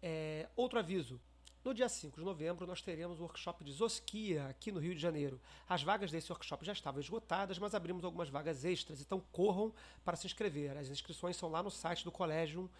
É, 0.00 0.48
outro 0.54 0.78
aviso, 0.78 1.20
no 1.64 1.72
dia 1.72 1.88
5 1.88 2.18
de 2.18 2.24
novembro, 2.24 2.66
nós 2.66 2.82
teremos 2.82 3.18
o 3.18 3.22
workshop 3.22 3.64
de 3.64 3.72
Zosquia 3.72 4.46
aqui 4.48 4.70
no 4.70 4.78
Rio 4.78 4.94
de 4.94 5.00
Janeiro. 5.00 5.40
As 5.66 5.82
vagas 5.82 6.10
desse 6.10 6.30
workshop 6.30 6.64
já 6.64 6.72
estavam 6.72 7.00
esgotadas, 7.00 7.58
mas 7.58 7.74
abrimos 7.74 8.04
algumas 8.04 8.28
vagas 8.28 8.64
extras, 8.64 9.00
então 9.00 9.22
corram 9.32 9.72
para 10.04 10.16
se 10.16 10.26
inscrever. 10.26 10.76
As 10.76 10.88
inscrições 10.88 11.36
são 11.36 11.50
lá 11.50 11.62
no 11.62 11.70
site 11.70 12.04
do 12.04 12.12
Colégio 12.12 12.70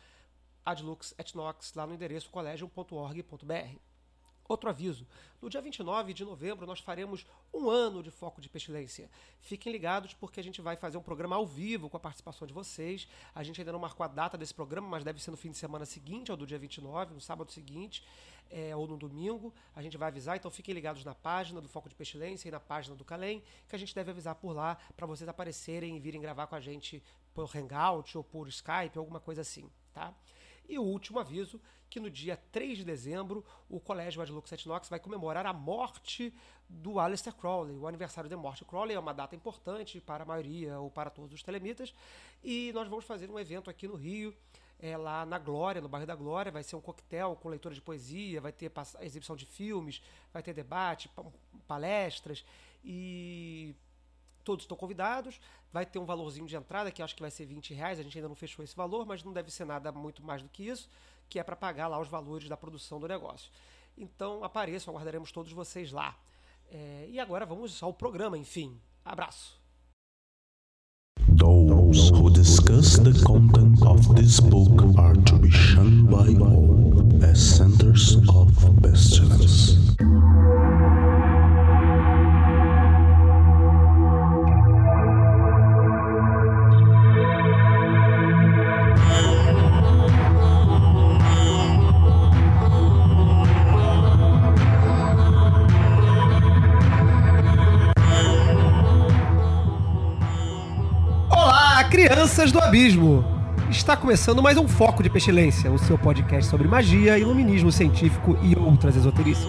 Adlux 0.65 1.15
Etnox, 1.19 1.73
lá 1.75 1.87
no 1.87 1.95
endereço 1.95 2.28
collegium.org.br. 2.28 3.94
Outro 4.47 4.69
aviso: 4.69 5.07
no 5.41 5.48
dia 5.48 5.61
29 5.61 6.12
de 6.12 6.25
novembro 6.25 6.66
nós 6.66 6.80
faremos 6.80 7.27
um 7.53 7.71
ano 7.71 8.03
de 8.03 8.11
foco 8.11 8.41
de 8.41 8.48
pestilência. 8.48 9.11
Fiquem 9.41 9.73
ligados 9.73 10.12
porque 10.15 10.41
a 10.41 10.43
gente 10.43 10.61
vai 10.61 10.77
fazer 10.77 10.98
um 10.98 11.03
programa 11.03 11.37
ao 11.37 11.47
vivo 11.47 11.89
com 11.89 11.97
a 11.97 12.01
participação 12.01 12.47
de 12.47 12.53
vocês. 12.53 13.09
A 13.34 13.43
gente 13.43 13.61
ainda 13.61 13.73
não 13.73 13.79
marcou 13.79 14.05
a 14.05 14.09
data 14.09 14.37
desse 14.37 14.53
programa, 14.53 14.87
mas 14.87 15.05
deve 15.05 15.23
ser 15.23 15.30
no 15.30 15.37
fim 15.37 15.51
de 15.51 15.57
semana 15.57 15.87
seguinte, 15.87 16.30
ao 16.30 16.37
do 16.37 16.47
dia 16.47 16.59
29, 16.59 17.15
no 17.15 17.20
sábado 17.20 17.51
seguinte, 17.53 18.05
é, 18.51 18.77
ou 18.77 18.87
no 18.87 18.97
domingo. 18.97 19.53
A 19.75 19.83
gente 19.83 19.97
vai 19.97 20.09
avisar, 20.09 20.37
então 20.37 20.51
fiquem 20.51 20.75
ligados 20.75 21.05
na 21.05 21.15
página 21.15 21.61
do 21.61 21.69
Foco 21.69 21.89
de 21.89 21.95
Pestilência 21.95 22.48
e 22.48 22.50
na 22.50 22.61
página 22.61 22.95
do 22.95 23.05
Calem, 23.05 23.42
que 23.69 23.75
a 23.75 23.78
gente 23.78 23.95
deve 23.95 24.11
avisar 24.11 24.34
por 24.34 24.55
lá 24.55 24.77
para 24.97 25.06
vocês 25.06 25.28
aparecerem 25.28 25.97
e 25.97 26.00
virem 26.00 26.20
gravar 26.20 26.47
com 26.47 26.55
a 26.55 26.61
gente 26.61 27.03
por 27.33 27.50
Hangout 27.56 28.17
ou 28.17 28.22
por 28.22 28.47
Skype, 28.48 28.98
alguma 28.98 29.20
coisa 29.20 29.41
assim, 29.41 29.70
tá? 29.92 30.15
E 30.69 30.78
o 30.78 30.83
último 30.83 31.19
aviso, 31.19 31.61
que 31.95 32.00
no 32.00 32.11
dia 32.11 32.37
3 32.50 32.78
de 32.78 32.84
dezembro, 32.84 33.45
o 33.69 33.78
Colégio 33.78 34.20
Adlux 34.20 34.50
Etnox 34.50 34.89
vai 34.89 34.98
comemorar 34.98 35.47
a 35.47 35.53
morte 35.53 36.34
do 36.69 36.98
Aleister 36.98 37.33
Crowley. 37.33 37.77
O 37.77 37.87
aniversário 37.87 38.28
de 38.28 38.34
morte 38.34 38.64
Crowley 38.64 38.97
é 38.97 38.98
uma 38.98 39.14
data 39.14 39.37
importante 39.37 40.00
para 40.00 40.25
a 40.25 40.27
maioria 40.27 40.81
ou 40.81 40.91
para 40.91 41.09
todos 41.09 41.33
os 41.33 41.41
telemitas. 41.41 41.95
E 42.42 42.72
nós 42.75 42.89
vamos 42.89 43.05
fazer 43.05 43.31
um 43.31 43.39
evento 43.39 43.70
aqui 43.70 43.87
no 43.87 43.95
Rio, 43.95 44.34
é, 44.81 44.97
lá 44.97 45.25
na 45.25 45.39
Glória, 45.39 45.81
no 45.81 45.89
bairro 45.89 46.05
da 46.05 46.17
Glória. 46.17 46.50
Vai 46.50 46.65
ser 46.65 46.75
um 46.75 46.81
coquetel 46.81 47.37
com 47.37 47.48
leitura 47.48 47.72
de 47.72 47.81
poesia, 47.81 48.41
vai 48.41 48.50
ter 48.50 48.72
exibição 49.00 49.37
de 49.37 49.47
filmes, 49.47 50.03
vai 50.33 50.42
ter 50.42 50.53
debate, 50.53 51.09
palestras. 51.69 52.45
E 52.84 53.72
todos 54.42 54.65
estão 54.65 54.77
convidados. 54.77 55.41
Vai 55.72 55.87
ter 55.87 56.00
um 56.00 56.05
valorzinho 56.05 56.47
de 56.47 56.56
entrada, 56.56 56.91
que 56.91 57.03
acho 57.03 57.15
que 57.15 57.22
vai 57.22 57.31
ser 57.31 57.47
20 57.47 57.72
reais. 57.72 58.00
A 58.00 58.03
gente 58.03 58.19
ainda 58.19 58.28
não 58.28 58.34
fechou 58.34 58.65
esse 58.65 58.75
valor, 58.75 59.06
mas 59.06 59.22
não 59.22 59.33
deve 59.33 59.53
ser 59.53 59.65
nada 59.65 59.92
muito 59.92 60.25
mais 60.25 60.42
do 60.42 60.48
que 60.48 60.69
isso, 60.69 60.89
que 61.28 61.39
é 61.39 61.42
para 61.42 61.56
pagar 61.56 61.89
lá 61.89 62.00
os 62.00 62.08
valores 62.08 62.48
da 62.48 62.56
produção 62.56 63.00
do 63.00 63.08
negócio. 63.08 63.50
Então 63.97 64.42
apareçam, 64.42 64.92
aguardaremos 64.92 65.31
todos 65.33 65.53
vocês 65.53 65.92
lá. 65.92 66.16
É, 66.70 67.06
e 67.08 67.20
agora 67.20 67.47
vamos 67.47 67.83
ao 67.83 67.92
programa, 67.92 68.36
enfim. 68.36 68.81
Abraço. 69.05 69.62
Those 71.36 72.11
who 72.11 72.31
discuss 72.31 72.98
the 72.98 73.12
content 73.25 73.83
of 73.83 74.14
this 74.14 74.41
book 74.41 74.98
are 74.98 75.16
to 75.22 75.39
be 75.39 75.50
shunned 75.50 76.11
by 76.11 76.34
all 76.44 77.25
as 77.25 77.38
centers 77.38 78.16
of 78.28 78.53
pestilence. 78.83 79.77
Crianças 102.34 102.50
do 102.50 102.59
Abismo. 102.59 103.25
Está 103.71 103.97
começando 103.97 104.43
mais 104.43 104.59
um 104.59 104.67
Foco 104.67 105.05
de 105.05 105.09
Pestilência, 105.09 105.71
o 105.71 105.78
seu 105.78 105.97
podcast 105.97 106.50
sobre 106.50 106.67
magia, 106.67 107.17
iluminismo 107.17 107.71
científico 107.71 108.37
e 108.43 108.59
outras 108.59 108.97
esoterices. 108.97 109.47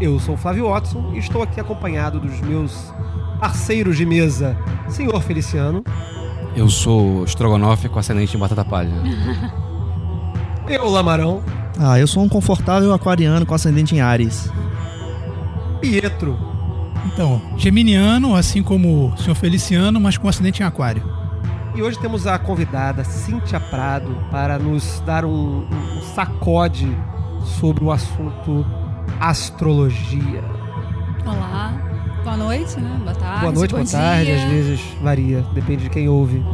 Eu 0.00 0.18
sou 0.18 0.34
o 0.34 0.38
Flávio 0.38 0.70
Watson 0.70 1.12
e 1.12 1.18
estou 1.18 1.42
aqui 1.42 1.60
acompanhado 1.60 2.18
dos 2.18 2.40
meus 2.40 2.90
parceiros 3.38 3.98
de 3.98 4.06
mesa, 4.06 4.56
senhor 4.88 5.20
Feliciano. 5.20 5.84
Eu 6.56 6.70
sou 6.70 7.24
estrogonofe 7.24 7.90
com 7.90 7.98
ascendente 7.98 8.34
em 8.34 8.40
batata 8.40 8.64
palha. 8.64 8.94
eu, 10.66 10.88
Lamarão. 10.88 11.42
Ah, 11.78 12.00
eu 12.00 12.06
sou 12.06 12.22
um 12.22 12.28
confortável 12.28 12.94
aquariano 12.94 13.44
com 13.44 13.54
ascendente 13.54 13.94
em 13.94 14.00
Ares. 14.00 14.50
Pietro. 15.78 16.38
Então, 17.04 17.42
geminiano, 17.58 18.34
assim 18.34 18.62
como 18.62 19.12
o 19.12 19.16
senhor 19.18 19.34
Feliciano, 19.34 20.00
mas 20.00 20.16
com 20.16 20.26
ascendente 20.26 20.62
em 20.62 20.64
aquário. 20.64 21.23
E 21.74 21.82
hoje 21.82 21.98
temos 21.98 22.24
a 22.24 22.38
convidada 22.38 23.02
Cíntia 23.02 23.58
Prado 23.58 24.16
para 24.30 24.60
nos 24.60 25.00
dar 25.00 25.24
um, 25.24 25.66
um 25.68 26.02
sacode 26.14 26.86
sobre 27.58 27.82
o 27.82 27.90
assunto 27.90 28.64
astrologia. 29.18 30.44
Olá, 31.26 31.72
boa 32.22 32.36
noite, 32.36 32.78
né? 32.78 32.96
Boa 33.02 33.14
tarde. 33.16 33.40
Boa 33.40 33.52
noite, 33.52 33.70
boa 33.72 33.84
tarde, 33.84 34.30
às 34.30 34.42
vezes 34.44 34.80
varia, 35.02 35.42
depende 35.52 35.82
de 35.82 35.90
quem 35.90 36.08
ouve. 36.08 36.44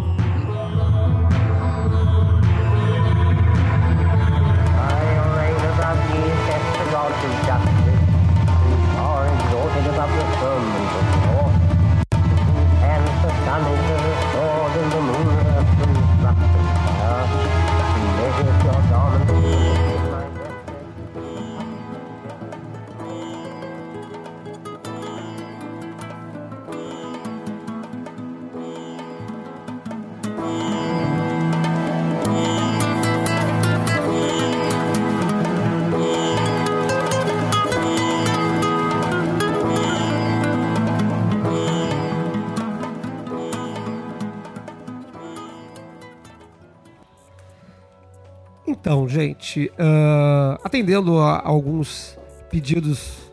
Uh, 49.58 50.58
atendendo 50.62 51.18
a 51.18 51.40
alguns 51.44 52.18
pedidos 52.50 53.30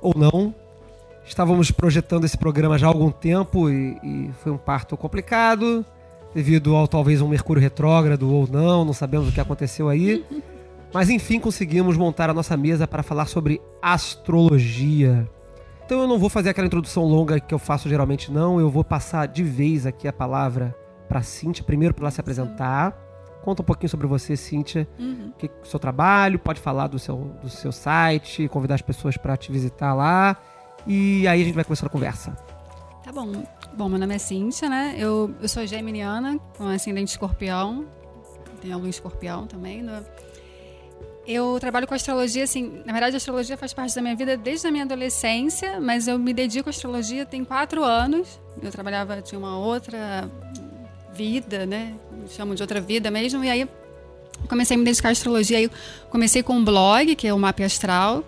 ou 0.00 0.14
não, 0.16 0.54
estávamos 1.24 1.70
projetando 1.70 2.24
esse 2.24 2.36
programa 2.36 2.78
já 2.78 2.86
há 2.86 2.90
algum 2.90 3.10
tempo 3.10 3.70
e, 3.70 3.98
e, 4.02 4.30
foi 4.42 4.52
um 4.52 4.58
parto 4.58 4.96
complicado, 4.96 5.84
devido 6.34 6.74
ao 6.74 6.88
talvez 6.88 7.20
um 7.20 7.28
Mercúrio 7.28 7.62
retrógrado 7.62 8.32
ou 8.32 8.48
não, 8.48 8.84
não 8.84 8.92
sabemos 8.92 9.28
o 9.28 9.32
que 9.32 9.40
aconteceu 9.40 9.88
aí. 9.88 10.24
Mas 10.92 11.08
enfim, 11.08 11.40
conseguimos 11.40 11.96
montar 11.96 12.28
a 12.28 12.34
nossa 12.34 12.54
mesa 12.54 12.86
para 12.86 13.02
falar 13.02 13.26
sobre 13.26 13.62
astrologia. 13.80 15.26
Então 15.86 16.00
eu 16.00 16.06
não 16.06 16.18
vou 16.18 16.28
fazer 16.28 16.50
aquela 16.50 16.66
introdução 16.66 17.04
longa 17.04 17.40
que 17.40 17.54
eu 17.54 17.58
faço 17.58 17.88
geralmente, 17.88 18.30
não. 18.30 18.60
Eu 18.60 18.70
vou 18.70 18.84
passar 18.84 19.26
de 19.26 19.42
vez 19.42 19.86
aqui 19.86 20.06
a 20.06 20.12
palavra 20.12 20.76
para 21.08 21.20
a 21.20 21.22
Cintia, 21.22 21.64
primeiro 21.64 21.94
para 21.94 22.04
ela 22.04 22.10
se 22.10 22.20
apresentar 22.20 23.01
Conta 23.42 23.62
um 23.62 23.64
pouquinho 23.64 23.88
sobre 23.88 24.06
você, 24.06 24.36
Cíntia, 24.36 24.88
uhum. 24.98 25.32
que, 25.36 25.50
seu 25.64 25.78
trabalho, 25.78 26.38
pode 26.38 26.60
falar 26.60 26.86
do 26.86 26.98
seu, 26.98 27.16
do 27.42 27.48
seu 27.48 27.72
site, 27.72 28.48
convidar 28.48 28.76
as 28.76 28.82
pessoas 28.82 29.16
para 29.16 29.36
te 29.36 29.50
visitar 29.50 29.94
lá. 29.94 30.36
E 30.86 31.26
aí 31.26 31.42
a 31.42 31.44
gente 31.44 31.54
vai 31.54 31.64
começar 31.64 31.86
a 31.86 31.88
conversa. 31.88 32.36
Tá 33.02 33.10
bom. 33.10 33.44
Bom, 33.74 33.88
meu 33.88 33.98
nome 33.98 34.14
é 34.14 34.18
Cíntia, 34.18 34.68
né? 34.68 34.94
Eu, 34.96 35.34
eu 35.40 35.48
sou 35.48 35.66
geminiana, 35.66 36.38
com 36.56 36.66
ascendente 36.66 37.10
escorpião. 37.10 37.86
Tem 38.60 38.72
a 38.72 38.76
lua 38.76 38.88
escorpião 38.88 39.44
também. 39.46 39.82
Né? 39.82 40.04
Eu 41.26 41.58
trabalho 41.58 41.86
com 41.86 41.94
astrologia, 41.94 42.44
assim, 42.44 42.82
na 42.84 42.92
verdade 42.92 43.14
a 43.14 43.16
astrologia 43.16 43.56
faz 43.56 43.72
parte 43.72 43.94
da 43.94 44.02
minha 44.02 44.14
vida 44.14 44.36
desde 44.36 44.68
a 44.68 44.70
minha 44.70 44.84
adolescência, 44.84 45.80
mas 45.80 46.06
eu 46.06 46.18
me 46.18 46.32
dedico 46.32 46.68
à 46.68 46.70
astrologia 46.70 47.26
tem 47.26 47.44
quatro 47.44 47.82
anos. 47.82 48.40
Eu 48.62 48.70
trabalhava, 48.70 49.20
tinha 49.20 49.38
uma 49.38 49.58
outra 49.58 50.30
vida, 51.14 51.66
né? 51.66 51.94
Chamam 52.36 52.54
de 52.54 52.62
outra 52.62 52.80
vida 52.80 53.10
mesmo. 53.10 53.44
E 53.44 53.50
aí 53.50 53.68
comecei 54.48 54.74
a 54.76 54.78
me 54.78 54.84
dedicar 54.84 55.08
à 55.08 55.12
astrologia. 55.12 55.58
Aí 55.58 55.70
comecei 56.10 56.42
com 56.42 56.54
um 56.54 56.64
blog, 56.64 57.14
que 57.14 57.26
é 57.26 57.34
o 57.34 57.38
Mapa 57.38 57.64
Astral. 57.64 58.24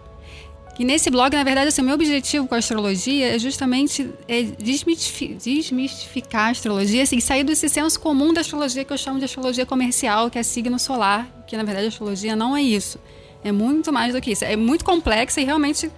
E 0.77 0.85
nesse 0.85 1.09
blog, 1.09 1.33
na 1.37 1.45
verdade, 1.45 1.69
assim, 1.69 1.83
o 1.83 1.85
meu 1.85 1.95
objetivo 1.95 2.49
com 2.49 2.55
a 2.57 2.59
astrologia 2.59 3.37
é 3.37 3.39
justamente 3.39 4.11
é 4.27 4.43
desmistifi- 4.43 5.35
desmistificar 5.35 6.49
a 6.49 6.51
astrologia, 6.51 7.05
assim, 7.05 7.21
sair 7.21 7.45
desse 7.45 7.69
senso 7.69 8.01
comum 8.01 8.33
da 8.33 8.41
astrologia 8.41 8.85
que 8.85 8.93
eu 8.93 8.99
chamo 8.99 9.21
de 9.21 9.25
astrologia 9.25 9.65
comercial, 9.65 10.29
que 10.29 10.37
é 10.37 10.43
signo 10.43 10.77
solar, 10.79 11.45
que 11.47 11.57
na 11.57 11.63
verdade 11.63 11.87
a 11.87 11.89
astrologia 11.91 12.35
não 12.35 12.57
é 12.57 12.63
isso. 12.63 12.99
É 13.45 13.53
muito 13.53 13.93
mais 13.93 14.15
do 14.15 14.21
que 14.21 14.33
isso. 14.33 14.45
É 14.45 14.57
muito 14.57 14.85
complexa 14.85 15.41
e 15.41 15.45
realmente 15.45 15.89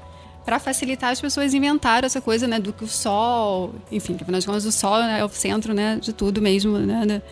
para 0.46 0.60
facilitar 0.60 1.10
as 1.10 1.20
pessoas 1.20 1.52
inventaram 1.52 2.06
essa 2.06 2.20
coisa, 2.20 2.46
né, 2.46 2.60
do 2.60 2.72
que 2.72 2.84
o 2.84 2.86
sol, 2.86 3.74
enfim, 3.90 4.14
que 4.14 4.22
afinal 4.22 4.40
de 4.40 4.46
contas 4.46 4.64
o 4.64 4.70
sol 4.70 4.98
né, 4.98 5.18
é 5.18 5.24
o 5.24 5.28
centro, 5.28 5.74
né, 5.74 5.98
de 6.00 6.12
tudo 6.12 6.40
mesmo, 6.40 6.78
né, 6.78 7.04
né. 7.04 7.22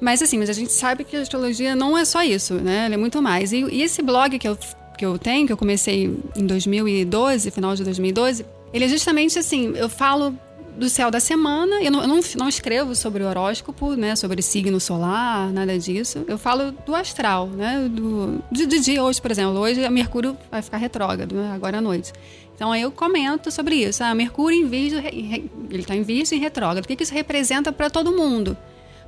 Mas 0.00 0.22
assim, 0.22 0.38
mas 0.38 0.48
a 0.48 0.52
gente 0.52 0.72
sabe 0.72 1.02
que 1.02 1.16
a 1.16 1.20
astrologia 1.22 1.74
não 1.74 1.98
é 1.98 2.04
só 2.04 2.22
isso, 2.22 2.54
né? 2.54 2.84
Ela 2.84 2.94
é 2.94 2.98
muito 2.98 3.22
mais. 3.22 3.50
E, 3.50 3.64
e 3.64 3.82
esse 3.82 4.02
blog 4.02 4.38
que 4.38 4.46
eu, 4.46 4.58
que 4.96 5.06
eu 5.06 5.18
tenho, 5.18 5.46
que 5.46 5.52
eu 5.54 5.56
comecei 5.56 6.14
em 6.36 6.46
2012, 6.46 7.50
final 7.50 7.74
de 7.74 7.82
2012, 7.82 8.44
ele 8.74 8.84
é 8.84 8.88
justamente 8.88 9.38
assim, 9.38 9.72
eu 9.74 9.88
falo 9.88 10.36
do 10.76 10.88
céu 10.88 11.10
da 11.10 11.18
semana, 11.18 11.82
eu 11.82 11.90
não, 11.90 12.02
eu 12.02 12.08
não, 12.08 12.20
não 12.36 12.48
escrevo 12.48 12.94
sobre 12.94 13.22
horóscopo, 13.22 13.94
né? 13.94 14.14
Sobre 14.14 14.42
signo 14.42 14.78
solar, 14.78 15.50
nada 15.52 15.78
disso. 15.78 16.24
Eu 16.28 16.38
falo 16.38 16.70
do 16.70 16.94
astral, 16.94 17.48
né? 17.48 17.88
Do, 17.90 18.42
de, 18.52 18.66
de 18.66 18.80
dia 18.80 19.02
hoje, 19.02 19.20
por 19.20 19.30
exemplo. 19.30 19.58
Hoje 19.58 19.84
a 19.84 19.90
Mercúrio 19.90 20.36
vai 20.50 20.60
ficar 20.62 20.76
retrógrado, 20.76 21.34
né? 21.34 21.52
agora 21.54 21.78
à 21.78 21.80
noite. 21.80 22.12
Então 22.54 22.72
aí 22.72 22.82
eu 22.82 22.90
comento 22.90 23.50
sobre 23.50 23.76
isso. 23.76 24.04
Ah, 24.04 24.14
Mercúrio 24.14 24.58
em 24.58 24.66
Virgem, 24.66 25.50
ele 25.70 25.80
está 25.80 25.94
em 25.94 26.02
Virgem 26.02 26.38
retrógrado. 26.38 26.84
O 26.84 26.88
que, 26.88 26.96
que 26.96 27.02
isso 27.02 27.14
representa 27.14 27.72
para 27.72 27.88
todo 27.88 28.12
mundo? 28.12 28.56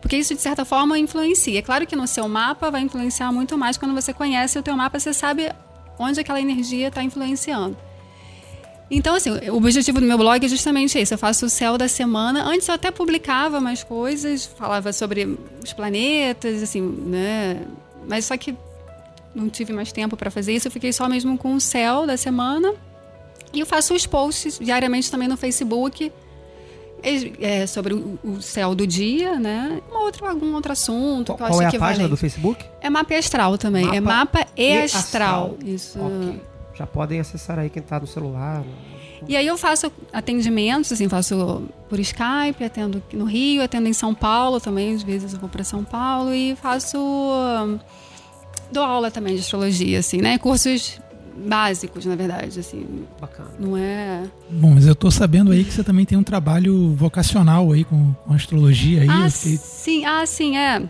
Porque 0.01 0.17
isso, 0.17 0.35
de 0.35 0.41
certa 0.41 0.65
forma, 0.65 0.99
influencia. 0.99 1.59
É 1.59 1.63
claro 1.63 1.87
que 1.87 1.97
no 1.97 2.07
seu 2.07 2.29
mapa 2.29 2.71
vai 2.71 2.83
influenciar 2.83 3.33
muito 3.33 3.59
mais. 3.59 3.77
Quando 3.77 3.95
você 3.95 4.13
conhece 4.13 4.59
o 4.59 4.63
teu 4.63 4.77
mapa, 4.77 4.99
você 4.99 5.13
sabe 5.13 5.51
onde 5.99 6.21
aquela 6.21 6.41
energia 6.41 6.89
está 6.89 7.03
influenciando. 7.03 7.77
Então, 8.91 9.15
assim, 9.15 9.31
o 9.51 9.57
objetivo 9.57 10.01
do 10.01 10.07
meu 10.07 10.17
blog 10.17 10.45
é 10.45 10.49
justamente 10.49 10.99
esse. 10.99 11.13
Eu 11.13 11.19
faço 11.19 11.47
o 11.47 11.49
céu 11.51 11.77
da 11.77 11.89
semana. 11.89 12.45
Antes 12.45 12.69
eu 12.69 12.75
até 12.75 12.91
publicava 12.91 13.61
mais 13.61 13.85
coisas, 13.85 14.47
falava 14.47 14.93
sobre 14.93 15.39
os 15.63 15.73
planetas, 15.75 16.63
assim, 16.63 16.81
né? 16.81 17.63
Mas 18.09 18.25
só 18.25 18.37
que 18.37 18.57
não 19.35 19.51
tive 19.51 19.73
mais 19.75 19.93
tempo 19.93 20.17
para 20.17 20.31
fazer 20.31 20.55
isso. 20.55 20.69
Eu 20.69 20.73
fiquei 20.73 20.93
só 20.93 21.07
mesmo 21.09 21.37
com 21.37 21.55
o 21.55 21.61
céu 21.61 22.07
da 22.07 22.17
semana. 22.17 22.73
E 23.53 23.61
eu 23.61 23.67
faço 23.67 23.95
os 23.95 24.07
posts 24.07 24.59
diariamente 24.59 25.11
também 25.11 25.29
no 25.29 25.37
Facebook 25.37 26.11
é, 27.03 27.67
sobre 27.67 27.95
o, 27.95 28.41
céu 28.41 28.75
do 28.75 28.87
dia, 28.87 29.39
né? 29.39 29.81
Uma 29.91 30.01
outra, 30.01 30.31
algum 30.31 30.55
outro 30.55 30.73
assunto. 30.73 31.35
Qual, 31.35 31.63
é 31.63 31.67
a 31.67 31.73
página 31.79 32.09
do 32.09 32.17
Facebook? 32.17 32.65
É 32.81 32.91
Mapa 32.91 33.15
Astral 33.15 33.57
também. 33.57 33.85
Mapa 33.85 33.97
é 33.97 34.01
Mapa 34.01 34.47
e, 34.57 34.63
e 34.63 34.83
Astral. 34.83 35.01
astral. 35.03 35.59
Isso. 35.65 35.99
Okay. 35.99 36.41
Já 36.79 36.87
podem 36.87 37.19
acessar 37.19 37.59
aí 37.59 37.69
quem 37.69 37.83
está 37.83 37.99
no 37.99 38.07
celular. 38.07 38.63
E 39.27 39.37
aí 39.37 39.47
eu 39.47 39.59
faço 39.59 39.91
atendimentos, 40.13 40.93
assim, 40.93 41.09
faço 41.09 41.65
por 41.89 41.99
Skype, 41.99 42.63
atendo 42.65 43.03
no 43.13 43.25
Rio, 43.25 43.63
atendo 43.63 43.89
em 43.89 43.93
São 43.93 44.15
Paulo 44.15 44.61
também, 44.61 44.95
às 44.95 45.03
vezes 45.03 45.33
eu 45.33 45.41
vou 45.41 45.49
para 45.49 45.65
São 45.65 45.83
Paulo 45.83 46.33
e 46.33 46.55
faço 46.55 46.97
dou 48.71 48.85
aula 48.85 49.11
também 49.11 49.35
de 49.35 49.41
astrologia, 49.41 49.99
assim, 49.99 50.19
né? 50.19 50.39
Cursos 50.39 51.01
básicos, 51.37 52.05
na 52.05 52.15
verdade, 52.15 52.61
assim. 52.61 53.05
Bacana. 53.21 53.51
Não 53.59 53.77
é. 53.77 54.23
Bom, 54.51 54.75
mas 54.75 54.87
eu 54.87 54.95
tô 54.95 55.11
sabendo 55.11 55.51
aí 55.51 55.65
que 55.65 55.73
você 55.73 55.83
também 55.83 56.05
tem 56.05 56.17
um 56.17 56.23
trabalho 56.23 56.95
vocacional 56.95 57.73
aí 57.73 57.85
com, 57.85 58.13
com 58.13 58.35
astrologia 58.35 59.03
aí. 59.03 59.09
Ah, 59.09 59.31
fiquei... 59.31 59.57
sim, 59.57 60.05
ah, 60.05 60.25
sim, 60.27 60.57
é. 60.57 60.83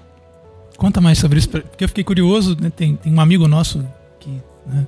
Conta 0.76 1.00
mais 1.00 1.18
sobre 1.18 1.38
isso, 1.38 1.48
porque 1.48 1.84
eu 1.84 1.88
fiquei 1.88 2.04
curioso, 2.04 2.56
né? 2.60 2.70
Tem, 2.70 2.94
tem 2.96 3.12
um 3.12 3.20
amigo 3.20 3.48
nosso 3.48 3.84
que, 4.20 4.30
né? 4.66 4.86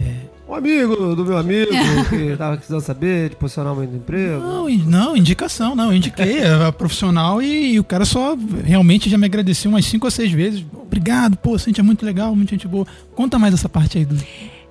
É... 0.00 0.32
Um 0.48 0.54
amigo 0.54 1.14
do 1.14 1.24
meu 1.24 1.38
amigo 1.38 1.70
que 2.10 2.16
estava 2.16 2.56
precisando 2.56 2.82
saber 2.82 3.30
de 3.30 3.36
posicionar 3.36 3.72
o 3.72 3.82
emprego. 3.82 4.40
Não, 4.40 4.68
não, 4.68 5.16
indicação, 5.16 5.74
não. 5.74 5.86
Eu 5.86 5.94
indiquei 5.94 6.44
a 6.44 6.70
profissional 6.70 7.40
e, 7.40 7.72
e, 7.72 7.80
o 7.80 7.84
cara 7.84 8.04
só 8.04 8.36
realmente 8.62 9.08
já 9.08 9.16
me 9.16 9.24
agradeceu 9.24 9.70
umas 9.70 9.86
cinco 9.86 10.06
ou 10.06 10.10
seis 10.10 10.30
vezes. 10.30 10.62
Obrigado, 10.74 11.38
pô, 11.38 11.58
Cintia, 11.58 11.80
é 11.80 11.84
muito 11.84 12.04
legal, 12.04 12.36
muita 12.36 12.50
gente 12.50 12.68
boa. 12.68 12.86
Conta 13.14 13.38
mais 13.38 13.54
essa 13.54 13.68
parte 13.68 13.96
aí 13.96 14.04
do. 14.04 14.22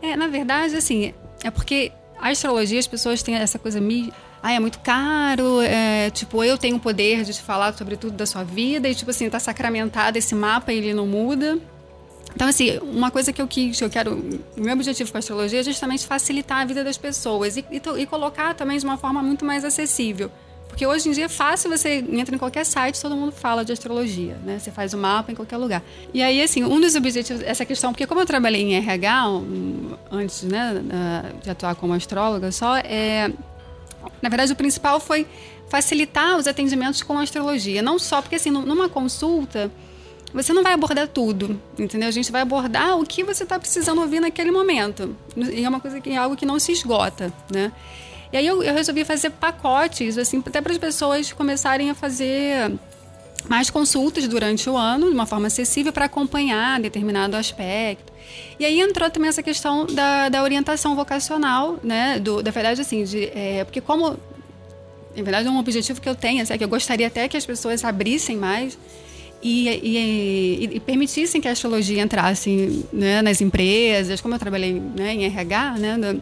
É, 0.04 0.16
na 0.16 0.28
verdade, 0.28 0.76
assim, 0.76 1.14
é 1.44 1.50
porque 1.50 1.92
a 2.20 2.30
astrologia, 2.30 2.80
as 2.80 2.88
pessoas 2.88 3.24
têm 3.24 3.36
essa 3.36 3.58
coisa 3.58 3.82
me 3.82 4.14
ah, 4.44 4.54
é 4.54 4.60
muito 4.60 4.80
caro, 4.80 5.62
é, 5.62 6.10
tipo, 6.10 6.44
eu 6.44 6.58
tenho 6.58 6.78
o 6.78 6.80
poder 6.80 7.24
de 7.24 7.32
te 7.32 7.42
falar 7.44 7.74
sobre 7.74 7.96
tudo 7.96 8.14
da 8.18 8.26
sua 8.26 8.44
vida, 8.44 8.90
e 8.90 8.96
tipo 8.96 9.12
assim, 9.12 9.30
tá 9.30 9.40
sacramentado 9.40 10.18
esse 10.18 10.34
mapa 10.34 10.74
e 10.74 10.78
ele 10.78 10.94
não 10.96 11.06
muda. 11.06 11.60
Então, 12.36 12.48
assim, 12.48 12.78
uma 12.80 13.12
coisa 13.12 13.34
que 13.34 13.42
eu 13.42 13.48
quis, 13.48 13.80
eu 13.82 13.90
quero, 13.90 14.16
o 14.58 14.62
meu 14.62 14.74
objetivo 14.74 15.12
com 15.12 15.18
a 15.18 15.20
astrologia 15.20 15.60
é 15.60 15.64
justamente 15.64 16.06
facilitar 16.06 16.60
a 16.60 16.66
vida 16.66 16.84
das 16.84 16.98
pessoas 16.98 17.58
e, 17.58 17.66
e, 17.72 17.82
e, 18.02 18.06
colocar 18.06 18.54
também 18.54 18.78
de 18.78 18.86
uma 18.86 18.98
forma 18.98 19.22
muito 19.22 19.44
mais 19.46 19.66
acessível. 19.66 20.32
Porque 20.68 20.88
hoje 20.88 21.10
em 21.10 21.12
dia 21.12 21.26
é 21.26 21.30
fácil, 21.30 21.70
você 21.70 22.04
entra 22.12 22.34
em 22.34 22.38
qualquer 22.38 22.66
site, 22.66 23.02
todo 23.02 23.14
mundo 23.14 23.34
fala 23.34 23.66
de 23.66 23.74
astrologia, 23.74 24.38
né? 24.46 24.58
Você 24.58 24.72
faz 24.72 24.94
o 24.94 24.98
mapa 24.98 25.30
em 25.30 25.36
qualquer 25.36 25.58
lugar. 25.58 25.84
E 26.14 26.24
aí, 26.24 26.42
assim, 26.42 26.64
um 26.64 26.80
dos 26.80 26.96
objetivos, 26.96 27.44
essa 27.44 27.66
questão, 27.66 27.92
porque 27.92 28.08
como 28.08 28.22
eu 28.22 28.26
trabalhei 28.26 28.62
em 28.62 28.76
RH 28.76 29.30
um, 29.30 29.98
antes, 30.10 30.44
né, 30.44 30.82
de 31.44 31.50
atuar 31.50 31.76
como 31.76 31.94
astróloga 31.94 32.54
só, 32.54 32.78
é, 32.78 33.30
na 34.22 34.30
verdade, 34.30 34.54
o 34.54 34.56
principal 34.56 35.02
foi 35.02 35.28
facilitar 35.68 36.38
os 36.38 36.48
atendimentos 36.48 37.04
com 37.04 37.18
a 37.18 37.24
astrologia. 37.24 37.82
Não 37.82 38.00
só 38.00 38.22
porque, 38.22 38.36
assim, 38.36 38.50
numa 38.50 38.88
consulta 38.88 39.70
você 40.34 40.54
não 40.54 40.64
vai 40.64 40.74
abordar 40.74 41.08
tudo, 41.08 41.60
entendeu? 41.78 42.08
A 42.08 42.12
gente 42.12 42.32
vai 42.32 42.42
abordar 42.42 42.98
o 42.98 43.06
que 43.06 43.24
você 43.24 43.44
está 43.44 43.60
precisando 43.60 44.02
ouvir 44.02 44.20
naquele 44.20 44.52
momento. 44.52 45.16
E 45.36 45.64
é 45.64 45.70
uma 45.70 45.80
coisa 45.80 46.00
que 46.00 46.10
é 46.12 46.18
algo 46.18 46.36
que 46.36 46.46
não 46.46 46.60
se 46.60 46.72
esgota, 46.72 47.34
né? 47.52 47.72
E 48.32 48.38
aí 48.38 48.48
eu, 48.48 48.64
eu 48.64 48.74
resolvi 48.74 49.04
fazer 49.04 49.30
pacotes, 49.32 50.18
assim, 50.18 50.42
até 50.46 50.62
para 50.62 50.72
as 50.72 50.78
pessoas 50.78 51.34
começarem 51.34 51.90
a 51.90 51.96
fazer 51.96 52.72
mais 53.48 53.70
consultas 53.70 54.28
durante 54.28 54.70
o 54.70 54.78
ano, 54.78 55.08
de 55.08 55.14
uma 55.14 55.26
forma 55.26 55.48
acessível, 55.48 55.92
para 55.92 56.06
acompanhar 56.06 56.80
determinado 56.80 57.36
aspecto. 57.36 58.12
E 58.58 58.64
aí 58.64 58.80
entrou 58.80 59.10
também 59.10 59.28
essa 59.28 59.44
questão 59.44 59.86
da, 59.86 60.30
da 60.30 60.44
orientação 60.44 60.96
vocacional, 60.96 61.78
né? 61.84 62.20
Do, 62.20 62.42
da 62.42 62.52
verdade, 62.52 62.80
assim, 62.80 63.04
de, 63.04 63.26
é, 63.36 63.64
porque 63.66 63.82
como, 63.82 64.12
na 65.16 65.24
verdade, 65.24 65.48
é 65.48 65.52
um 65.52 65.58
objetivo 65.58 66.00
que 66.00 66.08
eu 66.08 66.16
tenho, 66.16 66.42
assim, 66.42 66.58
que 66.58 66.64
eu 66.64 66.70
gostaria 66.70 67.08
até 67.08 67.28
que 67.28 67.36
as 67.36 67.46
pessoas 67.46 67.84
abrissem 67.84 68.38
mais 68.38 68.78
e, 69.42 69.70
e, 69.70 70.70
e, 70.76 70.80
permitissem 70.80 71.42
que 71.42 71.48
a 71.48 71.52
astrologia 71.52 72.02
entrasse 72.02 72.86
né, 72.94 73.22
nas 73.22 73.42
empresas, 73.42 74.22
como 74.22 74.36
eu 74.36 74.40
trabalhei 74.40 74.74
né, 74.74 75.14
em 75.14 75.26
RH, 75.26 75.78
né, 75.80 75.98
do, 75.98 76.22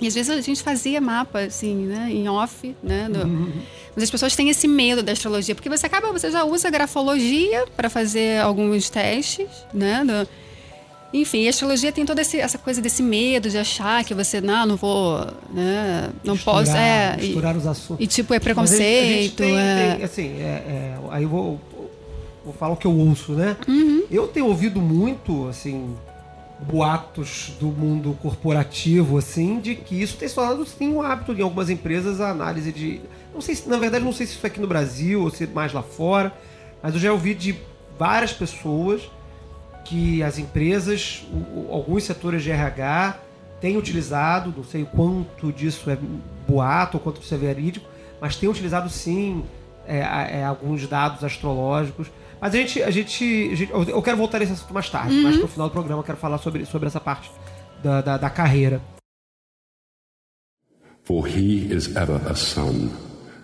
e 0.00 0.06
às 0.06 0.14
vezes 0.14 0.30
a 0.30 0.40
gente 0.40 0.62
fazia 0.62 1.00
mapa, 1.00 1.40
assim, 1.40 1.74
né, 1.74 2.08
em 2.10 2.28
off, 2.28 2.74
né, 2.82 3.08
do, 3.10 3.26
uhum. 3.26 3.52
mas 3.94 4.04
as 4.04 4.10
pessoas 4.10 4.34
têm 4.34 4.48
esse 4.48 4.66
medo 4.66 5.02
da 5.02 5.12
astrologia, 5.12 5.54
porque 5.54 5.68
você 5.68 5.86
acaba, 5.86 6.10
você 6.12 6.30
já 6.30 6.44
usa 6.44 6.70
grafologia 6.70 7.66
para 7.76 7.90
fazer 7.90 8.40
alguns 8.40 8.88
testes, 8.88 9.48
né, 9.74 10.02
do, 10.04 10.28
enfim, 11.12 11.46
a 11.46 11.50
astrologia 11.50 11.92
tem 11.92 12.04
toda 12.04 12.22
esse, 12.22 12.38
essa 12.38 12.58
coisa 12.58 12.80
desse 12.80 13.02
medo 13.02 13.50
de 13.50 13.58
achar 13.58 14.02
que 14.04 14.14
você, 14.14 14.40
não, 14.40 14.66
não 14.66 14.76
vou, 14.76 15.18
né, 15.52 16.10
não 16.24 16.34
misturar, 16.34 16.64
posso, 16.64 16.76
é, 16.76 17.16
misturar 17.18 17.54
e, 17.54 17.58
os 17.58 17.66
assuntos. 17.66 18.04
E 18.04 18.06
tipo, 18.06 18.32
é 18.32 18.40
preconceito, 18.40 19.36
tem, 19.36 19.58
é... 19.58 19.94
Tem, 19.96 20.04
assim, 20.04 20.40
é, 20.40 20.44
é, 20.44 20.98
aí 21.10 21.22
eu 21.22 21.28
vou 21.28 21.60
vou 22.46 22.54
falar 22.54 22.74
o 22.74 22.76
que 22.76 22.86
eu 22.86 22.96
ouço, 22.96 23.32
né? 23.32 23.56
Uhum. 23.66 24.04
Eu 24.08 24.28
tenho 24.28 24.46
ouvido 24.46 24.80
muito, 24.80 25.48
assim, 25.48 25.96
boatos 26.60 27.52
do 27.58 27.66
mundo 27.66 28.16
corporativo, 28.22 29.18
assim, 29.18 29.58
de 29.58 29.74
que 29.74 30.00
isso 30.00 30.16
tem 30.16 30.28
se 30.28 30.34
tornado, 30.36 30.64
sim, 30.64 30.92
um 30.92 31.02
hábito 31.02 31.32
em 31.32 31.42
algumas 31.42 31.68
empresas, 31.68 32.20
a 32.20 32.30
análise 32.30 32.70
de... 32.70 33.00
Não 33.34 33.40
sei 33.40 33.56
se, 33.56 33.68
na 33.68 33.76
verdade, 33.76 34.04
não 34.04 34.12
sei 34.12 34.26
se 34.26 34.34
isso 34.34 34.46
é 34.46 34.48
aqui 34.48 34.60
no 34.60 34.68
Brasil 34.68 35.22
ou 35.22 35.30
se 35.30 35.42
é 35.42 35.46
mais 35.48 35.72
lá 35.72 35.82
fora, 35.82 36.32
mas 36.80 36.94
eu 36.94 37.00
já 37.00 37.12
ouvi 37.12 37.34
de 37.34 37.56
várias 37.98 38.32
pessoas 38.32 39.02
que 39.84 40.22
as 40.22 40.38
empresas, 40.38 41.26
alguns 41.68 42.04
setores 42.04 42.44
de 42.44 42.50
RH 42.52 43.18
têm 43.60 43.76
utilizado, 43.76 44.54
não 44.56 44.64
sei 44.64 44.84
o 44.84 44.86
quanto 44.86 45.52
disso 45.52 45.90
é 45.90 45.98
boato 46.48 46.96
ou 46.96 47.02
quanto 47.02 47.20
disso 47.20 47.34
é 47.34 47.38
verídico, 47.38 47.86
mas 48.20 48.36
têm 48.36 48.48
utilizado 48.48 48.88
sim 48.88 49.44
é, 49.86 49.98
é, 50.38 50.44
alguns 50.44 50.86
dados 50.86 51.22
astrológicos 51.24 52.08
mas 52.40 52.54
a 52.54 52.58
gente, 52.58 52.82
a 52.82 52.90
gente, 52.90 53.48
a 53.52 53.54
gente 53.54 53.72
eu 53.72 54.02
quero 54.02 54.16
voltar 54.16 54.38
nesse 54.38 54.52
assunto 54.52 54.74
mais 54.74 54.90
tarde, 54.90 55.14
uhum. 55.14 55.22
mais 55.22 55.36
pro 55.36 55.48
final 55.48 55.68
do 55.68 55.72
programa 55.72 56.00
eu 56.00 56.04
quero 56.04 56.18
falar 56.18 56.38
sobre, 56.38 56.66
sobre 56.66 56.86
essa 56.86 57.00
parte 57.00 57.30
da, 57.82 58.00
da, 58.00 58.16
da 58.18 58.30
carreira. 58.30 58.80
For 61.04 61.26
he 61.26 61.72
is 61.72 61.94
ever 61.96 62.20
a 62.28 62.34
sun, 62.34 62.90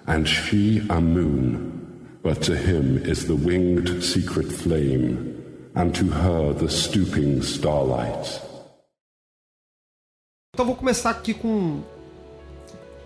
and 0.06 0.26
she 0.26 0.84
a 0.88 1.00
moon, 1.00 2.18
but 2.22 2.40
to 2.42 2.54
him 2.54 2.98
is 3.08 3.24
the 3.26 3.34
winged 3.34 4.02
secret 4.02 4.52
flame, 4.52 5.36
and 5.74 5.92
to 5.92 6.06
her 6.06 6.52
the 6.54 6.68
stooping 6.68 7.40
starlight. 7.40 8.40
Então 10.54 10.66
vou 10.66 10.76
começar 10.76 11.10
aqui 11.10 11.32
com 11.32 11.82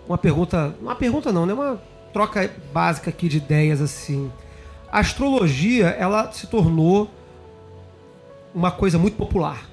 uma 0.05 0.17
pergunta, 0.17 0.75
uma 0.81 0.95
pergunta 0.95 1.31
não, 1.31 1.45
né? 1.45 1.53
Uma 1.53 1.81
troca 2.11 2.51
básica 2.73 3.09
aqui 3.09 3.29
de 3.29 3.37
ideias 3.37 3.79
assim 3.79 4.29
a 4.91 4.99
astrologia 4.99 5.87
ela 5.87 6.31
se 6.31 6.47
tornou 6.47 7.09
uma 8.53 8.71
coisa 8.71 8.97
muito 8.97 9.15
popular, 9.15 9.67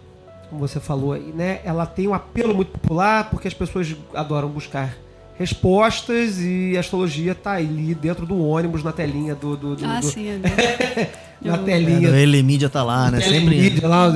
como 0.51 0.61
você 0.61 0.79
falou 0.81 1.13
aí, 1.13 1.33
né? 1.35 1.61
Ela 1.65 1.87
tem 1.87 2.07
um 2.09 2.15
apelo 2.15 2.55
muito 2.55 2.73
popular 2.73 3.31
porque 3.31 3.49
as 3.49 3.55
pessoas 3.55 3.95
adoram 4.15 4.49
buscar 4.49 4.97
respostas 5.37 6.39
e 6.41 6.77
a 6.77 6.81
astrologia 6.81 7.35
tá 7.35 7.53
ali 7.55 7.95
dentro 7.95 8.25
do 8.27 8.39
ônibus, 8.41 8.85
na 8.85 8.93
telinha 8.93 9.35
do. 9.35 9.57
do, 9.57 9.75
do 9.77 9.85
Ah, 9.85 10.01
do- 10.01 10.07
sim. 10.07 10.29
é 10.29 10.39
na 11.43 11.59
telinha. 11.59 12.09
É, 12.09 12.13
o 12.13 12.15
Elemídia 12.17 12.69
tá 12.69 12.83
lá, 12.85 13.11
né? 13.11 13.21
Sempre. 13.21 13.57
Elemídia 13.57 13.89
lá, 13.89 14.07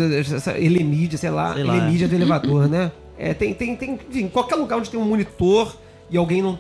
Elemídia, 0.56 1.18
sei 1.18 1.30
lá, 1.30 1.54
Sei 1.54 1.64
lá, 1.64 1.76
Elemídia 1.76 2.06
do 2.08 2.14
elevador, 2.14 2.68
né? 2.68 2.92
É, 3.18 3.34
tem, 3.34 3.52
tem, 3.52 3.74
tem, 3.74 3.98
enfim, 4.08 4.28
qualquer 4.28 4.54
lugar 4.54 4.78
onde 4.78 4.90
tem 4.90 5.00
um 5.00 5.04
monitor 5.04 5.74
e 6.10 6.16
alguém 6.16 6.42
não. 6.42 6.58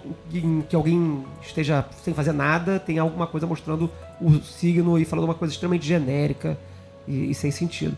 Que, 0.68 0.76
alguém 0.76 1.24
esteja 1.42 1.84
sem 2.02 2.12
fazer 2.12 2.32
nada, 2.32 2.78
tem 2.78 2.98
alguma 2.98 3.26
coisa 3.26 3.46
mostrando 3.46 3.90
o 4.20 4.40
signo 4.42 4.98
e 4.98 5.04
falando 5.04 5.24
uma 5.24 5.34
coisa 5.34 5.52
extremamente 5.52 5.86
genérica 5.86 6.58
e, 7.06 7.30
e 7.30 7.34
sem 7.34 7.50
sentido. 7.50 7.96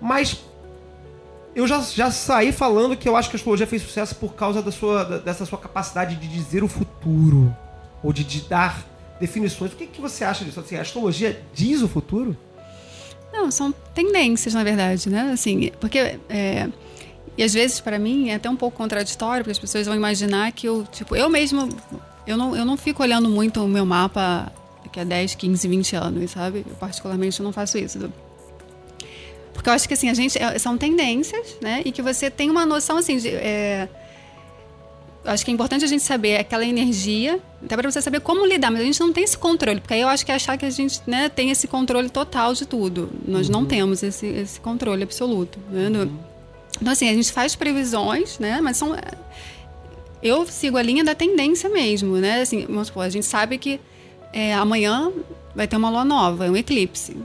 Mas 0.00 0.44
eu 1.54 1.66
já, 1.66 1.80
já 1.80 2.10
saí 2.10 2.52
falando 2.52 2.96
que 2.96 3.08
eu 3.08 3.16
acho 3.16 3.28
que 3.28 3.36
a 3.36 3.38
astrologia 3.38 3.66
fez 3.66 3.82
sucesso 3.82 4.14
por 4.16 4.34
causa 4.34 4.62
da 4.62 4.72
sua, 4.72 5.04
dessa 5.20 5.44
sua 5.44 5.58
capacidade 5.58 6.16
de 6.16 6.28
dizer 6.28 6.62
o 6.62 6.68
futuro. 6.68 7.54
Ou 8.02 8.12
de, 8.12 8.24
de 8.24 8.42
dar 8.42 8.84
definições. 9.18 9.72
O 9.72 9.76
que, 9.76 9.86
que 9.86 10.00
você 10.00 10.24
acha 10.24 10.44
disso? 10.44 10.60
Assim, 10.60 10.76
a 10.76 10.82
astrologia 10.82 11.42
diz 11.54 11.82
o 11.82 11.88
futuro? 11.88 12.36
Não, 13.32 13.50
são 13.50 13.72
tendências, 13.94 14.54
na 14.54 14.64
verdade, 14.64 15.08
né? 15.10 15.30
Assim, 15.32 15.70
porque. 15.80 16.18
é, 16.28 16.68
e 17.36 17.42
às 17.42 17.52
vezes, 17.52 17.80
para 17.80 17.98
mim, 17.98 18.30
é 18.30 18.34
até 18.36 18.48
um 18.48 18.56
pouco 18.56 18.76
contraditório, 18.76 19.44
porque 19.44 19.52
as 19.52 19.58
pessoas 19.58 19.86
vão 19.86 19.94
imaginar 19.94 20.50
que 20.52 20.66
eu, 20.66 20.84
tipo, 20.90 21.14
eu 21.14 21.28
mesmo. 21.28 21.68
Eu 22.26 22.36
não, 22.36 22.56
eu 22.56 22.64
não 22.64 22.76
fico 22.76 23.02
olhando 23.02 23.28
muito 23.28 23.62
o 23.62 23.68
meu 23.68 23.86
mapa 23.86 24.50
daqui 24.82 24.98
a 25.00 25.04
10, 25.04 25.34
15, 25.36 25.68
20 25.68 25.96
anos, 25.96 26.30
sabe? 26.32 26.64
Eu, 26.68 26.74
particularmente, 26.76 27.42
não 27.42 27.52
faço 27.52 27.78
isso. 27.78 27.98
Porque 29.52 29.68
eu 29.68 29.72
acho 29.72 29.86
que, 29.86 29.94
assim, 29.94 30.08
a 30.10 30.14
gente. 30.14 30.40
é, 30.40 30.58
São 30.58 30.76
tendências, 30.76 31.56
né? 31.60 31.82
E 31.84 31.92
que 31.92 32.02
você 32.02 32.30
tem 32.30 32.50
uma 32.50 32.66
noção, 32.66 32.96
assim, 32.98 33.16
de. 33.18 33.28
é, 33.28 33.88
acho 35.24 35.44
que 35.44 35.50
é 35.50 35.54
importante 35.54 35.84
a 35.84 35.88
gente 35.88 36.02
saber 36.02 36.36
aquela 36.36 36.64
energia, 36.64 37.40
até 37.64 37.76
para 37.76 37.90
você 37.90 38.00
saber 38.00 38.20
como 38.20 38.46
lidar, 38.46 38.70
mas 38.70 38.80
a 38.80 38.84
gente 38.84 39.00
não 39.00 39.12
tem 39.12 39.24
esse 39.24 39.36
controle, 39.36 39.80
porque 39.80 39.94
aí 39.94 40.00
eu 40.00 40.08
acho 40.08 40.24
que 40.24 40.30
é 40.30 40.34
achar 40.36 40.56
que 40.56 40.64
a 40.64 40.70
gente 40.70 41.00
né, 41.06 41.28
tem 41.28 41.50
esse 41.50 41.66
controle 41.66 42.08
total 42.08 42.54
de 42.54 42.64
tudo. 42.64 43.10
Nós 43.26 43.48
não 43.48 43.64
temos 43.64 44.02
esse, 44.02 44.26
esse 44.26 44.60
controle 44.60 45.02
absoluto. 45.02 45.58
né? 45.70 45.88
No- 45.88 46.25
Então, 46.80 46.92
assim, 46.92 47.08
a 47.08 47.14
gente 47.14 47.32
faz 47.32 47.54
previsões, 47.54 48.38
né? 48.38 48.60
Mas 48.60 48.76
são. 48.76 48.96
Eu 50.22 50.46
sigo 50.46 50.76
a 50.76 50.82
linha 50.82 51.04
da 51.04 51.14
tendência 51.14 51.68
mesmo, 51.68 52.16
né? 52.16 52.40
Assim, 52.40 52.66
vamos 52.66 52.88
supor, 52.88 53.04
a 53.04 53.08
gente 53.08 53.26
sabe 53.26 53.58
que 53.58 53.80
é, 54.32 54.54
amanhã 54.54 55.12
vai 55.54 55.66
ter 55.66 55.76
uma 55.76 55.90
lua 55.90 56.04
nova, 56.04 56.50
um 56.50 56.56
eclipse. 56.56 57.16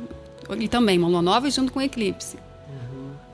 E 0.60 0.67
também 0.67 0.98
uma 0.98 1.08
lua 1.08 1.22
nova 1.22 1.50
junto 1.50 1.72
com 1.72 1.79
um 1.79 1.84
eclipse. 1.84 2.38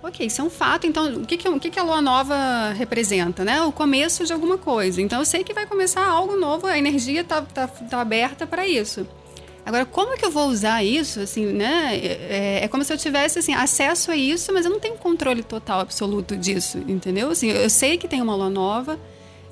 Ok, 0.08 0.26
isso 0.26 0.40
é 0.40 0.44
um 0.44 0.50
fato. 0.50 0.88
Então, 0.88 1.22
o 1.22 1.26
que, 1.26 1.36
que, 1.36 1.50
o 1.50 1.60
que, 1.60 1.70
que 1.70 1.80
a 1.80 1.84
lua 1.84 2.02
nova 2.02 2.72
representa? 2.78 3.44
Né? 3.44 3.62
O 3.64 3.74
começo 3.74 4.26
de 4.26 4.32
alguma 4.32 4.58
coisa. 4.58 5.02
Então, 5.02 5.20
eu 5.20 5.26
sei 5.26 5.44
que 5.44 5.54
vai 5.54 5.66
começar 5.66 6.06
algo 6.06 6.38
novo, 6.38 6.66
a 6.66 6.78
energia 6.78 7.22
está 7.22 7.42
tá, 7.42 7.68
tá 7.68 8.00
aberta 8.00 8.48
para 8.48 8.66
isso. 8.66 9.06
Agora, 9.68 9.86
como 9.86 10.14
é 10.14 10.18
que 10.18 10.24
eu 10.24 10.32
vou 10.32 10.48
usar 10.48 10.82
isso? 10.82 11.20
Assim, 11.20 11.48
né? 11.48 11.94
É, 11.98 12.62
é 12.64 12.68
como 12.70 12.86
se 12.86 12.94
eu 12.94 12.98
tivesse 12.98 13.38
assim, 13.38 13.54
acesso 13.54 14.12
a 14.12 14.16
isso, 14.16 14.54
mas 14.54 14.64
eu 14.66 14.72
não 14.72 14.80
tenho 14.80 14.96
controle 14.96 15.44
total, 15.44 15.82
absoluto 15.82 16.38
disso, 16.38 16.78
entendeu? 16.88 17.30
Assim, 17.32 17.50
eu 17.50 17.70
sei 17.70 17.98
que 17.98 18.08
tem 18.08 18.22
uma 18.22 18.34
lua 18.34 18.50
nova, 18.50 18.98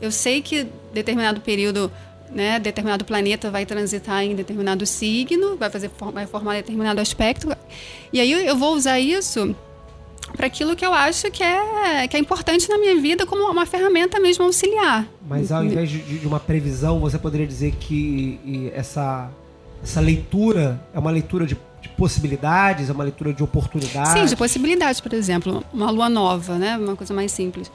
eu 0.01 0.09
sei 0.13 0.41
que 0.41 0.67
determinado 0.93 1.41
período, 1.41 1.91
né, 2.31 2.57
determinado 2.61 3.03
planeta 3.03 3.51
vai 3.51 3.65
transitar 3.65 4.23
em 4.23 4.33
determinado 4.33 4.85
signo, 4.85 5.57
vai 5.57 5.69
fazer 5.69 5.91
vai 6.13 6.25
formar 6.25 6.53
determinado 6.53 7.01
aspecto. 7.01 7.49
E 8.13 8.21
aí 8.21 8.31
eu 8.31 8.55
vou 8.55 8.73
usar 8.73 8.97
isso 8.97 9.53
para 10.33 10.47
aquilo 10.47 10.77
que 10.77 10.85
eu 10.85 10.93
acho 10.93 11.29
que 11.29 11.43
é, 11.43 12.07
que 12.07 12.15
é 12.15 12.19
importante 12.21 12.69
na 12.69 12.77
minha 12.77 12.95
vida 13.01 13.25
como 13.25 13.43
uma 13.51 13.65
ferramenta 13.65 14.17
mesmo 14.17 14.45
auxiliar. 14.45 15.05
Mas 15.27 15.51
ao 15.51 15.61
invés 15.65 15.89
de, 15.89 16.19
de 16.19 16.25
uma 16.25 16.39
previsão, 16.39 17.01
você 17.01 17.19
poderia 17.19 17.45
dizer 17.45 17.73
que 17.77 18.71
essa, 18.73 19.29
essa 19.85 20.01
leitura 20.01 20.81
é 20.93 20.99
uma 20.99 21.11
leitura 21.11 21.45
de, 21.45 21.55
de 21.79 21.89
possibilidades, 21.89 22.89
é 22.89 22.91
uma 22.91 23.03
leitura 23.03 23.31
de 23.31 23.43
oportunidades. 23.43 24.13
Sim, 24.13 24.25
de 24.25 24.35
possibilidades, 24.35 24.99
por 24.99 25.13
exemplo, 25.13 25.63
uma 25.71 25.91
lua 25.91 26.09
nova, 26.09 26.57
né? 26.57 26.75
Uma 26.75 26.95
coisa 26.95 27.13
mais 27.13 27.31
simples. 27.31 27.71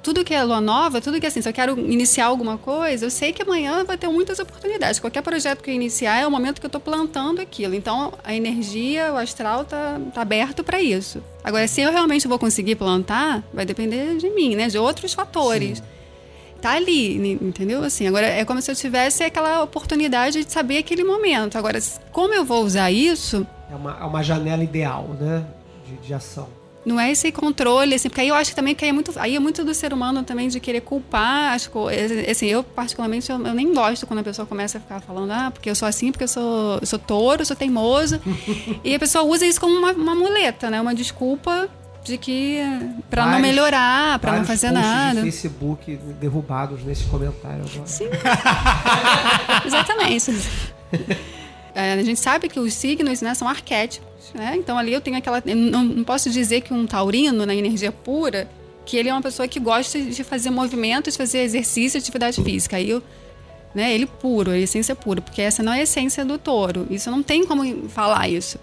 Tudo 0.00 0.24
que 0.24 0.32
é 0.32 0.42
lua 0.44 0.60
nova, 0.60 1.00
tudo 1.00 1.18
que 1.18 1.26
é 1.26 1.28
assim, 1.28 1.42
se 1.42 1.48
eu 1.48 1.52
quero 1.52 1.76
iniciar 1.76 2.26
alguma 2.26 2.56
coisa, 2.56 3.04
eu 3.06 3.10
sei 3.10 3.32
que 3.32 3.42
amanhã 3.42 3.84
vai 3.84 3.98
ter 3.98 4.06
muitas 4.06 4.38
oportunidades. 4.38 5.00
Qualquer 5.00 5.22
projeto 5.22 5.60
que 5.60 5.68
eu 5.68 5.74
iniciar 5.74 6.20
é 6.20 6.26
o 6.26 6.30
momento 6.30 6.60
que 6.60 6.66
eu 6.66 6.68
estou 6.68 6.80
plantando 6.80 7.40
aquilo. 7.40 7.74
Então, 7.74 8.12
a 8.22 8.32
energia, 8.32 9.12
o 9.12 9.16
astral 9.16 9.64
tá, 9.64 10.00
tá 10.14 10.22
aberto 10.22 10.62
para 10.62 10.80
isso. 10.80 11.20
Agora, 11.42 11.66
se 11.66 11.80
eu 11.80 11.90
realmente 11.90 12.28
vou 12.28 12.38
conseguir 12.38 12.76
plantar, 12.76 13.42
vai 13.52 13.66
depender 13.66 14.16
de 14.16 14.30
mim, 14.30 14.54
né? 14.54 14.68
De 14.68 14.78
outros 14.78 15.12
fatores. 15.12 15.82
Tá 16.60 16.72
ali, 16.72 17.16
entendeu? 17.40 17.84
Assim, 17.84 18.06
agora 18.06 18.26
é 18.26 18.44
como 18.44 18.60
se 18.60 18.70
eu 18.70 18.74
tivesse 18.74 19.22
aquela 19.22 19.62
oportunidade 19.62 20.44
de 20.44 20.52
saber 20.52 20.78
aquele 20.78 21.04
momento. 21.04 21.56
Agora, 21.56 21.78
como 22.10 22.34
eu 22.34 22.44
vou 22.44 22.64
usar 22.64 22.90
isso, 22.90 23.46
É 23.70 23.74
uma, 23.76 23.96
é 24.00 24.04
uma 24.04 24.22
janela 24.22 24.64
ideal, 24.64 25.08
né? 25.20 25.44
De, 25.86 26.06
de 26.08 26.14
ação. 26.14 26.48
Não 26.84 26.98
é 26.98 27.10
esse 27.10 27.30
controle, 27.30 27.94
assim, 27.94 28.08
porque 28.08 28.22
aí 28.22 28.28
eu 28.28 28.34
acho 28.34 28.50
que 28.50 28.56
também 28.56 28.74
que 28.74 28.82
aí 28.82 28.88
é 28.88 28.92
muito, 28.92 29.12
aí 29.16 29.36
é 29.36 29.38
muito 29.38 29.62
do 29.62 29.74
ser 29.74 29.92
humano 29.92 30.22
também 30.22 30.48
de 30.48 30.58
querer 30.58 30.80
culpar 30.80 31.52
as 31.52 31.66
coisas. 31.66 32.26
Assim, 32.26 32.46
eu 32.46 32.62
particularmente 32.64 33.30
eu, 33.30 33.36
eu 33.46 33.52
nem 33.52 33.74
gosto 33.74 34.06
quando 34.06 34.20
a 34.20 34.22
pessoa 34.22 34.46
começa 34.46 34.78
a 34.78 34.80
ficar 34.80 35.00
falando, 35.00 35.30
ah, 35.30 35.50
porque 35.50 35.68
eu 35.68 35.74
sou 35.74 35.86
assim, 35.86 36.10
porque 36.10 36.24
eu 36.24 36.28
sou, 36.28 36.78
eu 36.80 36.86
sou 36.86 36.98
touro, 36.98 37.42
eu 37.42 37.46
sou 37.46 37.56
teimoso. 37.56 38.18
e 38.82 38.94
a 38.94 38.98
pessoa 38.98 39.22
usa 39.24 39.44
isso 39.44 39.60
como 39.60 39.76
uma, 39.76 39.92
uma 39.92 40.14
muleta, 40.14 40.70
né? 40.70 40.80
Uma 40.80 40.94
desculpa 40.94 41.68
de 42.08 42.18
que 42.18 42.58
para 43.10 43.26
não 43.26 43.38
melhorar, 43.38 44.18
para 44.18 44.38
não 44.38 44.44
fazer 44.44 44.70
nada. 44.70 45.20
de 45.20 45.30
Facebook 45.30 45.96
derrubados 46.20 46.82
nesse 46.82 47.04
comentário 47.04 47.64
agora. 47.64 47.86
Sim. 47.86 48.08
Exatamente. 49.64 50.32
É, 51.74 51.92
a 51.92 52.02
gente 52.02 52.18
sabe 52.18 52.48
que 52.48 52.58
os 52.58 52.74
signos 52.74 53.20
né, 53.20 53.34
são 53.34 53.46
arquétipos, 53.46 54.32
né? 54.34 54.56
Então 54.56 54.76
ali 54.76 54.92
eu 54.92 55.00
tenho 55.00 55.16
aquela. 55.16 55.42
eu 55.46 55.54
não, 55.54 55.84
não 55.84 56.04
posso 56.04 56.30
dizer 56.30 56.62
que 56.62 56.72
um 56.72 56.86
taurino, 56.86 57.46
na 57.46 57.54
energia 57.54 57.92
pura, 57.92 58.48
que 58.84 58.96
ele 58.96 59.08
é 59.08 59.12
uma 59.12 59.22
pessoa 59.22 59.46
que 59.46 59.60
gosta 59.60 60.00
de 60.00 60.24
fazer 60.24 60.50
movimentos, 60.50 61.16
fazer 61.16 61.38
exercício, 61.40 61.98
atividade 61.98 62.42
física. 62.42 62.76
Aí 62.76 62.90
eu. 62.90 63.02
Né, 63.74 63.92
ele 63.92 64.06
puro, 64.06 64.50
a 64.50 64.58
essência 64.58 64.96
pura, 64.96 65.20
porque 65.20 65.42
essa 65.42 65.62
não 65.62 65.72
é 65.72 65.80
a 65.80 65.82
essência 65.82 66.24
do 66.24 66.38
touro. 66.38 66.86
Isso 66.90 67.10
não 67.10 67.22
tem 67.22 67.44
como 67.44 67.88
falar 67.90 68.26
isso. 68.26 68.58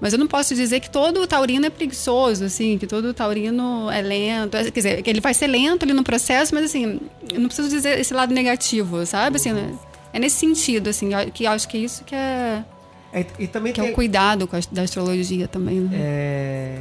Mas 0.00 0.12
eu 0.12 0.18
não 0.18 0.26
posso 0.26 0.54
dizer 0.54 0.80
que 0.80 0.88
todo 0.88 1.26
taurino 1.26 1.66
é 1.66 1.70
preguiçoso, 1.70 2.44
assim, 2.44 2.78
que 2.78 2.86
todo 2.86 3.12
taurino 3.12 3.90
é 3.90 4.00
lento. 4.00 4.56
Quer 4.56 4.70
dizer, 4.70 5.02
que 5.02 5.10
ele 5.10 5.20
vai 5.20 5.34
ser 5.34 5.46
lento 5.46 5.82
ali 5.82 5.92
no 5.92 6.02
processo, 6.02 6.54
mas 6.54 6.64
assim, 6.64 7.00
eu 7.30 7.38
não 7.38 7.48
preciso 7.48 7.68
dizer 7.68 7.98
esse 7.98 8.14
lado 8.14 8.32
negativo, 8.32 9.04
sabe? 9.04 9.36
Assim, 9.36 9.52
né? 9.52 9.74
é 10.12 10.18
nesse 10.18 10.36
sentido, 10.36 10.88
assim, 10.88 11.10
que 11.32 11.44
eu 11.44 11.50
acho 11.50 11.68
que 11.68 11.76
é 11.76 11.80
isso 11.80 12.04
que 12.04 12.14
é, 12.14 12.64
É, 13.12 13.26
e 13.38 13.46
também 13.46 13.72
que 13.72 13.80
é 13.80 13.84
tem, 13.84 13.92
o 13.92 13.94
cuidado 13.94 14.46
com 14.46 14.56
a, 14.56 14.60
da 14.72 14.82
astrologia 14.82 15.46
também, 15.46 15.80
né? 15.80 15.90
é, 15.92 16.78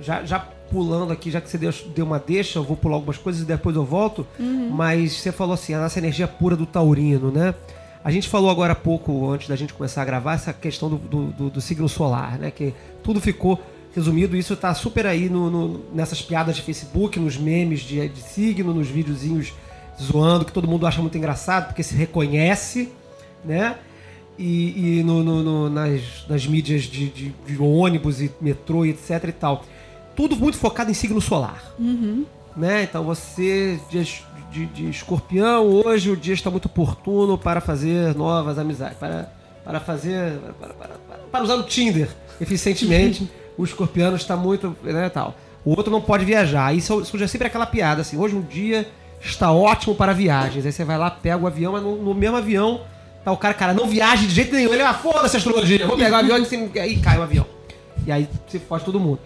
já, 0.00 0.24
já 0.24 0.38
pulando 0.70 1.12
aqui, 1.12 1.30
já 1.30 1.40
que 1.40 1.48
você 1.48 1.58
deu, 1.58 1.72
deu 1.94 2.04
uma 2.04 2.18
deixa, 2.18 2.58
eu 2.58 2.64
vou 2.64 2.76
pular 2.76 2.96
algumas 2.96 3.16
coisas 3.18 3.42
e 3.42 3.44
depois 3.44 3.76
eu 3.76 3.84
volto. 3.84 4.26
Uhum. 4.38 4.70
Mas 4.70 5.14
você 5.14 5.30
falou 5.30 5.54
assim, 5.54 5.74
a 5.74 5.80
nossa 5.80 5.98
energia 5.98 6.26
pura 6.26 6.56
do 6.56 6.66
taurino, 6.66 7.30
né? 7.30 7.54
A 8.06 8.10
gente 8.12 8.28
falou 8.28 8.48
agora 8.50 8.72
há 8.72 8.76
pouco, 8.76 9.28
antes 9.32 9.48
da 9.48 9.56
gente 9.56 9.74
começar 9.74 10.00
a 10.02 10.04
gravar, 10.04 10.34
essa 10.34 10.52
questão 10.52 10.88
do, 10.88 10.96
do, 10.96 11.24
do- 11.32 11.50
do 11.50 11.60
signo 11.60 11.88
solar, 11.88 12.38
né? 12.38 12.52
Que 12.52 12.72
tudo 13.02 13.20
ficou 13.20 13.60
resumido. 13.92 14.36
Isso 14.36 14.54
tá 14.54 14.72
super 14.74 15.06
aí 15.06 15.28
no, 15.28 15.50
no- 15.50 15.80
nessas 15.92 16.22
piadas 16.22 16.54
de 16.54 16.62
Facebook, 16.62 17.18
nos 17.18 17.36
memes 17.36 17.80
de, 17.80 18.08
de 18.08 18.20
signo, 18.20 18.72
nos 18.72 18.86
videozinhos 18.86 19.52
zoando, 20.00 20.44
que 20.44 20.52
todo 20.52 20.68
mundo 20.68 20.86
acha 20.86 21.02
muito 21.02 21.18
engraçado, 21.18 21.66
porque 21.66 21.82
se 21.82 21.96
reconhece, 21.96 22.90
né? 23.44 23.74
E, 24.38 24.98
e 25.00 25.02
no- 25.02 25.24
no- 25.24 25.68
nas, 25.68 26.00
nas 26.28 26.46
mídias 26.46 26.82
de, 26.84 27.08
de- 27.08 27.34
de 27.44 27.60
ônibus 27.60 28.20
e 28.22 28.30
metrô 28.40 28.84
e 28.86 28.90
etc 28.90 29.24
e 29.26 29.32
tal. 29.32 29.64
Tudo 30.14 30.36
muito 30.36 30.56
focado 30.58 30.92
em 30.92 30.94
signo 30.94 31.20
solar. 31.20 31.74
Né? 32.56 32.84
Então 32.84 33.04
você, 33.04 33.78
dia 33.90 34.04
de, 34.50 34.66
de 34.66 34.88
escorpião, 34.88 35.66
hoje 35.66 36.10
o 36.10 36.16
dia 36.16 36.32
está 36.32 36.50
muito 36.50 36.66
oportuno 36.66 37.36
para 37.36 37.60
fazer 37.60 38.14
novas 38.14 38.58
amizades. 38.58 38.96
Para, 38.96 39.30
para 39.62 39.80
fazer. 39.80 40.38
Para, 40.58 40.74
para, 40.74 40.94
para, 41.30 41.44
usar 41.44 41.56
o 41.56 41.64
Tinder 41.64 42.08
eficientemente. 42.40 43.30
o 43.58 43.64
escorpiano 43.64 44.16
está 44.16 44.36
muito. 44.36 44.74
Né, 44.82 45.08
tal. 45.10 45.34
O 45.64 45.70
outro 45.70 45.90
não 45.92 46.00
pode 46.00 46.24
viajar. 46.24 46.74
Isso 46.74 47.04
surge 47.04 47.28
sempre 47.28 47.48
aquela 47.48 47.66
piada, 47.66 48.00
assim, 48.00 48.16
hoje 48.16 48.36
um 48.36 48.42
dia 48.42 48.88
está 49.20 49.50
ótimo 49.50 49.94
para 49.94 50.12
viagens. 50.12 50.64
Aí 50.64 50.72
você 50.72 50.84
vai 50.84 50.96
lá, 50.96 51.10
pega 51.10 51.36
o 51.36 51.46
avião, 51.46 51.72
mas 51.72 51.82
no, 51.82 51.96
no 51.96 52.14
mesmo 52.14 52.36
avião 52.36 52.82
tá 53.24 53.32
o 53.32 53.36
cara, 53.36 53.52
cara, 53.52 53.74
não 53.74 53.88
viaje 53.88 54.26
de 54.26 54.34
jeito 54.34 54.54
nenhum. 54.54 54.72
Ele, 54.72 54.82
ah, 54.82 54.94
foda-se 54.94 55.36
astrologia, 55.36 55.86
vou 55.86 55.96
pegar 55.96 56.18
o 56.18 56.20
avião 56.20 56.38
e 56.38 56.78
aí 56.78 56.96
cai 56.98 57.18
o 57.18 57.22
avião. 57.22 57.44
E 58.06 58.12
aí 58.12 58.28
se 58.46 58.60
fode 58.60 58.84
todo 58.84 59.00
mundo. 59.00 59.18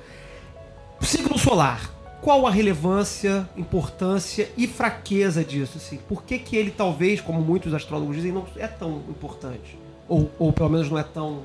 Signo 1.00 1.38
solar. 1.38 1.99
Qual 2.20 2.46
a 2.46 2.50
relevância, 2.50 3.48
importância 3.56 4.50
e 4.56 4.66
fraqueza 4.66 5.42
disso? 5.42 5.78
Assim? 5.78 5.98
Por 6.08 6.22
que, 6.22 6.38
que 6.38 6.54
ele 6.54 6.70
talvez, 6.70 7.20
como 7.20 7.40
muitos 7.40 7.72
astrólogos 7.72 8.16
dizem, 8.16 8.30
não 8.30 8.46
é 8.56 8.66
tão 8.66 8.98
importante? 9.08 9.78
Ou, 10.06 10.30
ou 10.38 10.52
pelo 10.52 10.68
menos 10.68 10.90
não 10.90 10.98
é 10.98 11.02
tão 11.02 11.40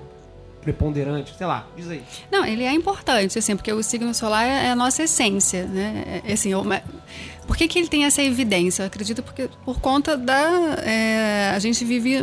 preponderante? 0.66 1.36
Sei 1.38 1.46
lá, 1.46 1.66
diz 1.78 1.90
aí. 1.90 2.04
Não, 2.32 2.44
ele 2.44 2.64
é 2.64 2.74
importante, 2.74 3.38
assim, 3.38 3.56
porque 3.56 3.72
o 3.72 3.84
signo 3.84 4.14
solar 4.14 4.44
é 4.44 4.72
a 4.72 4.76
nossa 4.76 5.04
essência, 5.04 5.66
né? 5.68 6.22
É, 6.26 6.34
assim, 6.34 6.50
eu, 6.50 6.66
por 7.46 7.56
que, 7.56 7.68
que 7.68 7.78
ele 7.78 7.88
tem 7.88 8.06
essa 8.06 8.24
evidência? 8.24 8.82
Eu 8.82 8.88
acredito 8.88 9.22
porque 9.22 9.48
por 9.64 9.80
conta 9.80 10.18
da 10.18 10.76
é, 10.84 11.52
a 11.56 11.60
gente 11.60 11.86
vive 11.86 12.16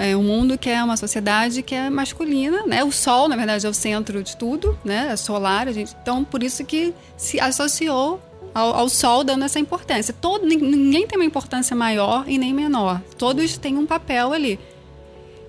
é, 0.00 0.16
um 0.16 0.22
mundo 0.22 0.56
que 0.56 0.70
é 0.70 0.82
uma 0.82 0.96
sociedade 0.96 1.62
que 1.62 1.74
é 1.74 1.90
masculina, 1.90 2.64
né? 2.64 2.84
O 2.84 2.92
Sol, 2.92 3.28
na 3.28 3.34
verdade, 3.34 3.66
é 3.66 3.68
o 3.68 3.74
centro 3.74 4.22
de 4.22 4.36
tudo, 4.36 4.78
né? 4.84 5.08
É 5.10 5.16
solar, 5.16 5.66
a 5.66 5.72
gente, 5.72 5.94
então 6.00 6.24
por 6.24 6.42
isso 6.42 6.64
que 6.64 6.94
se 7.16 7.40
associou 7.40 8.22
ao, 8.54 8.74
ao, 8.74 8.88
Sol 8.88 9.24
dando 9.24 9.44
essa 9.44 9.58
importância. 9.58 10.14
Todo, 10.18 10.46
ninguém 10.46 11.06
tem 11.06 11.18
uma 11.18 11.24
importância 11.24 11.74
maior 11.74 12.24
e 12.28 12.38
nem 12.38 12.54
menor. 12.54 13.00
Todos 13.18 13.56
têm 13.58 13.76
um 13.76 13.86
papel 13.86 14.32
ali. 14.32 14.60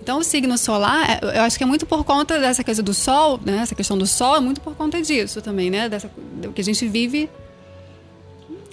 Então, 0.03 0.19
o 0.19 0.23
signo 0.23 0.57
solar, 0.57 1.09
é, 1.09 1.37
eu 1.37 1.43
acho 1.43 1.57
que 1.57 1.63
é 1.63 1.65
muito 1.65 1.85
por 1.85 2.03
conta 2.03 2.37
dessa 2.37 2.61
coisa 2.61 2.83
do 2.83 2.93
Sol, 2.93 3.39
né? 3.41 3.59
Essa 3.59 3.73
questão 3.73 3.97
do 3.97 4.05
Sol 4.05 4.35
é 4.35 4.41
muito 4.41 4.59
por 4.59 4.75
conta 4.75 5.01
disso 5.01 5.41
também, 5.41 5.69
né? 5.69 5.87
Dessa, 5.87 6.11
do 6.41 6.51
que 6.51 6.59
a 6.59 6.63
gente 6.63 6.85
vive 6.89 7.29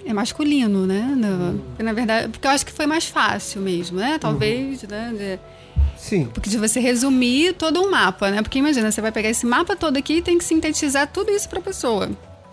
é 0.04 0.12
masculino, 0.12 0.88
né? 0.88 1.02
No, 1.16 1.62
na 1.78 1.92
verdade, 1.92 2.30
porque 2.30 2.44
eu 2.44 2.50
acho 2.50 2.66
que 2.66 2.72
foi 2.72 2.84
mais 2.84 3.04
fácil 3.04 3.60
mesmo, 3.60 3.98
né? 3.98 4.18
Talvez, 4.18 4.82
uhum. 4.82 4.88
né? 4.88 5.14
De, 5.16 5.38
Sim. 5.96 6.26
Porque 6.34 6.50
de 6.50 6.58
você 6.58 6.80
resumir 6.80 7.52
todo 7.52 7.80
um 7.80 7.88
mapa, 7.88 8.28
né? 8.32 8.42
Porque 8.42 8.58
imagina, 8.58 8.90
você 8.90 9.00
vai 9.00 9.12
pegar 9.12 9.28
esse 9.28 9.46
mapa 9.46 9.76
todo 9.76 9.96
aqui 9.98 10.14
e 10.14 10.22
tem 10.22 10.36
que 10.36 10.42
sintetizar 10.42 11.06
tudo 11.12 11.30
isso 11.30 11.48
para 11.48 11.60
a 11.60 11.62
pessoa. 11.62 12.10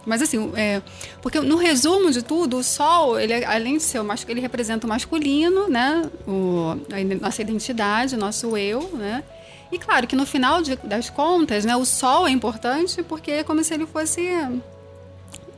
Mas 0.07 0.21
assim, 0.21 0.51
é, 0.55 0.81
porque 1.21 1.37
no 1.41 1.57
resumo 1.57 2.09
de 2.11 2.21
tudo, 2.21 2.57
o 2.57 2.63
Sol, 2.63 3.19
ele, 3.19 3.43
além 3.43 3.75
de 3.75 3.83
ser 3.83 3.99
o 3.99 4.05
masculino, 4.05 4.39
ele 4.39 4.41
representa 4.41 4.87
o 4.87 4.89
masculino, 4.89 5.67
né? 5.67 6.09
O, 6.25 6.77
a 6.89 7.21
nossa 7.21 7.41
identidade, 7.41 8.15
o 8.15 8.17
nosso 8.17 8.55
eu, 8.55 8.89
né? 8.93 9.21
E 9.69 9.77
claro 9.77 10.07
que 10.07 10.15
no 10.15 10.25
final 10.25 10.61
de, 10.61 10.77
das 10.77 11.09
contas, 11.09 11.65
né, 11.65 11.75
o 11.75 11.83
Sol 11.83 12.25
é 12.25 12.31
importante 12.31 13.03
porque 13.03 13.31
é 13.31 13.43
como 13.43 13.61
se 13.65 13.73
ele 13.73 13.85
fosse 13.85 14.25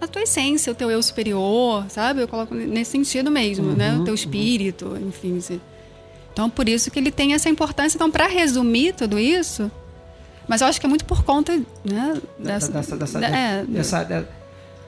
a 0.02 0.08
tua 0.08 0.24
essência, 0.24 0.72
o 0.72 0.76
teu 0.76 0.90
eu 0.90 1.04
superior, 1.04 1.86
sabe? 1.88 2.24
Eu 2.24 2.28
coloco 2.28 2.56
nesse 2.56 2.90
sentido 2.90 3.30
mesmo, 3.30 3.68
uhum, 3.68 3.76
né? 3.76 3.98
O 3.98 4.04
teu 4.04 4.16
espírito, 4.16 4.88
uhum. 4.88 5.10
enfim. 5.10 5.38
Assim. 5.38 5.62
Então, 6.34 6.50
por 6.50 6.68
isso 6.68 6.90
que 6.90 6.98
ele 6.98 7.12
tem 7.12 7.36
essa 7.36 7.50
importância. 7.50 7.98
Então, 7.98 8.10
para 8.10 8.26
resumir 8.26 8.94
tudo 8.94 9.20
isso, 9.20 9.70
mas 10.48 10.62
eu 10.62 10.68
acho 10.68 10.80
que 10.80 10.88
é 10.88 10.90
muito 10.90 11.06
por 11.06 11.24
conta 11.24 11.56
né, 11.84 12.20
dessa, 12.40 12.72
dessa, 12.72 12.98
dessa, 12.98 13.20
é, 13.24 13.64
dessa, 13.66 14.28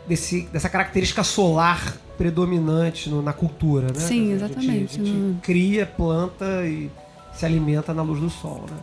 desse, 0.08 0.42
dessa 0.52 0.70
característica 0.70 1.24
solar 1.24 1.96
predominante 2.18 3.10
no, 3.10 3.22
na 3.22 3.34
cultura, 3.34 3.88
né? 3.88 4.00
Sim, 4.00 4.34
exatamente. 4.34 4.70
A 4.70 4.78
gente, 4.78 5.02
a 5.02 5.06
gente 5.06 5.42
cria, 5.42 5.86
planta 5.86 6.66
e 6.66 6.90
se 7.34 7.46
alimenta 7.46 7.94
na 7.94 8.02
luz 8.02 8.20
do 8.20 8.30
sol, 8.30 8.66
né? 8.70 8.78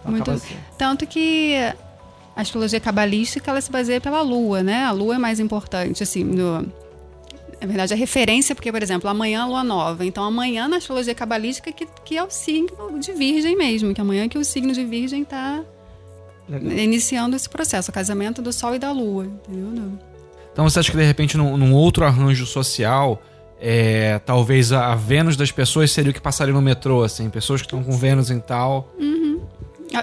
Então, 0.00 0.10
muito, 0.12 0.30
assim. 0.30 0.54
Tanto 0.76 1.06
que 1.06 1.54
a 2.34 2.40
astrologia 2.40 2.78
cabalística 2.78 3.50
ela 3.50 3.60
se 3.60 3.70
baseia 3.70 4.00
pela 4.00 4.20
lua, 4.22 4.62
né? 4.62 4.84
A 4.84 4.92
lua 4.92 5.14
é 5.14 5.18
mais 5.18 5.40
importante, 5.40 6.02
assim, 6.02 6.22
no, 6.22 6.66
na 7.60 7.66
verdade, 7.66 7.94
a 7.94 7.96
referência, 7.96 8.54
porque, 8.54 8.70
por 8.70 8.82
exemplo, 8.82 9.08
amanhã 9.08 9.42
a 9.42 9.46
lua 9.46 9.64
nova. 9.64 10.04
Então, 10.04 10.22
amanhã 10.22 10.68
na 10.68 10.76
astrologia 10.76 11.14
cabalística, 11.14 11.72
que, 11.72 11.86
que 12.04 12.16
é 12.16 12.22
o 12.22 12.30
signo 12.30 12.98
de 13.00 13.12
Virgem 13.12 13.56
mesmo, 13.56 13.94
que 13.94 14.00
amanhã 14.00 14.28
que 14.28 14.38
o 14.38 14.44
signo 14.44 14.72
de 14.72 14.84
Virgem 14.84 15.22
está 15.22 15.64
iniciando 16.48 17.34
esse 17.34 17.48
processo, 17.48 17.90
o 17.90 17.94
casamento 17.94 18.40
do 18.42 18.52
Sol 18.52 18.74
e 18.74 18.78
da 18.78 18.92
Lua, 18.92 19.24
entendeu? 19.24 19.98
Então 20.56 20.66
você 20.66 20.78
acha 20.78 20.90
que 20.90 20.96
de 20.96 21.04
repente 21.04 21.36
num, 21.36 21.54
num 21.54 21.74
outro 21.74 22.02
arranjo 22.02 22.46
social, 22.46 23.22
é, 23.60 24.18
talvez 24.20 24.72
a, 24.72 24.90
a, 24.90 24.94
Vênus 24.94 25.36
das 25.36 25.52
pessoas 25.52 25.90
seria 25.90 26.10
o 26.10 26.14
que 26.14 26.20
passaria 26.20 26.54
no 26.54 26.62
metrô, 26.62 27.02
assim, 27.02 27.28
pessoas 27.28 27.60
que 27.60 27.66
estão 27.66 27.84
com 27.84 27.92
Vênus 27.92 28.30
e 28.30 28.40
tal. 28.40 28.90
Uhum. 28.98 29.42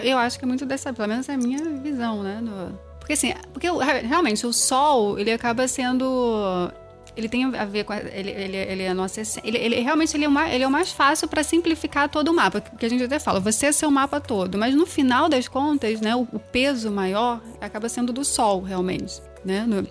Eu 0.04 0.16
acho 0.20 0.38
que 0.38 0.46
é 0.46 0.48
muito 0.48 0.64
dessa, 0.64 0.94
pelo 0.94 1.08
menos 1.08 1.28
é 1.28 1.34
a 1.34 1.38
minha 1.38 1.58
visão, 1.82 2.22
né? 2.22 2.40
Do, 2.40 2.78
porque 3.00 3.14
assim, 3.14 3.34
porque 3.52 3.68
realmente 4.08 4.46
o 4.46 4.54
Sol, 4.54 5.18
ele 5.18 5.32
acaba 5.32 5.68
sendo 5.68 6.72
ele 7.18 7.28
tem 7.28 7.46
a 7.46 7.66
ver 7.66 7.84
com 7.84 7.94
a, 7.94 7.98
ele, 7.98 8.30
ele, 8.30 8.58
ele 8.58 8.84
é 8.84 8.90
a 8.90 8.94
nossa 8.94 9.22
ele, 9.44 9.58
ele 9.58 9.80
realmente 9.80 10.16
ele 10.16 10.26
é, 10.26 10.28
o 10.28 10.32
mais, 10.32 10.54
ele 10.54 10.64
é 10.64 10.68
o 10.68 10.72
mais 10.72 10.92
fácil 10.92 11.28
para 11.28 11.44
simplificar 11.44 12.10
todo 12.10 12.28
o 12.28 12.34
mapa 12.34 12.62
porque 12.62 12.86
a 12.86 12.90
gente 12.90 13.04
até 13.04 13.20
fala 13.20 13.40
você 13.40 13.68
é 13.68 13.72
seu 13.72 13.92
mapa 13.92 14.20
todo 14.20 14.58
mas 14.58 14.74
no 14.74 14.88
final 14.88 15.30
das 15.30 15.48
contas 15.48 16.02
né 16.02 16.16
o, 16.16 16.28
o 16.34 16.40
peso 16.40 16.90
maior 16.90 17.40
acaba 17.62 17.88
sendo 17.88 18.12
do 18.12 18.26
sol 18.26 18.62
realmente 18.62 19.22
né 19.46 19.64
no, 19.68 19.86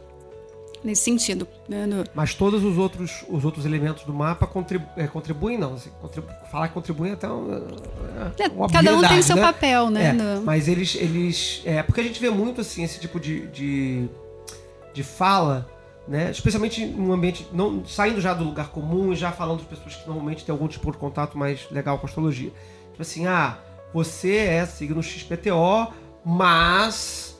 nesse 0.84 1.02
sentido. 1.02 1.46
Né? 1.68 1.86
No... 1.86 2.04
Mas 2.14 2.34
todos 2.34 2.62
os 2.64 2.78
outros, 2.78 3.24
os 3.28 3.44
outros 3.44 3.64
elementos 3.64 4.04
do 4.04 4.12
mapa 4.12 4.46
contribu 4.46 4.86
é, 4.96 5.06
contribuem, 5.06 5.58
não. 5.58 5.74
Assim, 5.74 5.90
contribu 6.00 6.28
falar 6.50 6.68
que 6.68 6.74
contribuem 6.74 7.12
até 7.12 7.28
um, 7.28 7.52
é, 8.38 8.48
uma 8.48 8.68
Cada 8.68 8.96
um 8.96 9.02
tem 9.02 9.22
seu 9.22 9.36
né? 9.36 9.42
papel, 9.42 9.90
né? 9.90 10.08
É, 10.08 10.12
no... 10.12 10.42
Mas 10.42 10.68
eles, 10.68 10.94
eles. 10.94 11.62
É, 11.64 11.82
porque 11.82 12.00
a 12.00 12.04
gente 12.04 12.20
vê 12.20 12.30
muito 12.30 12.60
assim, 12.60 12.82
esse 12.82 12.98
tipo 13.00 13.18
de, 13.20 13.46
de, 13.48 14.08
de 14.92 15.02
fala. 15.02 15.68
Né? 16.06 16.32
Especialmente 16.32 16.84
num 16.84 17.12
ambiente 17.12 17.46
não 17.52 17.86
saindo 17.86 18.20
já 18.20 18.34
do 18.34 18.42
lugar 18.42 18.70
comum 18.70 19.12
e 19.12 19.16
já 19.16 19.30
falando 19.30 19.60
de 19.60 19.66
pessoas 19.66 19.94
que 19.94 20.04
normalmente 20.04 20.44
têm 20.44 20.52
algum 20.52 20.66
tipo 20.66 20.90
de 20.90 20.98
contato 20.98 21.38
mais 21.38 21.70
legal 21.70 21.96
com 21.98 22.06
a 22.06 22.08
astrologia. 22.08 22.50
Tipo 22.90 23.02
assim, 23.02 23.26
ah, 23.28 23.58
você 23.94 24.36
é 24.36 24.66
signo 24.66 25.00
XPTO, 25.00 25.92
mas 26.24 27.31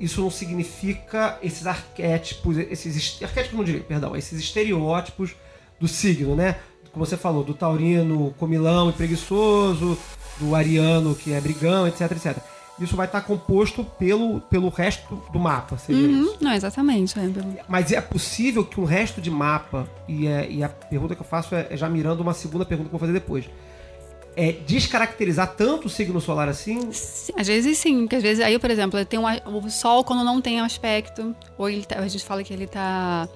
isso 0.00 0.22
não 0.22 0.30
significa 0.30 1.38
esses 1.42 1.66
arquétipos, 1.66 2.56
esses 2.56 3.22
arquétipos 3.22 3.56
não 3.56 3.64
diria, 3.64 3.82
perdão, 3.82 4.16
esses 4.16 4.40
estereótipos 4.40 5.34
do 5.78 5.86
signo, 5.86 6.34
né? 6.34 6.56
Como 6.90 7.04
você 7.04 7.16
falou, 7.16 7.44
do 7.44 7.54
taurino 7.54 8.34
comilão 8.38 8.90
e 8.90 8.92
preguiçoso, 8.92 9.96
do 10.38 10.54
ariano 10.54 11.14
que 11.14 11.32
é 11.32 11.40
brigão, 11.40 11.86
etc, 11.86 12.10
etc. 12.12 12.38
Isso 12.80 12.96
vai 12.96 13.04
estar 13.04 13.20
composto 13.20 13.84
pelo, 13.84 14.40
pelo 14.40 14.70
resto 14.70 15.22
do 15.30 15.38
mapa, 15.38 15.76
seria 15.76 16.08
uhum, 16.08 16.22
isso? 16.22 16.38
Não, 16.40 16.52
exatamente. 16.54 17.14
É. 17.18 17.62
Mas 17.68 17.92
é 17.92 18.00
possível 18.00 18.64
que 18.64 18.80
um 18.80 18.84
resto 18.84 19.20
de 19.20 19.30
mapa, 19.30 19.86
e, 20.08 20.26
é, 20.26 20.50
e 20.50 20.64
a 20.64 20.68
pergunta 20.70 21.14
que 21.14 21.20
eu 21.20 21.26
faço 21.26 21.54
é, 21.54 21.66
é 21.70 21.76
já 21.76 21.90
mirando 21.90 22.20
uma 22.20 22.32
segunda 22.32 22.64
pergunta 22.64 22.88
que 22.88 22.94
eu 22.94 22.98
vou 22.98 23.06
fazer 23.06 23.12
depois 23.12 23.44
é, 24.36 24.52
descaracterizar 24.52 25.54
tanto 25.56 25.86
o 25.86 25.90
signo 25.90 26.20
solar 26.20 26.48
assim? 26.48 26.92
Sim, 26.92 27.32
às 27.36 27.46
vezes 27.46 27.78
sim, 27.78 28.00
porque 28.00 28.16
às 28.16 28.22
vezes 28.22 28.44
aí, 28.44 28.58
por 28.58 28.70
exemplo, 28.70 29.04
tem 29.04 29.18
um, 29.18 29.24
o 29.56 29.70
Sol 29.70 30.04
quando 30.04 30.24
não 30.24 30.40
tem 30.40 30.60
aspecto, 30.60 31.34
ou 31.58 31.68
tá, 31.82 31.98
a 31.98 32.08
gente 32.08 32.24
fala 32.24 32.42
que 32.42 32.52
ele 32.52 32.64
está 32.64 33.28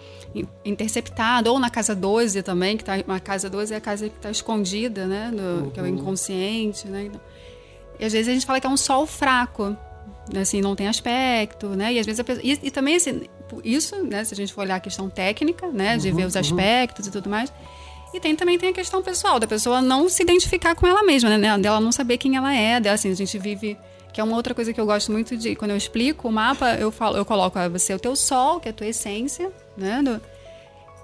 interceptado, 0.64 1.50
ou 1.50 1.58
na 1.58 1.70
casa 1.70 1.94
12 1.94 2.42
também, 2.42 2.76
que 2.76 2.84
tá, 2.84 2.94
a 3.06 3.20
casa 3.20 3.48
12 3.48 3.74
é 3.74 3.76
a 3.76 3.80
casa 3.80 4.08
que 4.08 4.16
está 4.16 4.30
escondida, 4.30 5.06
né, 5.06 5.30
uhum. 5.32 5.70
que 5.70 5.78
é 5.78 5.82
o 5.82 5.86
inconsciente, 5.86 6.88
né, 6.88 7.04
então, 7.04 7.20
e 7.98 8.04
às 8.04 8.12
vezes 8.12 8.28
a 8.28 8.32
gente 8.32 8.44
fala 8.44 8.60
que 8.60 8.66
é 8.66 8.70
um 8.70 8.76
Sol 8.76 9.06
fraco, 9.06 9.76
assim, 10.36 10.60
não 10.60 10.74
tem 10.74 10.88
aspecto, 10.88 11.68
né, 11.68 11.92
e 11.92 11.98
às 12.00 12.06
vezes 12.06 12.20
pessoa, 12.22 12.44
e, 12.44 12.58
e, 12.64 12.70
também 12.70 12.96
assim, 12.96 13.22
isso, 13.62 13.96
né, 14.02 14.24
se 14.24 14.34
a 14.34 14.36
gente 14.36 14.52
for 14.52 14.62
olhar 14.62 14.76
a 14.76 14.80
questão 14.80 15.08
técnica, 15.08 15.68
né, 15.68 15.96
de 15.96 16.10
uhum, 16.10 16.16
ver 16.16 16.24
os 16.26 16.34
uhum. 16.34 16.40
aspectos 16.40 17.06
uhum. 17.06 17.10
e 17.10 17.12
tudo 17.12 17.30
mais, 17.30 17.52
e 18.14 18.20
tem 18.20 18.36
também 18.36 18.56
tem 18.58 18.70
a 18.70 18.72
questão 18.72 19.02
pessoal, 19.02 19.40
da 19.40 19.46
pessoa 19.46 19.82
não 19.82 20.08
se 20.08 20.22
identificar 20.22 20.74
com 20.74 20.86
ela 20.86 21.02
mesma, 21.02 21.36
né? 21.36 21.58
Dela 21.58 21.80
não 21.80 21.90
saber 21.90 22.16
quem 22.16 22.36
ela 22.36 22.54
é, 22.54 22.78
dela, 22.80 22.94
assim, 22.94 23.10
a 23.10 23.14
gente 23.14 23.38
vive 23.38 23.76
que 24.12 24.20
é 24.20 24.24
uma 24.24 24.36
outra 24.36 24.54
coisa 24.54 24.72
que 24.72 24.80
eu 24.80 24.86
gosto 24.86 25.10
muito 25.10 25.36
de 25.36 25.56
quando 25.56 25.72
eu 25.72 25.76
explico 25.76 26.28
o 26.28 26.32
mapa, 26.32 26.74
eu 26.74 26.92
falo, 26.92 27.16
eu 27.16 27.24
coloco 27.24 27.58
ah, 27.58 27.68
você 27.68 27.92
é 27.92 27.96
o 27.96 27.98
teu 27.98 28.14
sol, 28.14 28.60
que 28.60 28.68
é 28.68 28.70
a 28.70 28.72
tua 28.72 28.86
essência, 28.86 29.50
né? 29.76 30.00
Do, 30.00 30.20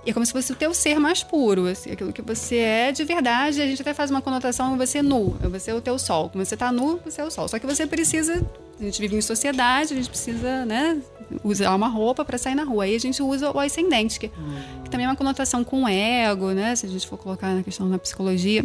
é 0.06 0.12
como 0.12 0.24
se 0.24 0.32
fosse 0.32 0.52
o 0.52 0.54
teu 0.54 0.72
ser 0.72 0.98
mais 0.98 1.22
puro, 1.22 1.66
assim, 1.66 1.90
aquilo 1.90 2.12
que 2.12 2.22
você 2.22 2.56
é 2.56 2.92
de 2.92 3.04
verdade. 3.04 3.60
A 3.60 3.66
gente 3.66 3.82
até 3.82 3.92
faz 3.92 4.10
uma 4.10 4.22
conotação, 4.22 4.76
você 4.78 4.98
é 4.98 5.02
nu, 5.02 5.36
você 5.42 5.72
é 5.72 5.74
o 5.74 5.80
teu 5.80 5.98
sol. 5.98 6.30
Quando 6.30 6.44
você 6.44 6.54
está 6.54 6.72
nu, 6.72 7.00
você 7.04 7.20
é 7.20 7.24
o 7.24 7.30
sol. 7.30 7.48
Só 7.48 7.58
que 7.58 7.66
você 7.66 7.86
precisa, 7.86 8.42
a 8.80 8.84
gente 8.84 9.00
vive 9.00 9.16
em 9.16 9.20
sociedade, 9.20 9.92
a 9.92 9.96
gente 9.96 10.08
precisa, 10.08 10.64
né, 10.64 11.00
usar 11.44 11.74
uma 11.74 11.88
roupa 11.88 12.24
para 12.24 12.38
sair 12.38 12.54
na 12.54 12.64
rua. 12.64 12.84
Aí 12.84 12.96
a 12.96 12.98
gente 12.98 13.22
usa 13.22 13.50
o 13.50 13.60
ascendente, 13.60 14.18
que, 14.18 14.28
que, 14.28 14.90
também 14.90 15.06
é 15.06 15.08
uma 15.08 15.16
conotação 15.16 15.62
com 15.62 15.84
o 15.84 15.88
ego, 15.88 16.52
né? 16.52 16.74
Se 16.74 16.86
a 16.86 16.88
gente 16.88 17.06
for 17.06 17.18
colocar 17.18 17.54
na 17.54 17.62
questão 17.62 17.88
da 17.90 17.98
psicologia. 17.98 18.64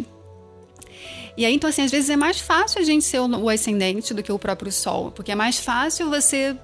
E 1.36 1.44
aí, 1.44 1.54
então, 1.54 1.68
assim, 1.68 1.82
às 1.82 1.90
vezes 1.90 2.08
é 2.08 2.16
mais 2.16 2.40
fácil 2.40 2.80
a 2.80 2.84
gente 2.84 3.04
ser 3.04 3.20
o 3.20 3.48
ascendente 3.50 4.14
do 4.14 4.22
que 4.22 4.32
o 4.32 4.38
próprio 4.38 4.72
sol, 4.72 5.10
porque 5.10 5.32
é 5.32 5.34
mais 5.34 5.58
fácil 5.58 6.08
você 6.08 6.56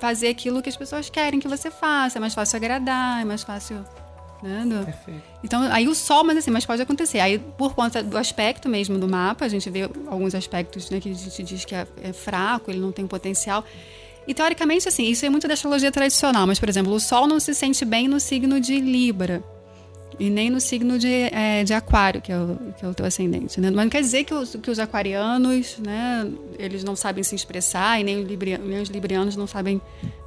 fazer 0.00 0.28
aquilo 0.28 0.62
que 0.62 0.68
as 0.68 0.76
pessoas 0.76 1.10
querem 1.10 1.38
que 1.38 1.48
você 1.48 1.70
faça, 1.70 2.18
é 2.18 2.20
mais 2.20 2.32
fácil 2.32 2.56
agradar, 2.56 3.20
é 3.20 3.24
mais 3.24 3.42
fácil. 3.42 3.84
Né? 4.44 4.62
Do... 4.66 4.86
Então, 5.42 5.62
aí 5.72 5.88
o 5.88 5.94
sol, 5.94 6.22
mas 6.22 6.36
assim, 6.36 6.50
mas 6.50 6.66
pode 6.66 6.82
acontecer. 6.82 7.18
Aí, 7.18 7.38
por 7.38 7.74
conta 7.74 8.02
do 8.02 8.18
aspecto 8.18 8.68
mesmo 8.68 8.98
do 8.98 9.08
mapa, 9.08 9.46
a 9.46 9.48
gente 9.48 9.70
vê 9.70 9.88
alguns 10.06 10.34
aspectos 10.34 10.90
né, 10.90 11.00
que 11.00 11.10
a 11.10 11.14
gente 11.14 11.42
diz 11.42 11.64
que 11.64 11.74
é, 11.74 11.86
é 12.02 12.12
fraco, 12.12 12.70
ele 12.70 12.78
não 12.78 12.92
tem 12.92 13.06
potencial. 13.06 13.64
E 14.28 14.34
teoricamente, 14.34 14.86
assim, 14.86 15.04
isso 15.04 15.24
é 15.24 15.30
muito 15.30 15.48
da 15.48 15.54
astrologia 15.54 15.90
tradicional, 15.90 16.46
mas, 16.46 16.60
por 16.60 16.68
exemplo, 16.68 16.92
o 16.92 17.00
Sol 17.00 17.26
não 17.26 17.40
se 17.40 17.54
sente 17.54 17.86
bem 17.86 18.06
no 18.06 18.20
signo 18.20 18.60
de 18.60 18.78
Libra. 18.80 19.42
E 20.18 20.30
nem 20.30 20.48
no 20.48 20.60
signo 20.60 20.98
de, 20.98 21.08
é, 21.08 21.64
de 21.64 21.74
aquário, 21.74 22.20
que 22.20 22.30
é, 22.30 22.38
o, 22.38 22.58
que 22.76 22.84
é 22.84 22.88
o 22.88 22.94
teu 22.94 23.04
ascendente. 23.04 23.60
Né? 23.60 23.70
Mas 23.70 23.84
não 23.84 23.90
quer 23.90 24.00
dizer 24.00 24.24
que 24.24 24.32
os, 24.32 24.54
que 24.54 24.70
os 24.70 24.78
aquarianos, 24.78 25.78
né, 25.78 26.30
eles 26.58 26.84
não 26.84 26.94
sabem 26.94 27.24
se 27.24 27.34
expressar, 27.34 28.00
e 28.00 28.04
nem, 28.04 28.22
Libri, 28.22 28.56
nem 28.58 28.80
os 28.80 28.88
librianos 28.88 29.34
não 29.34 29.46
sabem, 29.46 29.80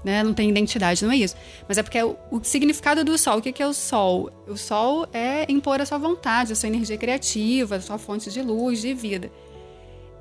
né, 0.03 0.23
não 0.23 0.33
têm 0.33 0.49
identidade, 0.49 1.03
não 1.05 1.11
é 1.11 1.17
isso. 1.17 1.35
Mas 1.67 1.77
é 1.77 1.83
porque 1.83 2.01
o, 2.01 2.17
o 2.29 2.43
significado 2.43 3.03
do 3.03 3.17
sol, 3.17 3.37
o 3.37 3.41
que, 3.41 3.51
que 3.51 3.63
é 3.63 3.67
o 3.67 3.73
sol? 3.73 4.29
O 4.47 4.57
sol 4.57 5.07
é 5.13 5.49
impor 5.49 5.79
a 5.79 5.85
sua 5.85 5.97
vontade, 5.97 6.51
a 6.51 6.55
sua 6.55 6.67
energia 6.67 6.97
criativa, 6.97 7.77
a 7.77 7.81
sua 7.81 7.97
fonte 7.97 8.29
de 8.29 8.41
luz, 8.41 8.81
de 8.81 8.93
vida. 8.93 9.31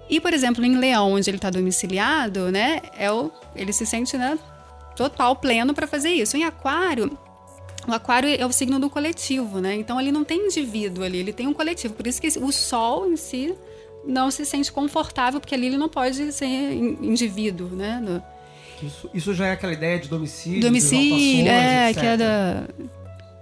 E, 0.09 0.20
por 0.20 0.33
exemplo, 0.33 0.64
em 0.64 0.76
Leão, 0.76 1.12
onde 1.12 1.29
ele 1.29 1.38
está 1.38 1.50
domiciliado, 1.50 2.52
né, 2.52 2.81
é 2.96 3.11
o, 3.11 3.31
ele 3.57 3.72
se 3.72 3.85
sente 3.85 4.16
né, 4.16 4.38
total 4.94 5.35
pleno 5.37 5.74
para 5.74 5.87
fazer 5.87 6.11
isso. 6.11 6.37
Em 6.37 6.44
Aquário, 6.44 7.18
o 7.87 7.92
aquário 7.92 8.29
é 8.29 8.44
o 8.44 8.53
signo 8.53 8.79
do 8.79 8.90
coletivo, 8.90 9.61
né? 9.61 9.75
Então 9.75 10.01
ele 10.01 10.11
não 10.11 10.25
tem 10.25 10.46
indivíduo 10.46 11.05
ali, 11.05 11.18
ele 11.18 11.33
tem 11.33 11.46
um 11.46 11.53
coletivo. 11.53 11.94
Por 11.94 12.07
isso 12.07 12.20
que 12.20 12.29
o 12.38 12.53
sol 12.53 13.11
em 13.11 13.16
si 13.16 13.55
não 14.05 14.31
se 14.31 14.44
sente 14.44 14.70
confortável, 14.70 15.40
porque 15.40 15.55
ali 15.55 15.66
ele 15.66 15.77
não 15.77 15.88
pode 15.88 16.33
ser 16.33 16.46
indivíduo, 16.46 17.68
né? 17.70 18.01
No... 18.03 18.22
Isso, 18.83 19.11
isso, 19.14 19.35
já 19.35 19.46
é 19.46 19.53
aquela 19.53 19.72
ideia 19.72 19.99
de 19.99 20.09
domicílio, 20.09 20.61
domicílio, 20.61 21.49
é, 21.49 21.90
etc. 21.90 22.01
que 22.01 22.07
é 22.07 22.16
da 22.16 22.64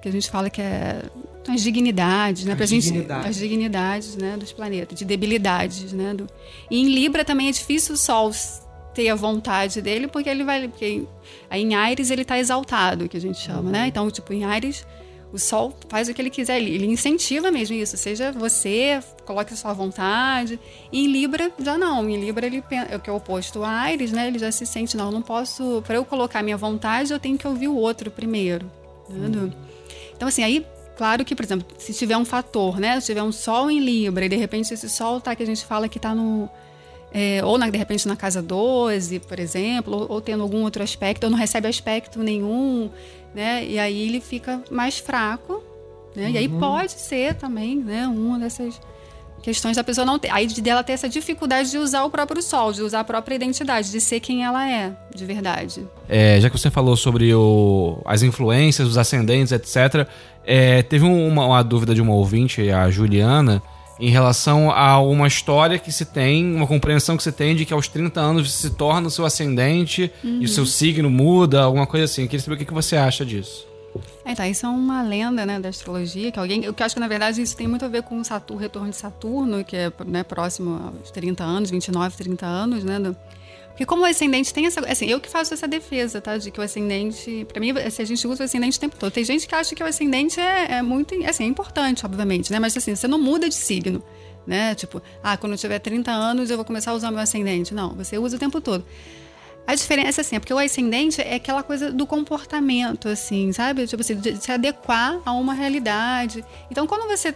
que 0.01 0.09
a 0.09 0.13
gente 0.13 0.31
fala 0.31 0.51
que 0.51 0.61
é 0.61 1.03
as 1.49 1.63
dignidades, 1.63 2.45
né? 2.45 2.53
As, 2.53 2.59
pra 2.59 2.67
dignidades. 2.67 3.25
Gente, 3.25 3.31
as 3.31 3.37
dignidades, 3.37 4.17
né, 4.17 4.37
dos 4.37 4.53
planetas, 4.53 4.99
de 4.99 5.05
debilidades, 5.05 5.93
né? 5.95 6.13
Do... 6.13 6.29
E 6.71 6.79
em 6.79 6.89
Libra 6.89 7.25
também 7.25 7.49
é 7.49 7.51
difícil 7.51 7.95
o 7.95 7.97
Sol 7.97 8.31
ter 8.95 9.09
a 9.09 9.15
vontade 9.15 9.83
dele, 9.83 10.07
porque 10.07 10.29
ele 10.29 10.45
vai, 10.45 10.69
porque 10.69 11.03
aí 11.51 11.63
em 11.63 11.75
Ares 11.75 12.11
ele 12.11 12.23
está 12.23 12.39
exaltado, 12.39 13.09
que 13.09 13.17
a 13.17 13.21
gente 13.21 13.39
chama, 13.39 13.71
né? 13.71 13.83
uhum. 13.83 13.87
Então, 13.87 14.11
tipo, 14.11 14.33
em 14.33 14.45
Ares 14.45 14.87
o 15.33 15.39
sol 15.39 15.77
faz 15.89 16.09
o 16.09 16.15
que 16.15 16.23
ele 16.23 16.31
quiser, 16.31 16.63
ele 16.63 16.87
incentiva 16.87 17.51
mesmo 17.51 17.75
isso, 17.75 17.97
seja 17.97 18.31
você, 18.31 19.01
coloque 19.27 19.53
a 19.53 19.57
sua 19.57 19.73
vontade. 19.73 20.61
E 20.93 21.05
em 21.05 21.09
Libra, 21.09 21.51
já 21.59 21.77
não. 21.77 22.09
Em 22.09 22.25
Libra, 22.25 22.47
ele 22.47 22.63
é 22.89 22.95
o 22.95 23.01
que 23.01 23.11
é 23.11 23.13
o 23.13 23.17
oposto 23.17 23.65
a 23.65 23.69
Ares, 23.69 24.13
né? 24.13 24.29
Ele 24.29 24.39
já 24.39 24.53
se 24.53 24.65
sente, 24.65 24.97
não, 24.97 25.11
não 25.11 25.23
posso. 25.23 25.83
Para 25.85 25.97
eu 25.97 26.05
colocar 26.05 26.41
minha 26.41 26.57
vontade, 26.57 27.13
eu 27.13 27.19
tenho 27.19 27.37
que 27.37 27.49
ouvir 27.49 27.67
o 27.67 27.75
outro 27.75 28.13
primeiro. 28.13 28.71
Uhum. 29.11 29.51
Então, 30.15 30.29
assim, 30.29 30.45
aí 30.45 30.65
Claro 30.97 31.25
que, 31.25 31.35
por 31.35 31.45
exemplo, 31.45 31.67
se 31.77 31.93
tiver 31.93 32.17
um 32.17 32.25
fator, 32.25 32.79
né? 32.79 33.01
Se 33.01 33.07
tiver 33.07 33.23
um 33.23 33.33
sol 33.33 33.71
em 33.71 33.81
Libra 33.81 34.27
e 34.27 34.29
de 34.29 34.37
repente 34.37 34.73
esse 34.73 34.89
sol 34.89 35.21
tá 35.21 35.35
que 35.35 35.43
a 35.43 35.47
gente 35.47 35.65
fala 35.65 35.89
que 35.89 35.99
está 35.99 36.15
no. 36.15 36.49
É, 37.17 37.45
ou 37.45 37.57
na, 37.57 37.71
de 37.71 37.79
repente 37.79 38.09
na 38.09 38.17
casa 38.17 38.43
12, 38.43 39.21
por 39.21 39.39
exemplo, 39.39 39.95
ou, 39.95 40.07
ou, 40.15 40.21
tendo 40.21 40.43
algum 40.43 40.63
outro 40.63 40.83
aspecto, 40.83 41.25
ou 41.25 41.31
não 41.31 41.39
recebe 41.39 41.69
aspecto 41.69 42.19
nenhum, 42.21 42.91
né? 43.33 43.65
E 43.65 43.79
aí 43.79 44.09
ele 44.09 44.21
fica 44.21 44.61
mais 44.69 44.99
fraco, 44.99 45.63
né? 46.17 46.25
Uhum. 46.25 46.31
E 46.31 46.39
aí 46.39 46.49
uhum. 46.49 46.59
pode 46.59 46.93
ser 46.93 47.35
também, 47.35 47.77
né? 47.77 48.09
Uma 48.09 48.37
dessas 48.41 48.81
questões 49.45 49.77
da 49.77 49.85
pessoa 49.85 50.07
não 50.07 50.19
ter. 50.19 50.31
Aí 50.31 50.47
dela 50.47 50.83
ter 50.83 50.95
essa 50.95 51.09
dificuldade 51.09 51.71
de 51.71 51.77
usar 51.77 52.03
o 52.03 52.11
próprio 52.11 52.43
sol, 52.43 52.73
de 52.73 52.83
usar 52.83 53.01
a 53.01 53.05
própria 53.05 53.35
identidade, 53.35 53.91
de 53.91 54.01
ser 54.01 54.19
quem 54.19 54.43
ela 54.43 54.69
é, 54.69 54.93
de 55.15 55.25
verdade. 55.27 55.87
É, 56.09 56.41
já 56.41 56.49
que 56.49 56.59
você 56.59 56.71
falou 56.71 56.97
sobre 56.97 57.33
o, 57.35 58.01
as 58.07 58.23
influências, 58.23 58.89
os 58.89 58.97
ascendentes, 58.97 59.53
etc., 59.53 60.09
é, 60.47 60.83
teve 60.83 61.05
uma, 61.05 61.47
uma, 61.47 61.63
dúvida 61.63 61.95
de 61.95 62.01
uma 62.01 62.15
ouvinte, 62.15 62.71
a 62.71 62.91
Juliana, 62.91 63.63
em 63.99 64.11
relação 64.11 64.71
a 64.71 65.01
uma 65.01 65.27
história 65.27 65.79
que 65.79 65.93
se 65.93 66.05
tem, 66.05 66.55
uma 66.55 66.67
compreensão 66.67 67.17
que 67.17 67.23
se 67.23 67.33
tem 67.33 67.55
de 67.55 67.65
que 67.65 67.73
aos 67.73 67.89
30 67.89 68.21
anos 68.21 68.53
se 68.53 68.71
torna 68.71 69.07
o 69.07 69.11
seu 69.11 69.25
ascendente 69.25 70.11
uhum. 70.23 70.41
e 70.41 70.45
o 70.45 70.49
seu 70.49 70.67
signo 70.67 71.09
muda, 71.09 71.63
alguma 71.63 71.87
coisa 71.87 72.05
assim. 72.05 72.27
Queria 72.27 72.41
saber 72.41 72.63
o 72.63 72.67
que 72.67 72.73
você 72.73 72.97
acha 72.97 73.25
disso. 73.25 73.67
É, 74.25 74.35
tá, 74.35 74.49
isso 74.49 74.67
é 74.67 74.69
uma 74.69 75.03
lenda, 75.03 75.47
né, 75.47 75.61
da 75.61 75.69
astrologia, 75.69 76.33
que 76.33 76.39
alguém, 76.39 76.65
eu 76.65 76.75
que 76.75 76.83
acho 76.83 76.97
que 76.97 77.01
na 77.01 77.07
verdade 77.07 77.41
isso 77.41 77.57
tem 77.57 77.69
muito 77.69 77.85
a 77.85 77.89
ver 77.89 78.03
com 78.03 78.19
o 78.19 78.25
Saturno, 78.25 78.61
retorno 78.61 78.91
de 78.91 78.97
Saturno, 78.97 79.63
que 79.63 79.77
é, 79.77 79.93
né, 80.05 80.25
próximo 80.25 80.93
aos 81.01 81.11
30 81.13 81.45
anos, 81.45 81.71
29, 81.71 82.17
30 82.17 82.45
anos, 82.45 82.83
né, 82.83 82.99
do, 82.99 83.17
porque 83.75 83.85
como 83.85 84.03
o 84.03 84.05
ascendente 84.05 84.55
tem 84.55 84.67
essa, 84.67 84.81
assim, 84.89 85.07
eu 85.07 85.21
que 85.21 85.29
faço 85.29 85.53
essa 85.53 85.67
defesa, 85.67 86.21
tá, 86.21 86.39
de 86.39 86.53
que 86.53 86.61
o 86.61 86.63
ascendente, 86.63 87.45
para 87.53 87.59
mim, 87.59 87.73
assim, 87.73 88.03
a 88.03 88.07
gente 88.07 88.25
usa 88.25 88.45
o 88.45 88.47
ascendente 88.47 88.79
o 88.79 88.81
tempo 88.81 88.97
todo. 88.97 89.11
Tem 89.13 89.25
gente 89.25 89.49
que 89.49 89.55
acha 89.55 89.75
que 89.75 89.83
o 89.83 89.87
ascendente 89.87 90.39
é, 90.39 90.75
é 90.75 90.83
muito, 90.83 91.13
assim, 91.27 91.43
é 91.43 91.47
importante, 91.49 92.07
obviamente, 92.07 92.53
né, 92.53 92.61
mas 92.61 92.77
assim, 92.77 92.95
você 92.95 93.09
não 93.09 93.19
muda 93.19 93.49
de 93.49 93.55
signo, 93.57 94.01
né, 94.47 94.77
tipo, 94.77 95.03
ah, 95.21 95.37
quando 95.37 95.55
eu 95.55 95.59
tiver 95.59 95.81
30 95.81 96.09
anos 96.13 96.51
eu 96.51 96.57
vou 96.57 96.65
começar 96.65 96.93
a 96.93 96.95
usar 96.95 97.11
meu 97.11 97.19
ascendente. 97.19 97.75
Não, 97.75 97.95
você 97.97 98.17
usa 98.17 98.37
o 98.37 98.39
tempo 98.39 98.61
todo. 98.61 98.85
A 99.67 99.75
diferença, 99.75 100.21
assim, 100.21 100.37
é 100.37 100.39
porque 100.39 100.55
o 100.55 100.59
ascendente 100.59 101.21
é 101.21 101.35
aquela 101.35 101.63
coisa 101.63 101.91
do 101.91 102.07
comportamento, 102.07 103.09
assim, 103.09 103.51
sabe? 103.53 103.87
Tipo 103.89 104.03
assim, 104.03 104.15
de 104.17 104.37
se 104.37 104.53
adequar 104.53 105.19
a 105.25 105.33
uma 105.33 105.55
realidade. 105.55 106.45
Então, 106.71 106.87
quando 106.87 107.09
você 107.09 107.35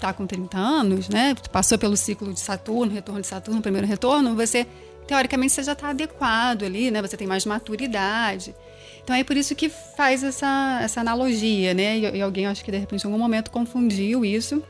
tá 0.00 0.12
com 0.12 0.26
30 0.26 0.58
anos, 0.58 1.08
né? 1.08 1.36
Passou 1.52 1.78
pelo 1.78 1.96
ciclo 1.96 2.32
de 2.32 2.40
Saturno, 2.40 2.92
retorno 2.92 3.20
de 3.20 3.26
Saturno, 3.28 3.62
primeiro 3.62 3.86
retorno, 3.86 4.34
você, 4.34 4.66
teoricamente, 5.12 5.52
você 5.52 5.62
já 5.62 5.72
está 5.72 5.90
adequado 5.90 6.64
ali, 6.64 6.90
né? 6.90 7.02
Você 7.02 7.16
tem 7.16 7.26
mais 7.26 7.44
maturidade. 7.44 8.54
Então 9.04 9.14
é 9.14 9.22
por 9.22 9.36
isso 9.36 9.54
que 9.54 9.68
faz 9.68 10.22
essa, 10.24 10.80
essa 10.82 11.00
analogia, 11.00 11.74
né? 11.74 11.98
E, 11.98 12.16
e 12.16 12.22
alguém, 12.22 12.46
acho 12.46 12.64
que 12.64 12.70
de 12.70 12.78
repente, 12.78 13.04
em 13.04 13.06
algum 13.06 13.18
momento 13.18 13.50
confundiu 13.50 14.24
isso. 14.24 14.62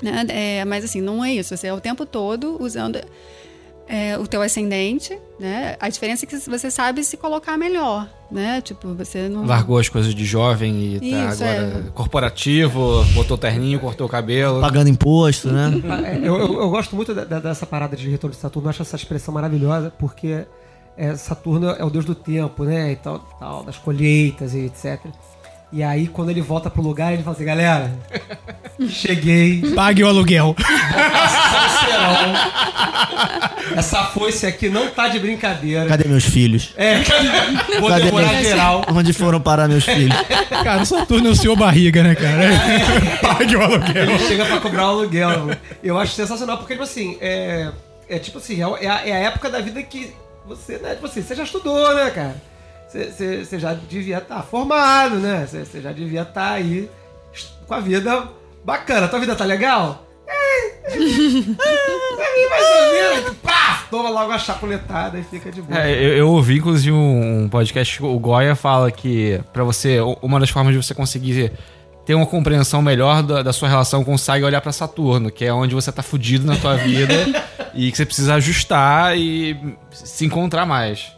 Né? 0.00 0.24
É, 0.28 0.64
mas 0.64 0.84
assim, 0.84 1.00
não 1.00 1.24
é 1.24 1.32
isso. 1.32 1.56
Você 1.56 1.66
é 1.66 1.72
o 1.72 1.80
tempo 1.80 2.06
todo 2.06 2.62
usando 2.62 3.00
é, 3.88 4.18
o 4.18 4.26
teu 4.26 4.42
ascendente, 4.42 5.16
né? 5.38 5.76
A 5.78 5.88
diferença 5.88 6.24
é 6.24 6.28
que 6.28 6.36
você 6.36 6.70
sabe 6.70 7.04
se 7.04 7.16
colocar 7.16 7.56
melhor, 7.56 8.08
né? 8.30 8.60
Tipo, 8.60 8.94
você 8.94 9.28
não... 9.28 9.44
Largou 9.44 9.78
as 9.78 9.88
coisas 9.88 10.14
de 10.14 10.24
jovem 10.24 10.96
e 10.96 11.00
tá 11.00 11.06
Isso, 11.32 11.44
agora 11.44 11.84
é. 11.86 11.90
corporativo, 11.94 13.04
botou 13.14 13.38
terninho, 13.38 13.78
cortou 13.78 14.06
o 14.06 14.10
cabelo. 14.10 14.60
Pagando 14.60 14.88
imposto, 14.88 15.52
né? 15.52 15.70
É, 16.04 16.18
eu, 16.18 16.36
eu, 16.36 16.60
eu, 16.60 16.70
gosto 16.70 16.96
muito 16.96 17.14
da, 17.14 17.24
dessa 17.24 17.64
parada 17.64 17.96
de 17.96 18.08
retorno 18.10 18.34
de 18.34 18.40
Saturno, 18.40 18.66
eu 18.66 18.70
acho 18.70 18.82
essa 18.82 18.96
expressão 18.96 19.32
maravilhosa, 19.32 19.92
porque 19.96 20.44
é, 20.96 21.14
Saturno 21.14 21.70
é 21.70 21.84
o 21.84 21.90
deus 21.90 22.04
do 22.04 22.14
tempo, 22.14 22.64
né? 22.64 22.92
E 22.92 22.96
tal, 22.96 23.20
tal, 23.38 23.62
das 23.62 23.76
colheitas 23.76 24.54
e 24.54 24.66
etc. 24.66 25.00
E 25.72 25.82
aí, 25.82 26.06
quando 26.06 26.30
ele 26.30 26.40
volta 26.40 26.70
pro 26.70 26.80
lugar, 26.80 27.12
ele 27.12 27.22
fala 27.22 27.34
assim, 27.34 27.44
galera, 27.44 27.92
cheguei. 28.88 29.60
Pague 29.74 30.02
o 30.02 30.08
aluguel. 30.08 30.54
Essa 33.76 34.04
foice 34.04 34.46
aqui 34.46 34.68
não 34.68 34.88
tá 34.88 35.08
de 35.08 35.18
brincadeira. 35.18 35.86
Cadê 35.86 36.08
meus 36.08 36.24
filhos? 36.24 36.72
É, 36.76 37.02
cadê? 37.02 37.28
Vou 37.80 37.88
Cadê 37.88 38.04
demorar 38.04 38.32
meus... 38.32 38.46
geral. 38.46 38.84
Onde 38.88 39.12
foram 39.12 39.40
parar 39.40 39.68
meus 39.68 39.84
filhos? 39.84 40.16
Cara, 40.48 40.82
o 40.82 40.86
Saturno 40.86 41.28
é 41.28 41.30
o 41.30 41.36
seu 41.36 41.54
barriga, 41.56 42.02
né, 42.02 42.14
cara? 42.14 42.44
É. 42.44 43.16
Pague 43.20 43.56
o 43.56 43.62
aluguel. 43.62 44.10
Ele 44.10 44.18
chega 44.18 44.44
pra 44.44 44.60
cobrar 44.60 44.86
o 44.86 44.90
aluguel. 44.90 45.50
Eu 45.82 45.98
acho 45.98 46.12
sensacional, 46.12 46.58
porque, 46.58 46.74
tipo 46.74 46.84
assim, 46.84 47.18
é, 47.20 47.70
é 48.08 48.18
tipo 48.18 48.38
assim, 48.38 48.60
é 48.60 48.88
a, 48.88 49.06
é 49.06 49.12
a 49.12 49.18
época 49.18 49.50
da 49.50 49.60
vida 49.60 49.82
que 49.82 50.12
você, 50.46 50.78
né, 50.78 50.94
tipo 50.94 51.06
assim, 51.06 51.22
você 51.22 51.34
já 51.34 51.42
estudou, 51.42 51.94
né, 51.94 52.10
cara? 52.10 52.36
você 52.88 53.58
já 53.58 53.74
devia 53.74 54.18
estar 54.18 54.36
tá 54.36 54.42
formado, 54.42 55.16
né? 55.16 55.46
Você 55.46 55.80
já 55.80 55.92
devia 55.92 56.22
estar 56.22 56.32
tá 56.32 56.50
aí 56.52 56.88
com 57.66 57.74
a 57.74 57.80
vida 57.80 58.28
bacana. 58.64 59.08
Tua 59.08 59.20
vida 59.20 59.34
tá 59.34 59.44
legal? 59.44 60.05
É, 60.26 60.88
mais 62.50 62.64
ou 62.64 62.92
menos. 62.92 63.36
Pá! 63.42 63.86
Toma 63.90 64.10
logo 64.10 64.32
a 64.32 64.38
chapuletada 64.38 65.18
e 65.18 65.22
fica 65.22 65.50
de 65.50 65.62
boa. 65.62 65.80
É, 65.80 65.92
eu, 65.92 66.16
eu, 66.16 66.28
ouvi, 66.30 66.58
inclusive, 66.58 66.92
um 66.92 67.48
podcast. 67.48 68.02
O 68.02 68.18
Goya 68.18 68.54
fala 68.54 68.90
que, 68.90 69.40
para 69.52 69.64
você, 69.64 69.98
uma 70.20 70.40
das 70.40 70.50
formas 70.50 70.74
de 70.74 70.82
você 70.82 70.94
conseguir 70.94 71.52
ter 72.04 72.14
uma 72.14 72.26
compreensão 72.26 72.80
melhor 72.80 73.22
da, 73.22 73.42
da 73.42 73.52
sua 73.52 73.68
relação 73.68 74.04
com 74.04 74.14
o 74.14 74.18
Sag 74.18 74.42
é 74.42 74.46
olhar 74.46 74.60
para 74.60 74.72
Saturno, 74.72 75.30
que 75.30 75.44
é 75.44 75.52
onde 75.52 75.74
você 75.74 75.90
tá 75.90 76.02
fudido 76.02 76.46
na 76.46 76.56
tua 76.56 76.76
vida 76.76 77.12
e 77.74 77.90
que 77.90 77.96
você 77.96 78.06
precisa 78.06 78.34
ajustar 78.34 79.18
e 79.18 79.76
se 79.90 80.24
encontrar 80.24 80.64
mais. 80.64 81.12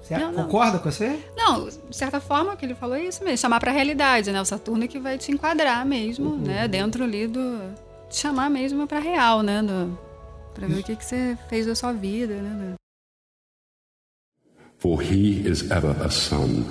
Você 0.00 0.16
não, 0.16 0.32
concorda 0.32 0.74
não. 0.74 0.78
com 0.78 0.90
você? 0.90 1.18
Não, 1.36 1.68
de 1.68 1.96
certa 1.96 2.20
forma, 2.20 2.52
o 2.52 2.56
que 2.56 2.64
ele 2.64 2.76
falou 2.76 2.94
é 2.94 3.02
isso 3.02 3.24
mesmo, 3.24 3.38
chamar 3.38 3.58
para 3.58 3.72
a 3.72 3.74
realidade, 3.74 4.30
né? 4.30 4.40
O 4.40 4.44
Saturno 4.44 4.84
é 4.84 4.86
que 4.86 5.00
vai 5.00 5.18
te 5.18 5.32
enquadrar 5.32 5.84
mesmo, 5.84 6.30
uhum. 6.30 6.38
né? 6.38 6.68
Dentro 6.68 7.02
ali 7.02 7.26
do. 7.26 7.58
Te 8.08 8.16
chamar 8.16 8.48
mesmo 8.50 8.86
para 8.86 9.00
real, 9.00 9.42
né? 9.42 9.62
Do, 9.62 9.98
pra 10.54 10.66
ver 10.66 10.80
o 10.80 10.82
que, 10.82 10.96
que 10.96 11.04
você 11.04 11.36
fez 11.48 11.66
da 11.66 11.74
sua 11.74 11.92
vida, 11.92 12.34
né? 12.34 12.74
For 14.78 15.02
he 15.02 15.40
is 15.46 15.70
ever 15.70 15.96
a 16.02 16.10
sun, 16.10 16.64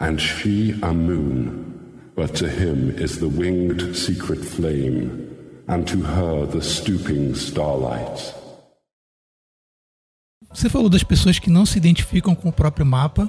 and 0.00 0.18
she 0.18 0.78
a 0.82 0.92
moon, 0.92 2.12
but 2.14 2.32
to 2.38 2.46
him 2.46 2.90
is 2.96 3.18
the 3.18 3.26
winged 3.26 3.94
secret 3.94 4.40
flame, 4.40 5.28
and 5.68 5.84
to 5.84 5.98
her 5.98 6.46
the 6.46 6.60
stooping 6.60 7.34
starlight. 7.34 8.34
Você 10.52 10.68
falou 10.68 10.88
das 10.88 11.04
pessoas 11.04 11.38
que 11.38 11.50
não 11.50 11.66
se 11.66 11.76
identificam 11.76 12.34
com 12.34 12.48
o 12.48 12.52
próprio 12.52 12.86
mapa, 12.86 13.28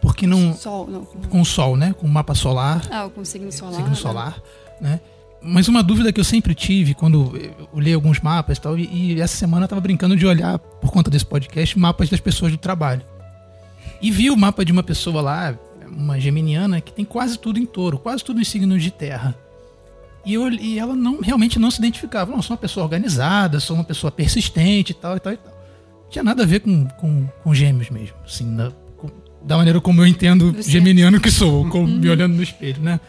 porque 0.00 0.26
não. 0.26 0.54
Sol, 0.54 0.86
não. 0.86 1.04
Com 1.04 1.40
o 1.40 1.44
Sol, 1.44 1.76
né? 1.76 1.92
Com 1.92 2.06
o 2.06 2.10
mapa 2.10 2.34
solar. 2.34 2.82
Ah, 2.90 3.08
com 3.08 3.20
o 3.20 3.26
signo 3.26 3.52
solar. 3.52 3.74
Signo 3.74 3.96
solar, 3.96 4.42
né? 4.80 4.90
né? 4.90 5.00
Mas 5.46 5.68
uma 5.68 5.82
dúvida 5.82 6.12
que 6.12 6.20
eu 6.20 6.24
sempre 6.24 6.54
tive 6.54 6.94
quando 6.94 7.32
eu 7.72 7.80
li 7.80 7.92
alguns 7.92 8.20
mapas 8.20 8.58
e 8.58 8.60
tal, 8.60 8.78
e, 8.78 9.14
e 9.14 9.20
essa 9.20 9.36
semana 9.36 9.64
eu 9.64 9.68
tava 9.68 9.80
brincando 9.80 10.16
de 10.16 10.26
olhar, 10.26 10.58
por 10.58 10.90
conta 10.90 11.10
desse 11.10 11.24
podcast, 11.24 11.78
mapas 11.78 12.08
das 12.08 12.20
pessoas 12.20 12.52
do 12.52 12.58
trabalho. 12.58 13.02
E 14.02 14.10
vi 14.10 14.30
o 14.30 14.36
mapa 14.36 14.64
de 14.64 14.72
uma 14.72 14.82
pessoa 14.82 15.22
lá, 15.22 15.58
uma 15.88 16.18
geminiana, 16.20 16.80
que 16.80 16.92
tem 16.92 17.04
quase 17.04 17.38
tudo 17.38 17.58
em 17.58 17.64
touro, 17.64 17.98
quase 17.98 18.24
tudo 18.24 18.40
em 18.40 18.44
signos 18.44 18.82
de 18.82 18.90
terra. 18.90 19.34
E, 20.24 20.34
eu, 20.34 20.50
e 20.50 20.78
ela 20.78 20.94
não, 20.94 21.20
realmente 21.20 21.58
não 21.58 21.70
se 21.70 21.78
identificava. 21.78 22.32
Não, 22.32 22.42
sou 22.42 22.54
uma 22.54 22.60
pessoa 22.60 22.84
organizada, 22.84 23.60
sou 23.60 23.76
uma 23.76 23.84
pessoa 23.84 24.10
persistente 24.10 24.90
e 24.90 24.94
tal 24.94 25.16
e 25.16 25.20
tal 25.20 25.32
e 25.32 25.36
tal 25.36 25.56
tinha 26.10 26.22
nada 26.22 26.42
a 26.42 26.46
ver 26.46 26.60
com, 26.60 26.86
com, 26.86 27.26
com 27.42 27.54
gêmeos 27.54 27.90
mesmo. 27.90 28.16
Assim, 28.24 28.56
da, 28.56 28.72
da 29.42 29.56
maneira 29.56 29.80
como 29.80 30.00
eu 30.00 30.06
entendo 30.06 30.52
Você. 30.52 30.70
geminiano 30.70 31.20
que 31.20 31.30
sou, 31.30 31.68
com, 31.68 31.86
me 31.86 32.08
olhando 32.08 32.34
no 32.34 32.42
espelho, 32.42 32.80
né? 32.82 33.00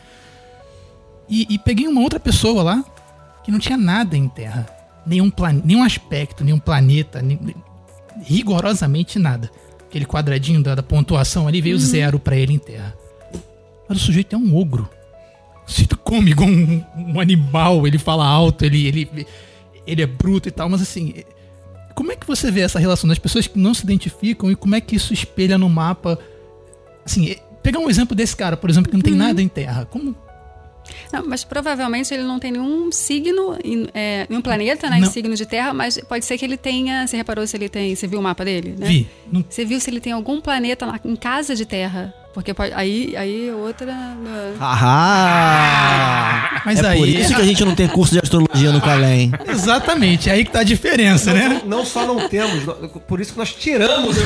E, 1.30 1.46
e, 1.50 1.58
peguei 1.60 1.88
uma 1.88 2.02
outra 2.02 2.20
pessoa 2.20 2.64
lá 2.64 2.86
que 3.44 3.52
não 3.52 3.60
tinha 3.60 3.78
nada 3.78 4.16
em 4.16 4.28
terra. 4.28 4.66
nenhum, 5.06 5.30
plan, 5.30 5.62
nenhum 5.64 5.84
aspecto, 5.84 6.44
nenhum 6.44 6.60
planeta, 6.60 7.22
nem- 7.22 7.40
rigorosamente 8.24 9.18
nada. 9.20 9.50
Aquele 9.88 10.06
quadradinho 10.06 10.62
da, 10.62 10.76
da 10.76 10.84
pontuação 10.84 11.48
ali 11.48 11.62
veio 11.62 11.78
zero 11.80 12.20
pra 12.20 12.36
ele 12.36 12.54
em 12.54 12.60
terra. 12.60 12.94
Mas 13.88 14.00
o 14.00 14.02
sujeito 14.02 14.36
é 14.36 14.40
um 14.40 14.56
ogro. 14.56 14.90
O 15.66 15.72
sujeito 15.72 15.98
come 15.98 16.32
igual 16.32 16.50
um, 16.50 16.84
um 16.98 17.20
animal, 17.20 17.86
ele 17.88 17.98
fala 17.98 18.26
alto, 18.26 18.66
ele, 18.66 18.86
ele, 18.88 19.28
ele 19.86 20.02
é 20.02 20.06
bruto 20.08 20.48
e 20.50 20.52
tal, 20.52 20.68
mas 20.70 20.82
assim. 20.82 21.14
Como 21.96 22.12
é 22.12 22.16
que 22.16 22.28
você 22.28 22.52
vê 22.52 22.62
essa 22.62 22.78
relação 22.80 23.08
das 23.08 23.18
pessoas 23.18 23.48
que 23.48 23.58
não 23.58 23.74
se 23.74 23.84
identificam 23.84 24.52
e 24.52 24.56
como 24.56 24.76
é 24.76 24.82
que 24.82 24.96
isso 24.96 25.14
espelha 25.14 25.58
no 25.58 25.68
mapa? 25.70 26.20
Assim, 27.06 27.32
é- 27.32 27.40
pegar 27.64 27.80
um 27.80 27.90
exemplo 27.90 28.16
desse 28.16 28.36
cara, 28.36 28.56
por 28.58 28.70
exemplo, 28.70 28.90
que 28.92 28.96
não 28.98 29.02
tem 29.04 29.16
nada 29.16 29.42
em 29.42 29.48
terra. 29.48 29.86
Como, 29.86 30.16
Não, 31.12 31.26
mas 31.26 31.44
provavelmente 31.44 32.14
ele 32.14 32.24
não 32.24 32.40
tem 32.40 32.52
nenhum 32.52 32.92
signo, 32.92 33.58
em- 33.64 33.88
é, 33.94 34.26
nenhum 34.30 34.42
planeta, 34.42 34.90
né, 34.90 34.98
em 35.00 35.02
signo 35.12 35.36
de 35.36 35.46
terra, 35.46 35.74
mas 35.74 35.98
pode 36.08 36.26
ser 36.26 36.38
que 36.38 36.46
ele 36.46 36.58
tenha. 36.58 37.08
Você 37.08 37.16
reparou 37.18 37.46
se 37.48 37.56
ele 37.56 37.70
tem. 37.70 37.96
Você 37.96 38.08
viu 38.08 38.20
o 38.20 38.24
mapa 38.24 38.44
dele? 38.44 38.76
Né? 38.78 38.88
Vi. 38.88 39.08
Não, 39.32 39.44
Você 39.50 39.64
viu 39.66 39.80
se 39.80 39.90
ele 39.90 40.00
tem 40.00 40.14
algum 40.14 40.42
planeta 40.42 40.86
lá 40.86 41.00
em 41.04 41.16
casa 41.16 41.56
de 41.56 41.66
terra? 41.66 42.14
Porque 42.38 42.54
pode- 42.54 42.72
aí, 42.76 43.16
aí 43.18 43.50
outra. 43.52 43.88
né? 43.88 44.54
Ahá! 44.60 46.62
Mas 46.64 46.84
é 46.84 46.90
aí- 46.90 47.00
por 47.00 47.08
isso 47.08 47.34
que 47.34 47.42
a 47.42 47.44
gente 47.44 47.66
não 47.66 47.74
tem 47.74 47.88
curso 47.88 48.14
de 48.14 48.20
astrologia 48.20 48.72
no 48.72 48.80
Calém. 48.80 49.32
exatamente, 49.48 50.30
é 50.30 50.34
aí 50.34 50.46
que 50.46 50.52
tá 50.52 50.60
a 50.60 50.64
diferença, 50.64 51.34
né? 51.34 51.64
Não 51.66 51.84
só 51.84 52.06
não 52.06 52.30
temos, 52.30 52.64
por 53.08 53.20
isso 53.20 53.32
que 53.34 53.40
nós 53.40 53.52
tiramos. 53.56 54.16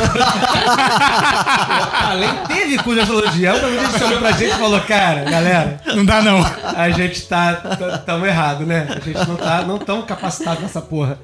Além 2.10 2.30
teve 2.50 2.76
curso 2.80 2.96
de 2.96 3.00
astrologia. 3.00 3.56
Uma 3.56 3.70
vez 3.70 3.82
a 3.82 3.86
gente 3.92 4.04
olhou 4.04 4.20
pra 4.20 4.32
gente 4.34 4.56
e 4.56 4.58
falou, 4.58 4.82
cara, 4.82 5.24
galera, 5.24 5.80
Não 5.96 6.04
dá 6.04 6.22
não. 6.22 6.46
a 6.76 6.90
gente 6.90 7.22
tá 7.28 7.54
tá- 7.56 7.98
tão 8.00 8.26
errado, 8.26 8.66
né? 8.66 8.88
A 8.90 9.00
gente 9.00 9.26
não 9.26 9.38
tá 9.38 9.62
não 9.62 9.78
tão 9.78 10.02
capacitado 10.02 10.60
nessa 10.62 10.82
porra. 10.82 11.18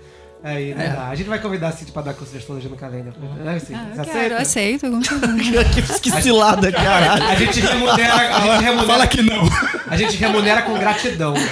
Aí, 0.48 0.74
não 0.74 0.84
dá. 0.86 1.10
A 1.10 1.16
gente 1.16 1.28
vai 1.28 1.40
convidar 1.40 1.68
a 1.68 1.72
Cid 1.72 1.92
pra 1.92 2.02
dar 2.02 2.14
curso 2.14 2.32
de 2.32 2.38
astrologia 2.38 2.70
no 2.70 2.78
calendário. 2.78 3.20
Né, 3.44 3.60
Cid? 3.60 3.74
Ah, 3.76 3.84
eu 3.88 4.02
aceita? 4.02 4.12
quero, 4.20 4.34
eu 4.34 4.38
aceito. 4.40 4.92
com 4.92 5.04
certeza. 5.04 6.00
que 6.00 6.12
cilada, 6.22 6.72
caralho. 6.72 7.24
A 7.24 7.36
gente 7.36 7.60
remunera, 7.60 8.14
a 8.14 8.40
gente 8.42 8.64
remunera, 8.64 8.88
Fala 8.88 9.08
que 9.08 9.22
não. 9.22 9.42
a 9.88 9.98
gente 9.98 10.16
remunera 10.18 10.62
com 10.62 10.74
gratidão. 10.78 11.34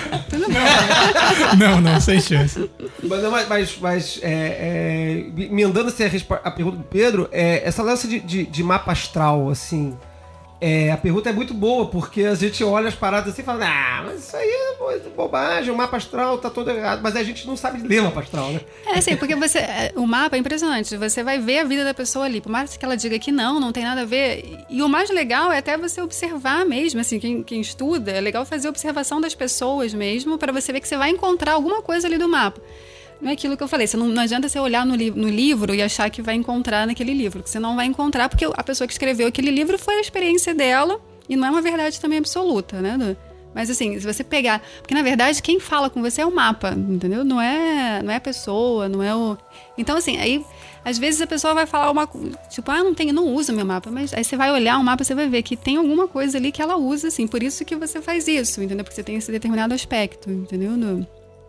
Não, 1.58 1.79
não, 1.81 1.99
sem 2.01 2.19
chance. 2.19 2.69
Mas, 3.03 3.21
mas, 3.23 3.47
mas, 3.47 3.77
mas, 3.79 4.19
é, 4.21 4.29
é, 4.29 5.43
emendando 5.43 5.88
assim, 5.89 6.03
a, 6.03 6.08
respo- 6.08 6.39
a 6.43 6.51
pergunta 6.51 6.77
do 6.77 6.84
Pedro, 6.84 7.29
é, 7.31 7.62
essa 7.65 7.81
lance 7.84 8.08
de, 8.08 8.19
de, 8.19 8.43
de 8.45 8.63
mapa 8.63 8.91
astral, 8.91 9.49
assim, 9.49 9.97
é, 10.67 10.91
a 10.91 10.97
pergunta 10.97 11.30
é 11.30 11.34
muito 11.34 11.54
boa, 11.54 11.86
porque 11.88 12.23
a 12.23 12.34
gente 12.36 12.63
olha 12.63 12.88
as 12.88 12.95
paradas 12.95 13.34
assim 13.34 13.41
e 13.41 13.45
fala, 13.45 13.65
ah, 13.65 14.04
mas 14.06 14.19
isso 14.25 14.36
aí 14.36 14.47
é 14.49 14.75
bo- 14.78 15.10
bobagem, 15.15 15.71
o 15.71 15.78
mapa 15.78 15.97
astral 15.97 16.38
tá 16.39 16.49
todo 16.49 16.71
errado. 16.71 17.01
Mas 17.04 17.15
a 17.15 17.23
gente 17.23 17.45
não 17.45 17.56
sabe 17.56 17.86
ler 17.88 18.01
mapa 18.01 18.21
astral, 18.21 18.51
né? 18.51 18.62
É 18.88 18.97
assim, 18.97 19.15
porque 19.15 19.36
você. 19.36 19.60
é, 19.60 19.91
O 19.95 20.08
mapa 20.08 20.36
é 20.36 20.39
impressionante. 20.39 20.97
Você 20.97 21.23
vai 21.23 21.38
ver 21.39 21.60
a 21.60 21.63
vida 21.63 21.84
da 21.84 21.93
pessoa 21.93 22.25
ali. 22.25 22.41
Por 22.41 22.51
mais 22.51 22.75
que 22.78 22.84
ela 22.84 22.97
diga 22.97 23.19
que 23.19 23.32
não, 23.32 23.60
não 23.60 23.71
tem 23.71 23.84
nada 23.84 24.01
a 24.01 24.06
ver. 24.06 24.65
E 24.69 24.82
o 24.82 24.89
mais 24.89 25.10
legal 25.10 25.51
é 25.51 25.60
até 25.60 25.78
você 25.78 26.01
observar 26.01 26.65
mesmo. 26.65 26.99
Assim, 26.99 27.19
quem, 27.19 27.43
quem 27.43 27.62
estuda, 27.62 28.12
é 28.12 28.19
legal 28.21 28.45
fazer 28.45 28.67
observação 28.67 29.21
das 29.21 29.36
pessoas 29.36 29.93
mesmo, 29.93 30.38
para 30.38 30.51
você 30.51 30.73
ver 30.73 30.80
que 30.80 30.88
você 30.88 30.97
vai 30.97 31.10
encontrar 31.12 31.54
alguma 31.54 31.82
coisa 31.82 32.08
ali 32.08 32.17
do 32.17 32.28
mapa. 32.28 32.60
Não 33.21 33.30
é 33.30 33.34
aquilo 33.34 33.56
que 33.58 33.63
eu 33.63 33.67
falei. 33.67 33.88
Você 33.88 33.97
não, 33.97 34.08
não 34.08 34.21
adianta 34.21 34.47
você 34.47 34.60
olhar 34.60 34.86
no, 34.86 34.95
li- 34.95 35.12
no 35.12 35.30
livro 35.30 35.73
e 35.73 35.82
achar 35.82 36.10
que 36.10 36.21
vai 36.21 36.36
encontrar 36.36 36.86
naquele 36.86 37.13
livro. 37.13 37.41
Que 37.41 37.49
você 37.49 37.60
não 37.60 37.75
vai 37.75 37.86
encontrar, 37.86 38.30
porque 38.30 38.45
a 38.45 38.63
pessoa 38.63 38.88
que 38.88 38.93
escreveu 38.93 39.28
aquele 39.28 39.51
livro 39.51 39.78
foi 39.80 39.95
a 39.95 40.01
experiência 40.01 40.54
dela. 40.54 40.99
E 41.28 41.36
não 41.36 41.47
é 41.47 41.51
uma 41.51 41.62
verdade 41.62 41.99
também 41.99 42.19
absoluta, 42.19 42.82
né? 42.82 42.97
Du? 42.97 43.17
Mas 43.54 43.69
assim, 43.69 43.97
se 43.97 44.06
você 44.06 44.23
pegar. 44.23 44.62
Porque 44.82 44.93
na 44.93 45.01
verdade 45.01 45.41
quem 45.41 45.62
fala 45.62 45.89
com 45.89 46.01
você 46.01 46.21
é 46.21 46.25
o 46.25 46.36
mapa, 46.36 46.71
entendeu? 46.71 47.23
Não 47.23 47.41
é, 47.41 48.01
não 48.04 48.12
é 48.12 48.17
a 48.17 48.21
pessoa, 48.21 48.89
não 48.89 49.01
é 49.01 49.15
o. 49.15 49.38
Então, 49.78 49.97
assim, 49.97 50.17
aí. 50.17 50.45
Às 50.84 50.99
vezes 50.99 51.19
a 51.19 51.25
pessoa 51.25 51.56
vai 51.56 51.65
falar 51.65 51.89
uma 51.89 52.08
tipo, 52.47 52.69
ah, 52.69 52.84
não 52.84 52.93
tem, 52.93 53.12
não 53.12 53.34
uso 53.34 53.51
meu 53.51 53.65
mapa, 53.65 53.89
mas 53.89 54.13
aí 54.13 54.23
você 54.23 54.38
vai 54.38 54.51
olhar 54.51 54.78
o 54.78 54.84
mapa, 54.84 55.04
você 55.04 55.15
vai 55.15 55.28
ver 55.28 55.41
que 55.41 55.58
tem 55.58 55.78
alguma 55.78 56.08
coisa 56.08 56.38
ali 56.38 56.51
que 56.51 56.62
ela 56.62 56.75
usa, 56.75 57.08
assim, 57.08 57.25
por 57.25 57.41
isso 57.41 57.65
que 57.65 57.75
você 57.75 57.99
faz 58.04 58.28
isso, 58.28 58.62
entendeu? 58.62 58.84
Porque 58.84 58.95
você 58.95 59.01
tem 59.01 59.15
esse 59.15 59.32
determinado 59.32 59.73
aspecto, 59.73 60.30
entendeu? 60.30 60.78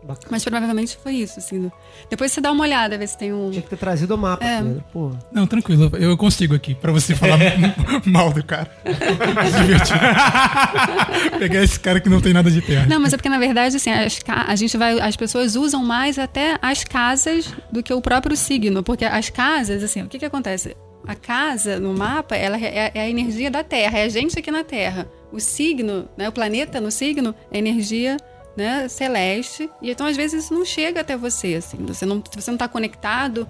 Bacana. 0.06 0.28
Mas 0.30 0.44
provavelmente 0.44 0.96
foi 1.02 1.14
isso, 1.14 1.38
assim. 1.38 1.60
do- 1.62 1.72
Depois 2.08 2.30
você 2.32 2.40
dá 2.40 2.52
uma 2.52 2.62
olhada, 2.64 2.96
ver 2.96 3.08
se 3.08 3.18
tem 3.18 3.32
um. 3.32 3.50
Tinha 3.50 3.62
que 3.62 3.68
ter 3.70 3.76
trazido 3.76 4.14
o 4.14 4.18
mapa, 4.18 4.44
É. 4.44 4.58
Pedro. 4.58 4.84
Pô. 4.92 5.10
Não, 5.32 5.46
tranquilo, 5.46 5.90
eu 5.98 6.16
consigo 6.16 6.54
aqui, 6.54 6.74
pra 6.74 6.92
você 6.92 7.14
falar 7.14 7.36
mal 8.06 8.32
do 8.32 8.42
cara. 8.44 8.70
Pegar 11.38 11.62
esse 11.62 11.78
cara 11.80 12.00
que 12.00 12.08
não 12.08 12.20
tem 12.20 12.32
nada 12.32 12.50
de 12.50 12.60
terra. 12.62 12.86
Não, 12.88 13.00
mas 13.00 13.12
é 13.12 13.16
porque 13.16 13.28
na 13.28 13.38
verdade 13.38 13.76
assim, 13.76 13.90
as, 13.90 14.20
a 14.28 14.54
gente 14.56 14.76
vai, 14.76 14.98
as 15.00 15.16
pessoas 15.16 15.56
usam 15.56 15.84
mais 15.84 16.18
até 16.18 16.58
as 16.62 16.84
casas 16.84 17.52
do 17.70 17.82
que 17.82 17.92
o 17.92 18.00
próprio 18.00 18.36
signo, 18.36 18.82
porque 18.82 19.04
as 19.04 19.30
casas, 19.30 19.82
assim, 19.82 20.02
o 20.02 20.08
que 20.08 20.18
que 20.18 20.24
acontece? 20.24 20.76
A 21.06 21.14
casa 21.14 21.78
no 21.78 21.94
mapa, 21.96 22.34
ela 22.34 22.56
é, 22.58 22.90
é 22.94 23.00
a 23.00 23.08
energia 23.08 23.50
da 23.50 23.62
Terra, 23.62 23.98
é 23.98 24.04
a 24.04 24.08
gente 24.08 24.38
aqui 24.38 24.50
na 24.50 24.64
Terra. 24.64 25.06
O 25.32 25.38
signo, 25.38 26.08
né, 26.16 26.28
o 26.28 26.32
planeta 26.32 26.80
no 26.80 26.90
signo 26.90 27.34
é 27.52 27.58
energia 27.58 28.16
né, 28.56 28.88
celeste, 28.88 29.68
e 29.82 29.90
então 29.90 30.06
às 30.06 30.16
vezes 30.16 30.44
isso 30.44 30.54
não 30.54 30.64
chega 30.64 31.00
até 31.02 31.16
você, 31.16 31.54
assim, 31.54 31.76
você 31.86 32.06
não, 32.06 32.22
se 32.30 32.40
você 32.40 32.50
não 32.50 32.56
está 32.56 32.66
conectado, 32.68 33.46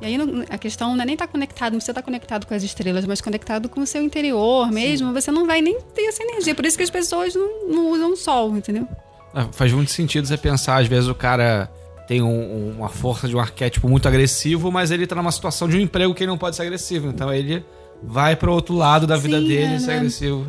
e 0.00 0.06
aí 0.06 0.16
a 0.48 0.56
questão 0.56 0.94
não 0.96 1.02
é 1.02 1.06
nem 1.06 1.12
estar 1.14 1.26
conectado, 1.28 1.72
não 1.72 1.78
precisa 1.78 1.92
estar 1.92 2.02
conectado 2.02 2.46
com 2.46 2.54
as 2.54 2.62
estrelas, 2.62 3.04
mas 3.04 3.20
conectado 3.20 3.68
com 3.68 3.80
o 3.82 3.86
seu 3.86 4.02
interior 4.02 4.70
mesmo, 4.72 5.12
você 5.12 5.30
não 5.30 5.46
vai 5.46 5.60
nem 5.60 5.78
ter 5.94 6.04
essa 6.06 6.22
energia. 6.22 6.54
Por 6.54 6.64
isso 6.64 6.76
que 6.78 6.82
as 6.82 6.88
pessoas 6.88 7.34
não, 7.34 7.68
não 7.68 7.90
usam 7.90 8.12
o 8.12 8.16
sol, 8.16 8.56
entendeu? 8.56 8.88
Ah, 9.34 9.46
Faz 9.52 9.70
muito 9.72 9.90
sentido 9.90 10.26
você 10.26 10.38
pensar, 10.38 10.80
às 10.80 10.86
vezes 10.88 11.06
o 11.06 11.14
cara 11.14 11.70
tem 12.08 12.22
um- 12.22 12.70
uma 12.78 12.88
força 12.88 13.28
de 13.28 13.36
um 13.36 13.38
arquétipo 13.40 13.88
muito 13.90 14.08
agressivo, 14.08 14.72
mas 14.72 14.90
ele 14.90 15.06
tá 15.06 15.14
numa 15.14 15.30
situação 15.30 15.68
de 15.68 15.76
um 15.76 15.80
emprego 15.80 16.14
que 16.14 16.22
ele 16.24 16.30
não 16.30 16.38
pode 16.38 16.56
ser 16.56 16.62
agressivo. 16.62 17.08
Então 17.08 17.32
ele 17.32 17.62
vai 18.02 18.34
pro 18.34 18.50
outro 18.52 18.74
lado 18.74 19.06
da 19.06 19.18
vida 19.18 19.38
Sim, 19.38 19.46
dele 19.48 19.74
é, 19.74 19.78
ser 19.78 19.86
né? 19.88 19.96
agressivo. 19.98 20.46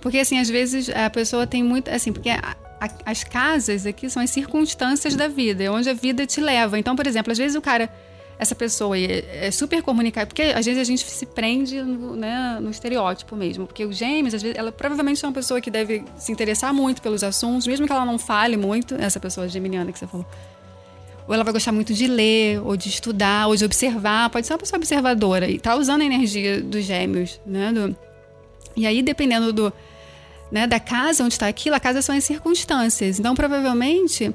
Porque, 0.00 0.18
assim, 0.18 0.38
às 0.40 0.48
vezes 0.48 0.88
a 0.88 1.08
pessoa 1.10 1.46
tem 1.46 1.62
muito. 1.62 1.88
Assim, 1.90 2.10
porque 2.12 2.30
as 3.04 3.24
casas 3.24 3.86
aqui 3.86 4.08
são 4.10 4.22
as 4.22 4.30
circunstâncias 4.30 5.14
da 5.14 5.28
vida, 5.28 5.62
é 5.64 5.70
onde 5.70 5.88
a 5.88 5.94
vida 5.94 6.26
te 6.26 6.40
leva. 6.40 6.78
Então, 6.78 6.94
por 6.96 7.06
exemplo, 7.06 7.32
às 7.32 7.38
vezes 7.38 7.56
o 7.56 7.60
cara. 7.60 7.88
Essa 8.38 8.56
pessoa 8.56 8.98
é, 8.98 9.46
é 9.46 9.50
super 9.52 9.82
comunicada, 9.82 10.26
porque 10.26 10.42
às 10.42 10.66
vezes 10.66 10.80
a 10.80 10.82
gente 10.82 11.04
se 11.08 11.24
prende 11.26 11.80
no, 11.80 12.16
né, 12.16 12.58
no 12.60 12.70
estereótipo 12.70 13.36
mesmo. 13.36 13.66
Porque 13.68 13.84
o 13.84 13.92
Gêmeos, 13.92 14.34
às 14.34 14.42
vezes, 14.42 14.58
ela 14.58 14.72
provavelmente 14.72 15.24
é 15.24 15.28
uma 15.28 15.34
pessoa 15.34 15.60
que 15.60 15.70
deve 15.70 16.02
se 16.16 16.32
interessar 16.32 16.74
muito 16.74 17.00
pelos 17.00 17.22
assuntos, 17.22 17.68
mesmo 17.68 17.86
que 17.86 17.92
ela 17.92 18.04
não 18.04 18.18
fale 18.18 18.56
muito, 18.56 18.96
essa 18.96 19.20
pessoa 19.20 19.48
geminiana 19.48 19.92
que 19.92 19.98
você 19.98 20.08
falou. 20.08 20.26
Ou 21.28 21.34
ela 21.34 21.44
vai 21.44 21.52
gostar 21.52 21.70
muito 21.70 21.94
de 21.94 22.08
ler, 22.08 22.60
ou 22.64 22.76
de 22.76 22.88
estudar, 22.88 23.46
ou 23.46 23.54
de 23.54 23.64
observar. 23.64 24.28
Pode 24.28 24.44
ser 24.44 24.54
uma 24.54 24.58
pessoa 24.58 24.78
observadora 24.78 25.48
e 25.48 25.60
tá 25.60 25.76
usando 25.76 26.00
a 26.00 26.04
energia 26.04 26.60
dos 26.60 26.84
gêmeos, 26.84 27.40
né? 27.46 27.70
do- 27.72 27.94
E 28.74 28.88
aí, 28.88 29.02
dependendo 29.04 29.52
do, 29.52 29.72
né, 30.52 30.66
da 30.66 30.78
casa 30.78 31.24
onde 31.24 31.32
está 31.32 31.48
aquilo, 31.48 31.74
a 31.74 31.80
casa 31.80 32.02
são 32.02 32.14
as 32.14 32.22
circunstâncias. 32.22 33.18
Então, 33.18 33.34
provavelmente, 33.34 34.32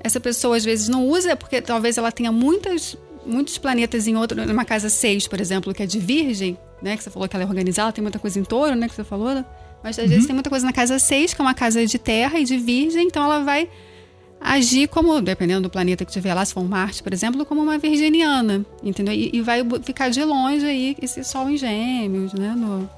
essa 0.00 0.18
pessoa 0.18 0.56
às 0.56 0.64
vezes 0.64 0.88
não 0.88 1.06
usa 1.06 1.36
porque 1.36 1.62
talvez 1.62 1.96
ela 1.96 2.10
tenha 2.10 2.32
muitas, 2.32 2.96
muitos 3.24 3.56
planetas 3.58 4.08
em 4.08 4.16
outra, 4.16 4.44
numa 4.44 4.64
casa 4.64 4.90
6, 4.90 5.28
por 5.28 5.40
exemplo, 5.40 5.72
que 5.72 5.80
é 5.80 5.86
de 5.86 6.00
virgem, 6.00 6.58
né? 6.82 6.96
Que 6.96 7.04
você 7.04 7.10
falou 7.10 7.28
que 7.28 7.36
ela 7.36 7.44
é 7.44 7.46
organizada, 7.46 7.92
tem 7.92 8.02
muita 8.02 8.18
coisa 8.18 8.40
em 8.40 8.42
touro, 8.42 8.74
né? 8.74 8.88
Que 8.88 8.94
você 8.96 9.04
falou, 9.04 9.32
né? 9.32 9.44
Mas 9.84 9.98
às 9.98 10.10
vezes 10.10 10.26
tem 10.26 10.34
muita 10.34 10.50
coisa 10.50 10.66
na 10.66 10.72
casa 10.72 10.98
6, 10.98 11.32
que 11.32 11.40
é 11.40 11.44
uma 11.44 11.54
casa 11.54 11.86
de 11.86 11.98
terra 11.98 12.40
e 12.40 12.44
de 12.44 12.58
virgem, 12.58 13.06
então 13.06 13.22
ela 13.22 13.44
vai 13.44 13.68
agir 14.40 14.88
como, 14.88 15.20
dependendo 15.20 15.62
do 15.62 15.70
planeta 15.70 16.04
que 16.04 16.10
tiver 16.10 16.34
lá, 16.34 16.44
se 16.44 16.52
for 16.52 16.60
um 16.60 16.68
Marte, 16.68 17.02
por 17.02 17.12
exemplo, 17.12 17.46
como 17.46 17.62
uma 17.62 17.78
virginiana, 17.78 18.66
entendeu? 18.82 19.14
E, 19.14 19.30
e 19.32 19.40
vai 19.40 19.60
ficar 19.82 20.08
de 20.08 20.24
longe 20.24 20.66
aí 20.66 20.96
esse 21.00 21.22
sol 21.22 21.48
em 21.48 21.56
gêmeos, 21.56 22.32
né? 22.32 22.52
No, 22.56 22.90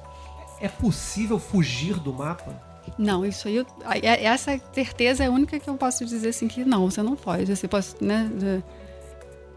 É 0.59 0.67
possível 0.67 1.37
fugir 1.39 1.99
do 1.99 2.13
mapa? 2.13 2.53
Não, 2.97 3.25
isso 3.25 3.47
aí, 3.47 3.55
eu- 3.57 3.65
é- 4.01 4.23
essa 4.25 4.59
certeza 4.73 5.23
é 5.23 5.27
a 5.27 5.31
única 5.31 5.59
que 5.59 5.67
eu 5.69 5.75
posso 5.75 6.05
dizer 6.05 6.29
assim 6.29 6.47
que 6.47 6.63
não, 6.63 6.89
você 6.89 7.01
não 7.01 7.15
pode. 7.15 7.53
Você 7.55 7.67
pode, 7.67 7.87
né? 7.99 8.29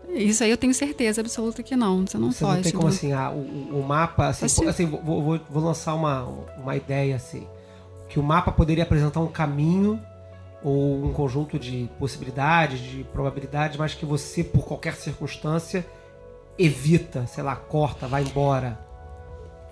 Isso 0.08 0.42
aí 0.42 0.50
eu 0.50 0.56
tenho 0.56 0.72
certeza 0.72 1.20
absoluta 1.20 1.62
que 1.62 1.76
não, 1.76 2.06
você 2.06 2.16
não 2.16 2.32
Você 2.32 2.44
pode. 2.44 2.56
não 2.56 2.62
tem 2.62 2.72
como 2.72 2.84
não. 2.84 2.94
assim, 2.94 3.12
ah, 3.12 3.30
o, 3.30 3.36
o- 3.74 3.80
o 3.80 3.86
mapa, 3.86 4.28
assim, 4.28 4.46
Assim- 4.46 4.66
assim, 4.66 4.86
vou, 4.86 5.22
vou- 5.22 5.40
vou 5.50 5.62
lançar 5.62 5.94
uma, 5.94 6.24
uma 6.56 6.74
ideia 6.74 7.14
assim, 7.16 7.46
que 8.08 8.18
o 8.18 8.22
mapa 8.22 8.50
poderia 8.50 8.84
apresentar 8.84 9.20
um 9.20 9.26
caminho 9.28 10.00
ou 10.64 11.04
um 11.04 11.12
conjunto 11.12 11.58
de 11.58 11.88
possibilidades, 11.98 12.80
de 12.80 13.04
probabilidades, 13.12 13.76
mas 13.76 13.92
que 13.94 14.06
você, 14.06 14.42
por 14.42 14.64
qualquer 14.64 14.94
circunstância, 14.94 15.86
evita, 16.58 17.26
sei 17.26 17.44
lá, 17.44 17.54
corta, 17.54 18.08
vai 18.08 18.22
embora. 18.22 18.78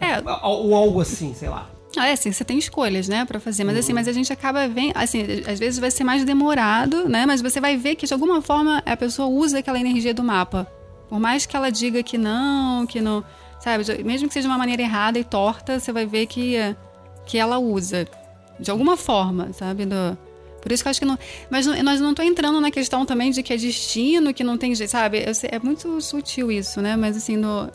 É, 0.00 0.18
Ou 0.46 0.74
algo 0.74 1.00
assim, 1.00 1.34
sei 1.34 1.48
lá. 1.48 1.68
Ah, 1.96 2.08
é 2.08 2.12
assim, 2.12 2.30
você 2.30 2.44
tem 2.44 2.58
escolhas, 2.58 3.08
né, 3.08 3.24
pra 3.24 3.40
fazer, 3.40 3.64
mas 3.64 3.74
Uhum. 3.74 3.80
assim, 3.80 3.92
mas 3.94 4.06
a 4.06 4.12
gente 4.12 4.30
acaba 4.30 4.68
vendo, 4.68 4.92
assim, 4.94 5.24
às 5.50 5.58
vezes 5.58 5.78
vai 5.78 5.90
ser 5.90 6.04
mais 6.04 6.24
demorado, 6.24 7.08
né, 7.08 7.24
mas 7.24 7.40
você 7.40 7.58
vai 7.58 7.76
ver 7.78 7.94
que 7.94 8.04
de 8.06 8.12
alguma 8.12 8.42
forma 8.42 8.82
a 8.84 8.96
pessoa 8.96 9.28
usa 9.28 9.60
aquela 9.60 9.80
energia 9.80 10.12
do 10.12 10.22
mapa. 10.22 10.66
Por 11.08 11.18
mais 11.18 11.46
que 11.46 11.56
ela 11.56 11.70
diga 11.70 12.02
que 12.02 12.18
não, 12.18 12.84
que 12.86 13.00
não, 13.00 13.24
sabe, 13.60 13.82
mesmo 14.04 14.28
que 14.28 14.34
seja 14.34 14.46
de 14.46 14.52
uma 14.52 14.58
maneira 14.58 14.82
errada 14.82 15.18
e 15.18 15.24
torta, 15.24 15.80
você 15.80 15.90
vai 15.92 16.04
ver 16.04 16.26
que 16.26 16.56
que 17.24 17.38
ela 17.38 17.58
usa 17.58 18.06
de 18.60 18.70
alguma 18.70 18.96
forma, 18.96 19.52
sabe, 19.52 19.84
do 19.86 20.16
Por 20.60 20.72
isso 20.72 20.82
que 20.82 20.88
eu 20.88 20.90
acho 20.90 20.98
que 21.00 21.06
não. 21.06 21.16
Mas 21.48 21.64
não- 21.64 21.80
nós 21.84 22.00
não 22.00 22.12
tô 22.12 22.22
entrando 22.22 22.60
na 22.60 22.70
questão 22.72 23.06
também 23.06 23.30
de 23.30 23.40
que 23.42 23.52
é 23.52 23.56
destino, 23.56 24.34
que 24.34 24.42
não 24.44 24.58
tem 24.58 24.74
jeito, 24.74 24.90
sabe? 24.90 25.18
É 25.50 25.58
muito 25.60 26.00
sutil 26.00 26.50
isso, 26.50 26.82
né? 26.82 26.96
Mas 26.96 27.16
assim, 27.16 27.36
no. 27.36 27.70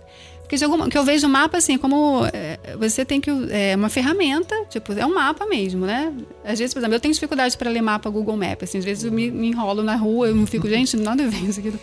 Porque 0.52 0.58
de 0.58 0.66
alguma, 0.66 0.90
que 0.90 0.98
eu 0.98 1.06
vejo 1.06 1.28
o 1.28 1.30
mapa 1.30 1.60
assim, 1.60 1.78
como 1.78 2.26
é, 2.34 2.60
você 2.78 3.06
tem 3.06 3.22
que. 3.22 3.32
É 3.52 3.74
uma 3.74 3.88
ferramenta, 3.88 4.54
tipo, 4.70 4.92
é 4.92 5.06
um 5.06 5.14
mapa 5.14 5.46
mesmo, 5.46 5.86
né? 5.86 6.14
Às 6.44 6.60
vezes, 6.60 6.74
por 6.74 6.82
exemplo, 6.82 6.94
eu 6.94 7.00
tenho 7.00 7.14
dificuldade 7.14 7.58
para 7.58 7.70
ler 7.70 7.82
mapa 7.82 8.10
Google 8.10 8.36
Maps, 8.36 8.64
assim, 8.64 8.80
às 8.80 8.84
vezes 8.84 9.06
eu 9.06 9.14
me, 9.14 9.32
me 9.32 9.48
enrolo 9.48 9.82
na 9.82 9.96
rua, 9.96 10.28
eu 10.28 10.36
não 10.36 10.46
fico, 10.46 10.68
gente, 10.68 10.98
nada 10.98 11.24
a 11.24 11.28
ver 11.28 11.42
isso 11.46 11.62
aqui. 11.62 11.74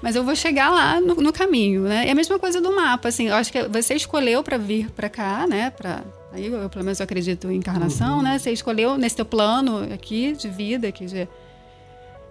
Mas 0.00 0.14
eu 0.14 0.22
vou 0.22 0.36
chegar 0.36 0.70
lá 0.70 1.00
no, 1.00 1.16
no 1.16 1.32
caminho, 1.32 1.82
né? 1.82 2.06
É 2.06 2.12
a 2.12 2.14
mesma 2.14 2.38
coisa 2.38 2.60
do 2.60 2.72
mapa, 2.72 3.08
assim. 3.08 3.26
Eu 3.26 3.34
acho 3.34 3.50
que 3.50 3.64
você 3.64 3.94
escolheu 3.94 4.44
para 4.44 4.58
vir 4.58 4.88
para 4.90 5.08
cá, 5.08 5.44
né? 5.48 5.70
Pra, 5.70 6.04
aí 6.32 6.46
eu, 6.46 6.70
pelo 6.70 6.84
menos, 6.84 7.00
eu 7.00 7.04
acredito 7.04 7.50
em 7.50 7.56
encarnação, 7.56 8.22
né? 8.22 8.38
Você 8.38 8.52
escolheu 8.52 8.96
nesse 8.96 9.16
teu 9.16 9.24
plano 9.24 9.92
aqui 9.92 10.34
de 10.34 10.48
vida, 10.48 10.86
aqui 10.86 11.04
de 11.06 11.26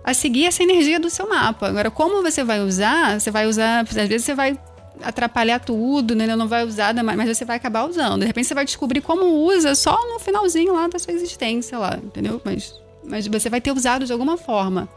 a 0.01 0.13
seguir 0.13 0.45
essa 0.45 0.63
energia 0.63 0.97
do 0.97 1.09
seu 1.09 1.27
mapa. 1.27 1.67
Agora, 1.67 1.91
como 1.91 2.21
você 2.21 2.41
vai 2.41 2.61
usar? 2.61 3.19
Você 3.19 3.29
vai 3.29 3.47
usar, 3.47 3.81
às 3.81 4.07
vezes 4.07 4.23
você 4.23 4.33
vai 4.33 4.57
atrapalhar 5.01 5.59
tudo, 5.59 6.15
né? 6.15 6.27
Não 6.35 6.47
vai 6.47 6.63
usar, 6.65 6.93
mas 7.03 7.37
você 7.37 7.45
vai 7.45 7.57
acabar 7.57 7.87
usando. 7.87 8.21
De 8.21 8.25
repente 8.27 8.47
você 8.47 8.53
vai 8.53 8.65
descobrir 8.65 9.01
como 9.01 9.25
usa 9.45 9.75
só 9.75 9.97
no 10.13 10.19
finalzinho 10.19 10.73
lá 10.73 10.87
da 10.87 10.99
sua 10.99 11.13
existência 11.13 11.77
lá, 11.77 11.99
entendeu? 12.01 12.41
Mas, 12.43 12.73
mas 13.03 13.27
você 13.27 13.49
vai 13.49 13.59
ter 13.59 13.71
usado 13.71 14.05
de 14.05 14.11
alguma 14.13 14.37
forma 14.37 14.87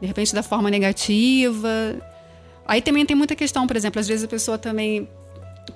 de 0.00 0.06
repente 0.06 0.34
da 0.34 0.42
forma 0.42 0.70
negativa. 0.70 1.68
Aí 2.66 2.82
também 2.82 3.06
tem 3.06 3.16
muita 3.16 3.34
questão, 3.36 3.66
por 3.66 3.76
exemplo, 3.76 4.00
às 4.00 4.08
vezes 4.08 4.24
a 4.24 4.28
pessoa 4.28 4.58
também 4.58 5.08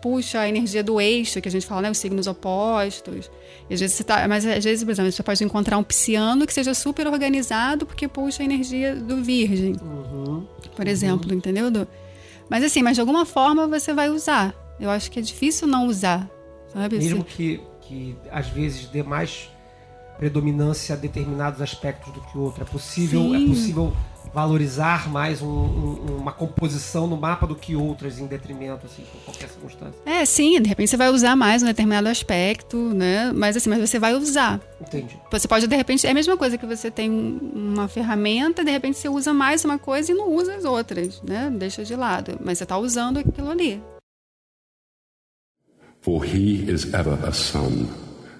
puxa 0.02 0.40
a 0.40 0.48
energia 0.48 0.82
do 0.84 1.00
eixo, 1.00 1.40
que 1.40 1.48
a 1.48 1.50
gente 1.50 1.66
fala, 1.66 1.82
né, 1.82 1.90
os 1.90 1.98
signos 1.98 2.26
opostos. 2.26 3.30
E 3.68 3.74
às 3.74 3.80
vezes 3.80 3.96
você 3.96 4.04
tá, 4.04 4.26
mas 4.28 4.44
às 4.46 4.64
vezes, 4.64 4.84
por 4.84 4.90
exemplo, 4.90 5.10
você 5.12 5.22
pode 5.22 5.42
encontrar 5.44 5.78
um 5.78 5.82
pisciano 5.82 6.46
que 6.46 6.52
seja 6.54 6.74
super 6.74 7.06
organizado 7.06 7.84
porque 7.86 8.06
puxa 8.08 8.42
a 8.42 8.44
energia 8.44 8.94
do 8.94 9.22
virgem, 9.22 9.76
Uhum. 9.82 10.44
por 10.76 10.86
exemplo, 10.86 11.32
entendeu? 11.34 11.70
Do- 11.70 11.88
Mas 12.50 12.64
assim, 12.64 12.82
mas 12.82 12.96
de 12.96 13.00
alguma 13.00 13.24
forma 13.24 13.68
você 13.68 13.94
vai 13.94 14.10
usar. 14.10 14.52
Eu 14.80 14.90
acho 14.90 15.10
que 15.10 15.20
é 15.20 15.22
difícil 15.22 15.68
não 15.68 15.86
usar, 15.86 16.28
sabe? 16.72 16.98
Mesmo 16.98 17.22
que, 17.22 17.60
que 17.82 18.16
às 18.30 18.48
vezes 18.48 18.86
dê 18.86 19.02
mais 19.04 19.48
predominância 20.18 20.94
a 20.94 20.98
determinados 20.98 21.62
aspectos 21.62 22.12
do 22.12 22.20
que 22.20 22.36
outro. 22.36 22.62
É 22.62 22.66
possível, 22.66 23.20
Sim. 23.20 23.44
é 23.44 23.48
possível 23.48 23.96
valorizar 24.32 25.10
mais 25.10 25.42
um- 25.42 25.46
um- 25.48 26.16
uma 26.18 26.32
composição 26.32 27.06
no 27.06 27.16
mapa 27.16 27.46
do 27.46 27.54
que 27.54 27.74
outras 27.74 28.18
em 28.18 28.26
detrimento, 28.26 28.86
assim, 28.86 29.02
por 29.02 29.20
qualquer 29.24 29.48
circunstância. 29.48 30.00
É, 30.06 30.24
sim, 30.24 30.60
de 30.60 30.68
repente 30.68 30.90
você 30.90 30.96
vai 30.96 31.10
usar 31.10 31.34
mais 31.36 31.62
um 31.62 31.66
determinado 31.66 32.08
aspecto, 32.08 32.76
né? 32.76 33.32
Mas 33.32 33.56
assim, 33.56 33.68
mas 33.70 33.80
você 33.88 33.98
vai 33.98 34.14
usar. 34.14 34.60
Entendi. 34.80 35.18
Você 35.30 35.48
pode, 35.48 35.66
de 35.66 35.76
repente, 35.76 36.06
é 36.06 36.10
a 36.10 36.14
mesma 36.14 36.36
coisa 36.36 36.56
que 36.56 36.66
você 36.66 36.90
tem 36.90 37.10
um- 37.10 37.38
uma 37.54 37.88
ferramenta, 37.88 38.64
de 38.64 38.70
repente 38.70 38.98
você 38.98 39.08
usa 39.08 39.32
mais 39.32 39.64
uma 39.64 39.78
coisa 39.78 40.12
e 40.12 40.14
não 40.14 40.32
usa 40.34 40.54
as 40.54 40.64
outras, 40.64 41.20
né? 41.22 41.50
Deixa 41.56 41.84
de 41.84 41.96
lado. 41.96 42.38
Mas 42.44 42.58
você 42.58 42.64
está 42.64 42.78
usando 42.78 43.18
aquilo 43.18 43.50
ali. 43.50 43.82
For 46.02 46.24
he 46.24 46.64
is 46.70 46.94
ever 46.94 47.18
a 47.26 47.32
sun, 47.32 47.86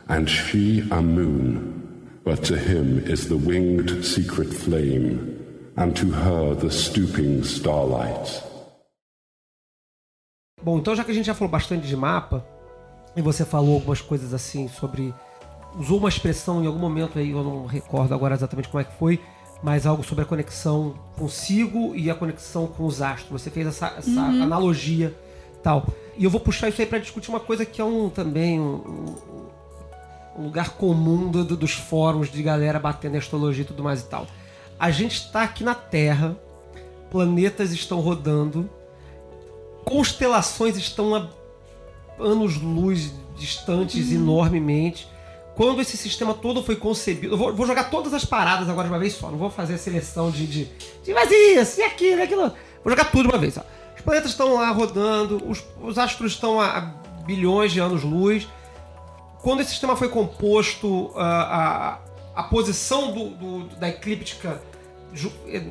and 0.09 0.27
she 0.27 0.83
a 0.91 1.03
moon, 1.03 1.59
but 2.25 2.41
to 2.47 2.55
him 2.55 3.03
is 3.07 3.27
the 3.27 3.35
winged 3.35 4.03
secret 4.03 4.49
flame, 4.55 5.40
and 5.81 5.93
to 5.93 6.07
her 6.09 6.55
the 6.57 6.69
stooping 6.71 7.41
starlight. 7.43 8.43
Bom, 10.63 10.79
então 10.79 10.95
já 10.95 11.03
que 11.03 11.11
a 11.11 11.15
gente 11.15 11.27
já 11.27 11.35
falou 11.35 11.51
bastante 11.51 11.87
de 11.87 11.97
mapa, 11.97 12.45
e 13.17 13.23
você 13.23 13.45
falou 13.45 13.75
algumas 13.77 14.01
coisas 14.01 14.35
assim 14.35 14.69
sobre. 14.69 15.15
Usou 15.79 15.99
uma 15.99 16.09
expressão 16.09 16.63
em 16.63 16.67
algum 16.67 16.79
momento 16.79 17.19
aí, 17.19 17.31
eu 17.31 17.43
não 17.43 17.65
recordo 17.67 18.13
agora 18.13 18.35
exatamente 18.35 18.69
como 18.69 18.81
é 18.81 18.85
que 18.85 18.93
foi, 18.99 19.21
mas 19.63 19.87
algo 19.87 20.03
sobre 20.03 20.25
a 20.25 20.27
conexão 20.27 20.95
consigo 21.17 21.95
e 21.95 22.11
a 22.11 22.15
conexão 22.15 22.67
com 22.67 22.85
os 22.85 23.01
astros. 23.01 23.41
Você 23.43 23.51
fez 23.51 23.67
essa, 23.69 23.87
essa 23.97 24.21
analogia 24.21 25.15
tal. 25.63 25.87
E 26.17 26.25
eu 26.25 26.31
vou 26.31 26.41
puxar 26.41 26.69
isso 26.69 26.81
aí 26.81 26.87
para 26.87 26.99
discutir 26.99 27.31
uma 27.31 27.39
coisa 27.41 27.65
que 27.65 27.81
é 27.81 27.85
um 27.85 28.11
também 28.11 28.59
um, 28.61 28.75
um- 30.37 30.43
lugar 30.45 30.71
comum 30.71 31.31
do- 31.31 31.45
do- 31.45 31.57
dos 31.57 31.73
fóruns 31.73 32.31
de 32.31 32.43
galera 32.43 32.79
batendo 32.81 33.15
em 33.15 33.19
astrologia 33.19 33.63
e 33.63 33.67
tudo 33.67 33.83
mais 33.85 34.01
e 34.01 34.05
tal. 34.07 34.27
A 34.81 34.91
gente 34.91 35.13
está 35.17 35.43
aqui 35.43 35.63
na 35.63 35.75
Terra, 35.75 36.37
planetas 37.11 37.71
estão 37.73 38.01
rodando, 38.01 38.69
constelações 39.85 40.77
estão 40.77 41.15
a 41.15 41.29
anos-luz 42.19 43.13
distantes 43.37 44.11
enormemente. 44.13 45.09
Quando 45.55 45.81
esse 45.83 45.97
sistema 45.97 46.33
todo 46.33 46.63
foi 46.63 46.77
concebido. 46.77 47.37
Vou, 47.37 47.55
vou 47.55 47.67
jogar 47.67 47.91
todas 47.91 48.15
as 48.15 48.25
paradas 48.25 48.69
agora 48.69 48.89
de 48.89 48.95
uma 48.95 48.99
vez 48.99 49.13
só. 49.15 49.31
Não 49.31 49.37
vou 49.37 49.51
fazer 49.51 49.75
a 49.75 49.79
seleção 49.79 50.31
de. 50.31 50.47
de, 50.47 50.65
de 51.05 51.13
mas 51.13 51.31
isso, 51.31 51.81
e 51.81 51.83
aquilo, 51.85 52.21
e 52.21 52.23
aquilo. 52.23 52.43
Vou 52.83 52.91
jogar 52.91 53.11
tudo 53.11 53.25
de 53.25 53.29
uma 53.29 53.39
vez 53.39 53.55
só. 53.55 53.65
Os 53.95 54.01
planetas 54.03 54.31
estão 54.31 54.55
lá 54.55 54.71
rodando, 54.71 55.43
os, 55.47 55.63
os 55.83 55.99
astros 55.99 56.33
estão 56.33 56.59
a, 56.59 56.79
a 56.79 56.81
bilhões 57.27 57.73
de 57.73 57.81
anos-luz. 57.81 58.49
Quando 59.43 59.61
esse 59.61 59.71
sistema 59.71 59.97
foi 59.97 60.09
composto, 60.09 61.11
a, 61.17 61.99
a, 62.37 62.41
a 62.41 62.43
posição 62.45 63.13
do, 63.13 63.31
do- 63.31 63.65
da 63.77 63.89
eclíptica 63.89 64.63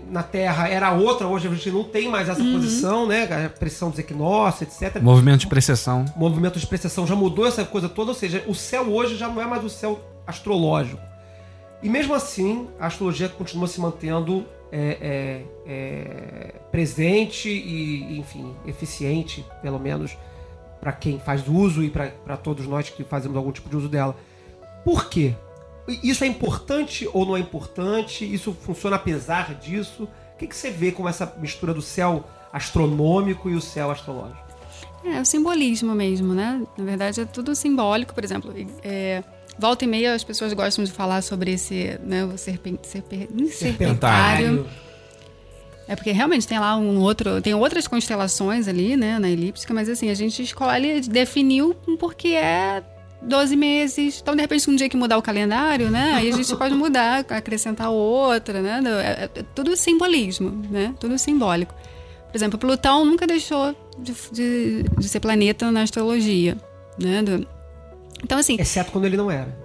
na 0.10 0.24
Terra 0.24 0.68
era 0.68 0.92
outra. 0.92 1.28
Hoje 1.28 1.48
a 1.48 1.52
gente 1.52 1.72
não 1.72 1.84
tem 1.84 2.10
mais 2.10 2.30
essa 2.30 2.44
posição, 2.44 3.08
né? 3.08 3.24
A 3.46 3.50
pressão 3.50 3.90
dos 3.90 4.00
equinócios, 4.00 4.62
etc 4.62 5.02
Movimento 5.02 5.42
de 5.42 5.48
precessão. 5.48 6.06
movimento 6.16 6.60
de 6.60 6.68
precessão 6.68 7.08
já 7.08 7.16
mudou 7.16 7.46
essa 7.46 7.64
coisa 7.66 7.88
toda, 7.88 8.12
ou 8.12 8.16
seja, 8.16 8.44
o 8.48 8.56
céu 8.56 8.90
hoje 8.90 9.16
já 9.16 9.28
não 9.28 9.42
é 9.42 9.46
mais 9.46 9.64
o 9.64 9.70
céu 9.70 10.00
astrológico. 10.26 11.02
E 11.82 11.90
mesmo 11.90 12.14
assim, 12.14 12.68
a 12.80 12.88
astrologia 12.88 13.30
continua 13.30 13.68
se 13.68 13.80
mantendo 13.80 14.46
é, 14.72 14.98
é, 15.02 15.72
é, 15.72 16.54
presente 16.72 17.50
e, 17.50 18.20
enfim, 18.20 18.54
eficiente, 18.66 19.46
pelo 19.62 19.80
menos 19.80 20.18
para 20.80 20.92
quem 20.92 21.20
faz 21.20 21.48
uso 21.48 21.84
e 21.84 21.90
para 21.90 22.38
todos 22.38 22.66
nós 22.68 22.90
que 22.90 23.04
fazemos 23.04 23.36
algum 23.36 23.52
tipo 23.52 23.70
de 23.70 23.76
uso 23.76 23.90
dela. 23.90 24.16
Por 24.84 25.10
quê? 25.10 25.36
Isso 26.04 26.24
é 26.24 26.28
importante 26.28 27.10
ou 27.14 27.26
não 27.26 27.36
é 27.36 27.40
importante? 27.40 28.26
Isso 28.32 28.54
funciona 28.54 28.96
apesar 28.96 29.56
disso? 29.56 30.04
O 30.04 30.38
que, 30.38 30.48
que 30.48 30.56
você 30.56 30.70
vê 30.72 30.92
com 30.92 31.08
essa 31.08 31.36
mistura 31.40 31.74
do 31.74 31.82
céu 31.82 32.24
astronômico 32.52 33.50
e 33.50 33.56
o 33.56 33.62
céu 33.62 33.92
astrológico? 33.92 34.50
É, 35.04 35.20
o 35.22 35.26
simbolismo 35.26 35.96
mesmo, 35.96 36.34
né? 36.34 36.62
Na 36.78 36.84
verdade, 36.84 37.22
é 37.22 37.26
tudo 37.26 37.56
simbólico, 37.56 38.14
por 38.14 38.24
exemplo. 38.24 38.54
é, 38.84 39.24
volta 39.60 39.84
e 39.84 39.88
meia 39.88 40.14
as 40.14 40.24
pessoas 40.24 40.54
gostam 40.54 40.84
de 40.84 40.92
falar 40.92 41.22
sobre 41.22 41.52
esse, 41.52 42.00
né, 42.04 42.24
o 42.24 42.38
serpen, 42.38 42.80
serpen, 42.82 43.28
serpentário. 43.50 44.66
É 45.88 45.96
porque 45.96 46.12
realmente 46.12 46.48
tem 46.48 46.60
lá 46.60 46.78
um 46.78 47.00
outro, 47.00 47.42
tem 47.42 47.54
outras 47.54 47.88
constelações 47.88 48.68
ali, 48.68 48.96
né, 48.96 49.18
na 49.20 49.30
elíptica, 49.30 49.74
mas 49.74 49.90
assim, 49.90 50.10
a 50.10 50.14
gente 50.14 50.42
escolhe, 50.42 51.02
definiu 51.02 51.76
um 51.88 51.98
porque 51.98 52.30
é 52.30 52.84
12 53.22 53.56
meses. 53.56 54.20
Então, 54.22 54.36
de 54.36 54.42
repente, 54.42 54.70
um 54.70 54.76
dia 54.76 54.88
que 54.90 54.96
mudar 54.98 55.18
o 55.18 55.22
calendário, 55.22 55.90
né, 55.90 56.14
aí 56.16 56.30
a 56.30 56.36
gente 56.36 56.56
pode 56.56 56.74
mudar, 56.76 57.26
acrescentar 57.30 57.90
outra, 57.90 58.62
né? 58.62 58.82
É, 59.34 59.40
é 59.40 59.44
tudo 59.54 59.76
simbolismo, 59.76 60.64
né? 60.70 60.94
Tudo 61.00 61.18
simbólico. 61.18 61.74
Por 62.32 62.38
exemplo, 62.38 62.58
Plutão 62.60 63.04
nunca 63.04 63.26
deixou 63.26 63.76
de, 63.98 64.14
de, 64.32 64.84
de 64.98 65.10
ser 65.10 65.20
planeta 65.20 65.72
na 65.72 65.82
astrologia, 65.82 66.56
né? 66.98 67.22
Do- 67.24 67.48
Então, 68.24 68.38
assim, 68.38 68.56
Exceto 68.60 68.92
quando 68.92 69.06
ele 69.06 69.18
não 69.18 69.30
era. 69.32 69.58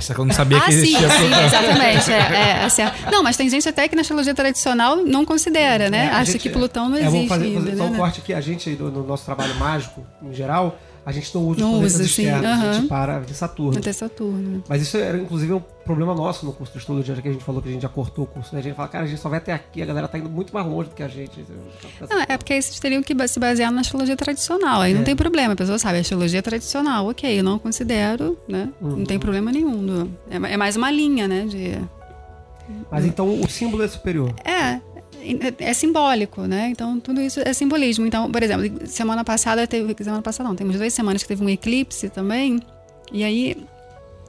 Só 0.00 0.12
que 0.12 0.20
eu 0.20 0.24
não 0.26 0.34
sabia 0.34 0.58
ah, 0.58 0.60
que 0.66 0.72
sim, 0.72 0.78
existia 0.80 1.08
sim, 1.10 1.16
Plutão. 1.28 1.44
exatamente. 1.46 2.12
É, 2.12 2.16
é, 2.18 2.64
assim, 2.64 2.82
não, 3.10 3.22
mas 3.22 3.36
tem 3.38 3.48
gente 3.48 3.66
até 3.68 3.88
que 3.88 3.94
na 3.96 4.02
astrologia 4.02 4.34
tradicional 4.34 4.96
não 4.96 5.24
considera, 5.24 5.88
né? 5.90 6.04
É, 6.06 6.08
Acha 6.10 6.32
gente- 6.32 6.42
que 6.42 6.50
Plutão 6.50 6.90
não 6.90 6.96
é, 6.96 7.00
existe 7.00 7.14
vamos 7.14 7.28
fazer, 7.28 7.44
ainda, 7.46 7.60
fazer 7.60 7.76
só 7.78 7.84
um 7.84 7.90
né? 7.90 7.96
corte 7.98 8.20
aqui. 8.20 8.34
A 8.34 8.40
gente, 8.40 8.70
no, 8.70 8.90
no 8.90 9.02
nosso 9.06 9.24
trabalho 9.24 9.54
mágico, 9.56 10.06
em 10.22 10.32
geral, 10.34 10.78
a 11.08 11.12
gente 11.12 11.34
não 11.34 11.42
usa 11.46 11.60
Não 11.60 11.68
os 11.70 11.78
planetas 11.78 11.94
usa, 11.94 12.04
sim, 12.04 12.22
externos, 12.26 12.44
a 12.68 12.72
gente 12.74 12.86
para 12.86 13.20
de 13.20 13.32
Saturno. 13.34 13.78
Até 13.78 13.92
Saturno. 13.92 14.62
Mas 14.68 14.82
isso 14.82 14.98
era, 14.98 15.16
inclusive, 15.16 15.52
um 15.54 15.60
problema 15.84 16.14
nosso 16.14 16.44
no 16.44 16.52
curso 16.52 16.72
de 16.74 16.78
astrologia, 16.80 17.14
já 17.14 17.22
que 17.22 17.28
a 17.28 17.32
gente 17.32 17.42
falou 17.42 17.62
que 17.62 17.68
a 17.70 17.72
gente 17.72 17.80
já 17.80 17.88
cortou 17.88 18.24
o 18.24 18.26
curso, 18.26 18.54
né? 18.54 18.60
A 18.60 18.62
gente 18.62 18.74
fala, 18.76 18.88
cara, 18.88 19.04
a 19.04 19.06
gente 19.06 19.18
só 19.18 19.30
vai 19.30 19.38
até 19.38 19.54
aqui, 19.54 19.80
a 19.80 19.86
galera 19.86 20.06
tá 20.06 20.18
indo 20.18 20.28
muito 20.28 20.52
mais 20.52 20.66
longe 20.66 20.90
do 20.90 20.94
que 20.94 21.02
a 21.02 21.08
gente. 21.08 21.42
Não, 22.10 22.20
é 22.28 22.36
porque 22.36 22.52
aí 22.52 22.60
vocês 22.60 22.78
teriam 22.78 23.02
que 23.02 23.14
se 23.26 23.40
basear 23.40 23.72
na 23.72 23.80
astrologia 23.80 24.16
tradicional. 24.16 24.82
Aí 24.82 24.92
É. 24.92 24.94
não 24.94 25.02
tem 25.02 25.16
problema, 25.16 25.54
a 25.54 25.56
pessoa 25.56 25.78
sabe, 25.78 25.98
astrologia 25.98 26.42
tradicional, 26.42 27.08
ok, 27.08 27.40
eu 27.40 27.42
não 27.42 27.58
considero, 27.58 28.36
né? 28.46 28.68
Não 28.78 28.90
Uhum. 28.98 29.04
tem 29.04 29.18
problema 29.18 29.50
nenhum. 29.50 30.10
é, 30.30 30.36
é 30.52 30.56
mais 30.58 30.76
uma 30.76 30.90
linha, 30.90 31.26
né? 31.26 31.46
De, 31.46 31.78
Mas 32.90 33.06
então 33.06 33.40
o 33.40 33.48
símbolo 33.48 33.82
é 33.82 33.88
superior. 33.88 34.34
É, 34.44 34.78
é 35.58 35.72
simbólico, 35.74 36.42
né? 36.42 36.68
Então 36.70 36.98
tudo 37.00 37.20
isso 37.20 37.40
é 37.40 37.52
simbolismo. 37.52 38.06
Então, 38.06 38.30
por 38.30 38.42
exemplo, 38.42 38.86
semana 38.86 39.24
passada 39.24 39.66
teve. 39.66 39.94
Semana 40.02 40.22
passada 40.22 40.48
não, 40.48 40.56
temos 40.56 40.76
duas 40.76 40.92
semanas 40.92 41.22
que 41.22 41.28
teve 41.28 41.44
um 41.44 41.48
eclipse 41.48 42.08
também. 42.08 42.60
E 43.12 43.24
aí 43.24 43.56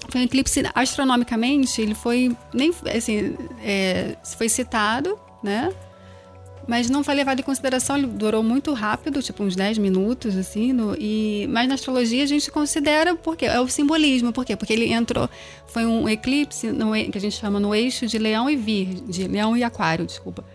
foi 0.09 0.21
um 0.21 0.23
eclipse 0.23 0.63
astronomicamente, 0.73 1.81
ele 1.81 1.93
foi 1.93 2.35
nem 2.53 2.73
assim, 2.95 3.35
é, 3.63 4.15
foi 4.23 4.49
citado, 4.49 5.19
né? 5.43 5.71
mas 6.69 6.87
não 6.87 7.03
foi 7.03 7.15
levado 7.15 7.39
em 7.39 7.43
consideração, 7.43 7.97
ele 7.97 8.05
durou 8.05 8.43
muito 8.43 8.73
rápido, 8.73 9.23
tipo 9.23 9.43
uns 9.43 9.55
10 9.55 9.79
minutos, 9.79 10.37
assim, 10.37 10.71
no, 10.71 10.95
e, 10.99 11.47
mas 11.49 11.67
na 11.67 11.73
astrologia 11.73 12.23
a 12.23 12.27
gente 12.27 12.51
considera, 12.51 13.15
porque 13.15 13.45
é 13.45 13.59
o 13.59 13.67
simbolismo, 13.67 14.31
por 14.31 14.45
quê? 14.45 14.55
Porque 14.55 14.73
ele 14.73 14.93
entrou, 14.93 15.27
foi 15.65 15.83
um 15.87 16.07
eclipse 16.07 16.71
no, 16.71 16.93
que 16.93 17.17
a 17.17 17.21
gente 17.21 17.35
chama 17.35 17.59
no 17.59 17.73
eixo 17.73 18.05
de 18.05 18.19
leão 18.19 18.47
e 18.47 18.55
virgem, 18.55 19.03
de 19.07 19.27
leão 19.27 19.57
e 19.57 19.63
aquário, 19.63 20.05
desculpa. 20.05 20.45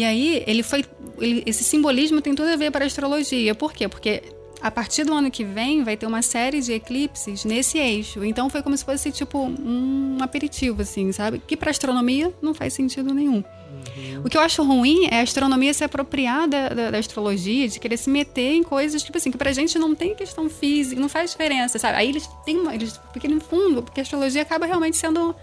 E 0.00 0.04
aí, 0.04 0.42
ele 0.46 0.62
foi, 0.62 0.82
ele, 1.20 1.42
esse 1.44 1.62
simbolismo 1.62 2.22
tem 2.22 2.34
tudo 2.34 2.48
a 2.48 2.56
ver 2.56 2.70
para 2.70 2.86
a 2.86 2.86
astrologia, 2.86 3.54
por 3.54 3.70
quê? 3.70 3.86
Porque 3.86 4.22
a 4.58 4.70
partir 4.70 5.04
do 5.04 5.12
ano 5.12 5.30
que 5.30 5.44
vem 5.44 5.84
vai 5.84 5.94
ter 5.94 6.06
uma 6.06 6.22
série 6.22 6.62
de 6.62 6.72
eclipses 6.72 7.44
nesse 7.44 7.76
eixo. 7.76 8.24
Então 8.24 8.48
foi 8.48 8.62
como 8.62 8.74
se 8.74 8.82
fosse 8.82 9.12
tipo 9.12 9.38
um 9.38 10.16
aperitivo, 10.22 10.80
assim, 10.80 11.12
sabe? 11.12 11.42
Que 11.46 11.54
para 11.54 11.70
astronomia 11.70 12.32
não 12.40 12.54
faz 12.54 12.72
sentido 12.72 13.12
nenhum. 13.12 13.44
Uhum. 13.44 14.22
O 14.24 14.30
que 14.30 14.38
eu 14.38 14.40
acho 14.40 14.62
ruim 14.62 15.06
é 15.10 15.20
a 15.20 15.22
astronomia 15.22 15.74
se 15.74 15.84
apropriar 15.84 16.48
da, 16.48 16.70
da, 16.70 16.90
da, 16.92 16.98
astrologia, 16.98 17.68
de 17.68 17.78
querer 17.78 17.98
se 17.98 18.08
meter 18.08 18.54
em 18.54 18.62
coisas, 18.62 19.02
tipo 19.02 19.18
assim, 19.18 19.30
que 19.30 19.36
pra 19.36 19.52
gente 19.52 19.78
não 19.78 19.94
tem 19.94 20.14
questão 20.14 20.48
física, 20.48 20.98
não 20.98 21.10
faz 21.10 21.32
diferença, 21.32 21.78
sabe? 21.78 21.98
Aí 21.98 22.08
eles 22.08 22.26
têm 22.46 22.56
uma, 22.56 22.74
eles, 22.74 22.98
porque 23.12 23.28
no 23.28 23.38
fundo, 23.38 23.82
porque 23.82 24.00
a 24.00 24.02
astrologia 24.02 24.40
acaba 24.40 24.64
realmente 24.64 24.96
sendo 24.96 25.36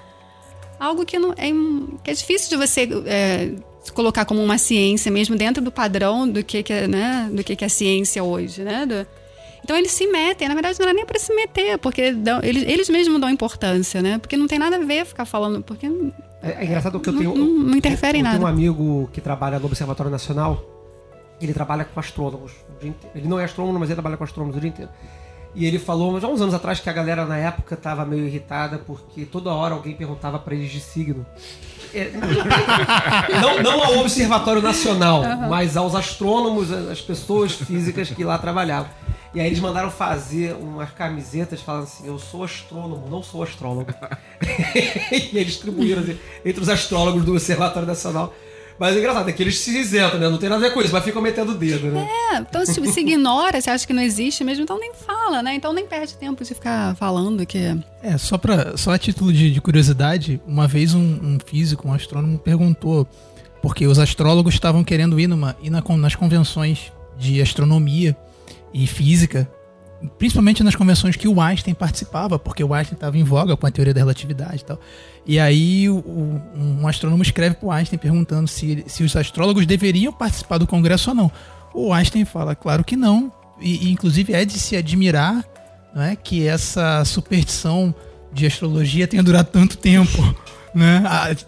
algo 0.79 1.05
que, 1.05 1.19
não, 1.19 1.31
é, 1.33 1.51
que 2.03 2.09
é 2.09 2.13
difícil 2.13 2.49
de 2.49 2.57
você 2.57 2.89
é, 3.05 3.51
colocar 3.93 4.25
como 4.25 4.43
uma 4.43 4.57
ciência 4.57 5.11
mesmo 5.11 5.35
dentro 5.35 5.63
do 5.63 5.71
padrão 5.71 6.27
do 6.27 6.43
que, 6.43 6.63
que 6.63 6.73
é, 6.73 6.87
né, 6.87 7.29
do 7.31 7.43
que, 7.43 7.55
que 7.55 7.65
é 7.65 7.69
ciência 7.69 8.23
hoje, 8.23 8.63
né? 8.63 8.85
Do, 8.85 9.07
então 9.63 9.75
eles 9.75 9.91
se 9.91 10.07
metem, 10.07 10.47
na 10.47 10.53
verdade 10.53 10.79
não 10.79 10.85
era 10.85 10.93
nem 10.93 11.05
para 11.05 11.19
se 11.19 11.33
meter, 11.33 11.77
porque 11.77 12.13
dão, 12.13 12.39
eles, 12.41 12.63
eles 12.63 12.89
mesmos 12.89 13.19
dão 13.19 13.29
importância, 13.29 14.01
né? 14.01 14.17
Porque 14.17 14.37
não 14.37 14.47
tem 14.47 14.57
nada 14.57 14.77
a 14.77 14.79
ver 14.79 15.05
ficar 15.05 15.25
falando, 15.25 15.61
porque 15.61 15.87
é, 16.41 16.51
é 16.51 16.65
engraçado 16.65 16.99
que 16.99 17.09
eu 17.09 17.17
tenho. 17.17 17.35
Não, 17.35 17.45
não 17.45 17.77
interfere 17.77 18.19
em 18.19 18.21
nada. 18.21 18.35
Eu 18.35 18.39
tenho 18.39 18.49
um 18.49 18.53
amigo 18.53 19.09
que 19.11 19.21
trabalha 19.21 19.59
no 19.59 19.65
Observatório 19.65 20.11
Nacional. 20.11 20.63
Ele 21.41 21.53
trabalha 21.53 21.85
com 21.85 21.99
astrônomos 21.99 22.51
o 22.51 22.79
dia 22.79 22.89
inteiro. 22.89 23.17
Ele 23.17 23.27
não 23.27 23.39
é 23.39 23.43
astrônomo, 23.43 23.79
mas 23.79 23.89
ele 23.89 23.95
trabalha 23.95 24.17
com 24.17 24.23
astrônomos 24.23 24.57
o 24.57 24.59
dia 24.59 24.69
inteiro. 24.69 24.91
E 25.53 25.65
ele 25.65 25.79
falou, 25.79 26.19
já 26.19 26.27
uns 26.27 26.41
anos 26.41 26.53
atrás, 26.53 26.79
que 26.79 26.89
a 26.89 26.93
galera 26.93 27.25
na 27.25 27.37
época 27.37 27.75
estava 27.75 28.05
meio 28.05 28.25
irritada 28.25 28.77
porque 28.79 29.25
toda 29.25 29.51
hora 29.51 29.73
alguém 29.73 29.95
perguntava 29.95 30.37
para 30.39 30.55
eles 30.55 30.71
de 30.71 30.79
signo. 30.79 31.25
Não, 33.41 33.61
não 33.61 33.83
ao 33.83 33.99
Observatório 33.99 34.61
Nacional, 34.61 35.21
uhum. 35.21 35.49
mas 35.49 35.75
aos 35.77 35.95
astrônomos, 35.95 36.71
as 36.71 37.01
pessoas 37.01 37.53
físicas 37.53 38.09
que 38.09 38.23
lá 38.23 38.37
trabalhavam. 38.37 38.89
E 39.33 39.39
aí 39.39 39.47
eles 39.47 39.59
mandaram 39.59 39.91
fazer 39.91 40.55
umas 40.55 40.89
camisetas 40.91 41.61
falando 41.61 41.83
assim: 41.83 42.07
Eu 42.07 42.17
sou 42.17 42.43
astrônomo, 42.43 43.07
não 43.09 43.21
sou 43.21 43.43
astrólogo. 43.43 43.93
e 45.11 45.37
eles 45.37 45.47
distribuíram 45.47 46.01
assim, 46.01 46.17
entre 46.43 46.61
os 46.61 46.69
astrólogos 46.69 47.23
do 47.23 47.33
Observatório 47.33 47.87
Nacional. 47.87 48.33
Mas 48.79 48.95
é 48.95 48.99
engraçado, 48.99 49.29
é 49.29 49.33
que 49.33 49.41
eles 49.41 49.59
se 49.59 49.75
isentam, 49.77 50.19
né? 50.19 50.29
Não 50.29 50.37
tem 50.37 50.49
nada 50.49 50.63
a 50.63 50.67
ver 50.67 50.73
com 50.73 50.81
isso, 50.81 50.93
mas 50.93 51.03
ficam 51.03 51.21
metendo 51.21 51.53
o 51.53 51.55
dedo, 51.55 51.87
né? 51.87 52.07
É, 52.31 52.37
então 52.37 52.65
se 52.65 52.79
você 52.79 53.01
ignora, 53.01 53.59
você 53.59 53.69
acha 53.69 53.87
que 53.87 53.93
não 53.93 54.01
existe 54.01 54.43
mesmo, 54.43 54.63
então 54.63 54.79
nem 54.79 54.93
fala, 54.93 55.41
né? 55.41 55.55
Então 55.55 55.73
nem 55.73 55.85
perde 55.85 56.15
tempo 56.15 56.43
de 56.43 56.53
ficar 56.53 56.95
falando 56.95 57.45
que. 57.45 57.57
É, 58.03 58.17
só, 58.17 58.37
pra, 58.37 58.77
só 58.77 58.91
a 58.91 58.97
título 58.97 59.33
de, 59.33 59.51
de 59.51 59.59
curiosidade, 59.61 60.39
uma 60.45 60.67
vez 60.67 60.93
um, 60.93 60.99
um, 60.99 61.37
físico, 61.43 61.87
um 61.87 61.93
astrônomo, 61.93 62.37
perguntou, 62.37 63.07
porque 63.61 63.87
os 63.87 63.97
astrólogos 63.97 64.53
estavam 64.53 64.83
querendo 64.83 65.19
ir, 65.19 65.27
numa, 65.27 65.55
ir 65.61 65.71
na, 65.71 65.83
nas 65.97 66.15
convenções 66.15 66.91
de 67.17 67.41
astronomia 67.41 68.15
e 68.71 68.85
física, 68.85 69.49
principalmente 70.17 70.63
nas 70.63 70.75
convenções 70.75 71.15
que 71.15 71.27
o 71.27 71.41
Einstein 71.41 71.73
participava, 71.73 72.37
porque 72.37 72.63
o 72.63 72.73
Einstein 72.73 72.95
estava 72.95 73.17
em 73.17 73.23
voga 73.23 73.57
com 73.57 73.65
a 73.65 73.71
teoria 73.71 73.93
da 73.93 73.99
relatividade 73.99 74.61
e 74.61 74.65
tal. 74.65 74.79
E 75.25 75.39
aí 75.39 75.89
o, 75.89 76.41
um 76.55 76.87
astrônomo 76.87 77.23
escreve 77.23 77.55
para 77.55 77.67
o 77.67 77.71
Einstein 77.71 77.97
perguntando 77.97 78.47
se, 78.47 78.83
se 78.87 79.03
os 79.03 79.15
astrólogos 79.15 79.65
deveriam 79.65 80.13
participar 80.13 80.57
do 80.57 80.67
congresso 80.67 81.09
ou 81.09 81.15
não. 81.15 81.31
O 81.73 81.93
Einstein 81.93 82.25
fala, 82.25 82.55
claro 82.55 82.83
que 82.83 82.95
não, 82.95 83.31
e, 83.59 83.87
e 83.87 83.91
inclusive 83.91 84.33
é 84.33 84.45
de 84.45 84.59
se 84.59 84.75
admirar 84.75 85.43
não 85.93 86.03
é, 86.03 86.15
que 86.15 86.47
essa 86.47 87.03
superstição 87.05 87.93
de 88.31 88.45
astrologia 88.45 89.07
tenha 89.07 89.23
durado 89.23 89.49
tanto 89.51 89.77
tempo, 89.77 90.35
né, 90.73 91.03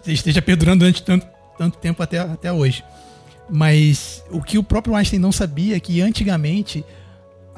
esteja 0.06 0.42
perdurando 0.42 0.80
durante 0.80 1.02
tanto, 1.02 1.26
tanto 1.56 1.78
tempo 1.78 2.02
até, 2.02 2.18
até 2.18 2.52
hoje. 2.52 2.82
Mas 3.48 4.24
o 4.30 4.42
que 4.42 4.58
o 4.58 4.62
próprio 4.62 4.94
Einstein 4.94 5.18
não 5.18 5.32
sabia 5.32 5.76
é 5.76 5.80
que 5.80 6.00
antigamente 6.00 6.84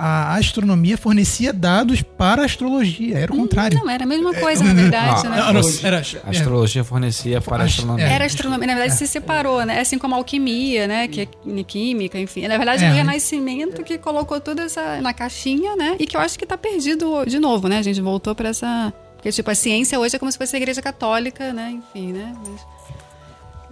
a 0.05 0.35
astronomia 0.35 0.99
fornecia 0.99 1.53
dados 1.53 2.03
para 2.03 2.43
a 2.43 2.45
astrologia. 2.45 3.17
Era 3.17 3.33
o 3.33 3.37
contrário. 3.37 3.79
Não, 3.79 3.89
era 3.89 4.03
a 4.03 4.07
mesma 4.07 4.35
coisa, 4.35 4.65
na 4.65 4.75
verdade. 4.75 5.29
né? 5.29 5.39
Era, 5.85 5.99
a 6.25 6.31
astrologia 6.31 6.83
fornecia 6.83 7.41
para 7.41 7.63
a 7.63 7.67
astronomia. 7.67 8.05
Era 8.05 8.25
astronomia. 8.25 8.67
Na 8.67 8.75
verdade, 8.75 8.99
se 8.99 9.07
separou, 9.07 9.65
né? 9.65 9.79
Assim 9.79 9.99
como 9.99 10.17
a 10.17 10.19
alquimia, 10.19 10.89
né? 10.89 11.07
Que 11.07 11.21
é 11.21 11.29
química, 11.63 12.19
enfim. 12.19 12.49
Na 12.49 12.57
verdade, 12.57 12.85
é. 12.85 12.91
o 12.91 12.93
Renascimento 12.93 13.85
que 13.85 13.97
colocou 13.97 14.41
tudo 14.41 14.63
essa 14.63 15.01
na 15.01 15.15
caixinha, 15.15 15.77
né? 15.77 15.95
E 16.01 16.05
que 16.05 16.17
eu 16.17 16.21
acho 16.21 16.37
que 16.37 16.45
está 16.45 16.59
perdido 16.59 17.25
de 17.25 17.39
novo, 17.39 17.69
né? 17.69 17.79
A 17.79 17.83
gente 17.83 18.01
voltou 18.01 18.35
para 18.35 18.49
essa... 18.49 18.93
Porque, 19.15 19.31
tipo, 19.31 19.49
a 19.53 19.55
ciência 19.55 20.01
hoje 20.01 20.17
é 20.17 20.19
como 20.19 20.33
se 20.33 20.37
fosse 20.37 20.57
a 20.57 20.59
igreja 20.59 20.83
católica, 20.83 21.53
né? 21.53 21.71
Enfim, 21.71 22.13
né? 22.13 22.35
Mas... 22.45 22.61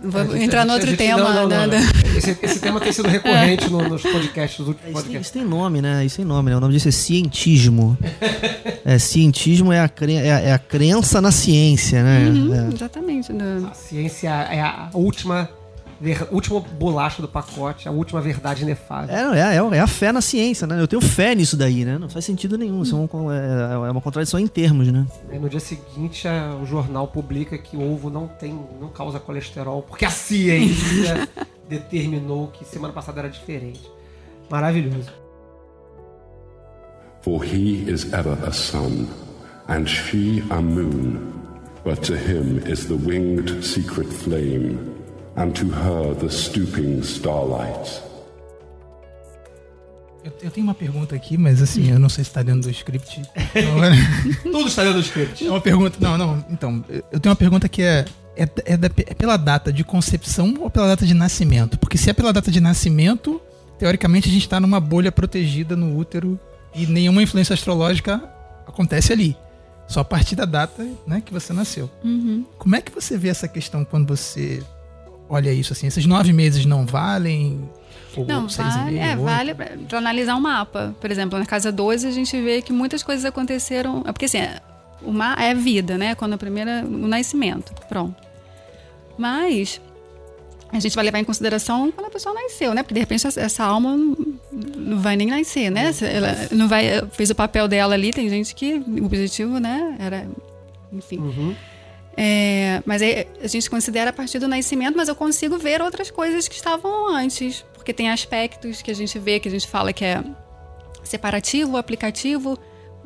Vou 0.03 0.25
gente, 0.33 0.45
entrar 0.45 0.65
no 0.65 0.73
outro 0.73 0.89
gente, 0.89 0.99
tema. 0.99 1.35
Não, 1.35 1.49
não, 1.49 1.67
não, 1.67 1.79
esse, 2.17 2.37
esse, 2.43 2.59
tema 2.59 2.81
tem 2.81 2.93
sido 2.93 3.09
recorrente 3.09 3.69
no, 3.71 3.87
nos 3.87 4.03
podcasts, 4.03 4.59
nos 4.59 4.69
últimos 4.69 4.93
podcasts. 4.93 5.05
Isso 5.05 5.11
tem, 5.11 5.21
isso 5.21 5.33
tem 5.33 5.45
nome, 5.45 5.83
né? 5.83 6.05
Isso 6.05 6.17
tem 6.17 6.25
nome, 6.25 6.51
né? 6.51 6.57
O 6.57 6.61
nome 6.61 6.73
disso 6.73 6.89
é 6.89 6.93
cientismo. 6.93 7.99
é, 8.85 8.99
cientismo 8.99 9.73
é 9.73 9.81
a, 9.81 9.89
cre, 9.89 10.15
é, 10.15 10.33
a, 10.33 10.41
é 10.41 10.53
a 10.53 10.59
crença 10.59 11.21
na 11.21 11.31
ciência, 11.31 12.03
né? 12.03 12.31
Uhum, 12.31 12.55
é. 12.55 12.75
Exatamente. 12.75 13.33
Né? 13.33 13.69
A 13.71 13.75
ciência 13.75 14.31
é 14.31 14.61
a 14.61 14.91
última 14.95 15.49
ver, 16.01 16.27
última 16.33 16.61
bolacha 16.61 17.21
do 17.21 17.29
pacote, 17.29 17.87
a 17.87 17.93
última 17.93 18.21
verdade 18.21 18.63
inefável. 18.63 19.15
É, 19.15 19.39
é, 19.39 19.57
é, 19.57 19.77
é, 19.77 19.81
a 19.81 19.87
fé 19.87 20.11
na 20.11 20.21
ciência, 20.21 20.67
né? 20.67 20.81
Eu 20.81 20.89
tenho 20.89 21.03
fé 21.03 21.35
nisso 21.35 21.57
daí, 21.57 21.85
né? 21.85 21.99
Não 21.99 22.09
faz 22.09 22.25
sentido 22.25 22.57
nenhum. 22.57 22.83
Isso 22.83 22.97
é, 22.97 23.73
é, 23.73 23.89
é 23.89 23.91
uma 23.91 24.01
contradição 24.01 24.41
em 24.41 24.47
termos, 24.47 24.89
né? 24.89 25.07
Aí 25.31 25.39
no 25.39 25.49
dia 25.49 25.61
seguinte, 25.61 26.27
a, 26.27 26.57
o 26.61 26.65
jornal 26.65 27.07
publica 27.09 27.59
que 27.59 27.77
o 27.77 27.93
ovo 27.93 28.09
não 28.09 28.27
tem, 28.27 28.59
não 28.81 28.89
causa 28.89 29.21
colesterol, 29.21 29.83
porque 29.83 30.07
a 30.07 30.11
ciência 30.11 31.29
determinou 31.69 32.49
que 32.49 32.65
semana 32.65 32.95
passada 32.95 33.21
era 33.21 33.29
diferente. 33.29 33.83
Maravilhoso. 34.51 35.11
For 37.23 37.45
he 37.45 37.85
is 37.87 38.11
ever 38.15 38.37
a 38.47 38.53
sun, 38.53 39.07
and 39.69 39.87
she 39.87 40.43
a 40.49 40.63
moon, 40.63 41.21
but 41.85 42.03
to 42.05 42.15
him 42.15 42.59
is 42.67 42.87
the 42.87 42.95
winged 42.95 43.63
secret 43.63 44.09
flame 44.09 45.00
and 45.41 45.53
to 45.53 45.67
her 45.67 46.15
the 46.17 46.29
stooping 46.29 47.01
starlight. 47.03 48.03
Eu, 50.23 50.33
eu, 50.43 50.51
tenho 50.51 50.67
uma 50.67 50.75
pergunta 50.75 51.17
aqui, 51.17 51.39
mas 51.39 51.63
assim, 51.63 51.91
eu 51.91 51.99
não 51.99 52.11
sei 52.11 52.25
se 52.25 52.31
está 52.31 52.43
dentro 52.43 52.63
do 52.63 52.71
script. 52.71 53.23
Tudo 54.43 54.69
está 54.69 54.83
dentro 54.83 54.99
do 54.99 55.05
script. 55.05 55.47
É 55.47 55.51
uma 55.51 55.63
pergunta. 55.63 55.97
Não, 55.99 56.19
não. 56.19 56.45
Então, 56.51 56.85
eu 56.91 57.19
tenho 57.19 57.31
uma 57.31 57.37
pergunta 57.37 57.69
que 57.69 57.83
é. 57.83 58.05
É, 58.37 58.49
é, 58.65 58.77
da, 58.77 58.87
é, 58.87 59.15
pela 59.15 59.37
data 59.37 59.73
de 59.73 59.83
concepção 59.83 60.55
ou 60.61 60.71
pela 60.71 60.87
data 60.87 61.05
de 61.05 61.15
nascimento? 61.15 61.79
Porque 61.79 61.99
se 61.99 62.09
é 62.09 62.13
pela 62.13 62.33
data 62.33 62.51
de 62.51 62.61
nascimento, 62.61 63.41
teoricamente 63.79 64.29
a 64.29 64.33
gente 64.33 64.43
está 64.43 64.61
numa 64.61 64.79
bolha 64.79 65.11
protegida 65.11 65.75
no 65.75 65.97
útero 65.97 66.39
e 66.75 66.87
nenhuma 66.87 67.23
influência 67.23 67.55
astrológica 67.55 68.23
acontece 68.67 69.13
ali. 69.13 69.37
Só 69.89 70.01
a 70.01 70.05
partir 70.05 70.37
da 70.37 70.45
data 70.45 70.87
né, 71.07 71.21
que 71.21 71.33
você 71.33 71.53
nasceu. 71.53 71.91
Uhum. 72.05 72.45
Como 72.57 72.77
é 72.77 72.81
que 72.81 72.93
você 72.93 73.19
vê 73.19 73.29
essa 73.29 73.49
questão 73.49 73.85
quando 73.85 74.07
você 74.07 74.63
olha 75.31 75.53
isso 75.53 75.73
assim? 75.73 75.87
Esses 75.87 76.05
nove 76.05 76.33
meses 76.33 76.67
não 76.67 76.85
valem? 76.85 77.71
Ou 78.17 78.27
não, 78.27 78.49
vale, 78.49 78.91
meio, 78.91 79.03
é, 79.03 79.17
vale 79.17 79.55
para 79.55 79.99
analisar 79.99 80.35
um 80.35 80.41
mapa. 80.41 80.95
Por 81.01 81.11
exemplo, 81.11 81.39
na 81.39 81.47
casa 81.47 81.71
12 81.71 82.09
a 82.09 82.11
gente 82.11 82.39
vê 82.41 82.61
que 82.61 82.73
muitas 82.73 83.03
coisas 83.05 83.25
aconteceram. 83.25 84.03
É 84.05 84.13
porque 84.13 84.25
assim, 84.25 84.39
o 85.01 85.13
mar 85.13 85.41
é 85.41 85.55
vida, 85.55 85.97
né? 85.97 86.15
Quando 86.17 86.35
a 86.35 86.39
primeira. 86.39 86.85
o 86.85 87.07
nascimento. 87.07 87.73
Pronto. 87.89 88.17
Mas 89.17 89.81
a 90.73 90.79
gente 90.79 90.95
vai 90.95 91.05
levar 91.05 91.19
em 91.19 91.25
consideração 91.25 91.91
quando 91.93 92.07
a 92.07 92.11
pessoa 92.11 92.35
nasceu, 92.35 92.75
né? 92.75 92.83
Porque 92.83 92.95
de 92.95 93.01
repente 93.01 93.27
essa 93.27 93.65
alma 93.65 93.97
não 94.53 94.99
vai 94.99 95.17
nem 95.17 95.29
nascer, 95.29 95.71
né? 95.71 95.93
Ela 96.01 96.49
não 96.53 96.69
vai, 96.69 97.03
fez 97.13 97.31
o 97.31 97.35
papel 97.35 97.67
dela 97.67 97.95
ali, 97.95 98.13
tem 98.13 98.29
gente 98.29 98.55
que 98.55 98.75
o 98.75 99.05
objetivo, 99.05 99.59
né, 99.59 99.97
era, 99.99 100.29
enfim. 100.93 101.19
Uhum. 101.19 101.55
É, 102.17 102.83
mas 102.85 103.01
a 103.03 103.47
gente 103.47 103.71
considera 103.71 104.11
a 104.11 104.13
partir 104.13 104.39
do 104.39 104.49
nascimento, 104.49 104.97
mas 104.97 105.09
eu 105.09 105.15
consigo 105.15 105.59
ver 105.59 105.81
outras 105.81 106.11
coisas 106.11 106.49
que 106.49 106.55
estavam 106.55 107.09
antes. 107.09 107.65
Porque 107.75 107.93
tem 107.93 108.11
aspectos 108.11 108.83
que 108.83 108.91
a 108.91 108.95
gente 108.95 109.19
vê, 109.19 109.41
que 109.41 109.49
a 109.49 109.51
gente 109.51 109.67
fala 109.67 109.93
que 109.93 110.05
é 110.05 110.23
separativo, 111.03 111.77
aplicativo. 111.77 112.59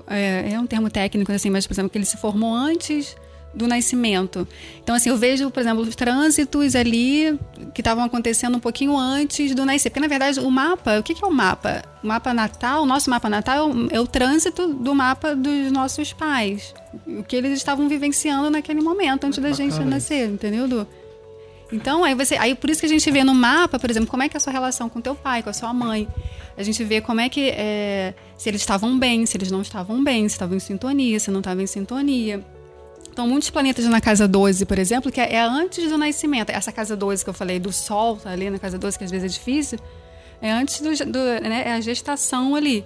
É, 0.07 0.53
é 0.53 0.61
um 0.61 0.67
termo 0.67 0.91
técnico, 0.91 1.33
assim, 1.33 1.49
mas, 1.49 1.67
por 1.67 1.75
exemplo, 1.75 1.91
que 1.91 1.99
ele 1.99 2.05
se 2.05 2.17
formou 2.17 2.55
antes 2.55 3.17
do 3.55 3.67
nascimento. 3.67 4.47
Então, 4.83 4.95
assim, 4.95 5.11
eu 5.11 5.17
vejo, 5.17 5.51
por 5.51 5.61
exemplo, 5.61 5.83
os 5.83 5.95
trânsitos 5.95 6.75
ali 6.75 7.39
que 7.73 7.81
estavam 7.81 8.05
acontecendo 8.05 8.57
um 8.57 8.61
pouquinho 8.61 8.97
antes 8.97 9.55
do 9.55 9.65
nascer. 9.65 9.91
Porque, 9.91 10.01
na 10.01 10.09
verdade, 10.09 10.41
o 10.41 10.51
mapa, 10.51 10.99
o 10.99 11.03
que, 11.03 11.13
é 11.13 11.27
o 11.27 11.31
mapa? 11.31 11.83
O 12.03 12.07
mapa 12.07 12.35
natal, 12.35 12.83
o 12.83 12.87
nosso 12.87 13.09
mapa 13.09 13.29
natal 13.29 13.57
é 13.57 13.63
o, 13.63 13.89
é 13.93 14.01
o 14.01 14.07
trânsito 14.07 14.67
do 14.69 14.95
mapa 14.95 15.35
dos 15.35 15.71
nossos 15.71 16.13
pais. 16.13 16.75
O 17.07 17.23
que 17.23 17.37
eles 17.37 17.53
estavam 17.53 17.89
vivenciando 17.89 18.51
naquele 18.51 18.81
momento, 18.81 19.25
antes 19.25 19.39
da 19.39 19.53
gente 19.53 19.79
nascer, 19.81 20.29
entendeu, 20.29 20.69
Du? 20.69 20.87
Então, 21.73 22.05
aí 22.05 22.15
você. 22.15 22.37
Aí 22.37 22.55
por 22.55 22.71
isso 22.71 22.81
que 22.81 22.87
a 22.87 22.89
gente 22.89 23.11
vê 23.11 23.25
no 23.25 23.35
mapa, 23.35 23.79
por 23.79 23.91
exemplo, 23.91 24.09
como 24.09 24.23
é 24.23 24.29
que 24.29 24.37
é 24.37 24.39
a 24.39 24.41
sua 24.41 24.53
relação 24.53 24.89
com 24.89 25.01
teu 25.01 25.15
pai, 25.15 25.43
com 25.43 25.51
a 25.51 25.53
sua 25.53 25.73
mãe. 25.73 26.07
A 26.57 26.63
gente 26.63 26.85
vê 26.85 27.01
como 27.01 27.21
é 27.21 27.29
que. 27.29 27.51
é, 27.51 28.15
se 28.39 28.49
eles 28.49 28.61
estavam 28.61 28.97
bem, 28.99 29.27
se 29.27 29.37
eles 29.37 29.51
não 29.51 29.63
estavam 29.63 30.03
bem, 30.05 30.29
se 30.29 30.35
estavam 30.35 30.57
em 30.57 30.61
sintonia, 30.61 31.19
se 31.19 31.31
não 31.31 31.41
estavam 31.41 31.63
em 31.63 31.67
sintonia. 31.67 32.45
Então, 33.15 33.29
muitos 33.29 33.49
planetas 33.49 33.85
na 33.85 34.01
casa 34.01 34.27
12, 34.27 34.67
por 34.67 34.77
exemplo, 34.77 35.13
que 35.13 35.21
é, 35.21 35.35
é 35.35 35.41
antes 35.41 35.89
do 35.89 35.97
nascimento. 35.97 36.51
Essa 36.51 36.73
casa 36.73 36.97
12 36.97 37.23
que 37.23 37.31
eu 37.31 37.35
falei 37.35 37.61
do 37.61 37.73
Sol, 37.73 38.17
tá 38.17 38.31
ali 38.31 38.51
na 38.51 38.59
casa 38.59 38.77
12, 38.77 38.99
que 38.99 39.05
às 39.05 39.11
vezes 39.13 39.25
é 39.25 39.39
difícil, 39.39 39.79
é 40.43 40.51
antes 40.51 40.81
do. 40.81 40.91
do 41.13 41.19
né, 41.21 41.63
é 41.65 41.73
a 41.75 41.81
gestação 41.81 42.57
ali. 42.57 42.85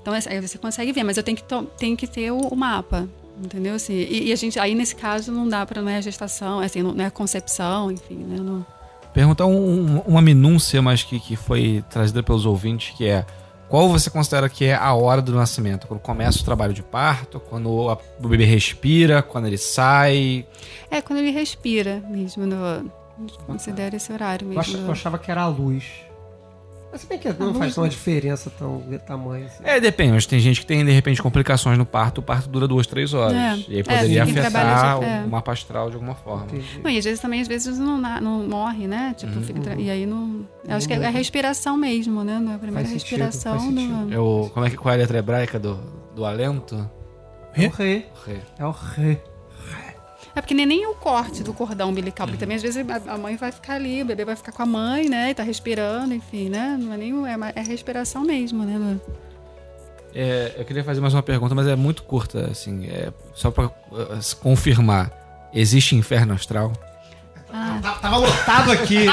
Então, 0.00 0.14
aí 0.14 0.40
você 0.40 0.58
consegue 0.58 0.92
ver, 0.92 1.02
mas 1.02 1.16
eu 1.16 1.24
tenho 1.24 1.36
que, 1.36 1.42
tenho 1.76 1.96
que 1.96 2.06
ter 2.06 2.30
o, 2.30 2.38
o 2.38 2.56
mapa. 2.56 3.08
Entendeu? 3.42 3.74
Assim, 3.74 3.94
e, 3.94 4.28
e 4.28 4.32
a 4.32 4.36
gente, 4.36 4.60
aí 4.60 4.76
nesse 4.76 4.94
caso, 4.94 5.32
não 5.32 5.48
dá 5.48 5.66
para 5.66 5.82
não 5.82 5.88
é 5.88 6.00
gestação, 6.00 6.60
assim, 6.60 6.80
não, 6.80 6.92
não 6.92 7.04
é 7.04 7.10
concepção, 7.10 7.90
enfim, 7.90 8.14
né? 8.14 8.36
Não, 8.40 8.64
Perguntar 9.12 9.46
um- 9.46 9.98
uma 10.06 10.22
minúcia, 10.22 10.80
mas 10.80 11.02
que, 11.02 11.18
que 11.18 11.34
foi 11.34 11.82
trazida 11.90 12.22
pelos 12.22 12.46
ouvintes, 12.46 12.94
que 12.96 13.06
é 13.08 13.26
qual 13.68 13.88
você 13.88 14.08
considera 14.10 14.48
que 14.48 14.64
é 14.66 14.74
a 14.74 14.92
hora 14.94 15.20
do 15.22 15.32
nascimento? 15.34 15.86
Quando 15.86 16.00
começa 16.00 16.40
o 16.40 16.44
trabalho 16.44 16.72
de 16.72 16.82
parto, 16.82 17.40
quando 17.40 17.88
a- 17.90 17.98
o 18.22 18.28
bebê 18.28 18.44
respira, 18.44 19.22
quando 19.22 19.46
ele 19.46 19.58
sai. 19.58 20.46
É 20.90 21.00
quando 21.02 21.18
ele 21.20 21.30
respira 21.30 22.02
mesmo. 22.08 22.46
No, 22.46 22.90
considera 23.46 23.96
esse 23.96 24.12
horário 24.12 24.44
Eu, 24.44 24.48
mesmo. 24.48 24.60
ach- 24.60 24.70
do- 24.72 24.86
eu 24.86 24.92
achava 24.92 25.18
que 25.18 25.30
era 25.30 25.42
a 25.42 25.48
luz. 25.48 25.84
Mas 26.94 27.00
se 27.00 27.08
bem 27.08 27.18
que 27.18 27.28
não 27.32 27.52
faz 27.54 27.76
uma 27.76 27.88
diferença 27.88 28.48
tão 28.56 28.78
de 28.88 28.98
tamanho 29.00 29.46
assim. 29.46 29.64
É, 29.64 29.80
depende, 29.80 30.12
mas 30.12 30.26
tem 30.26 30.38
gente 30.38 30.60
que 30.60 30.66
tem, 30.66 30.84
de 30.84 30.92
repente, 30.92 31.20
complicações 31.20 31.76
no 31.76 31.84
parto, 31.84 32.18
o 32.18 32.22
parto 32.22 32.48
dura 32.48 32.68
duas, 32.68 32.86
três 32.86 33.12
horas. 33.12 33.34
É. 33.36 33.56
E 33.68 33.74
aí 33.74 33.80
É, 33.80 33.82
poderia 33.82 34.24
quem 34.24 34.38
afetar 34.38 34.98
de- 35.00 35.04
é. 35.04 35.24
o 35.26 35.28
mapa 35.28 35.50
astral 35.50 35.88
de 35.90 35.96
alguma 35.96 36.14
forma. 36.14 36.46
Não, 36.84 36.88
e 36.88 36.96
às 36.96 37.04
vezes 37.04 37.18
também, 37.18 37.40
às 37.40 37.48
vezes 37.48 37.80
não, 37.80 37.98
não 37.98 38.46
morre, 38.46 38.86
né? 38.86 39.12
Tipo, 39.16 39.40
fica 39.40 39.58
tra- 39.60 39.74
e 39.74 39.90
aí 39.90 40.06
não. 40.06 40.46
eu 40.68 40.76
acho 40.76 40.86
que 40.86 40.94
é 40.94 41.04
a 41.04 41.10
respiração 41.10 41.76
mesmo, 41.76 42.22
né? 42.22 42.36
A 42.54 42.58
primeira 42.58 42.88
Faz 42.88 42.92
respiração 42.92 43.58
sentido. 43.58 44.06
do. 44.06 44.14
É 44.14 44.18
o, 44.20 44.48
como 44.54 44.64
é 44.64 44.70
que, 44.70 44.76
qual 44.76 44.92
é 44.92 44.94
a 44.96 44.98
letra 45.00 45.18
hebraica 45.18 45.58
do, 45.58 45.80
do 46.14 46.24
alento? 46.24 46.88
É 47.56 47.66
o. 47.66 47.70
Re. 47.70 48.06
É 48.58 48.64
o 48.64 48.70
rei. 48.70 49.20
É 50.34 50.40
porque 50.40 50.54
nem, 50.54 50.66
nem 50.66 50.86
o 50.86 50.94
corte 50.94 51.42
do 51.44 51.54
cordão 51.54 51.90
umbilical, 51.90 52.26
porque 52.26 52.38
também 52.38 52.56
às 52.56 52.62
vezes 52.62 52.84
a, 53.06 53.16
mãe 53.16 53.36
vai 53.36 53.52
ficar 53.52 53.74
ali, 53.74 54.02
o 54.02 54.04
bebê 54.04 54.24
vai 54.24 54.34
ficar 54.34 54.50
com 54.50 54.62
a 54.62 54.66
mãe, 54.66 55.08
né? 55.08 55.30
E 55.30 55.34
tá 55.34 55.44
respirando, 55.44 56.12
enfim, 56.12 56.48
né? 56.48 56.76
Não 56.80 56.92
é 56.92 56.96
nem 56.96 57.12
é, 57.26 57.52
é 57.54 57.62
respiração 57.62 58.22
mesmo, 58.22 58.64
né? 58.64 58.98
É, 60.12 60.54
eu 60.56 60.64
queria 60.64 60.82
fazer 60.82 61.00
mais 61.00 61.14
uma 61.14 61.22
pergunta, 61.22 61.54
mas 61.54 61.66
é 61.66 61.76
muito 61.76 62.02
curta, 62.02 62.50
assim, 62.50 62.86
é, 62.86 63.12
só 63.34 63.48
uh, 63.48 64.22
se 64.22 64.34
confirmar. 64.36 65.12
Existe 65.52 65.94
inferno 65.94 66.34
astral? 66.34 66.72
Ah, 67.56 67.78
Tá- 67.80 67.92
Tava 67.92 68.16
lotado 68.16 68.72
aqui. 68.72 69.06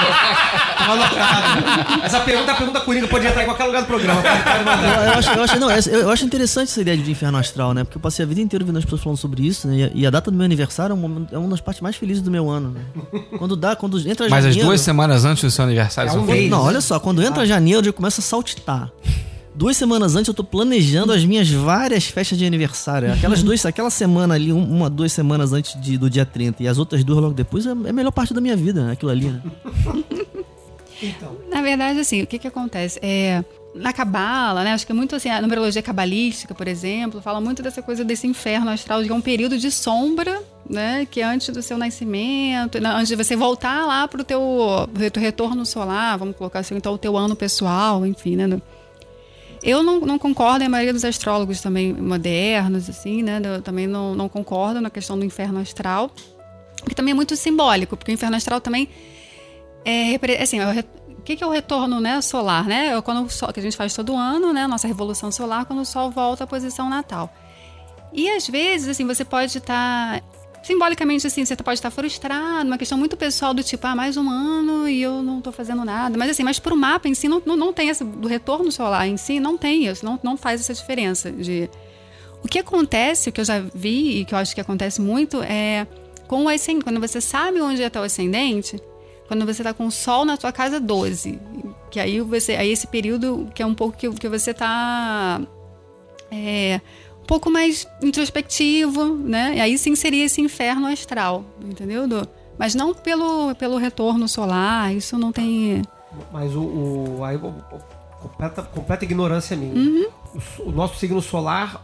Tava 0.78 0.96
lotado. 0.96 2.04
Essa 2.04 2.20
pergunta 2.22 2.52
é 2.52 2.54
a 2.54 2.58
pergunta 2.58 2.80
coringa, 2.82 3.08
pode 3.08 3.28
entrar 3.28 3.44
em 3.44 3.46
qualquer 3.46 3.66
lugar 3.66 3.82
do 3.84 3.86
programa. 3.88 4.20
Eu, 4.24 5.04
eu 5.04 5.14
acho, 5.14 5.30
eu, 5.32 5.44
acho, 5.44 5.60
não, 5.60 5.70
eu, 5.72 6.00
eu 6.02 6.10
acho 6.12 6.26
interessante 6.26 6.70
essa 6.70 6.82
ideia 6.82 6.98
de 6.98 7.12
inferno 7.12 7.38
astral, 7.38 7.74
né? 7.76 7.84
Porque 7.84 7.98
eu 7.98 8.02
passei 8.02 8.26
a 8.26 8.28
vida 8.28 8.42
inteira 8.42 8.66
vendo 8.66 8.78
as 8.80 8.84
pessoas 8.84 9.02
falando 9.04 9.18
sobre 9.20 9.46
isso, 9.46 9.68
né? 9.68 9.76
E 9.76 9.84
a, 9.84 9.92
e 9.94 10.08
a 10.08 10.10
data 10.10 10.32
do 10.32 10.38
meu 10.38 10.46
aniversário 10.46 10.94
é, 10.94 10.96
um 10.96 11.00
momento- 11.00 11.36
é 11.36 11.38
uma 11.38 11.50
das 11.50 11.62
partes 11.62 11.82
mais 11.82 11.96
felizes 11.96 12.24
do 12.24 12.32
meu 12.32 12.50
ano, 12.50 12.72
né? 12.72 12.82
Quando 13.38 13.56
dá, 13.56 13.76
quando 13.76 14.00
entra 14.00 14.28
Mas 14.28 14.40
as 14.44 14.54
janeiro... 14.54 14.68
duas 14.70 14.82
semanas 14.82 15.24
antes 15.24 15.44
do 15.44 15.52
seu 15.52 15.64
aniversário 15.64 16.10
É 16.10 16.14
são 16.14 16.24
um 16.24 16.26
felizes? 16.26 16.50
mês. 16.50 16.52
Não, 16.52 16.66
olha 16.66 16.82
só, 16.82 17.00
quando 17.00 17.22
entra 17.22 17.46
janeiro 17.46 17.86
eu 17.86 17.94
começo 17.94 18.22
a 18.22 18.24
saltitar. 18.24 18.90
Duas 19.54 19.76
semanas 19.76 20.16
antes 20.16 20.28
eu 20.30 20.34
tô 20.34 20.44
planejando 20.44 21.12
as 21.12 21.26
minhas 21.26 21.50
várias 21.52 22.06
festas 22.06 22.38
de 22.38 22.46
aniversário. 22.46 23.12
Aquelas 23.14 23.44
duas, 23.44 23.66
aquela 23.66 23.90
semana 23.90 24.34
ali, 24.34 24.52
um- 24.54 24.64
uma, 24.64 24.90
duas 24.90 25.12
semanas 25.12 25.52
antes 25.52 25.80
de- 25.82 25.98
do 25.98 26.10
dia 26.10 26.26
30 26.26 26.64
e 26.64 26.68
as 26.68 26.78
outras 26.78 27.04
duas 27.04 27.20
logo 27.20 27.34
depois 27.34 27.66
é 27.66 27.70
é 27.70 27.90
a 27.90 27.94
melhor 27.94 28.12
parte 28.12 28.34
da 28.34 28.40
minha 28.40 28.56
vida, 28.56 28.86
né? 28.86 28.94
aquilo 28.94 29.12
ali, 29.12 29.26
né? 29.26 29.42
Na 31.50 31.62
verdade, 31.62 32.00
assim, 32.00 32.22
o 32.22 32.28
que 32.28 32.38
que 32.38 32.48
acontece? 32.48 33.00
É, 33.02 33.44
na 33.74 33.92
cabala, 33.92 34.64
né? 34.64 34.72
Acho 34.74 34.86
que 34.86 34.94
muito 34.94 35.16
assim, 35.16 35.30
a 35.30 35.42
numerologia 35.42 35.82
cabalística, 35.82 36.54
por 36.54 36.68
exemplo, 36.68 37.20
fala 37.22 37.42
muito 37.42 37.64
dessa 37.64 37.82
coisa 37.82 38.04
desse 38.06 38.28
inferno 38.28 38.70
astral, 38.70 39.02
que 39.04 39.10
é 39.12 39.14
um 39.14 39.20
período 39.22 39.58
de 39.58 39.72
sombra, 39.72 40.42
né? 40.70 41.08
Que 41.10 41.22
é 41.22 41.24
antes 41.26 41.50
do 41.50 41.62
seu 41.62 41.76
nascimento, 41.78 42.80
na- 42.80 42.96
antes 42.96 43.08
de 43.08 43.16
você 43.16 43.36
voltar 43.36 43.86
lá 43.88 44.08
pro 44.08 44.24
teu, 44.24 44.88
pro 44.94 45.10
teu 45.12 45.22
retorno 45.22 45.66
solar, 45.66 46.18
vamos 46.20 46.36
colocar 46.38 46.60
assim, 46.60 46.76
então 46.76 46.94
o 46.94 46.98
teu 47.00 47.18
ano 47.18 47.36
pessoal, 47.36 48.06
enfim, 48.06 48.36
né? 48.36 48.62
Eu 49.64 49.84
não, 49.84 50.00
não 50.00 50.18
concordo, 50.18 50.64
e 50.64 50.66
a 50.66 50.70
maioria 50.70 50.92
dos 50.94 51.06
astrólogos 51.06 51.62
também 51.62 51.94
modernos, 51.94 52.90
assim, 52.90 53.22
né? 53.22 53.40
do- 53.40 53.62
também 53.62 53.86
não, 53.88 54.16
não 54.16 54.28
concordam 54.28 54.82
na 54.82 54.90
questão 54.90 55.18
do 55.18 55.24
inferno 55.24 55.60
astral, 55.60 56.10
que 56.88 56.96
também 56.96 57.12
é 57.12 57.16
muito 57.16 57.36
simbólico, 57.36 57.96
porque 57.96 58.12
o 58.12 58.14
inferno 58.14 58.36
astral 58.36 58.60
também 58.60 58.90
é, 59.86 60.16
assim, 60.42 60.60
é 60.60 60.84
o 61.10 61.22
que, 61.24 61.36
que 61.36 61.44
é 61.44 61.48
o 61.48 61.52
retorno 61.52 62.00
né, 62.00 62.20
solar, 62.22 62.66
né? 62.66 62.96
É 62.98 63.02
quando 63.02 63.24
o 63.24 63.30
sol, 63.30 63.54
que 63.54 63.60
a 63.60 63.64
gente 63.64 63.78
faz 63.78 63.94
todo 63.94 64.16
ano, 64.16 64.52
né? 64.52 64.66
Nossa 64.66 64.88
revolução 64.88 65.32
solar, 65.32 65.66
quando 65.66 65.82
o 65.82 65.86
Sol 65.86 66.10
volta 66.10 66.44
à 66.46 66.48
posição 66.48 66.90
natal. 66.90 67.32
E 68.12 68.28
às 68.30 68.48
vezes, 68.48 68.88
assim, 68.90 69.06
você 69.06 69.24
pode 69.24 69.56
estar. 69.56 70.22
Simbolicamente, 70.64 71.26
assim, 71.26 71.44
você 71.44 71.56
pode 71.56 71.80
estar 71.80 71.92
frustrado, 71.92 72.68
uma 72.68 72.78
questão 72.78 72.98
muito 72.98 73.18
pessoal 73.18 73.54
do 73.54 73.64
tipo, 73.64 73.86
ah, 73.88 73.96
mais 73.96 74.18
um 74.18 74.30
ano 74.30 74.88
e 74.88 75.02
eu 75.02 75.24
não 75.24 75.40
estou 75.40 75.52
fazendo 75.52 75.84
nada. 75.84 76.18
Mas 76.18 76.32
assim, 76.32 76.44
mas 76.44 76.60
pro 76.60 76.76
mapa 76.76 77.08
em 77.08 77.14
si 77.14 77.28
não, 77.28 77.42
não, 77.46 77.56
não 77.56 77.74
tem 77.74 77.90
essa. 77.90 78.06
Do 78.06 78.28
retorno 78.28 78.72
solar 78.72 79.08
em 79.08 79.18
si, 79.18 79.40
não 79.40 79.58
tem 79.58 79.88
isso, 79.88 80.06
não, 80.06 80.20
não 80.22 80.38
faz 80.38 80.62
essa 80.62 80.74
diferença 80.74 81.32
de. 81.32 81.70
O 82.44 82.48
que 82.48 82.58
acontece, 82.58 83.30
o 83.30 83.32
que 83.32 83.40
eu 83.40 83.46
já 83.46 83.60
vi 83.60 84.22
e 84.22 84.26
que 84.26 84.34
eu 84.34 84.38
acho 84.38 84.56
que 84.56 84.62
acontece 84.62 85.00
muito, 85.00 85.42
é 85.44 85.86
com 86.28 86.46
o 86.46 86.50
ascendente. 86.50 86.84
Quando 86.84 87.00
você 87.00 87.20
sabe 87.20 87.62
onde 87.62 87.82
está 87.82 88.02
o 88.02 88.04
ascendente, 88.04 88.82
quando 89.28 89.46
você 89.46 89.62
está 89.62 89.74
com 89.74 89.86
o 89.86 89.92
Sol 89.92 90.26
na 90.26 90.38
tua 90.38 90.52
casa 90.52 90.80
12. 90.80 91.40
Que 91.90 92.00
aí 92.00 92.20
você. 92.22 92.54
Aí 92.56 92.72
esse 92.72 92.88
período 92.88 93.50
que 93.54 93.62
é 93.62 93.66
um 93.66 93.74
pouco 93.76 93.98
que, 93.98 94.10
que 94.10 94.30
você 94.30 94.52
está. 94.52 95.42
É, 96.32 96.80
um 96.80 97.11
pouco 97.32 97.50
mais 97.50 97.88
introspectivo, 98.04 99.06
né? 99.16 99.54
E 99.56 99.62
aí 99.62 99.78
sim 99.78 99.96
seria 99.96 100.26
esse 100.26 100.42
inferno 100.42 100.88
astral, 100.88 101.46
entendeu? 101.64 102.06
Do- 102.06 102.28
mas 102.58 102.76
não 102.76 102.94
pelo, 102.94 103.56
pelo 103.56 103.78
retorno 103.78 104.28
solar, 104.28 104.94
isso 104.94 105.18
não 105.18 105.32
tem. 105.32 105.82
Mas 106.30 106.54
o. 106.54 106.60
o, 106.62 107.24
aí, 107.24 107.40
completa, 108.22 108.62
completa 108.64 109.06
ignorância 109.06 109.56
minha. 109.56 109.74
Uhum. 109.74 110.08
O, 110.60 110.70
o 110.70 110.72
nosso 110.74 110.98
signo 110.98 111.22
solar, 111.22 111.82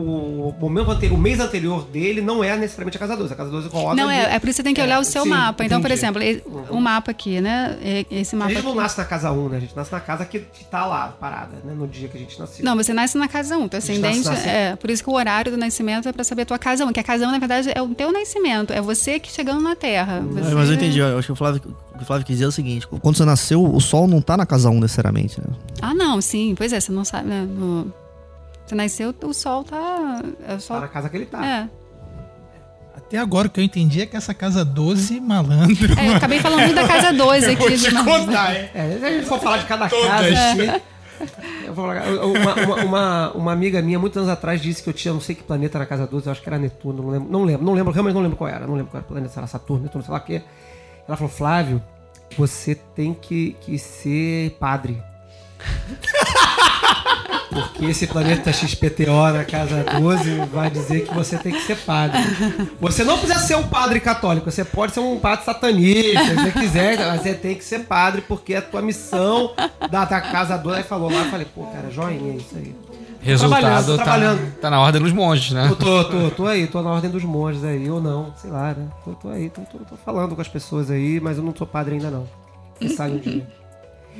o 0.00 0.54
momento 0.60 0.90
anterior, 0.90 1.16
o 1.18 1.20
mês 1.20 1.40
anterior 1.40 1.84
dele 1.86 2.20
não 2.20 2.42
é 2.44 2.56
necessariamente 2.56 2.96
a 2.96 3.00
casa 3.00 3.16
12. 3.16 3.32
A 3.32 3.36
casa 3.36 3.50
12 3.50 3.68
coloca. 3.68 3.94
Não, 3.94 4.08
ali- 4.08 4.18
é, 4.18 4.34
é 4.34 4.38
por 4.38 4.48
isso 4.48 4.56
que 4.56 4.56
você 4.56 4.62
tem 4.62 4.74
que 4.74 4.80
É, 4.80 4.84
olhar 4.84 5.00
o 5.00 5.04
seu 5.04 5.22
sim, 5.24 5.28
mapa. 5.28 5.64
Então, 5.64 5.80
por 5.80 5.90
entendi. 5.90 6.00
exemplo, 6.00 6.22
e- 6.22 6.42
o 6.70 6.80
mapa 6.80 7.10
aqui, 7.10 7.40
né? 7.40 7.76
Esse 8.10 8.34
A 8.34 8.38
mapa 8.38 8.50
gente 8.52 8.62
não 8.62 8.70
aqui. 8.72 8.80
nasce 8.80 8.98
na 8.98 9.04
casa 9.04 9.32
1, 9.32 9.48
né? 9.48 9.56
A 9.56 9.60
gente 9.60 9.76
nasce 9.76 9.92
na 9.92 10.00
casa 10.00 10.24
que 10.24 10.38
que 10.40 10.64
tá 10.64 10.86
lá, 10.86 11.08
parada, 11.20 11.56
né? 11.64 11.72
No 11.76 11.86
dia 11.86 12.08
que 12.08 12.16
a 12.16 12.20
gente 12.20 12.38
nasceu. 12.38 12.64
Não, 12.64 12.76
você 12.76 12.92
nasce 12.92 13.18
na 13.18 13.28
casa 13.28 13.56
1. 13.56 13.68
Teu 13.68 13.78
A 13.78 13.80
gente 13.80 13.92
ascendente 13.92 14.24
nasce 14.28 14.46
na- 14.46 14.52
é. 14.52 14.76
Por 14.76 14.90
isso 14.90 15.02
que 15.02 15.10
o 15.10 15.14
horário 15.14 15.50
do 15.52 15.58
nascimento 15.58 16.08
é 16.08 16.12
pra 16.12 16.22
saber 16.24 16.42
a 16.42 16.46
tua 16.46 16.58
casa 16.58 16.84
1. 16.84 16.92
Que 16.92 17.00
a 17.00 17.04
casa 17.04 17.26
1, 17.26 17.30
na 17.30 17.38
verdade, 17.38 17.70
é 17.74 17.82
o 17.82 17.88
teu 17.94 18.12
nascimento. 18.12 18.72
É 18.72 18.80
você 18.80 19.18
que 19.18 19.30
chegando 19.30 19.60
na 19.60 19.74
Terra. 19.76 20.20
Você- 20.20 20.54
Mas 20.54 20.68
eu 20.68 20.74
entendi, 20.74 20.98
eu 20.98 21.18
acho 21.18 21.26
que 21.26 21.32
o 21.32 21.36
Flávio, 21.36 21.60
o 22.00 22.04
Flávio 22.04 22.24
quis 22.26 22.36
dizer 22.36 22.44
é 22.44 22.48
o 22.48 22.52
seguinte: 22.52 22.86
quando 22.86 23.16
você 23.16 23.24
nasceu, 23.24 23.64
o 23.64 23.80
Sol 23.80 24.06
não 24.06 24.20
tá 24.20 24.36
na 24.36 24.46
casa 24.46 24.70
1 24.70 24.80
necessariamente, 24.80 25.40
né? 25.40 25.46
Ah, 25.82 25.94
não, 25.94 26.20
sim. 26.20 26.54
Pois 26.56 26.72
é, 26.72 26.80
você 26.80 26.92
não 26.92 27.04
sabe, 27.04 27.28
né? 27.28 27.46
No- 27.48 27.92
Você 28.68 28.74
nasceu, 28.74 29.14
o 29.24 29.32
sol 29.32 29.64
tá. 29.64 30.20
É 30.46 30.54
o 30.54 30.60
Tá 30.60 30.80
na 30.80 30.88
casa 30.88 31.08
que 31.08 31.16
ele 31.16 31.24
tá. 31.26 31.44
É. 31.46 31.68
Até 32.94 33.16
agora 33.16 33.46
o 33.48 33.50
que 33.50 33.58
eu 33.58 33.64
entendi 33.64 34.02
é 34.02 34.06
que 34.06 34.14
essa 34.14 34.34
casa 34.34 34.62
12, 34.62 35.18
malandro. 35.20 35.98
É, 35.98 36.08
eu 36.08 36.16
acabei 36.16 36.38
falando 36.40 36.60
muito 36.60 36.74
da 36.74 36.86
casa 36.86 37.10
2 37.12 37.44
aqui. 37.44 37.56
Vou 37.56 37.70
te 37.70 38.04
contar, 38.04 38.54
hein? 38.54 38.68
É, 38.74 38.98
se 38.98 39.04
a 39.06 39.10
gente 39.10 39.26
for 39.26 39.40
falar 39.40 39.56
de 39.58 39.64
cada 39.64 39.88
Todas. 39.88 40.06
casa 40.06 40.28
aqui. 40.52 40.82
eu 41.64 41.72
vou 41.72 41.86
falar- 41.86 42.06
uma, 42.26 42.54
uma, 42.54 42.84
uma, 42.84 43.32
uma 43.32 43.52
amiga 43.52 43.80
minha, 43.80 43.98
muitos 43.98 44.18
anos 44.18 44.28
atrás, 44.28 44.60
disse 44.60 44.82
que 44.82 44.90
eu 44.90 44.92
tinha 44.92 45.14
não 45.14 45.20
sei 45.22 45.34
que 45.34 45.42
planeta 45.42 45.78
na 45.78 45.86
casa 45.86 46.06
12, 46.06 46.26
eu 46.26 46.32
acho 46.32 46.42
que 46.42 46.48
era 46.48 46.58
Netuno, 46.58 47.02
não 47.02 47.10
lembro, 47.10 47.30
não 47.32 47.44
lembro, 47.44 47.64
não 47.64 47.72
lembro, 47.72 47.92
realmente 47.92 48.14
não 48.14 48.22
lembro 48.22 48.36
qual 48.36 48.50
era, 48.50 48.66
não 48.66 48.74
lembro 48.74 48.90
qual 48.90 48.98
era 48.98 49.06
o 49.06 49.08
planeta, 49.08 49.32
se 49.32 49.38
era 49.38 49.46
Saturno, 49.46 49.84
Netuno, 49.84 50.04
sei 50.04 50.12
lá 50.12 50.18
o 50.18 50.22
quê. 50.22 50.42
Ela 51.06 51.16
falou, 51.16 51.32
Flávio, 51.32 51.82
você 52.36 52.74
tem 52.74 53.14
que, 53.14 53.56
que 53.62 53.78
ser 53.78 54.50
padre. 54.60 55.02
Porque 57.50 57.86
esse 57.86 58.06
planeta 58.06 58.52
XPTO 58.52 59.32
na 59.32 59.44
casa 59.44 59.84
12 59.98 60.46
vai 60.52 60.70
dizer 60.70 61.06
que 61.06 61.14
você 61.14 61.36
tem 61.38 61.52
que 61.52 61.62
ser 61.62 61.76
padre. 61.76 62.20
Você 62.80 63.02
não 63.02 63.18
precisa 63.18 63.40
ser 63.40 63.56
um 63.56 63.66
padre 63.66 64.00
católico, 64.00 64.50
você 64.50 64.64
pode 64.64 64.92
ser 64.92 65.00
um 65.00 65.18
padre 65.18 65.44
satanista, 65.44 66.24
se 66.24 66.34
você 66.34 66.50
quiser, 66.52 66.98
mas 66.98 67.22
você 67.22 67.34
tem 67.34 67.54
que 67.54 67.64
ser 67.64 67.80
padre 67.80 68.20
porque 68.20 68.54
é 68.54 68.58
a 68.58 68.62
tua 68.62 68.82
missão 68.82 69.52
da, 69.90 70.04
da 70.04 70.20
casa 70.20 70.56
12. 70.56 70.78
Aí 70.78 70.82
falou 70.84 71.10
lá, 71.10 71.24
eu 71.24 71.30
falei, 71.30 71.46
pô, 71.52 71.64
cara, 71.66 71.90
joinha, 71.90 72.36
isso 72.36 72.54
aí. 72.54 72.74
Resultado 73.20 73.60
trabalhando, 73.60 73.86
tô 73.86 73.96
tá, 73.96 74.02
trabalhando. 74.04 74.54
tá 74.60 74.70
na 74.70 74.80
ordem 74.80 75.02
dos 75.02 75.12
monges, 75.12 75.50
né? 75.50 75.66
Eu 75.68 75.76
tô, 75.76 76.04
tô, 76.04 76.30
tô 76.30 76.46
aí, 76.46 76.66
tô 76.66 76.82
na 76.82 76.90
ordem 76.90 77.10
dos 77.10 77.24
monges 77.24 77.64
aí, 77.64 77.90
ou 77.90 78.00
não, 78.00 78.32
sei 78.36 78.50
lá, 78.50 78.72
né? 78.74 78.86
Tô, 79.04 79.12
tô 79.12 79.28
aí, 79.28 79.50
tô, 79.50 79.62
tô, 79.62 79.78
tô 79.78 79.96
falando 79.96 80.36
com 80.36 80.40
as 80.40 80.48
pessoas 80.48 80.90
aí, 80.90 81.18
mas 81.20 81.36
eu 81.36 81.42
não 81.42 81.54
sou 81.54 81.66
padre 81.66 81.94
ainda 81.94 82.10
não. 82.10 82.26
Quem 82.78 82.88
sabe 82.88 83.16
um 83.16 83.18
dia. 83.18 83.57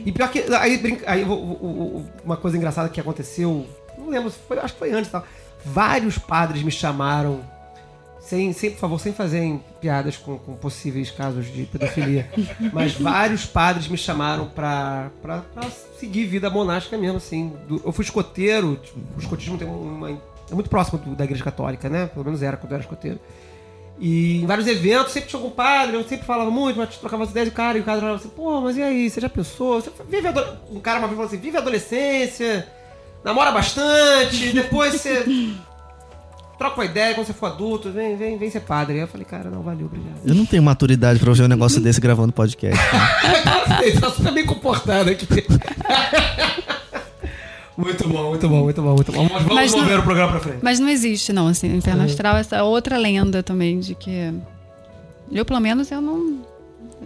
E 0.05 0.13
pior 0.13 0.31
que. 0.31 0.41
Aí, 0.55 0.77
brinca- 0.79 1.11
aí 1.11 1.25
o- 1.25 1.29
o- 1.33 1.97
o- 1.99 2.07
uma 2.25 2.37
coisa 2.37 2.57
engraçada 2.57 2.89
que 2.89 3.01
aconteceu. 3.01 3.67
Não 3.97 4.09
lembro, 4.11 4.31
foi, 4.31 4.59
acho 4.59 4.73
que 4.75 4.79
foi 4.79 4.93
antes 4.93 5.09
e 5.09 5.13
tal. 5.13 5.25
Vários 5.65 6.19
padres 6.19 6.63
me 6.63 6.71
chamaram 6.71 7.41
sem, 8.21 8.53
sem, 8.53 8.71
por 8.71 8.79
favor, 8.79 9.01
sem 9.01 9.13
fazerem 9.13 9.63
piadas 9.81 10.17
com, 10.17 10.39
com 10.39 10.55
possíveis 10.55 11.11
casos 11.11 11.47
de 11.53 11.65
pedofilia, 11.65 12.29
mas 12.73 12.93
vários 12.95 13.47
padres 13.47 13.89
me 13.89 13.97
chamaram 13.97 14.47
pra, 14.47 15.11
pra, 15.23 15.39
pra 15.55 15.63
seguir 15.99 16.27
vida 16.27 16.51
monástica 16.51 16.97
mesmo, 16.99 17.17
assim. 17.17 17.53
Eu 17.85 17.91
fui 17.91 18.05
escoteiro, 18.05 18.77
tipo, 18.77 18.99
o 19.17 19.19
escotismo 19.19 19.57
tem 19.57 19.67
uma, 19.67 20.11
é 20.11 20.55
muito 20.55 20.69
próximo 20.71 20.99
do- 20.99 21.15
da 21.17 21.25
igreja 21.25 21.43
católica, 21.43 21.89
né? 21.89 22.07
Pelo 22.07 22.25
menos 22.25 22.43
era 22.43 22.57
quando 22.57 22.73
eu 22.73 22.77
era 22.77 22.85
escoteiro. 22.85 23.19
E 24.01 24.43
em 24.43 24.47
vários 24.47 24.67
eventos, 24.67 25.13
sempre 25.13 25.29
tinha 25.29 25.41
algum 25.41 25.51
padre, 25.51 25.97
eu 25.97 26.05
sempre 26.05 26.25
falava 26.25 26.51
muito, 26.51 26.77
mas 26.77 26.97
trocava 26.97 27.25
as 27.25 27.31
ideias 27.31 27.49
do 27.49 27.55
cara, 27.55 27.79
e 27.79 27.81
o 27.81 27.85
cara 27.85 27.99
falava 27.99 28.19
assim, 28.19 28.29
pô, 28.29 28.61
mas 28.61 28.77
e 28.77 28.83
aí, 28.83 29.11
você 29.11 29.21
já 29.21 29.29
pensou? 29.29 29.81
Você 29.81 29.91
vive 30.09 30.29
Um 30.71 30.79
cara 30.79 30.99
uma 31.01 31.09
vez 31.09 31.17
falou 31.17 31.27
assim, 31.27 31.37
vive 31.39 31.57
a 31.57 31.61
adolescência, 31.61 32.67
namora 33.25 33.51
bastante, 33.51 34.53
depois 34.55 34.95
você 34.95 35.25
troca 36.59 36.77
uma 36.77 36.85
ideia 36.85 37.15
quando 37.15 37.27
você 37.27 37.33
for 37.33 37.47
adulto, 37.47 37.91
vem, 37.91 38.17
vem, 38.17 38.37
vem 38.37 38.51
ser 38.51 38.61
padre. 38.61 38.95
Aí 38.95 39.01
eu 39.01 39.09
falei, 39.09 39.25
cara, 39.25 39.49
não, 39.49 39.63
valeu, 39.63 39.87
obrigado. 39.87 40.19
Eu 40.25 40.35
não 40.35 40.45
tenho 40.45 40.63
maturidade 40.63 41.19
pra 41.21 41.33
ver 41.33 41.45
um 41.45 41.49
negócio 41.49 41.81
desse 41.81 42.01
gravando 42.01 42.33
podcast. 42.33 42.77
tá? 43.65 43.83
Ele 43.83 44.01
tá 44.01 44.11
super 44.11 44.33
bem 44.33 44.45
comportado 44.45 45.11
aqui. 45.11 45.27
muito 47.79 48.09
bom, 48.09 48.29
muito 48.31 48.49
bom, 48.49 48.63
muito 48.65 48.83
bom, 48.83 48.95
muito 48.95 49.13
bom. 49.13 49.23
Mas 49.33 49.43
vamos 49.43 49.55
Mas 49.55 49.73
não- 49.73 49.81
mover 49.81 49.99
o 50.01 50.03
programa 50.03 50.33
pra 50.33 50.41
frente. 50.41 50.59
Mas 50.63 50.79
não 50.81 50.89
existe, 50.89 51.33
não, 51.33 51.47
assim, 51.47 51.73
o 51.73 51.77
inferno 51.77 52.03
astral, 52.03 52.37
essa 52.37 52.63
outra 52.65 52.99
lenda 52.99 53.43
também, 53.43 53.79
de 53.81 53.95
que. 53.95 54.33
Eu, 55.31 55.45
pelo 55.45 55.61
menos, 55.61 55.91
eu 55.91 56.01
não. 56.01 56.39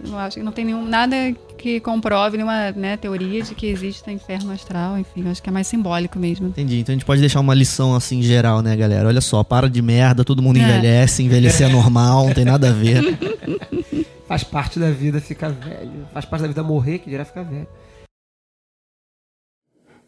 Eu 0.05 0.17
acho 0.17 0.37
que 0.37 0.43
não 0.43 0.51
tem 0.51 0.65
nenhum, 0.65 0.83
nada 0.85 1.15
que 1.57 1.79
comprove 1.79 2.35
nenhuma 2.35 2.71
né, 2.71 2.97
teoria 2.97 3.43
de 3.43 3.53
que 3.53 3.67
exista 3.67 4.11
inferno 4.11 4.51
astral, 4.51 4.97
enfim, 4.97 5.21
eu 5.23 5.29
acho 5.31 5.41
que 5.41 5.47
é 5.49 5.51
mais 5.53 5.67
simbólico 5.67 6.17
mesmo. 6.17 6.47
Entendi. 6.47 6.79
Então 6.79 6.91
a 6.93 6.95
gente 6.95 7.05
pode 7.05 7.21
deixar 7.21 7.39
uma 7.39 7.53
lição 7.53 7.93
assim 7.95 8.21
geral, 8.21 8.61
né, 8.63 8.75
galera? 8.75 9.07
Olha 9.07 9.21
só, 9.21 9.43
para 9.43 9.69
de 9.69 9.81
merda, 9.83 10.23
todo 10.25 10.41
mundo 10.41 10.57
É. 10.57 10.61
envelhece, 10.63 11.21
envelhecer 11.21 11.69
é 11.69 11.71
normal, 11.71 12.25
não 12.25 12.33
tem 12.33 12.43
nada 12.43 12.69
a 12.69 12.71
ver. 12.73 13.17
Faz 14.27 14.43
parte 14.43 14.79
da 14.79 14.89
vida 14.89 15.21
ficar 15.21 15.49
velho. 15.49 16.07
Faz 16.11 16.25
parte 16.25 16.41
da 16.41 16.47
vida 16.47 16.63
morrer, 16.63 16.97
que 16.99 17.09
dirá 17.09 17.23
ficar 17.23 17.43
velho. 17.43 17.67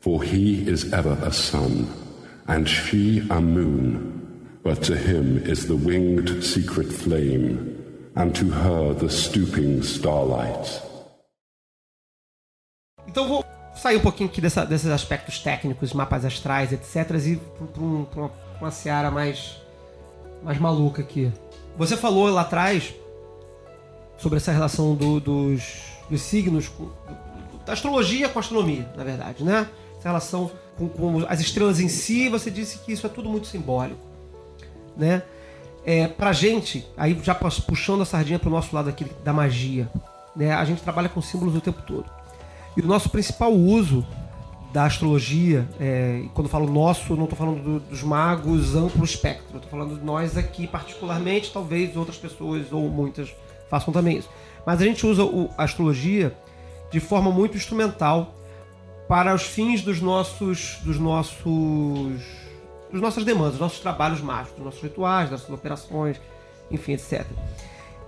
For 0.06 0.22
he 0.24 0.62
is 0.70 0.94
ever 0.94 1.18
a 1.26 1.32
sun, 1.32 1.88
and 2.48 2.68
she 2.70 3.26
a 3.32 3.42
moon, 3.42 4.60
but 4.64 4.84
to 4.84 4.94
him 4.94 5.40
is 5.50 5.66
the 5.66 5.74
winged 5.74 6.44
secret 6.44 6.94
flame, 6.94 7.76
and 8.16 8.32
to 8.36 8.46
her 8.52 8.94
the 8.94 9.10
stooping 9.10 9.82
starlight. 9.82 10.80
Então 13.08 13.28
vou 13.28 13.44
sair 13.76 13.98
um 13.98 14.02
pouquinho 14.02 14.30
aqui 14.30 14.40
dessa- 14.42 14.64
desses 14.64 14.92
aspectos 14.92 15.40
técnicos, 15.40 15.92
mapas 15.92 16.24
astrais, 16.24 16.72
etc. 16.72 17.10
e 17.26 17.38
pra 17.74 17.84
um- 17.84 18.06
uma, 18.16 18.32
uma 18.62 18.70
seara 18.70 19.10
mais, 19.10 19.60
mais 20.44 20.60
maluca 20.60 21.02
aqui. 21.02 21.32
Você 21.80 21.98
falou 21.98 22.30
lá 22.30 22.42
atrás 22.42 22.94
sobre 24.20 24.38
essa 24.38 24.52
relação 24.52 24.94
do- 24.94 25.20
dos, 25.20 25.64
dos 26.12 26.22
signos, 26.22 26.70
do- 26.70 26.94
da 27.66 27.74
astrologia 27.74 28.30
com 28.30 28.38
a 28.38 28.42
astronomia, 28.42 28.88
na 28.96 29.04
verdade, 29.04 29.44
né? 29.44 29.68
Relação 30.06 30.52
com, 30.78 30.88
com 30.88 31.26
as 31.28 31.40
estrelas 31.40 31.80
em 31.80 31.88
si, 31.88 32.30
você 32.30 32.52
disse 32.52 32.78
que 32.78 32.92
isso 32.94 33.08
é 33.08 33.10
tudo 33.10 33.28
muito 33.28 33.48
simbólico, 33.48 34.00
né? 34.96 35.24
É, 35.84 36.08
pra 36.08 36.32
gente, 36.32 36.86
aí 36.96 37.20
já 37.24 37.34
puxando 37.34 38.02
a 38.02 38.06
sardinha 38.06 38.38
pro 38.38 38.52
nosso 38.52 38.76
lado 38.76 38.88
aqui 38.88 39.04
da 39.24 39.34
magia, 39.34 39.90
né? 40.36 40.54
A 40.54 40.64
gente 40.64 40.84
trabalha 40.84 41.10
com 41.10 41.20
símbolos 41.24 41.56
o 41.56 41.60
tempo 41.62 41.82
todo. 41.82 42.06
E 42.78 42.82
o 42.82 42.86
nosso 42.86 43.10
principal 43.10 43.52
uso 43.52 44.06
da 44.72 44.86
astrologia, 44.86 45.68
é, 45.80 46.26
quando 46.36 46.50
falo 46.50 46.72
nosso, 46.72 47.16
não 47.16 47.24
estou 47.24 47.38
falando 47.38 47.64
do- 47.64 47.80
dos 47.80 48.04
magos 48.04 48.76
amplo 48.76 49.04
espectro, 49.04 49.56
estou 49.58 49.72
falando 49.72 49.98
de 49.98 50.06
nós 50.06 50.38
aqui 50.38 50.68
particularmente, 50.68 51.52
talvez 51.52 51.96
outras 51.98 52.18
pessoas 52.18 52.72
ou 52.72 52.90
muitas 52.90 53.34
façam 53.72 53.92
também 53.92 54.18
isso. 54.20 54.30
Mas 54.68 54.82
a 54.82 54.86
gente 54.86 55.04
usa 55.04 55.24
o- 55.24 55.50
a 55.58 55.64
astrologia 55.64 56.36
de 56.92 57.00
forma 57.00 57.32
muito 57.32 57.58
instrumental 57.58 58.36
para 59.08 59.34
os 59.34 59.44
fins 59.44 59.82
dos 59.82 60.02
nossos 60.02 60.78
dos 60.84 61.00
nossos 61.00 62.22
dos 62.92 63.02
nossas 63.02 63.26
demandas, 63.26 63.54
dos 63.54 63.62
nossos 63.62 63.80
trabalhos 63.80 64.22
mágicos, 64.22 64.56
dos 64.56 64.66
nossos 64.66 64.82
rituais, 64.82 65.30
das 65.30 65.42
nossas 65.42 65.56
operações, 65.56 66.20
enfim, 66.72 66.94
etc. 66.94 67.26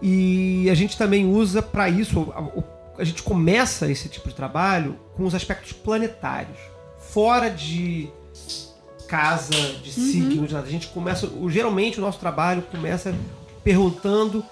E 0.02 0.70
a 0.70 0.76
gente 0.76 0.98
também 0.98 1.26
usa 1.26 1.62
para 1.62 1.90
isso, 1.90 2.34
a, 2.98 3.04
gente 3.04 3.24
começa 3.24 3.90
esse 3.92 4.08
tipo 4.08 4.30
de 4.30 4.36
trabalho 4.36 4.96
com 5.16 5.26
os 5.26 5.34
aspectos 5.34 5.74
planetários, 5.74 6.58
fora 7.00 7.50
de 7.50 8.10
casa, 9.08 9.56
de 9.84 9.92
signos, 9.92 10.52
nada. 10.52 10.68
a 10.68 10.70
gente 10.70 10.88
começa, 10.88 11.30
geralmente 11.48 11.98
o 11.98 12.02
nosso 12.02 12.20
trabalho 12.20 12.62
começa 12.64 13.16
perguntando 13.64 14.44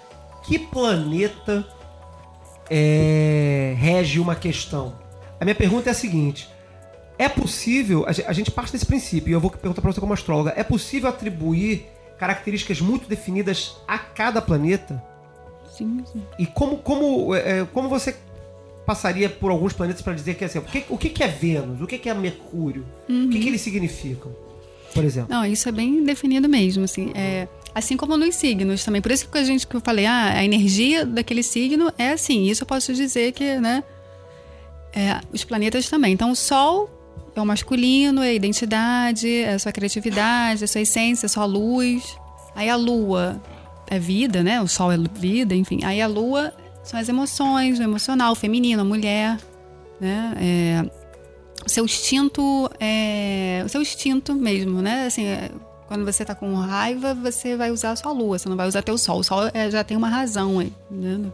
que 0.44 0.58
planeta 0.58 1.66
é, 2.68 3.74
rege 3.78 4.18
uma 4.18 4.34
questão. 4.34 5.05
A 5.40 5.44
minha 5.44 5.54
pergunta 5.54 5.88
é 5.88 5.92
a 5.92 5.94
seguinte: 5.94 6.48
é 7.18 7.28
possível, 7.28 8.04
a 8.06 8.12
ge- 8.12 8.24
a 8.26 8.32
gente 8.32 8.50
parte 8.50 8.72
desse 8.72 8.86
princípio, 8.86 9.30
e 9.30 9.32
eu 9.32 9.40
vou 9.40 9.50
perguntar 9.50 9.80
para 9.82 9.92
você 9.92 10.00
como 10.00 10.12
astróloga, 10.12 10.52
é 10.56 10.62
possível 10.64 11.08
atribuir 11.08 11.86
características 12.18 12.80
muito 12.80 13.08
definidas 13.08 13.76
a 13.86 13.98
cada 13.98 14.40
planeta? 14.40 15.02
Sim, 15.70 16.02
sim. 16.10 16.22
E 16.38 16.46
como, 16.46 16.78
como, 16.78 17.34
é, 17.34 17.60
é, 17.60 17.66
como 17.72 17.88
você 17.88 18.16
passaria 18.86 19.28
por 19.28 19.50
alguns 19.50 19.72
planetas 19.72 20.00
para 20.00 20.14
dizer 20.14 20.34
que 20.36 20.44
assim, 20.44 20.58
o 20.58 20.62
que, 20.62 20.84
o 20.88 20.96
que 20.96 21.22
é 21.22 21.28
Vênus? 21.28 21.80
O 21.82 21.86
que 21.86 22.08
é 22.08 22.14
Mercúrio? 22.14 22.86
O 23.08 23.28
que, 23.28 23.40
que 23.40 23.48
eles 23.48 23.60
significam? 23.60 24.32
Por 24.94 25.04
exemplo. 25.04 25.28
Não, 25.28 25.44
isso 25.44 25.68
é 25.68 25.72
bem 25.72 26.02
definido 26.04 26.48
mesmo, 26.48 26.84
assim. 26.84 27.10
É, 27.14 27.46
assim 27.74 27.96
como 27.98 28.16
nos 28.16 28.34
signos 28.36 28.82
também. 28.84 29.02
Por 29.02 29.10
isso 29.10 29.28
que 29.28 29.36
a 29.36 29.44
gente 29.44 29.66
que 29.66 29.74
eu 29.76 29.80
falei, 29.82 30.06
ah, 30.06 30.32
a 30.38 30.44
energia 30.44 31.04
daquele 31.04 31.42
signo 31.42 31.92
é 31.98 32.12
assim. 32.12 32.44
Isso 32.44 32.62
eu 32.62 32.66
posso 32.66 32.94
dizer 32.94 33.32
que, 33.32 33.58
né? 33.60 33.84
É, 34.96 35.20
os 35.30 35.44
planetas 35.44 35.90
também. 35.90 36.14
Então, 36.14 36.30
o 36.30 36.34
Sol 36.34 36.90
é 37.36 37.40
o 37.40 37.44
masculino, 37.44 38.22
é 38.22 38.28
a 38.28 38.32
identidade, 38.32 39.30
é 39.42 39.52
a 39.52 39.58
sua 39.58 39.70
criatividade, 39.70 40.62
é 40.62 40.64
a 40.64 40.68
sua 40.68 40.80
essência, 40.80 41.26
é 41.26 41.28
a 41.28 41.28
sua 41.28 41.44
luz. 41.44 42.16
Aí 42.54 42.70
a 42.70 42.76
Lua 42.76 43.40
é 43.86 43.98
vida, 43.98 44.42
né? 44.42 44.58
O 44.62 44.66
Sol 44.66 44.90
é 44.90 44.96
vida, 44.96 45.54
enfim. 45.54 45.84
Aí 45.84 46.00
a 46.00 46.06
Lua 46.06 46.50
são 46.82 46.98
as 46.98 47.10
emoções, 47.10 47.78
o 47.78 47.82
emocional, 47.82 48.32
o 48.32 48.34
feminino, 48.34 48.80
a 48.80 48.84
mulher, 48.84 49.36
né? 50.00 50.34
É, 50.40 50.90
o 51.66 51.68
seu 51.68 51.84
instinto 51.84 52.70
é 52.80 53.62
o 53.66 53.68
seu 53.68 53.82
instinto 53.82 54.34
mesmo, 54.34 54.80
né? 54.80 55.06
Assim, 55.06 55.26
é, 55.26 55.50
quando 55.86 56.06
você 56.06 56.24
tá 56.24 56.34
com 56.34 56.54
raiva, 56.54 57.12
você 57.12 57.54
vai 57.54 57.70
usar 57.70 57.90
a 57.90 57.96
sua 57.96 58.12
lua, 58.12 58.38
você 58.38 58.48
não 58.48 58.56
vai 58.56 58.66
usar 58.66 58.80
teu 58.80 58.96
sol. 58.96 59.18
O 59.18 59.24
sol 59.24 59.50
é, 59.52 59.70
já 59.70 59.84
tem 59.84 59.94
uma 59.94 60.08
razão 60.08 60.58
aí, 60.58 60.72
né? 60.90 61.30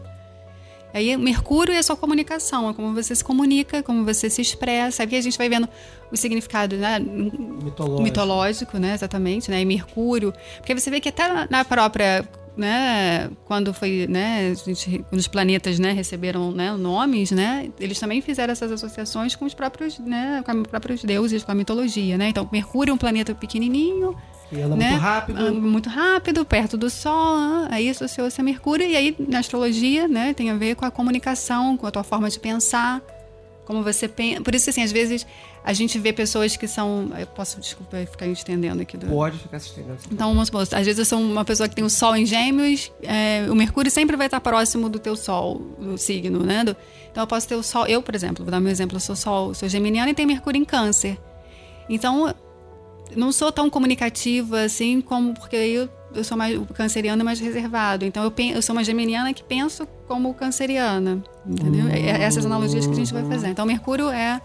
Aí, 0.93 1.17
Mercúrio 1.17 1.73
é 1.73 1.79
a 1.79 1.83
sua 1.83 1.95
comunicação, 1.95 2.69
é 2.69 2.73
como 2.73 2.93
você 2.93 3.15
se 3.15 3.23
comunica, 3.23 3.81
como 3.81 4.05
você 4.05 4.29
se 4.29 4.41
expressa. 4.41 5.03
Aqui 5.03 5.15
a 5.15 5.21
gente 5.21 5.37
vai 5.37 5.49
vendo 5.49 5.67
o 6.11 6.15
significado, 6.15 6.75
né? 6.77 6.99
Mitológico. 6.99 8.01
mitológico, 8.03 8.77
né? 8.77 8.93
Exatamente, 8.93 9.49
né? 9.49 9.61
E 9.61 9.65
Mercúrio. 9.65 10.33
Porque 10.57 10.75
você 10.75 10.91
vê 10.91 10.99
que 10.99 11.09
até 11.09 11.47
na- 11.49 11.65
própria, 11.65 12.27
né? 12.55 13.29
Quando 13.45 13.73
foi, 13.73 14.05
né? 14.07 14.53
Gente, 14.63 15.03
os 15.11 15.27
planetas, 15.27 15.79
né? 15.79 15.91
Receberam, 15.93 16.51
né? 16.51 16.71
Nomes, 16.77 17.31
né? 17.31 17.71
Eles 17.79 17.99
também 17.99 18.21
fizeram 18.21 18.51
essas 18.51 18.71
associações 18.71 19.35
com 19.35 19.45
os 19.45 19.53
próprios, 19.55 19.97
né? 19.97 20.43
Com 20.45 20.61
os 20.61 20.67
próprios 20.67 21.03
deuses, 21.03 21.43
com 21.43 21.51
a 21.51 21.55
mitologia, 21.55 22.17
né? 22.17 22.29
Então, 22.29 22.47
Mercúrio 22.51 22.91
é 22.91 22.93
um 22.93 22.97
planeta 22.97 23.33
pequenininho, 23.33 24.15
Que 24.53 24.61
anda 24.61 24.75
né? 24.75 24.89
muito 24.91 25.01
rápido. 25.01 25.45
Ah, 25.47 25.51
muito 25.51 25.89
rápido, 25.89 26.45
perto 26.45 26.77
do 26.77 26.89
Sol. 26.89 27.11
ah, 27.37 27.67
Aí 27.71 27.89
associou-se 27.89 28.39
a 28.39 28.43
Mercúrio. 28.43 28.85
E 28.85 28.95
aí, 28.95 29.15
na 29.27 29.39
astrologia, 29.39 30.07
né, 30.07 30.33
tem 30.33 30.49
a 30.49 30.55
ver 30.55 30.75
com 30.75 30.85
a 30.85 30.91
comunicação, 30.91 31.75
com 31.77 31.87
a 31.87 31.91
tua 31.91 32.03
forma 32.03 32.29
de 32.29 32.39
pensar, 32.39 33.01
como 33.65 33.81
você 33.81 34.07
pensa. 34.07 34.41
Por 34.41 34.53
isso, 34.53 34.69
assim, 34.69 34.83
às 34.83 34.91
vezes 34.91 35.25
a 35.63 35.71
gente 35.71 35.97
vê 35.97 36.11
pessoas 36.11 36.57
que 36.57 36.67
são. 36.67 37.09
Eu 37.17 37.25
posso, 37.27 37.59
desculpa, 37.59 37.97
ficar 38.05 38.27
estendendo 38.27 38.81
aqui. 38.81 38.97
Do... 38.97 39.07
Pode 39.07 39.37
ficar 39.39 39.57
assistindo. 39.57 39.95
Então, 40.11 40.29
vamos 40.33 40.47
supor, 40.47 40.61
às 40.61 40.69
vezes 40.85 40.99
eu 40.99 41.05
sou 41.05 41.19
uma 41.19 41.45
pessoa 41.45 41.69
que 41.69 41.73
tem 41.75 41.83
o 41.83 41.89
Sol 41.89 42.15
em 42.15 42.25
Gêmeos, 42.25 42.91
é, 43.01 43.45
o 43.49 43.55
Mercúrio 43.55 43.89
sempre 43.89 44.17
vai 44.17 44.27
estar 44.27 44.41
próximo 44.41 44.89
do 44.89 44.99
teu 44.99 45.15
Sol, 45.15 45.61
do 45.79 45.97
signo, 45.97 46.39
né? 46.43 46.63
Do- 46.65 46.75
então, 47.09 47.23
eu 47.23 47.27
posso 47.27 47.47
ter 47.47 47.55
o 47.55 47.63
Sol. 47.63 47.85
Eu, 47.87 48.01
por 48.01 48.13
exemplo, 48.13 48.43
vou 48.43 48.51
dar 48.51 48.59
meu 48.59 48.71
exemplo, 48.71 48.97
eu 48.97 48.99
sou 48.99 49.15
Sol, 49.15 49.53
sou 49.53 49.69
geminiana 49.69 50.11
e 50.11 50.13
tenho 50.13 50.27
Mercúrio 50.27 50.59
em 50.59 50.65
Câncer. 50.65 51.17
Então, 51.89 52.33
não 53.15 53.31
sou 53.31 53.51
tão 53.51 53.69
comunicativa 53.69 54.61
assim 54.61 55.01
como 55.01 55.33
porque 55.33 55.55
eu, 55.55 55.89
eu 56.13 56.23
sou 56.23 56.37
mais 56.37 56.57
o 56.57 56.65
canceriano 56.65 57.21
é 57.21 57.25
mais 57.25 57.39
reservado. 57.39 58.05
Então 58.05 58.23
eu, 58.23 58.31
pen- 58.31 58.51
eu 58.51 58.61
sou 58.61 58.75
uma 58.75 58.83
geminiana 58.83 59.33
que 59.33 59.43
penso 59.43 59.87
como 60.07 60.33
canceriana, 60.33 61.23
entendeu? 61.45 61.87
É 61.87 62.21
essas 62.23 62.45
analogias 62.45 62.85
que 62.85 62.91
a 62.93 62.95
gente 62.95 63.13
vai 63.13 63.23
fazer. 63.25 63.47
Então 63.49 63.65
Mercúrio 63.65 64.09
é 64.09 64.41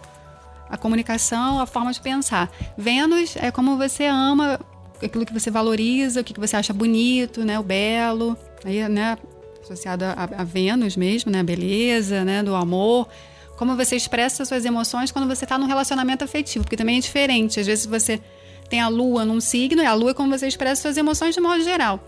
a 0.70 0.76
comunicação, 0.76 1.60
a 1.60 1.66
forma 1.66 1.92
de 1.92 2.00
pensar. 2.00 2.50
Vênus 2.76 3.36
é 3.36 3.50
como 3.50 3.76
você 3.76 4.04
ama 4.04 4.60
aquilo 5.02 5.24
que 5.24 5.32
você 5.32 5.50
valoriza, 5.50 6.20
o 6.20 6.24
que 6.24 6.38
você 6.38 6.56
acha 6.56 6.72
bonito, 6.72 7.44
né, 7.44 7.58
o 7.58 7.62
belo. 7.62 8.36
Aí, 8.64 8.86
né, 8.88 9.16
associado 9.62 10.04
a, 10.04 10.28
a 10.38 10.44
Vênus 10.44 10.96
mesmo, 10.96 11.30
né, 11.30 11.40
a 11.40 11.44
beleza, 11.44 12.24
né, 12.24 12.42
do 12.42 12.54
amor. 12.54 13.08
Como 13.56 13.74
você 13.76 13.96
expressa 13.96 14.44
suas 14.44 14.64
emoções 14.64 15.10
quando 15.10 15.26
você 15.26 15.44
está 15.44 15.56
num 15.58 15.66
relacionamento 15.66 16.22
afetivo, 16.24 16.64
porque 16.64 16.76
também 16.76 16.98
é 16.98 17.00
diferente. 17.00 17.58
Às 17.58 17.66
vezes 17.66 17.86
você 17.86 18.20
tem 18.68 18.80
a 18.80 18.88
lua 18.88 19.24
num 19.24 19.40
signo, 19.40 19.82
e 19.82 19.86
a 19.86 19.94
lua 19.94 20.10
é 20.10 20.14
como 20.14 20.36
você 20.36 20.46
expressa 20.46 20.82
suas 20.82 20.96
emoções 20.96 21.34
de 21.34 21.40
modo 21.40 21.62
geral. 21.62 22.02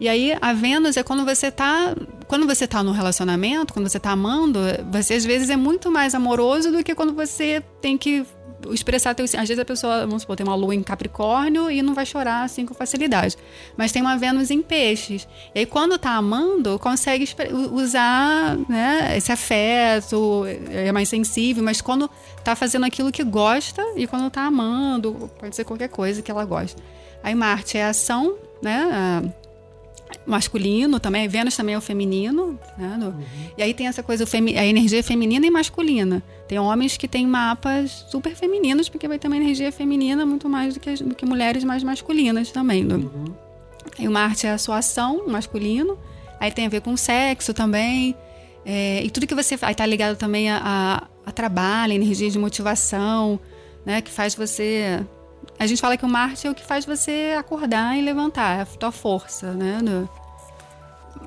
E 0.00 0.08
aí 0.08 0.36
a 0.40 0.52
Vênus 0.52 0.96
é 0.96 1.02
quando 1.02 1.24
você 1.24 1.50
tá, 1.50 1.94
quando 2.28 2.46
você 2.46 2.68
tá 2.68 2.82
no 2.82 2.92
relacionamento, 2.92 3.72
quando 3.72 3.88
você 3.88 3.98
tá 3.98 4.10
amando, 4.10 4.60
você 4.92 5.14
às 5.14 5.24
vezes 5.24 5.50
é 5.50 5.56
muito 5.56 5.90
mais 5.90 6.14
amoroso 6.14 6.70
do 6.70 6.84
que 6.84 6.94
quando 6.94 7.12
você 7.12 7.62
tem 7.80 7.98
que 7.98 8.24
expressar 8.70 9.14
teu, 9.14 9.24
às 9.24 9.30
vezes 9.32 9.58
a 9.58 9.64
pessoa, 9.64 10.00
vamos 10.06 10.22
supor, 10.22 10.36
tem 10.36 10.46
uma 10.46 10.54
lua 10.54 10.74
em 10.74 10.82
Capricórnio 10.82 11.70
e 11.70 11.80
não 11.82 11.94
vai 11.94 12.04
chorar 12.04 12.42
assim 12.44 12.66
com 12.66 12.74
facilidade. 12.74 13.36
Mas 13.76 13.92
tem 13.92 14.02
uma 14.02 14.16
Vênus 14.16 14.50
em 14.50 14.62
Peixes. 14.62 15.28
E 15.54 15.60
aí 15.60 15.66
quando 15.66 15.98
tá 15.98 16.12
amando, 16.12 16.78
consegue 16.78 17.28
usar, 17.72 18.56
né, 18.68 19.14
esse 19.16 19.30
afeto, 19.32 20.44
é 20.70 20.90
mais 20.92 21.08
sensível, 21.08 21.62
mas 21.62 21.80
quando 21.80 22.10
tá 22.44 22.54
fazendo 22.56 22.84
aquilo 22.86 23.12
que 23.12 23.24
gosta 23.24 23.82
e 23.96 24.06
quando 24.06 24.30
tá 24.30 24.42
amando, 24.42 25.30
pode 25.38 25.54
ser 25.54 25.64
qualquer 25.64 25.88
coisa 25.88 26.22
que 26.22 26.30
ela 26.30 26.44
gosta. 26.44 26.80
Aí 27.22 27.34
Marte 27.34 27.76
é 27.78 27.84
ação, 27.84 28.36
né? 28.62 28.88
a- 28.92 29.47
masculino 30.26 31.00
também, 31.00 31.26
Vênus 31.28 31.56
também 31.56 31.74
é 31.74 31.78
o 31.78 31.80
feminino, 31.80 32.58
né? 32.76 32.96
No- 32.98 33.14
E 33.56 33.62
aí 33.62 33.72
tem 33.74 33.86
essa 33.86 34.02
coisa, 34.02 34.24
a 34.24 34.64
energia 34.66 35.02
feminina 35.02 35.46
e 35.46 35.50
masculina. 35.50 36.22
Tem 36.46 36.58
homens 36.58 36.96
que 36.96 37.08
têm 37.08 37.26
mapas 37.26 38.06
super 38.10 38.34
femininos, 38.34 38.88
porque 38.88 39.06
vai 39.08 39.18
ter 39.18 39.26
uma 39.28 39.36
energia 39.36 39.70
feminina 39.72 40.24
muito 40.26 40.48
mais 40.48 40.74
do 40.74 40.80
que, 40.80 40.94
do 41.02 41.14
que 41.14 41.24
mulheres 41.26 41.64
mais 41.64 41.82
masculinas 41.82 42.50
também. 42.50 42.82
no- 42.84 43.36
E 43.98 44.06
o 44.06 44.10
Marte 44.10 44.46
é 44.46 44.50
a 44.52 44.58
sua 44.58 44.78
ação, 44.78 45.26
masculino. 45.26 45.98
Aí 46.38 46.50
tem 46.52 46.66
a 46.66 46.68
ver 46.68 46.80
com 46.82 46.96
sexo 46.96 47.52
também. 47.54 48.14
É, 48.64 49.02
e 49.02 49.10
tudo 49.10 49.26
que 49.26 49.34
você 49.34 49.56
faz, 49.56 49.74
tá 49.74 49.84
ligado 49.86 50.16
também 50.16 50.50
a, 50.50 50.60
a, 50.62 51.06
a 51.26 51.32
trabalho, 51.32 51.92
energia 51.94 52.30
de 52.30 52.38
motivação, 52.38 53.40
né? 53.84 54.00
Que 54.02 54.10
faz 54.10 54.34
você. 54.34 55.00
A 55.58 55.66
gente 55.66 55.80
fala 55.80 55.96
que 55.96 56.04
o 56.04 56.08
Marte 56.08 56.46
é 56.46 56.50
o 56.50 56.54
que 56.54 56.64
faz 56.64 56.84
você 56.84 57.34
acordar 57.38 57.96
e 57.96 58.02
levantar, 58.02 58.58
é 58.58 58.62
a 58.62 58.66
tua 58.66 58.92
força, 58.92 59.52
né? 59.52 59.80
No- 59.82 60.08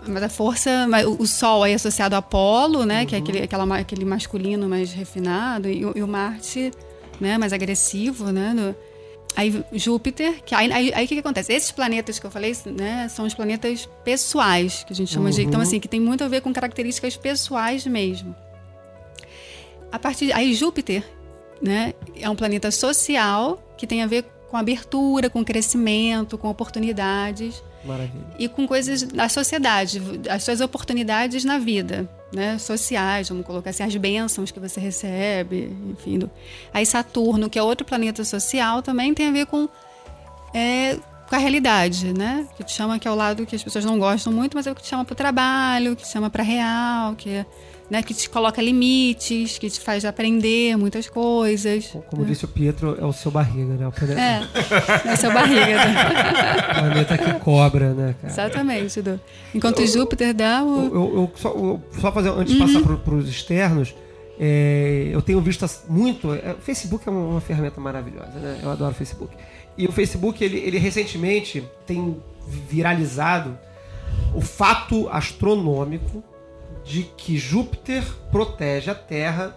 mas 0.08 0.24
a 0.24 0.30
força, 0.30 0.88
o 1.20 1.28
Sol 1.28 1.64
aí 1.64 1.74
associado 1.74 2.16
a 2.16 2.20
Apolo, 2.20 2.86
né? 2.86 3.06
Que 3.06 3.16
é 3.16 3.20
aquele, 3.20 3.42
aquela, 3.44 3.78
aquele 3.78 4.06
masculino 4.06 4.68
mais 4.68 4.92
refinado, 4.94 5.68
e, 5.70 5.86
o- 5.86 5.94
e 5.96 6.02
o 6.02 6.08
Marte, 6.08 6.72
né? 7.20 7.38
Mais 7.38 7.54
agressivo, 7.54 8.32
né? 8.32 8.54
no- 8.54 8.76
aí 9.36 9.64
Júpiter, 9.74 10.42
que 10.44 10.56
aí, 10.56 10.72
aí, 10.72 10.94
aí 10.94 11.06
o 11.06 11.08
que, 11.08 11.16
que 11.16 11.20
acontece? 11.20 11.54
Esses 11.54 11.72
planetas 11.72 12.18
que 12.20 12.26
eu 12.26 12.32
falei, 12.32 12.56
né? 12.66 13.08
São 13.10 13.26
os 13.26 13.34
planetas 13.34 13.88
pessoais, 14.04 14.84
que 14.86 14.92
a 14.94 14.96
gente 14.96 15.12
chama 15.14 15.30
de. 15.32 15.42
Então, 15.44 15.60
assim, 15.62 15.80
que 15.80 15.88
tem 15.88 16.00
muito 16.00 16.24
a 16.24 16.28
ver 16.28 16.42
com 16.42 16.52
características 16.54 17.16
pessoais 17.16 17.86
mesmo. 17.86 18.34
A 19.92 20.00
partir 20.00 20.32
aí 20.34 20.54
Júpiter, 20.54 21.04
né? 21.62 21.94
É 22.16 22.30
um 22.30 22.36
planeta 22.36 22.72
social 22.72 23.62
que 23.78 23.86
tem 23.86 24.02
a 24.02 24.08
ver 24.08 24.26
com 24.50 24.58
abertura, 24.58 25.30
com 25.30 25.46
crescimento, 25.46 26.38
com 26.38 26.50
oportunidades 26.50 27.64
Maravilha. 27.86 28.26
e 28.38 28.50
com 28.50 28.68
coisas 28.68 29.02
da 29.04 29.30
sociedade, 29.30 30.02
as 30.30 30.44
suas 30.44 30.60
oportunidades 30.60 31.46
na 31.46 31.58
vida, 31.58 32.10
né? 32.34 32.58
Sociais, 32.58 33.30
vamos 33.30 33.46
colocar 33.46 33.70
assim, 33.70 33.84
as 33.84 33.96
bênçãos 33.96 34.52
que 34.52 34.60
você 34.60 34.80
recebe, 34.80 35.74
enfim. 35.90 36.20
Aí 36.74 36.86
Saturno, 36.86 37.50
que 37.50 37.58
é 37.58 37.64
outro 37.64 37.86
planeta 37.86 38.26
social, 38.26 38.82
também 38.82 39.14
tem 39.14 39.30
a 39.30 39.32
ver 39.32 39.46
com, 39.46 39.70
é, 40.54 40.98
com 41.32 41.36
a 41.38 41.40
realidade, 41.40 42.12
né? 42.14 42.46
Que 42.58 42.64
te 42.66 42.74
chama, 42.74 43.00
que 43.00 43.08
é 43.08 43.12
o 43.12 43.16
lado 43.16 43.46
que 43.46 43.56
as 43.56 43.64
pessoas 43.64 43.86
não 43.86 43.98
gostam 43.98 44.34
muito, 44.34 44.54
mas 44.54 44.68
é 44.68 44.72
o 44.72 44.76
que 44.76 44.82
te 44.82 44.90
chama 44.90 45.06
para 45.06 45.14
o 45.14 45.16
trabalho, 45.16 45.96
que 45.96 46.04
te 46.04 46.10
chama 46.10 46.30
para 46.30 46.44
real, 46.44 47.16
que 47.16 47.46
né, 47.90 48.02
que 48.04 48.14
te 48.14 48.30
coloca 48.30 48.62
limites, 48.62 49.58
que 49.58 49.70
te 49.70 49.80
faz 49.80 50.04
aprender 50.06 50.78
muitas 50.78 51.10
coisas. 51.10 51.88
Como 52.10 52.26
disse 52.26 52.44
o 52.46 52.48
Pietro, 52.50 52.98
é 53.00 53.06
o 53.06 53.14
seu 53.14 53.30
barriga, 53.32 53.74
né? 53.76 53.88
O 53.88 53.94
É, 54.18 55.12
é 55.12 55.16
seu 55.16 55.32
barriga. 55.34 55.66
né? 55.86 55.96
o 56.72 56.80
planeta 56.80 57.18
que 57.18 57.34
cobra, 57.40 57.94
né, 57.94 58.16
cara? 58.22 58.34
Exatamente, 58.34 59.02
Du. 59.02 59.20
Enquanto 59.56 59.86
Júpiter 59.86 60.34
dá 60.34 60.64
o. 60.64 60.76
Eu, 60.78 60.94
eu- 60.96 61.16
eu 61.16 61.32
só, 61.36 61.50
eu- 61.50 61.82
só 62.00 62.12
fazer, 62.12 62.30
antes 62.30 62.54
de 62.54 62.60
passar 62.60 62.82
para 62.82 63.14
os 63.16 63.28
externos, 63.30 63.94
é, 64.40 65.10
eu 65.12 65.22
tenho 65.22 65.40
visto 65.42 65.66
muito. 65.90 66.34
é, 66.34 66.56
o 66.58 66.62
Facebook 66.62 67.08
é 67.08 67.12
uma, 67.12 67.28
uma 67.28 67.42
ferramenta 67.42 67.80
maravilhosa, 67.80 68.40
né? 68.40 68.60
Eu 68.64 68.72
adoro 68.72 68.92
o 68.92 68.96
Facebook. 68.96 69.34
E 69.78 69.88
o 69.88 69.92
Facebook, 69.92 70.44
ele, 70.44 70.58
ele 70.58 70.78
recentemente 70.78 71.64
tem 71.86 72.22
viralizado 72.48 73.58
o 74.36 74.42
fato 74.42 75.08
astronômico 75.10 76.24
de 76.84 77.04
que 77.16 77.38
Júpiter 77.38 78.04
protege 78.32 78.90
a 78.92 78.96
Terra 78.96 79.56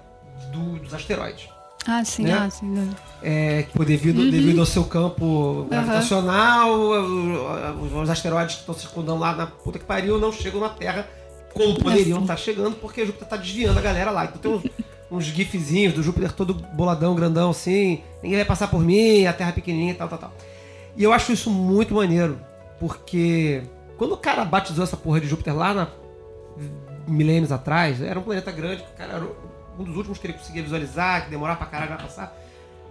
do- 0.52 0.78
dos 0.78 0.92
asteroides. 0.94 1.48
Ah, 1.86 2.02
sim, 2.04 2.22
né? 2.22 2.32
ah, 2.32 2.48
sim. 2.48 2.94
É, 3.22 3.66
devido, 3.86 4.30
devido 4.30 4.60
ao 4.60 4.66
seu 4.66 4.84
campo 4.84 5.66
gravitacional, 5.68 6.72
os, 6.72 7.92
os 7.92 8.10
asteroides 8.10 8.54
que 8.54 8.60
estão 8.60 8.74
circundando 8.74 9.18
lá 9.20 9.34
na 9.34 9.46
puta 9.46 9.78
que 9.78 9.84
pariu 9.84 10.18
não 10.18 10.32
chegam 10.32 10.60
na 10.60 10.70
Terra 10.70 11.06
como 11.52 11.78
poderiam 11.78 12.20
estar 12.22 12.36
chegando, 12.36 12.76
porque 12.76 13.04
Júpiter 13.04 13.26
está 13.26 13.36
desviando 13.36 13.78
a 13.78 13.82
galera 13.82 14.10
lá. 14.10 14.24
Então 14.24 14.58
tem 14.60 14.72
uns, 15.11 15.24
gifzinhos 15.24 15.94
do 15.94 16.02
Júpiter 16.02 16.32
todo 16.32 16.55
boladão, 16.55 17.14
grandão 17.14 17.50
assim, 17.50 18.00
ninguém 18.22 18.38
vai 18.38 18.44
passar 18.46 18.68
por 18.68 18.80
mim, 18.80 19.26
a 19.26 19.32
Terra 19.32 19.50
é 19.50 19.52
pequenininha 19.52 19.92
e 19.92 19.96
tal, 19.96 20.09
tal, 20.09 20.18
tal. 20.18 20.32
E 20.96 21.02
eu 21.02 21.12
acho 21.12 21.32
isso 21.32 21.50
muito 21.50 21.94
maneiro, 21.94 22.38
porque 22.80 23.62
quando 23.96 24.12
o 24.12 24.16
cara 24.16 24.44
batizou 24.44 24.84
essa 24.84 24.96
porra 24.96 25.20
de 25.20 25.26
Júpiter 25.26 25.55
lá 25.55 25.74
na 25.74 25.88
milênios 27.07 27.52
atrás, 27.52 28.00
era 28.00 28.18
um 28.18 28.22
planeta 28.22 28.50
grande, 28.50 28.82
que 28.82 28.88
o 28.92 28.96
cara 28.96 29.12
era 29.14 29.26
um 29.78 29.84
dos 29.84 29.96
últimos 29.96 30.18
que 30.18 30.26
ele 30.26 30.34
conseguia 30.34 30.62
visualizar, 30.62 31.24
que 31.24 31.30
demorava 31.30 31.59
pra 31.59 31.66
caralho 31.66 31.88
pra 31.94 31.98
passar. 32.05 32.40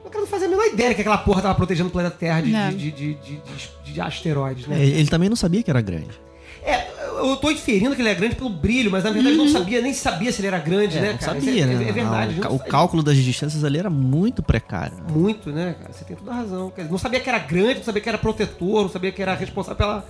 O 0.06 0.10
cara 0.10 0.20
não 0.22 0.28
fazia 0.28 0.48
a 0.48 0.52
menor 0.52 0.66
ideia 0.66 0.94
que 0.94 1.02
aquela 1.02 1.18
porra 1.18 1.42
tava 1.42 1.56
protegendo 1.56 1.88
o 1.90 1.92
planeta 1.92 2.16
Terra 2.18 2.42
de, 2.42 2.52
Não. 2.52 2.70
de, 2.70 2.92
de, 2.92 3.14
de, 3.16 3.38
de- 3.38 3.94
de 3.94 4.02
asteroides, 4.02 4.68
né? 4.68 4.78
É, 4.80 4.86
ele 4.86 5.08
também 5.08 5.30
não 5.30 5.36
sabia 5.36 5.64
que 5.64 5.70
era 5.70 5.82
grande. 5.82 6.12
É, 6.66 6.88
eu 7.20 7.36
tô 7.38 7.52
inferindo 7.52 7.96
que 7.96 8.02
ele 8.02 8.10
é 8.10 8.16
grande 8.16 8.36
pelo 8.36 8.50
brilho, 8.50 8.90
mas 8.92 9.04
na 9.04 9.12
verdade 9.12 9.36
não 9.36 9.48
sabia, 9.48 9.82
nem 9.82 9.94
sabia 9.94 10.32
se 10.32 10.40
ele 10.42 10.48
era 10.48 10.60
grande, 10.60 11.00
né, 11.00 11.12
não 11.12 11.18
cara? 11.18 11.34
sabia, 11.34 11.52
Isso 11.52 11.64
é, 11.64 11.76
né? 11.76 11.90
é 11.90 11.92
verdade. 11.92 12.40
Ah, 12.44 12.50
o, 12.50 12.60
cálculo 12.60 13.04
das 13.04 13.18
distâncias 13.18 13.64
ali 13.64 13.78
era 13.80 13.90
muito 13.90 14.42
precário. 14.42 14.96
né? 14.98 15.04
Muito, 15.10 15.52
né, 15.52 15.76
cara? 15.80 15.94
Você 15.94 16.06
tem 16.06 16.16
toda 16.16 16.32
a 16.32 16.36
razão. 16.36 16.72
Não 16.90 16.98
sabia 16.98 17.20
que 17.20 17.30
era 17.30 17.40
grande, 17.40 17.76
não 17.76 17.84
sabia 17.84 18.02
que 18.02 18.10
era 18.10 18.18
protetor, 18.18 18.82
não 18.84 18.90
sabia 18.90 19.12
que 19.12 19.22
era 19.22 19.36
responsável 19.36 19.76
pela, 19.78 20.06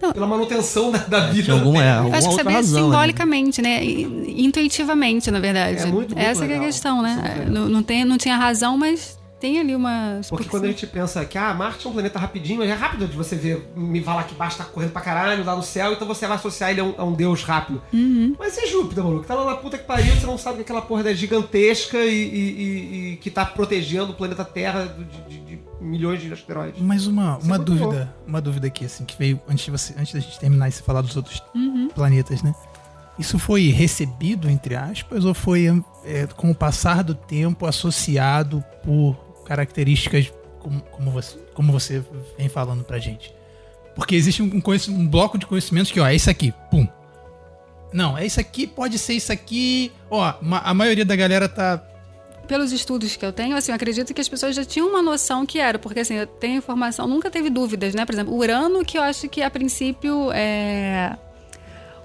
Não. 0.00 0.12
pela 0.12 0.26
manutenção 0.26 0.90
da, 0.92 0.98
da 0.98 1.26
vida. 1.26 1.44
Tinha 1.44 1.56
alguma, 1.56 1.84
é, 1.84 1.90
Eu 1.94 1.98
alguma 1.98 2.16
acho 2.18 2.28
que 2.30 2.34
sabia 2.36 2.56
razão. 2.56 2.84
simbolicamente, 2.90 3.60
né? 3.62 3.84
I- 3.84 4.44
Intuitivamente, 4.46 5.30
na 5.30 5.40
verdade. 5.40 5.78
É 5.78 5.86
muito, 5.86 6.14
muito 6.14 6.18
Essa 6.18 6.46
que 6.46 6.52
é 6.52 6.56
a 6.56 6.60
questão, 6.60 7.04
é 7.04 7.14
né? 7.16 7.46
Não, 7.48 7.68
não, 7.68 7.82
tem, 7.82 8.04
não 8.04 8.16
tinha 8.16 8.36
razão, 8.36 8.76
mas 8.78 9.18
tem 9.38 9.58
ali 9.60 9.74
uma. 9.76 10.20
Porque 10.28 10.48
quando 10.48 10.64
a 10.64 10.68
gente 10.68 10.86
pensa 10.86 11.24
que 11.24 11.36
ah, 11.36 11.52
Marte 11.52 11.86
é 11.86 11.90
um 11.90 11.92
planeta 11.92 12.18
rapidinho, 12.18 12.58
mas 12.60 12.70
é 12.70 12.74
rápido 12.74 13.06
de 13.06 13.16
você 13.16 13.36
ver, 13.36 13.70
me 13.76 14.02
falar 14.02 14.24
que 14.24 14.34
basta 14.34 14.64
tá 14.64 14.70
correndo 14.70 14.92
pra 14.92 15.02
caralho 15.02 15.44
lá 15.44 15.54
no 15.54 15.62
céu, 15.62 15.92
então 15.92 16.06
você 16.08 16.26
vai 16.26 16.36
associar 16.36 16.70
ele 16.70 16.80
a 16.80 16.84
um, 16.84 16.94
a 16.96 17.04
um 17.04 17.12
deus 17.12 17.42
rápido. 17.42 17.82
Uhum. 17.92 18.34
Mas 18.38 18.56
e 18.56 18.66
Júpiter, 18.66 19.04
maluco? 19.04 19.26
Tá 19.26 19.34
lá 19.34 19.44
na 19.44 19.56
puta 19.56 19.76
que 19.76 19.84
pariu, 19.84 20.14
você 20.14 20.26
não 20.26 20.38
sabe 20.38 20.56
que 20.56 20.62
aquela 20.62 20.80
porra 20.82 21.10
é 21.10 21.14
gigantesca 21.14 21.98
e, 21.98 22.08
e- 22.10 22.50
e- 22.62 23.12
e 23.12 23.16
que 23.18 23.30
tá 23.30 23.44
protegendo 23.44 24.12
o 24.12 24.14
planeta 24.14 24.44
Terra 24.44 24.86
de, 24.86 25.04
de- 25.38 25.44
de 25.44 25.58
milhões 25.80 26.20
de 26.22 26.32
asteroides. 26.32 26.80
Mas 26.80 27.06
uma, 27.06 27.38
é 27.40 27.44
uma 27.44 27.58
dúvida, 27.58 28.14
uma 28.26 28.40
dúvida 28.40 28.66
aqui, 28.66 28.84
assim, 28.86 29.04
que 29.04 29.16
veio 29.18 29.38
antes 29.48 29.64
de, 29.66 29.70
você, 29.70 29.94
antes 29.98 30.14
da 30.14 30.20
gente 30.20 30.38
terminar 30.40 30.68
e 30.68 30.72
você 30.72 30.82
falar 30.82 31.02
dos 31.02 31.14
outros 31.16 31.42
planetas, 31.94 32.42
né? 32.42 32.54
Isso 33.18 33.38
foi 33.38 33.68
recebido, 33.70 34.48
entre 34.48 34.74
aspas, 34.76 35.24
ou 35.24 35.32
foi 35.32 35.66
é, 36.04 36.26
com 36.36 36.50
o 36.50 36.54
passar 36.54 37.02
do 37.02 37.14
tempo 37.14 37.64
associado 37.66 38.62
por 38.84 39.16
características 39.46 40.32
como, 40.58 40.80
como, 40.82 41.10
você, 41.10 41.38
como 41.54 41.72
você 41.72 42.02
vem 42.36 42.48
falando 42.48 42.84
pra 42.84 42.98
gente? 42.98 43.32
Porque 43.94 44.14
existe 44.14 44.42
um, 44.42 44.50
um 44.90 45.06
bloco 45.08 45.38
de 45.38 45.46
conhecimentos 45.46 45.90
que, 45.90 45.98
ó, 46.00 46.06
é 46.06 46.14
isso 46.14 46.28
aqui, 46.28 46.52
pum. 46.70 46.86
Não, 47.92 48.18
é 48.18 48.26
isso 48.26 48.38
aqui, 48.40 48.66
pode 48.66 48.98
ser 48.98 49.14
isso 49.14 49.32
aqui. 49.32 49.90
Ó, 50.10 50.34
ma- 50.42 50.60
a 50.60 50.74
maioria 50.74 51.04
da 51.04 51.16
galera 51.16 51.48
tá 51.48 51.82
Pelos 52.46 52.70
estudos 52.72 53.16
que 53.16 53.24
eu 53.24 53.32
tenho, 53.32 53.56
assim, 53.56 53.72
eu 53.72 53.76
acredito 53.76 54.12
que 54.12 54.20
as 54.20 54.28
pessoas 54.28 54.54
já 54.54 54.64
tinham 54.64 54.88
uma 54.88 55.00
noção 55.02 55.46
que 55.46 55.58
era, 55.58 55.78
porque 55.78 56.00
assim, 56.00 56.14
eu 56.14 56.26
tenho 56.26 56.58
informação, 56.58 57.06
nunca 57.08 57.30
teve 57.30 57.48
dúvidas, 57.48 57.94
né? 57.94 58.04
Por 58.04 58.12
exemplo, 58.14 58.34
Urano, 58.34 58.84
que 58.84 58.98
eu 58.98 59.02
acho 59.02 59.28
que 59.28 59.42
a 59.42 59.50
princípio 59.50 60.30
é. 60.32 61.16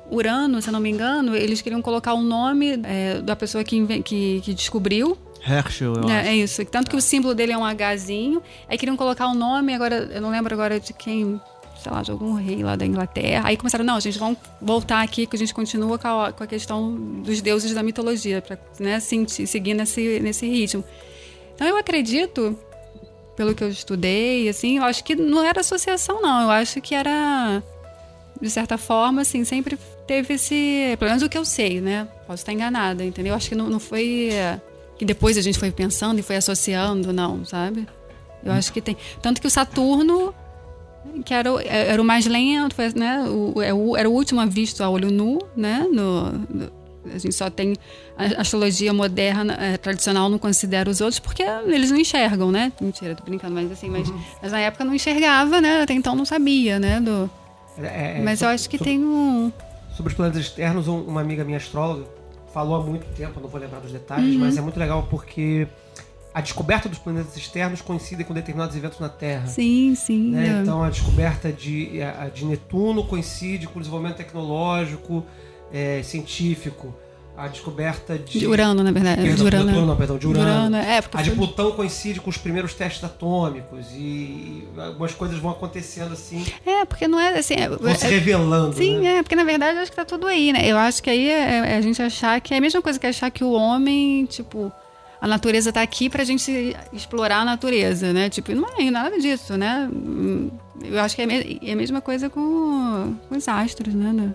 Urano, 0.10 0.62
se 0.62 0.68
eu 0.70 0.74
não 0.74 0.80
me 0.80 0.89
engano, 0.89 1.36
eles 1.36 1.62
queriam 1.62 1.82
colocar 1.82 2.14
o 2.14 2.22
nome 2.22 2.80
é, 2.84 3.22
da 3.22 3.36
pessoa 3.36 3.64
que, 3.64 4.02
que, 4.02 4.42
que 4.42 4.54
descobriu, 4.54 5.18
Herschel, 5.46 5.94
eu 5.96 6.10
É, 6.10 6.20
acho. 6.20 6.28
é 6.30 6.36
isso. 6.36 6.66
Tanto 6.66 6.89
que 6.89 6.96
o 6.96 7.02
símbolo 7.02 7.34
dele 7.34 7.52
é 7.54 7.58
um 7.58 7.64
Hzinho. 7.66 8.42
Aí 8.70 8.78
queriam 8.78 8.96
colocar 8.98 9.28
o 9.28 9.34
nome, 9.34 9.74
agora 9.74 10.10
eu 10.14 10.22
não 10.22 10.30
lembro 10.30 10.54
agora 10.54 10.80
de 10.80 10.94
quem, 10.94 11.42
sei 11.82 11.92
lá, 11.92 12.02
de 12.04 12.12
algum 12.12 12.34
rei 12.34 12.64
lá 12.64 12.76
da 12.76 12.86
Inglaterra. 12.86 13.48
Aí 13.48 13.58
começaram, 13.58 13.84
não, 13.84 14.00
gente, 14.00 14.20
vamos 14.20 14.38
voltar 14.62 15.02
aqui 15.02 15.26
que 15.26 15.36
a 15.36 15.39
gente 15.39 15.54
continua 15.54 15.98
com 15.98 16.08
a, 16.08 16.32
com 16.32 16.44
a 16.44 16.48
questão 16.48 16.94
dos 17.24 17.42
deuses 17.42 17.74
da 17.74 17.82
mitologia, 17.82 18.42
pra 18.42 18.58
né, 18.80 18.96
assim, 18.96 19.28
se- 19.28 19.48
seguir 19.48 19.74
nesse, 19.74 20.20
nesse 20.20 20.48
ritmo. 20.48 20.84
Então 21.56 21.68
eu 21.68 21.78
acredito, 21.78 22.58
pelo 23.36 23.54
que 23.56 23.64
eu 23.64 23.70
estudei, 23.70 24.48
assim, 24.48 24.78
eu 24.78 24.84
acho 24.84 25.04
que 25.04 25.16
não 25.16 25.44
era 25.44 25.62
associação, 25.62 26.22
não. 26.22 26.42
Eu 26.44 26.50
acho 26.52 26.80
que 26.82 26.94
era, 26.94 27.64
de 28.39 28.50
certa 28.50 28.78
forma, 28.78 29.22
assim, 29.22 29.44
sempre 29.44 29.78
teve 30.08 30.36
esse. 30.36 30.96
Pelo 31.00 31.10
menos 31.10 31.24
o 31.24 31.30
que 31.30 31.38
eu 31.38 31.46
sei, 31.46 31.82
né? 31.82 32.08
Posso 32.28 32.42
estar 32.44 32.54
enganada, 32.54 33.04
entendeu? 33.04 33.32
Eu 33.32 33.38
acho 33.38 33.50
que 33.50 33.56
não, 33.56 33.68
não 33.70 33.80
foi. 33.80 34.30
É, 35.02 35.04
que 35.04 35.06
depois 35.06 35.36
a 35.38 35.41
gente 35.41 35.58
foi 35.58 35.72
pensando 35.72 36.20
e 36.20 36.22
foi 36.22 36.36
associando, 36.36 37.12
não, 37.12 37.43
sabe? 37.43 37.88
Eu 38.43 38.52
acho 38.52 38.72
que 38.72 38.80
tem. 38.82 38.95
Tanto 39.22 39.41
que 39.41 39.47
o 39.47 39.49
Saturno 39.49 40.34
que 41.26 41.34
era, 41.34 41.52
o- 41.52 41.60
era 41.60 41.99
o 41.99 42.06
mais 42.06 42.28
lento, 42.28 42.76
foi, 42.76 42.93
né? 42.93 43.24
O, 43.28 43.60
é 43.62 43.99
era 43.99 44.08
o 44.10 44.14
último 44.14 44.45
visto 44.47 44.84
a 44.84 44.89
olho 44.89 45.10
nu, 45.12 45.39
né? 45.56 45.88
No, 45.91 46.32
no- 46.32 46.72
a 47.14 47.18
gente 47.18 47.34
só 47.34 47.49
tem 47.49 47.74
a 48.16 48.41
astrologia 48.41 48.93
moderna, 48.93 49.58
eh, 49.60 49.78
tradicional, 49.78 50.30
não 50.30 50.38
considera 50.38 50.88
os 50.88 51.02
outros 51.02 51.18
porque 51.18 51.41
eles 51.66 51.89
não 51.89 51.97
enxergam, 51.97 52.52
né? 52.52 52.72
Mentira, 52.80 53.16
tô 53.16 53.24
brincando, 53.24 53.56
mas 53.56 53.72
assim, 53.72 53.89
mas, 53.89 54.08
mas 54.41 54.52
na 54.52 54.60
época 54.60 54.86
não 54.86 54.93
enxergava, 54.93 55.60
né? 55.60 55.82
Até 55.82 55.93
então 55.95 56.16
não 56.16 56.26
sabia, 56.26 56.80
né? 56.80 56.99
Do, 57.02 57.28
É, 57.80 58.20
é, 58.20 58.22
mas 58.24 58.41
eu 58.43 58.49
acho 58.49 58.70
que 58.70 58.78
tem 58.78 58.99
um. 59.04 59.52
Sobre 59.97 60.12
os 60.12 60.16
planetas 60.16 60.41
externos, 60.41 60.88
um- 60.88 61.02
uma 61.02 61.22
amiga 61.22 61.43
minha 61.43 61.58
astróloga 61.58 62.06
falou 62.54 62.82
há 62.82 62.84
muito 62.84 63.06
tempo, 63.16 63.39
não 63.39 63.49
vou 63.49 63.60
lembrar 63.60 63.80
dos 63.80 63.91
detalhes, 63.91 64.36
mas 64.36 64.58
é 64.58 64.62
muito 64.62 64.80
legal 64.80 65.08
porque 65.10 65.68
a 66.34 66.41
descoberta 66.41 66.88
dos 66.88 66.97
planetas 66.97 67.36
externos 67.36 67.82
coincide 67.82 68.24
com 68.24 68.34
determinados 68.34 68.76
eventos 68.76 68.99
na 68.99 69.10
Terra. 69.10 69.47
Sim, 69.47 69.93
sim. 69.95 70.32
né? 70.32 70.47
é. 70.47 70.62
Então 70.62 70.82
a 70.84 70.89
descoberta 70.89 71.52
de, 71.52 71.99
de 72.34 72.45
Netuno 72.45 73.04
coincide 73.06 73.68
com 73.68 73.80
o 73.80 73.82
desenvolvimento 73.82 74.18
tecnológico, 74.18 75.26
é, 75.72 76.02
científico. 76.04 76.93
A 77.42 77.48
descoberta 77.48 78.20
de. 78.20 78.38
de 78.38 78.46
Urano, 78.46 78.84
na 78.84 78.92
verdade. 78.92 79.22
Perdão, 79.24 79.36
de 79.36 79.44
Urano. 79.44 79.66
Netuno, 79.66 79.86
não, 79.88 79.96
perdão, 79.96 80.18
de 80.20 80.28
Urano. 80.28 80.76
é, 80.78 81.02
porque 81.02 81.18
A 81.18 81.22
de 81.24 81.32
Plutão 81.32 81.72
coincide 81.72 82.20
com 82.22 82.30
os 82.30 82.38
primeiros 82.38 82.76
testes 82.76 83.04
atômicos 83.04 83.88
e 83.96 84.64
algumas 84.78 85.12
coisas 85.16 85.39
vão 85.39 85.50
acontecendo 85.50 86.14
assim, 86.14 86.46
É, 86.64 86.86
porque 86.86 87.08
não 87.08 87.20
é 87.20 87.39
assim. 87.39 87.56
é- 87.56 87.68
vão 87.68 87.96
se 87.96 88.06
é- 88.06 88.10
revelando. 88.10 88.76
Sim, 88.76 89.00
né? 89.00 89.18
é, 89.18 89.24
porque 89.24 89.36
na 89.36 89.44
verdade 89.44 89.78
eu 89.78 89.82
acho 89.82 89.89
que 89.89 89.98
tá 89.98 90.06
tudo 90.06 90.28
aí, 90.28 90.54
né? 90.54 90.68
Eu 90.70 90.78
acho 90.78 91.02
que 91.02 91.10
aí 91.10 91.30
é, 91.30 91.74
é 91.74 91.78
a 91.78 91.82
gente 91.82 92.00
achar 92.00 92.39
que 92.39 92.54
é 92.54 92.58
a 92.58 92.62
mesma 92.62 92.80
coisa 92.80 93.00
que 93.00 93.08
achar 93.08 93.32
que 93.32 93.44
o 93.44 93.54
homem, 93.54 94.26
tipo, 94.26 94.72
a 95.20 95.26
natureza 95.28 95.74
tá 95.74 95.82
aqui 95.82 96.10
pra 96.12 96.24
gente 96.24 96.76
explorar 96.94 97.38
a 97.39 97.46
natureza, 97.46 98.14
né? 98.14 98.30
Tipo, 98.30 98.52
não 98.54 98.70
é 98.80 98.92
nada 98.92 99.20
disso, 99.20 99.58
né? 99.58 99.89
Eu 100.84 101.00
acho 101.00 101.16
que 101.16 101.24
é, 101.24 101.58
é 101.70 101.74
a 101.74 101.76
mesma 101.76 102.02
coisa 102.02 102.30
com, 102.30 103.16
com 103.28 103.36
os 103.36 103.48
astros, 103.48 103.96
né? 103.96 104.32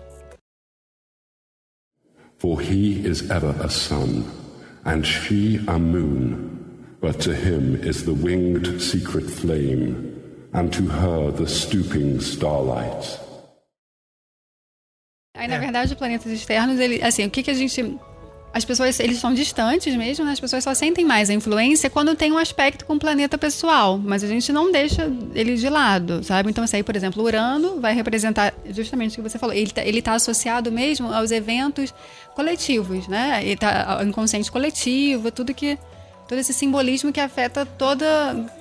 For 2.37 2.59
he 2.59 3.03
is 3.05 3.31
ever 3.31 3.55
a 3.59 3.69
sun, 3.69 4.23
and 4.85 5.05
she 5.05 5.59
a 5.67 5.79
moon, 5.79 6.95
but 7.01 7.19
to 7.21 7.33
him 7.33 7.75
is 7.75 8.05
the 8.05 8.13
winged 8.13 8.79
secret 8.81 9.27
flame, 9.29 10.13
and 10.53 10.71
to 10.73 10.83
her 10.85 11.31
the 11.31 11.47
stooping 11.47 12.19
starlight. 12.21 13.19
Aí, 15.35 15.47
na 15.47 15.59
verdade, 15.59 15.93
os 15.93 15.97
planetas 15.97 16.31
externos, 16.31 16.79
ele, 16.79 17.01
assim, 17.03 17.25
o 17.25 17.29
que 17.29 17.43
que 17.43 17.51
a 17.51 17.53
gente. 17.53 17.97
As 18.53 18.65
pessoas, 18.65 18.99
eles 18.99 19.19
são 19.19 19.33
distantes 19.33 19.95
mesmo, 19.95 20.25
né? 20.25 20.31
As 20.31 20.39
pessoas 20.39 20.63
só 20.63 20.73
sentem 20.73 21.05
mais 21.05 21.29
a 21.29 21.33
influência 21.33 21.89
quando 21.91 22.15
tem 22.15 22.31
um 22.31 22.37
aspecto 22.39 22.85
com 22.85 22.93
o 22.95 22.99
planeta 22.99 23.37
pessoal. 23.37 23.99
Mas 24.03 24.23
a 24.23 24.27
gente 24.27 24.51
não 24.51 24.71
deixa 24.71 25.11
ele 25.35 25.55
de 25.57 25.69
lado, 25.69 26.23
sabe? 26.23 26.49
Então, 26.49 26.63
assim, 26.63 26.77
aí, 26.77 26.83
por 26.83 26.95
exemplo, 26.95 27.21
Urano 27.23 27.79
vai 27.79 27.93
representar 27.93 28.53
justamente 28.69 29.11
o 29.11 29.15
que 29.23 29.29
você 29.29 29.37
falou. 29.37 29.53
Ele 29.53 29.69
tá, 29.69 29.83
ele 29.85 30.01
tá 30.01 30.13
associado 30.13 30.71
mesmo 30.71 31.13
aos 31.13 31.29
eventos 31.29 31.93
coletivos, 32.35 33.07
né? 33.07 33.41
Ele 33.43 33.57
tá 33.57 33.93
ao 33.99 34.03
inconsciente 34.03 34.51
coletivo, 34.51 35.29
tudo 35.31 35.53
que. 35.53 35.77
Todo 36.27 36.39
esse 36.39 36.53
simbolismo 36.53 37.11
que 37.13 37.21
afeta 37.21 37.65
toda, 37.65 38.05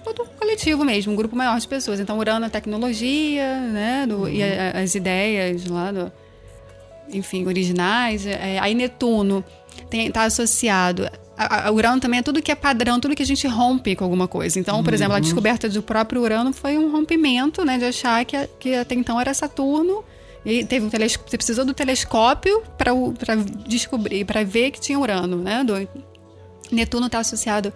todo 0.04 0.22
o 0.22 0.26
coletivo 0.38 0.84
mesmo, 0.84 1.12
um 1.12 1.16
grupo 1.16 1.34
maior 1.34 1.58
de 1.58 1.66
pessoas. 1.66 1.98
Então, 1.98 2.16
Urano 2.18 2.46
é 2.46 2.48
tecnologia, 2.48 3.58
né? 3.60 4.06
do- 4.06 4.28
E 4.28 4.40
a- 4.42 4.78
as 4.82 4.94
ideias 4.94 5.64
lá 5.66 5.90
do, 5.90 6.12
enfim, 7.12 7.44
originais. 7.46 8.24
É, 8.24 8.58
aí 8.60 8.72
Netuno 8.74 9.44
está 9.90 10.24
associado. 10.24 11.08
A, 11.38 11.68
a 11.68 11.70
Urano 11.72 12.00
também 12.00 12.20
é 12.20 12.22
tudo 12.22 12.40
que 12.42 12.50
é 12.50 12.54
padrão, 12.54 12.98
tudo 12.98 13.14
que 13.14 13.22
a 13.22 13.26
gente 13.26 13.46
rompe 13.46 13.94
com 13.94 14.04
alguma 14.04 14.26
coisa. 14.26 14.58
Então, 14.58 14.82
por 14.82 14.92
exemplo, 14.94 15.14
a 15.14 15.20
descoberta 15.20 15.68
do 15.68 15.82
próprio 15.82 16.22
Urano 16.22 16.52
foi 16.52 16.78
um 16.78 16.90
rompimento, 16.90 17.64
né, 17.64 17.76
de 17.78 17.84
achar 17.84 18.24
que, 18.24 18.34
a- 18.36 18.48
que 18.58 18.74
até 18.74 18.94
então 18.94 19.20
era 19.20 19.32
Saturno. 19.34 20.02
E 20.44 20.64
teve 20.64 20.86
um 20.86 20.88
teles, 20.88 21.18
você 21.26 21.36
precisou 21.36 21.64
do 21.64 21.74
telescópio 21.74 22.62
para 22.78 22.92
descobrir, 23.66 24.24
para 24.24 24.44
ver 24.44 24.70
que 24.70 24.80
tinha 24.80 24.98
Urano, 24.98 25.36
né? 25.38 25.64
Do, 25.64 25.74
Netuno 26.70 27.06
está 27.06 27.18
associado 27.20 27.72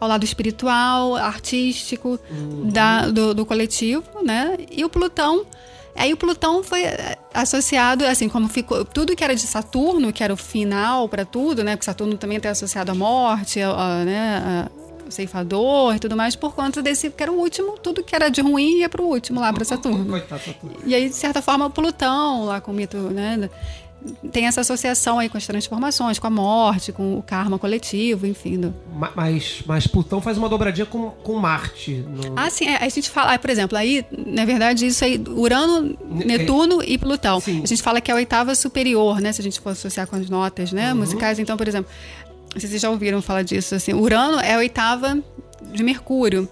ao 0.00 0.08
lado 0.08 0.24
espiritual, 0.24 1.16
artístico 1.16 2.18
da, 2.72 3.08
do, 3.10 3.34
do 3.34 3.46
coletivo, 3.46 4.04
né? 4.22 4.56
E 4.70 4.84
o 4.84 4.88
Plutão, 4.88 5.46
aí 5.96 6.12
o 6.12 6.16
Plutão 6.16 6.62
foi 6.62 6.84
eh, 6.84 7.16
associado, 7.32 8.04
assim, 8.06 8.28
como 8.28 8.48
ficou 8.48 8.84
tudo 8.84 9.14
que 9.14 9.22
era 9.24 9.34
de 9.34 9.42
Saturno, 9.42 10.12
que 10.12 10.22
era 10.24 10.32
o 10.32 10.36
final 10.36 11.08
para 11.08 11.24
tudo, 11.24 11.62
né? 11.64 11.76
Porque 11.76 11.84
Saturno 11.84 12.16
também 12.16 12.36
está 12.38 12.50
associado 12.50 12.90
à 12.90 12.94
morte, 12.94 13.60
a, 13.60 13.70
a, 13.70 14.04
né? 14.04 14.68
a- 14.78 14.84
o 15.06 15.10
ceifador 15.10 15.94
e 15.94 15.98
tudo 15.98 16.16
mais, 16.16 16.34
por 16.34 16.54
conta 16.54 16.80
desse 16.80 17.10
que 17.10 17.22
era 17.22 17.30
o 17.30 17.36
último, 17.38 17.72
tudo 17.78 18.02
que 18.02 18.16
era 18.16 18.30
de 18.30 18.40
ruim 18.40 18.78
ia 18.78 18.88
para 18.88 19.02
o 19.02 19.04
último 19.06 19.38
lá 19.38 19.52
para 19.52 19.62
Saturno. 19.62 20.02
E 20.86 20.94
aí, 20.94 21.10
de 21.10 21.14
certa 21.14 21.42
forma, 21.42 21.66
o 21.66 21.70
Plutão, 21.70 22.46
lá 22.46 22.58
com 22.58 22.70
o 22.72 22.74
mito, 22.74 22.96
né? 22.96 23.50
Tem 24.30 24.46
essa 24.46 24.60
associação 24.60 25.18
aí 25.18 25.28
com 25.30 25.38
as 25.38 25.46
transformações, 25.46 26.18
com 26.18 26.26
a 26.26 26.30
morte, 26.30 26.92
com 26.92 27.16
o 27.18 27.22
karma 27.22 27.58
coletivo, 27.58 28.26
enfim. 28.26 28.60
do- 28.60 28.74
Ma- 28.94 29.12
Mas, 29.16 29.62
mas 29.66 29.86
Plutão 29.86 30.20
faz 30.20 30.36
uma 30.36 30.48
dobradinha 30.48 30.84
com, 30.84 31.10
com 31.10 31.34
Marte. 31.38 32.04
no- 32.06 32.34
Ah, 32.36 32.50
sim, 32.50 32.66
é, 32.66 32.76
a 32.84 32.88
gente 32.90 33.08
fala, 33.08 33.32
ah, 33.34 33.38
por 33.38 33.48
exemplo, 33.48 33.78
aí, 33.78 34.04
na 34.26 34.44
verdade, 34.44 34.86
isso 34.86 35.02
aí, 35.04 35.18
Urano, 35.28 35.96
Netuno 36.10 36.82
e 36.84 36.98
Plutão. 36.98 37.40
Sim. 37.40 37.62
A 37.62 37.66
gente 37.66 37.82
fala 37.82 38.00
que 38.00 38.10
é 38.10 38.14
a 38.14 38.16
oitava 38.16 38.54
superior, 38.54 39.20
né? 39.20 39.32
Se 39.32 39.40
a 39.40 39.44
gente 39.44 39.58
for 39.60 39.70
associar 39.70 40.06
com 40.06 40.16
as 40.16 40.28
notas, 40.28 40.70
né? 40.72 40.92
Musicais, 40.92 41.38
então, 41.38 41.56
por 41.56 41.66
exemplo, 41.66 41.90
não 42.52 42.60
sei 42.60 42.62
se 42.62 42.68
vocês 42.68 42.82
já 42.82 42.90
ouviram 42.90 43.22
falar 43.22 43.42
disso, 43.42 43.74
assim, 43.74 43.94
Urano 43.94 44.38
é 44.38 44.54
a 44.54 44.58
oitava 44.58 45.18
de 45.72 45.82
Mercúrio, 45.82 46.46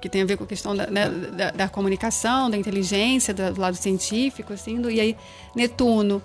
que 0.00 0.08
tem 0.08 0.22
a 0.22 0.24
ver 0.24 0.36
com 0.36 0.42
a 0.42 0.46
questão 0.48 0.74
da, 0.74 0.88
né, 0.88 1.08
da, 1.08 1.50
da 1.52 1.68
comunicação, 1.68 2.50
da 2.50 2.56
inteligência, 2.56 3.32
do, 3.32 3.52
do 3.54 3.60
lado 3.60 3.76
científico, 3.76 4.52
assim, 4.52 4.80
do- 4.80 4.90
e 4.90 4.98
aí 5.00 5.16
Netuno 5.54 6.20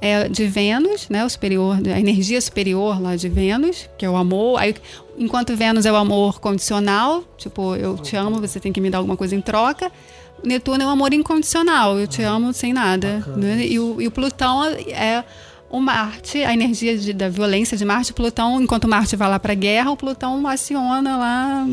é 0.00 0.28
de 0.28 0.46
Vênus, 0.46 1.08
né, 1.08 1.24
o 1.24 1.28
superior, 1.28 1.76
a 1.94 1.98
energia 2.00 2.40
superior 2.40 3.00
lá 3.00 3.16
de 3.16 3.28
Vênus, 3.28 3.88
que 3.98 4.04
é 4.06 4.10
o 4.10 4.16
amor. 4.16 4.58
Aí, 4.58 4.74
enquanto 5.18 5.54
Vênus 5.56 5.84
é 5.86 5.92
o 5.92 5.96
amor 5.96 6.40
condicional, 6.40 7.22
tipo, 7.36 7.74
eu 7.76 7.96
te 7.98 8.16
amo, 8.16 8.40
você 8.40 8.58
tem 8.58 8.72
que 8.72 8.80
me 8.80 8.88
dar 8.90 8.98
alguma 8.98 9.16
coisa 9.16 9.34
em 9.34 9.40
troca. 9.40 9.90
Netuno 10.42 10.82
é 10.82 10.86
o 10.86 10.88
amor 10.88 11.12
incondicional, 11.12 11.98
eu 11.98 12.06
te 12.06 12.22
amo 12.22 12.52
sem 12.54 12.72
nada. 12.72 13.22
né? 13.36 13.66
E, 13.66 13.78
o, 13.78 14.00
e 14.00 14.06
o 14.06 14.10
Plutão 14.10 14.64
é 14.64 15.22
o 15.70 15.78
Marte, 15.78 16.42
a 16.42 16.52
energia 16.54 16.96
de- 16.96 17.12
da 17.12 17.28
violência 17.28 17.76
de 17.76 17.84
Marte. 17.84 18.14
Plutão, 18.14 18.60
enquanto 18.62 18.88
Marte 18.88 19.14
vai 19.16 19.28
lá 19.28 19.38
pra 19.38 19.52
guerra, 19.52 19.90
o 19.90 19.96
Plutão 19.98 20.46
aciona 20.48 21.16
lá 21.18 21.66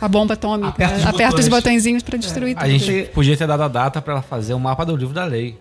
a 0.00 0.08
bomba 0.08 0.34
atômica. 0.34 0.68
Aperta 0.70 0.96
os 0.96 1.06
Aperta 1.06 1.40
os 1.40 1.48
botõezinhos 1.48 2.02
pra 2.02 2.18
destruir 2.18 2.56
A 2.58 2.62
tudo. 2.62 2.70
gente 2.78 3.08
podia 3.10 3.36
ter 3.36 3.46
dado 3.46 3.62
a 3.62 3.68
data 3.68 4.02
pra 4.02 4.14
ela 4.14 4.22
fazer 4.22 4.52
o 4.52 4.58
mapa 4.58 4.84
do 4.84 4.96
livro 4.96 5.14
da 5.14 5.24
lei. 5.24 5.56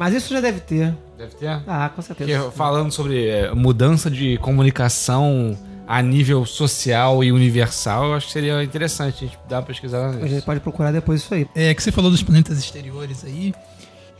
Mas 0.00 0.14
isso 0.14 0.32
já 0.32 0.40
deve 0.40 0.60
ter. 0.60 0.96
Deve 1.18 1.34
ter. 1.34 1.60
Ah, 1.66 1.90
com 1.94 2.00
certeza. 2.00 2.40
Porque 2.40 2.56
falando 2.56 2.90
sobre 2.90 3.28
é, 3.28 3.52
mudança 3.54 4.10
de 4.10 4.38
comunicação 4.38 5.58
a 5.86 6.00
nível 6.00 6.46
social 6.46 7.22
e 7.22 7.30
universal, 7.30 8.06
eu 8.06 8.14
acho 8.14 8.26
que 8.28 8.32
seria 8.32 8.64
interessante 8.64 9.24
a 9.24 9.26
gente 9.28 9.38
dar 9.46 9.56
uma 9.58 9.62
pesquisada 9.64 10.16
A 10.16 10.20
gente 10.22 10.32
nisso. 10.34 10.46
pode 10.46 10.60
procurar 10.60 10.90
depois 10.90 11.20
isso 11.20 11.34
aí. 11.34 11.46
É 11.54 11.74
que 11.74 11.82
você 11.82 11.92
falou 11.92 12.10
dos 12.10 12.22
planetas 12.22 12.58
exteriores 12.58 13.24
aí, 13.24 13.52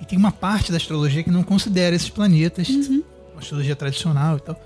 e 0.01 0.05
tem 0.05 0.19
uma 0.19 0.31
parte 0.33 0.71
da 0.71 0.77
astrologia 0.77 1.23
que 1.23 1.31
não 1.31 1.43
considera 1.43 1.97
esses 1.97 2.11
planetas, 2.11 2.69
uma 2.69 3.39
astrologia 3.39 3.75
tradicional 3.75 4.37
e 4.37 4.41
tal. 4.41 4.61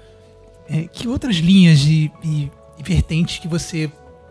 É, 0.68 0.88
que 0.90 1.06
outras 1.06 1.36
linhas 1.36 1.80
e, 1.84 2.10
e- 2.24 2.50
e 2.78 2.82
vertentes 2.82 3.38
que 3.38 3.46
você 3.46 3.88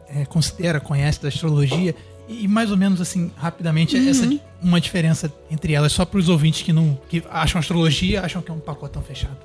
é, 0.09 0.25
considera, 0.25 0.81
conhece 0.81 1.21
da 1.21 1.29
astrologia? 1.29 1.95
E, 2.27 2.45
mais 2.47 2.71
ou 2.71 2.77
menos 2.77 2.99
assim, 2.99 3.31
rapidamente, 3.37 3.95
essa 3.95 4.25
uma 4.63 4.79
diferença 4.79 5.31
entre 5.51 5.73
elas, 5.73 5.91
só 5.91 6.05
para 6.05 6.19
os 6.19 6.29
ouvintes 6.29 6.61
que 6.61 6.73
não 6.73 6.97
que 7.09 7.23
acham 7.29 7.59
astrologia, 7.59 8.21
acham 8.21 8.41
que 8.41 8.49
é 8.49 8.53
um 8.53 8.59
pacotão 8.59 9.01
fechado. 9.01 9.37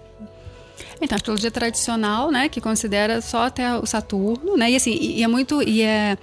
Então, 1.01 1.15
a 1.15 1.19
astrologia 1.19 1.51
tradicional, 1.51 2.31
né, 2.31 2.49
que 2.49 2.61
considera 2.61 3.21
só 3.21 3.47
até 3.47 3.77
o 3.79 3.87
Saturno, 3.87 4.57
né, 4.57 4.71
e 4.71 4.77
assim, 4.77 4.97
e, 5.01 5.23
é 5.23 5.29
muito, 5.29 5.63
e 5.63 5.83
é, 5.83 6.19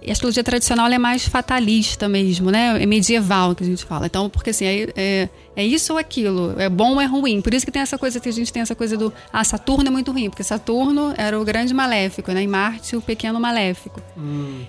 e 0.00 0.10
a 0.10 0.12
astrologia 0.12 0.44
tradicional 0.44 0.86
é 0.88 0.98
mais 0.98 1.26
fatalista 1.26 2.08
mesmo, 2.08 2.50
né, 2.50 2.82
é 2.82 2.86
medieval 2.86 3.54
que 3.54 3.64
a 3.64 3.66
gente 3.66 3.84
fala. 3.84 4.06
Então, 4.06 4.30
porque 4.30 4.50
assim, 4.50 4.64
é, 4.64 4.88
é, 4.96 5.28
é 5.54 5.66
isso 5.66 5.92
ou 5.92 5.98
aquilo, 5.98 6.54
é 6.58 6.68
bom 6.68 6.94
ou 6.94 7.00
é 7.00 7.06
ruim. 7.06 7.40
Por 7.40 7.52
isso 7.52 7.66
que 7.66 7.72
tem 7.72 7.82
essa 7.82 7.98
coisa, 7.98 8.20
que 8.20 8.28
a 8.28 8.32
gente 8.32 8.52
tem 8.52 8.62
essa 8.62 8.74
coisa 8.74 8.96
do, 8.96 9.12
ah, 9.32 9.44
Saturno 9.44 9.88
é 9.88 9.90
muito 9.90 10.12
ruim, 10.12 10.30
porque 10.30 10.44
Saturno 10.44 11.12
era 11.16 11.38
o 11.38 11.44
grande 11.44 11.74
maléfico, 11.74 12.32
né, 12.32 12.42
e 12.42 12.46
Marte 12.46 12.96
o 12.96 13.02
pequeno 13.02 13.40
maléfico. 13.40 14.00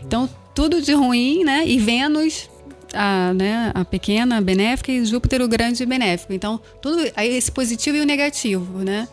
Então, 0.03 0.30
tudo 0.53 0.82
de 0.82 0.93
ruim, 0.93 1.43
né, 1.43 1.63
e 1.65 1.78
Vênus 1.78 2.49
a, 2.97 3.33
né, 3.33 3.71
a 3.73 3.85
pequena 3.85 4.41
benéfica 4.41 4.91
e 4.91 5.05
Júpiter 5.05 5.41
o 5.41 5.47
grande 5.47 5.85
benéfico. 5.85 6.33
Então, 6.33 6.59
tudo 6.81 7.01
esse 7.17 7.51
positivo 7.51 7.97
e 7.97 8.01
o 8.01 8.05
negativo, 8.05 8.79
né? 8.79 9.07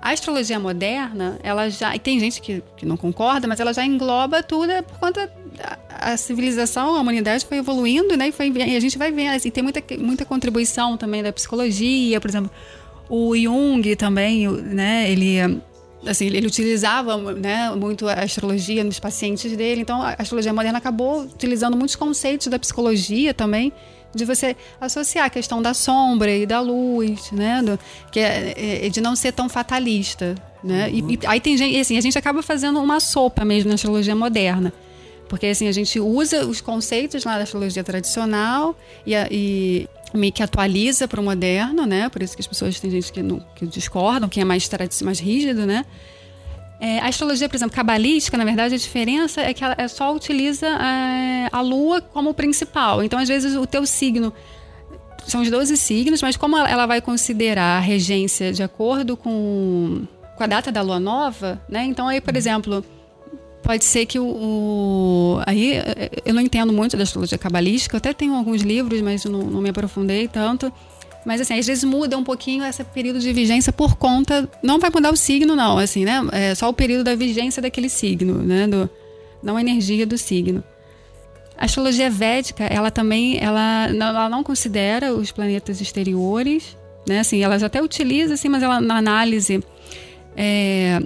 A 0.00 0.10
astrologia 0.10 0.60
moderna, 0.60 1.38
ela 1.42 1.68
já. 1.68 1.96
E 1.96 1.98
tem 1.98 2.20
gente 2.20 2.40
que, 2.40 2.62
que 2.76 2.86
não 2.86 2.96
concorda, 2.96 3.48
mas 3.48 3.58
ela 3.58 3.72
já 3.72 3.84
engloba 3.84 4.42
tudo 4.42 4.70
é 4.70 4.82
por 4.82 4.98
conta. 4.98 5.26
da- 5.58 5.78
A, 5.88 6.16
civilização, 6.16 6.94
a 6.94 7.00
humanidade 7.00 7.44
foi 7.44 7.56
evoluindo, 7.58 8.16
né? 8.16 8.28
E, 8.28 8.32
foi, 8.32 8.48
e 8.50 8.76
a 8.76 8.80
gente 8.80 8.96
vai 8.98 9.10
vendo. 9.10 9.34
Assim, 9.34 9.50
tem 9.50 9.64
muita, 9.64 9.82
muita 9.98 10.24
contribuição 10.24 10.96
também 10.96 11.22
da 11.22 11.32
psicologia, 11.32 12.20
por 12.20 12.28
exemplo, 12.30 12.50
o 13.08 13.34
Jung 13.36 13.96
também, 13.96 14.46
né? 14.48 15.10
Ele. 15.10 15.60
Assim, 16.06 16.26
ele 16.26 16.46
utilizava 16.46 17.16
né, 17.34 17.70
muito 17.70 18.08
a 18.08 18.14
astrologia 18.14 18.82
nos 18.84 18.98
pacientes 18.98 19.56
dele. 19.56 19.80
Então, 19.80 20.02
a 20.02 20.16
astrologia 20.18 20.52
moderna 20.52 20.78
acabou 20.78 21.22
utilizando 21.22 21.76
muitos 21.76 21.96
conceitos 21.96 22.46
da 22.46 22.58
psicologia 22.58 23.34
também, 23.34 23.72
de 24.14 24.24
você 24.24 24.56
associar 24.80 25.26
a 25.26 25.30
questão 25.30 25.60
da 25.60 25.74
sombra 25.74 26.30
e 26.30 26.46
da 26.46 26.60
luz, 26.60 27.30
né, 27.30 27.62
do, 27.62 27.78
que 28.10 28.20
é, 28.20 28.86
é, 28.86 28.88
de 28.88 29.00
não 29.00 29.14
ser 29.14 29.32
tão 29.32 29.48
fatalista, 29.48 30.34
né. 30.64 30.90
E, 30.90 31.00
e 31.00 31.18
aí 31.26 31.40
tem 31.40 31.56
gente, 31.56 31.78
assim, 31.78 31.98
a 31.98 32.00
gente 32.00 32.16
acaba 32.16 32.42
fazendo 32.42 32.80
uma 32.80 32.98
sopa 32.98 33.44
mesmo 33.44 33.68
na 33.68 33.74
astrologia 33.74 34.16
moderna. 34.16 34.72
Porque 35.28 35.46
assim, 35.46 35.66
a 35.68 35.72
gente 35.72 35.98
usa 35.98 36.46
os 36.46 36.60
conceitos 36.60 37.24
lá 37.24 37.36
da 37.36 37.42
astrologia 37.42 37.82
tradicional 37.82 38.76
e, 39.06 39.12
e 39.30 39.88
meio 40.14 40.32
que 40.32 40.42
atualiza 40.42 41.08
para 41.08 41.20
o 41.20 41.24
moderno, 41.24 41.84
né? 41.86 42.08
Por 42.08 42.22
isso 42.22 42.34
que 42.36 42.40
as 42.40 42.46
pessoas 42.46 42.78
tem 42.80 42.90
gente 42.90 43.12
que, 43.12 43.22
não, 43.22 43.40
que 43.54 43.66
discordam, 43.66 44.28
quem 44.28 44.40
é 44.40 44.44
mais, 44.44 44.68
mais 45.02 45.18
rígido, 45.18 45.66
né? 45.66 45.84
É, 46.78 46.98
a 46.98 47.06
astrologia, 47.06 47.48
por 47.48 47.56
exemplo, 47.56 47.74
cabalística, 47.74 48.36
na 48.36 48.44
verdade, 48.44 48.74
a 48.74 48.78
diferença 48.78 49.40
é 49.40 49.54
que 49.54 49.64
ela 49.64 49.74
é 49.78 49.88
só 49.88 50.14
utiliza 50.14 50.66
é, 50.66 51.48
a 51.50 51.60
lua 51.60 52.00
como 52.00 52.34
principal. 52.34 53.02
Então, 53.02 53.18
às 53.18 53.28
vezes, 53.28 53.56
o 53.56 53.66
teu 53.66 53.86
signo 53.86 54.32
são 55.26 55.40
os 55.40 55.50
12 55.50 55.76
signos, 55.76 56.22
mas 56.22 56.36
como 56.36 56.56
ela 56.56 56.86
vai 56.86 57.00
considerar 57.00 57.78
a 57.78 57.80
regência 57.80 58.52
de 58.52 58.62
acordo 58.62 59.16
com, 59.16 60.06
com 60.36 60.44
a 60.44 60.46
data 60.46 60.70
da 60.70 60.82
lua 60.82 61.00
nova, 61.00 61.60
né? 61.68 61.84
Então, 61.84 62.08
aí, 62.08 62.20
por 62.20 62.36
exemplo, 62.36 62.84
pode 63.66 63.84
ser 63.84 64.06
que 64.06 64.16
o, 64.16 64.24
o, 64.24 65.42
Aí 65.44 65.74
eu 66.24 66.32
não 66.32 66.40
entendo 66.40 66.72
muito 66.72 66.96
da 66.96 67.02
astrologia 67.02 67.36
cabalística, 67.36 67.96
eu 67.96 67.98
até 67.98 68.12
tenho 68.14 68.34
alguns 68.34 68.62
livros, 68.62 69.00
mas 69.00 69.24
não, 69.24 69.42
não, 69.42 69.60
me 69.60 69.70
aprofundei 69.70 70.28
tanto. 70.28 70.72
Mas 71.24 71.40
assim, 71.40 71.58
às 71.58 71.66
vezes 71.66 71.82
muda 71.82 72.16
um 72.16 72.22
pouquinho 72.22 72.64
esse 72.64 72.84
período 72.84 73.18
de 73.18 73.32
vigência 73.32 73.72
por 73.72 73.96
conta. 73.96 74.48
Não 74.62 74.78
vai 74.78 74.88
mudar 74.94 75.12
o 75.12 75.16
signo, 75.16 75.56
não, 75.56 75.78
assim, 75.78 76.04
né? 76.04 76.20
É 76.30 76.54
só 76.54 76.68
o 76.68 76.72
período 76.72 77.02
da 77.02 77.16
vigência 77.16 77.60
daquele 77.60 77.88
signo, 77.88 78.34
né? 78.38 78.68
Do, 78.68 78.88
não 79.42 79.56
a 79.56 79.60
energia 79.60 80.06
do 80.06 80.16
signo. 80.16 80.62
A 81.58 81.64
astrologia 81.64 82.08
védica, 82.08 82.62
ela 82.64 82.92
também, 82.92 83.38
ela, 83.42 83.88
ela 83.88 84.28
não 84.28 84.44
considera 84.44 85.12
os 85.12 85.32
planetas 85.32 85.80
exteriores, 85.80 86.76
né? 87.08 87.18
Assim, 87.18 87.42
ela 87.42 87.56
até 87.56 87.82
utiliza, 87.82 88.34
assim, 88.34 88.48
mas 88.48 88.62
ela 88.62 88.80
na 88.80 88.96
análise 88.96 89.60
é, 90.36 91.00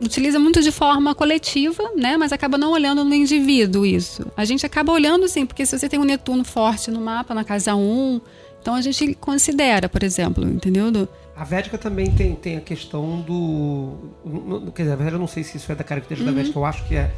utiliza 0.00 0.38
muito 0.38 0.62
de 0.62 0.70
forma 0.70 1.14
coletiva, 1.14 1.82
né? 1.96 2.16
Mas 2.16 2.32
acaba 2.32 2.58
não 2.58 2.72
olhando 2.72 3.04
no 3.04 3.14
indivíduo 3.14 3.86
isso. 3.86 4.26
A 4.36 4.44
gente 4.44 4.64
acaba 4.66 4.92
olhando 4.92 5.28
sim, 5.28 5.46
porque 5.46 5.64
se 5.64 5.78
você 5.78 5.88
tem 5.88 5.98
um 5.98 6.04
Netuno 6.04 6.44
forte 6.44 6.90
no 6.90 7.00
mapa, 7.00 7.34
na 7.34 7.44
casa 7.44 7.74
1, 7.74 8.20
então 8.60 8.74
a 8.74 8.80
gente 8.80 9.14
considera, 9.14 9.88
por 9.88 10.02
exemplo, 10.02 10.44
entendeu? 10.44 11.08
A 11.36 11.44
Védica 11.44 11.76
também 11.78 12.10
tem, 12.10 12.34
tem 12.34 12.56
a 12.56 12.60
questão 12.60 13.20
do. 13.20 13.92
Quer 14.74 14.82
dizer, 14.82 14.90
na 14.90 14.96
verdade, 14.96 15.16
eu 15.16 15.20
não 15.20 15.26
sei 15.26 15.44
se 15.44 15.56
isso 15.56 15.70
é 15.70 15.74
da 15.74 15.84
característica 15.84 16.28
uhum. 16.28 16.34
da 16.34 16.42
Védica, 16.42 16.58
eu 16.58 16.64
acho 16.64 16.84
que 16.86 16.96
é. 16.96 17.12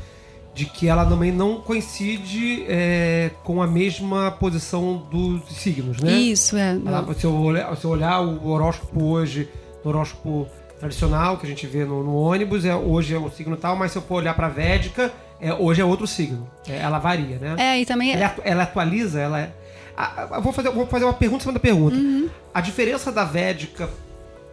De 0.55 0.64
que 0.64 0.89
ela 0.89 1.07
também 1.07 1.31
não 1.31 1.61
coincide 1.61 2.64
é, 2.66 3.31
com 3.45 3.62
a 3.62 3.66
mesma 3.66 4.33
posição 4.33 5.07
dos 5.09 5.43
signos, 5.57 6.01
né? 6.01 6.18
Isso, 6.18 6.57
é. 6.57 6.76
Ela, 6.85 7.14
se, 7.14 7.24
eu 7.24 7.33
olhar, 7.33 7.76
se 7.76 7.85
eu 7.85 7.91
olhar 7.91 8.20
o 8.20 8.49
horóscopo 8.49 9.05
hoje, 9.05 9.49
o 9.85 9.89
horóscopo 9.89 10.49
tradicional 10.79 11.37
que 11.37 11.47
a 11.47 11.49
gente 11.49 11.66
vê 11.66 11.85
no, 11.85 12.03
no, 12.03 12.14
ônibus, 12.14 12.64
é, 12.64 12.74
hoje 12.74 13.14
é 13.14 13.18
um 13.18 13.31
signo 13.31 13.57
tal, 13.57 13.76
mas 13.76 13.93
se 13.93 13.99
eu 13.99 14.03
for 14.03 14.16
olhar 14.16 14.35
para 14.35 14.47
a 14.47 14.51
Védica, 14.51 15.12
é, 15.41 15.53
hoje 15.53 15.81
é 15.81 15.85
outro 15.85 16.07
signo. 16.07 16.49
É, 16.68 16.76
ela 16.76 16.99
varia, 16.99 17.39
né? 17.39 17.57
É, 17.59 17.81
e 17.81 17.87
também. 17.87 18.12
Ela, 18.12 18.37
ela 18.45 18.62
atualiza, 18.62 19.20
ela 19.20 19.41
é. 19.41 19.53
A, 19.97 20.39
vou, 20.41 20.53
fazer, 20.53 20.70
vou 20.70 20.87
fazer 20.87 21.05
uma 21.05 21.14
pergunta 21.14 21.43
em 21.43 21.43
cima 21.43 21.53
da 21.53 21.61
pergunta. 21.61 21.97
Uhum. 21.97 22.29
A 22.55 22.61
diferença 22.61 23.11
da 23.11 23.24
Védica 23.24 23.89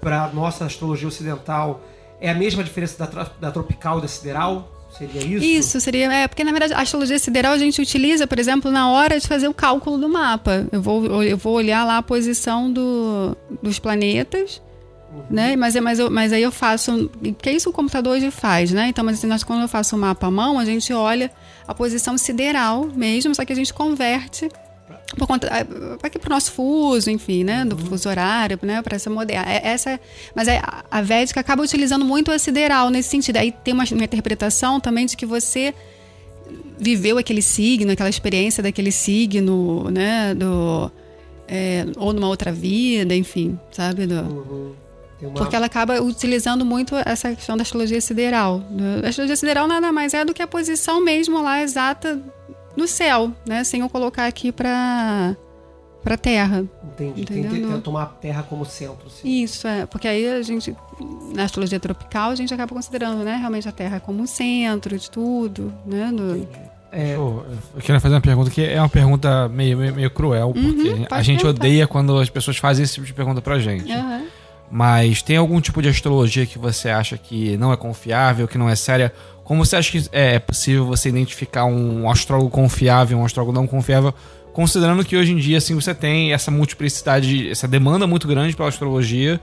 para 0.01 0.28
nossa 0.30 0.65
astrologia 0.65 1.07
ocidental 1.07 1.82
é 2.19 2.30
a 2.30 2.34
mesma 2.34 2.63
diferença 2.63 3.05
da, 3.05 3.30
da 3.39 3.51
tropical 3.51 3.99
e 3.99 4.01
da 4.01 4.07
sideral? 4.07 4.71
Seria 4.97 5.21
isso? 5.21 5.43
Isso, 5.45 5.82
seria. 5.82 6.11
É, 6.11 6.28
porque 6.28 6.43
na 6.43 6.51
verdade 6.51 6.73
a 6.73 6.82
astrologia 6.82 7.19
sideral 7.19 7.53
a 7.53 7.57
gente 7.57 7.82
utiliza, 7.82 8.26
por 8.26 8.39
exemplo, 8.39 8.71
na 8.71 8.89
hora 8.89 9.19
de 9.19 9.28
fazer 9.28 9.47
o 9.47 9.53
cálculo 9.53 9.97
do 9.97 10.07
mapa. 10.07 10.65
Eu 10.71 10.82
vou, 10.82 11.23
eu 11.23 11.38
vou 11.38 11.53
olhar 11.53 11.84
lá 11.86 11.97
a 11.97 12.01
posição 12.01 12.71
do, 12.71 13.36
dos 13.61 13.78
planetas 13.78 14.61
né? 15.30 15.55
Mas, 15.55 15.76
é, 15.76 15.82
mas, 15.82 15.99
eu, 15.99 16.09
mas 16.09 16.34
aí 16.34 16.43
eu 16.43 16.51
faço. 16.51 17.09
Que 17.41 17.51
isso 17.51 17.70
o 17.70 17.74
computador 17.74 18.18
hoje 18.18 18.32
faz, 18.32 18.72
né? 18.72 18.88
Então, 18.88 19.03
mas 19.03 19.18
assim, 19.18 19.28
nós, 19.28 19.43
quando 19.43 19.61
eu 19.61 19.68
faço 19.68 19.95
o 19.95 19.99
mapa 19.99 20.28
à 20.28 20.32
mão, 20.32 20.59
a 20.59 20.66
gente 20.66 20.91
olha 20.93 21.32
a 21.68 21.74
posição 21.74 22.18
sideral 22.18 22.86
mesmo, 22.95 23.34
só 23.34 23.43
que 23.43 23.53
a 23.53 23.55
gente 23.55 23.74
converte 23.74 24.49
por 25.18 25.28
conta 25.28 25.47
aqui 26.01 26.20
para 26.20 26.28
o 26.28 26.34
nosso 26.34 26.51
fuso, 26.51 27.09
enfim, 27.09 27.43
né, 27.43 27.63
do 27.63 27.76
uhum. 27.76 27.86
fuso 27.86 28.09
horário, 28.09 28.59
né, 28.61 28.82
para 28.82 28.95
essa 28.95 29.09
moderna. 29.09 29.51
É, 29.51 29.68
essa, 29.68 29.99
mas 30.36 30.47
a, 30.47 30.84
a 30.89 31.01
Védica 31.01 31.39
acaba 31.39 31.63
utilizando 31.63 32.03
muito 32.03 32.32
a 32.32 32.39
sideral 32.39 32.89
nesse 32.89 33.09
sentido. 33.09 33.38
Aí 33.38 33.51
tem 33.51 33.74
uma, 33.74 33.84
uma 33.91 34.03
interpretação 34.03 34.80
também 34.80 35.05
de 35.05 35.16
que 35.16 35.26
você 35.26 35.74
viveu 36.78 37.18
aquele 37.18 37.41
signo, 37.41 37.91
aquela 37.91 38.09
experiência 38.09 38.61
daquele 38.61 38.91
signo, 38.91 39.89
né, 39.89 40.34
do 40.34 40.91
é, 41.47 41.86
ou 41.97 42.11
numa 42.11 42.28
outra 42.28 42.51
vida, 42.51 43.16
enfim, 43.16 43.57
sabe, 43.72 44.05
do, 44.07 44.16
uhum. 44.16 44.74
Uma... 45.22 45.34
Porque 45.34 45.55
ela 45.55 45.66
acaba 45.66 46.01
utilizando 46.01 46.66
muito 46.66 46.95
essa 47.05 47.34
questão 47.34 47.55
da 47.55 47.63
astrologia 47.63 48.01
sideral. 48.01 48.61
A 49.03 49.07
astrologia 49.07 49.36
sideral 49.36 49.68
nada 49.68 49.91
mais 49.91 50.13
é 50.13 50.26
do 50.26 50.34
que 50.34 50.41
a 50.41 50.47
posição 50.47 51.03
mesmo 51.03 51.41
lá 51.41 51.61
exata 51.61 52.20
no 52.76 52.88
céu, 52.88 53.32
né? 53.45 53.63
Sem 53.63 53.82
eu 53.82 53.89
colocar 53.89 54.28
aqui 54.28 54.51
para 54.51 55.36
para 56.05 56.18
Terra. 56.18 56.63
Entendi. 56.84 57.26
Tem 57.26 57.43
que 57.43 57.82
tomar 57.82 58.03
a 58.03 58.05
Terra 58.05 58.43
como 58.43 58.63
centro. 58.63 59.09
Sim. 59.09 59.41
Isso, 59.41 59.68
é. 59.68 59.88
Porque 59.88 60.07
aí 60.07 60.30
a 60.30 60.41
gente, 60.43 60.76
na 61.34 61.45
astrologia 61.45 61.80
tropical, 61.80 62.30
a 62.30 62.36
gente 62.36 62.53
acaba 62.53 62.72
considerando, 62.72 63.24
né? 63.24 63.38
Realmente 63.38 63.68
a 63.68 63.72
Terra 63.72 63.99
como 63.99 64.28
centro 64.28 64.95
de 64.99 65.09
tudo, 65.09 65.74
né? 65.84 66.11
Do... 66.13 66.47
É... 66.91 67.16
Eu 67.16 67.43
queria 67.82 67.99
fazer 67.99 68.13
uma 68.13 68.22
pergunta 68.22 68.51
que 68.51 68.63
é 68.63 68.80
uma 68.80 68.88
pergunta 68.88 69.49
meio, 69.49 69.78
meio, 69.80 69.95
meio 69.95 70.11
cruel, 70.11 70.53
porque 70.53 70.89
uhum, 70.89 71.05
a 71.09 71.24
gente 71.24 71.45
odeia 71.45 71.88
quando 71.88 72.18
as 72.20 72.30
pessoas 72.30 72.57
fazem 72.57 72.84
esse 72.84 72.93
tipo 72.93 73.07
de 73.07 73.13
pergunta 73.13 73.41
pra 73.41 73.57
gente. 73.57 73.91
Uhum. 73.91 74.28
Mas 74.72 75.22
tem 75.22 75.38
algum 75.38 75.61
tipo 75.61 75.82
de 75.82 75.89
astrologia 75.89 76.45
que 76.45 76.57
você 76.57 76.89
acha 76.89 77.18
que 77.18 77.55
não 77.57 77.72
é 77.72 77.78
confiável, 77.78 78.47
que 78.47 78.57
não 78.57 78.70
é 78.70 78.76
séria? 78.76 79.13
Como 79.43 79.63
você 79.63 79.76
acha 79.76 79.91
que 79.91 80.09
é 80.11 80.39
possível 80.39 80.86
você 80.86 81.09
identificar 81.09 81.66
um 81.66 82.09
astrólogo 82.09 82.49
confiável, 82.49 83.18
um 83.20 83.26
astrólogo 83.26 83.53
não 83.53 83.68
confiável, 83.68 84.13
considerando 84.53 85.05
que 85.05 85.16
hoje 85.16 85.34
em 85.34 85.38
dia 85.38 85.59
assim 85.59 85.76
você 85.76 85.93
tem 85.93 86.34
essa 86.34 86.49
multiplicidade, 86.49 87.49
essa 87.49 87.68
demanda 87.68 88.07
muito 88.07 88.28
grande 88.28 88.55
pela 88.55 88.70
astrologia 88.70 89.39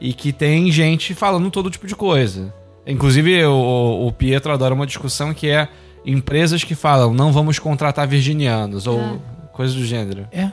e 0.00 0.14
que 0.14 0.32
tem 0.32 0.72
gente 0.72 1.14
falando 1.14 1.50
todo 1.50 1.70
tipo 1.70 1.86
de 1.86 1.94
coisa. 1.94 2.54
Inclusive 2.86 3.44
o, 3.44 4.06
o 4.06 4.12
Pietro 4.12 4.52
adora 4.52 4.74
uma 4.74 4.86
discussão 4.86 5.34
que 5.34 5.48
é 5.48 5.68
empresas 6.06 6.64
que 6.64 6.74
falam 6.74 7.12
não 7.12 7.32
vamos 7.32 7.58
contratar 7.58 8.06
virginianos 8.06 8.86
ou 8.86 8.98
é. 8.98 9.18
coisas 9.52 9.76
do 9.76 9.84
gênero. 9.84 10.26
É, 10.32 10.50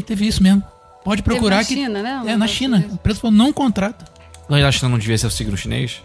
teve 0.00 0.26
isso 0.26 0.42
mesmo. 0.42 0.62
Pode 1.08 1.22
procurar 1.22 1.64
que. 1.64 1.74
Na 1.74 1.80
China, 1.82 2.02
né? 2.02 2.22
É, 2.26 2.36
na 2.36 2.46
China. 2.46 2.84
O 2.92 2.98
preço 2.98 3.20
falou, 3.20 3.34
não 3.34 3.50
contrata. 3.50 4.04
Mas 4.46 4.62
a 4.62 4.70
China 4.70 4.90
não 4.90 4.98
devia 4.98 5.16
ser 5.16 5.26
o 5.26 5.30
signo 5.30 5.56
chinês? 5.56 6.02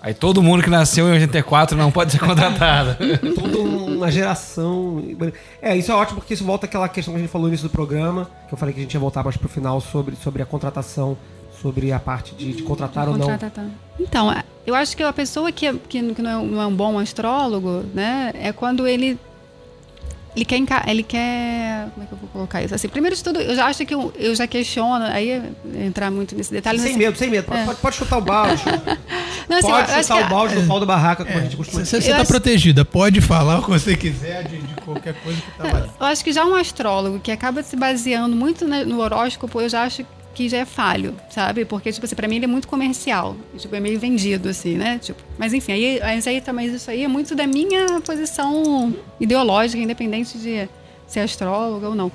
Aí 0.00 0.14
todo 0.14 0.40
mundo 0.40 0.62
que 0.62 0.70
nasceu 0.70 1.08
em 1.08 1.12
84 1.14 1.76
não 1.76 1.90
pode 1.90 2.12
ser 2.12 2.20
contratado. 2.24 2.96
Toda 3.34 3.58
uma 3.58 4.12
geração. 4.12 5.02
É, 5.60 5.76
isso 5.76 5.90
é 5.90 5.94
ótimo 5.96 6.20
porque 6.20 6.34
isso 6.34 6.44
volta 6.44 6.66
àquela 6.66 6.88
questão 6.88 7.12
que 7.12 7.18
a 7.18 7.20
gente 7.20 7.32
falou 7.32 7.48
no 7.48 7.50
início 7.50 7.68
do 7.68 7.72
programa, 7.72 8.30
que 8.46 8.54
eu 8.54 8.58
falei 8.58 8.72
que 8.72 8.78
a 8.78 8.82
gente 8.84 8.94
ia 8.94 9.00
voltar 9.00 9.24
mais 9.24 9.36
pro 9.36 9.48
final 9.48 9.80
sobre, 9.80 10.14
sobre 10.14 10.40
a 10.40 10.46
contratação, 10.46 11.18
sobre 11.60 11.90
a 11.90 11.98
parte 11.98 12.36
de, 12.36 12.52
de 12.52 12.62
contratar 12.62 13.06
de 13.06 13.10
ou 13.10 13.18
não. 13.18 13.38
Tá. 13.38 13.50
Então, 13.98 14.32
eu 14.64 14.76
acho 14.76 14.96
que 14.96 15.02
a 15.02 15.12
pessoa 15.12 15.50
que, 15.50 15.72
que, 15.88 16.14
que 16.14 16.22
não, 16.22 16.30
é, 16.30 16.46
não 16.46 16.62
é 16.62 16.66
um 16.68 16.76
bom 16.76 16.96
astrólogo, 16.96 17.82
né, 17.92 18.30
é 18.34 18.52
quando 18.52 18.86
ele 18.86 19.18
ele 20.36 20.44
quer, 20.44 20.88
ele 20.88 21.02
quer. 21.02 21.88
Como 21.94 22.04
é 22.04 22.06
que 22.06 22.12
eu 22.12 22.18
vou 22.18 22.28
colocar 22.30 22.62
isso? 22.62 22.74
Assim, 22.74 22.88
primeiro 22.88 23.16
de 23.16 23.24
tudo, 23.24 23.40
eu 23.40 23.56
já 23.56 23.66
acho 23.66 23.84
que 23.84 23.94
eu, 23.94 24.12
eu 24.16 24.34
já 24.34 24.46
questiono, 24.46 25.04
aí 25.04 25.42
entrar 25.74 26.10
muito 26.10 26.36
nesse 26.36 26.52
detalhe. 26.52 26.78
Sem 26.78 26.90
assim, 26.90 26.98
medo, 26.98 27.18
sem 27.18 27.30
medo. 27.30 27.52
É. 27.52 27.64
Pode, 27.64 27.80
pode, 27.80 27.96
chutar 27.96 28.18
o 28.18 28.20
balde. 28.20 28.62
Não, 29.48 29.58
assim, 29.58 29.68
pode 29.68 30.02
chutar 30.02 30.26
o 30.26 30.28
balde 30.28 30.54
no 30.54 30.66
pau 30.66 30.80
da 30.80 30.86
barraca, 30.86 31.24
como 31.24 31.36
é, 31.36 31.40
a 31.40 31.44
gente 31.44 31.56
costuma. 31.56 31.84
Você 31.84 31.98
está 31.98 32.16
acho... 32.16 32.26
protegida, 32.26 32.84
pode 32.84 33.20
falar 33.20 33.58
o 33.58 33.62
que 33.62 33.70
você 33.70 33.96
quiser 33.96 34.44
de, 34.44 34.58
de 34.58 34.74
qualquer 34.82 35.14
coisa 35.14 35.40
que 35.40 35.50
está 35.50 35.88
Eu 35.98 36.06
acho 36.06 36.22
que 36.22 36.32
já 36.32 36.44
um 36.44 36.54
astrólogo 36.54 37.18
que 37.18 37.32
acaba 37.32 37.62
se 37.62 37.74
baseando 37.74 38.36
muito 38.36 38.66
no 38.66 39.00
horóscopo, 39.00 39.60
eu 39.60 39.68
já 39.68 39.82
acho 39.82 40.04
que 40.34 40.48
já 40.48 40.58
é 40.58 40.64
falho, 40.64 41.16
sabe? 41.30 41.64
Porque, 41.64 41.90
tipo 41.92 42.06
assim, 42.06 42.14
pra 42.14 42.28
mim 42.28 42.36
ele 42.36 42.44
é 42.44 42.48
muito 42.48 42.68
comercial. 42.68 43.36
Tipo, 43.56 43.74
é 43.74 43.80
meio 43.80 43.98
vendido, 43.98 44.48
assim, 44.48 44.76
né? 44.76 44.98
Tipo, 44.98 45.20
mas 45.36 45.52
enfim, 45.52 45.72
aí, 45.72 46.00
aí 46.00 46.40
também 46.40 46.66
isso 46.66 46.90
aí 46.90 47.02
é 47.02 47.08
muito 47.08 47.34
da 47.34 47.46
minha 47.46 48.00
posição 48.00 48.94
ideológica, 49.18 49.82
independente 49.82 50.38
de 50.38 50.68
ser 51.06 51.20
astróloga 51.20 51.88
ou 51.88 51.94
não. 51.94 52.12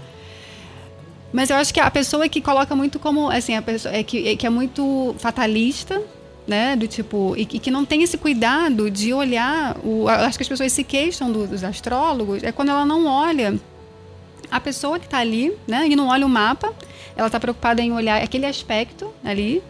Mas 1.34 1.50
eu 1.50 1.56
acho 1.56 1.74
que 1.74 1.80
a 1.80 1.90
pessoa 1.90 2.30
que 2.30 2.40
coloca 2.40 2.76
muito 2.76 3.00
como, 3.00 3.30
assim, 3.30 3.56
a 3.56 3.62
pessoa 3.62 3.94
é 3.94 4.04
que, 4.04 4.28
é, 4.30 4.36
que 4.36 4.46
é 4.46 4.50
muito 4.50 5.16
fatalista, 5.18 6.02
né? 6.48 6.76
Do 6.76 6.88
tipo, 6.88 7.34
e, 7.36 7.42
e, 7.42 7.60
que 7.60 7.72
não 7.72 7.84
tem 7.84 8.04
esse 8.04 8.18
cuidado 8.18 8.90
de 8.90 9.14
olhar. 9.14 9.76
O, 9.84 10.08
acho 10.08 10.38
que 10.38 10.44
as 10.44 10.50
pessoas 10.50 10.72
se 10.72 10.84
queixam 10.84 11.32
do, 11.32 11.48
dos 11.48 11.64
astrólogos, 11.64 12.44
é 12.44 12.52
quando 12.52 12.70
ela 12.70 12.86
não 12.86 13.08
olha 13.08 13.60
a 14.52 14.60
pessoa 14.60 15.00
que 15.00 15.06
está 15.06 15.18
ali, 15.18 15.52
né? 15.68 15.88
E 15.90 15.96
não 15.96 16.08
olha 16.08 16.26
o 16.26 16.30
mapa 16.30 16.74
ela 17.16 17.28
está 17.28 17.40
preocupada 17.40 17.82
em 17.82 17.92
olhar 17.92 18.22
aquele 18.22 18.46
aspecto 18.46 19.14
ali 19.24 19.62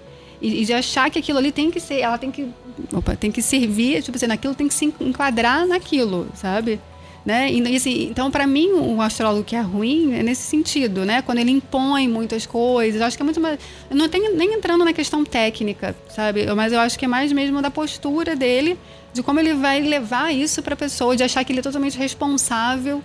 E, 0.42 0.62
e 0.62 0.66
de 0.66 0.74
achar 0.74 1.10
que 1.10 1.20
aquilo 1.20 1.38
ali 1.40 1.52
tem 1.54 1.72
que 1.72 1.80
ser, 1.80 2.02
ela 2.02 2.18
tem 2.18 2.30
que, 2.30 2.50
opa, 2.92 3.16
tem 3.16 3.32
que 3.32 3.42
servir, 3.42 4.04
tipo 4.04 4.18
assim, 4.18 4.28
naquilo 4.28 4.54
tem 4.54 4.68
que 4.68 4.74
se 4.74 4.94
enquadrar 5.00 5.66
naquilo, 5.66 6.28
sabe? 6.36 6.82
Né? 7.26 7.50
E, 7.50 7.76
assim, 7.78 8.10
então, 8.12 8.30
para 8.30 8.46
mim, 8.46 8.74
o 8.74 9.02
astrólogo 9.02 9.46
que 9.46 9.56
é 9.56 9.62
ruim 9.62 10.14
é 10.14 10.22
nesse 10.22 10.42
sentido, 10.42 11.06
né? 11.06 11.22
Quando 11.22 11.38
ele 11.38 11.52
impõe 11.52 12.10
muitas 12.10 12.46
coisas. 12.46 13.00
Eu 13.00 13.08
acho 13.08 13.16
que 13.16 13.24
é 13.24 13.28
muito 13.30 13.40
mais. 13.40 13.58
Eu 13.90 13.96
não 13.96 14.10
tenho 14.10 14.36
nem 14.36 14.56
entrando 14.56 14.84
na 14.84 14.92
questão 14.92 15.24
técnica, 15.24 15.96
sabe? 16.10 16.46
Mas 16.54 16.74
eu 16.74 16.82
acho 16.82 17.00
que 17.00 17.06
é 17.06 17.08
mais 17.08 17.32
mesmo 17.32 17.62
da 17.62 17.72
postura 17.72 18.36
dele, 18.36 18.78
de 19.14 19.24
como 19.24 19.40
ele 19.40 19.54
vai 19.54 19.80
levar 19.80 20.34
isso 20.34 20.62
para 20.62 20.74
a 20.74 20.78
pessoa, 20.78 21.16
de 21.16 21.24
achar 21.24 21.46
que 21.46 21.54
ele 21.54 21.62
é 21.62 21.64
totalmente 21.64 21.98
responsável 21.98 23.02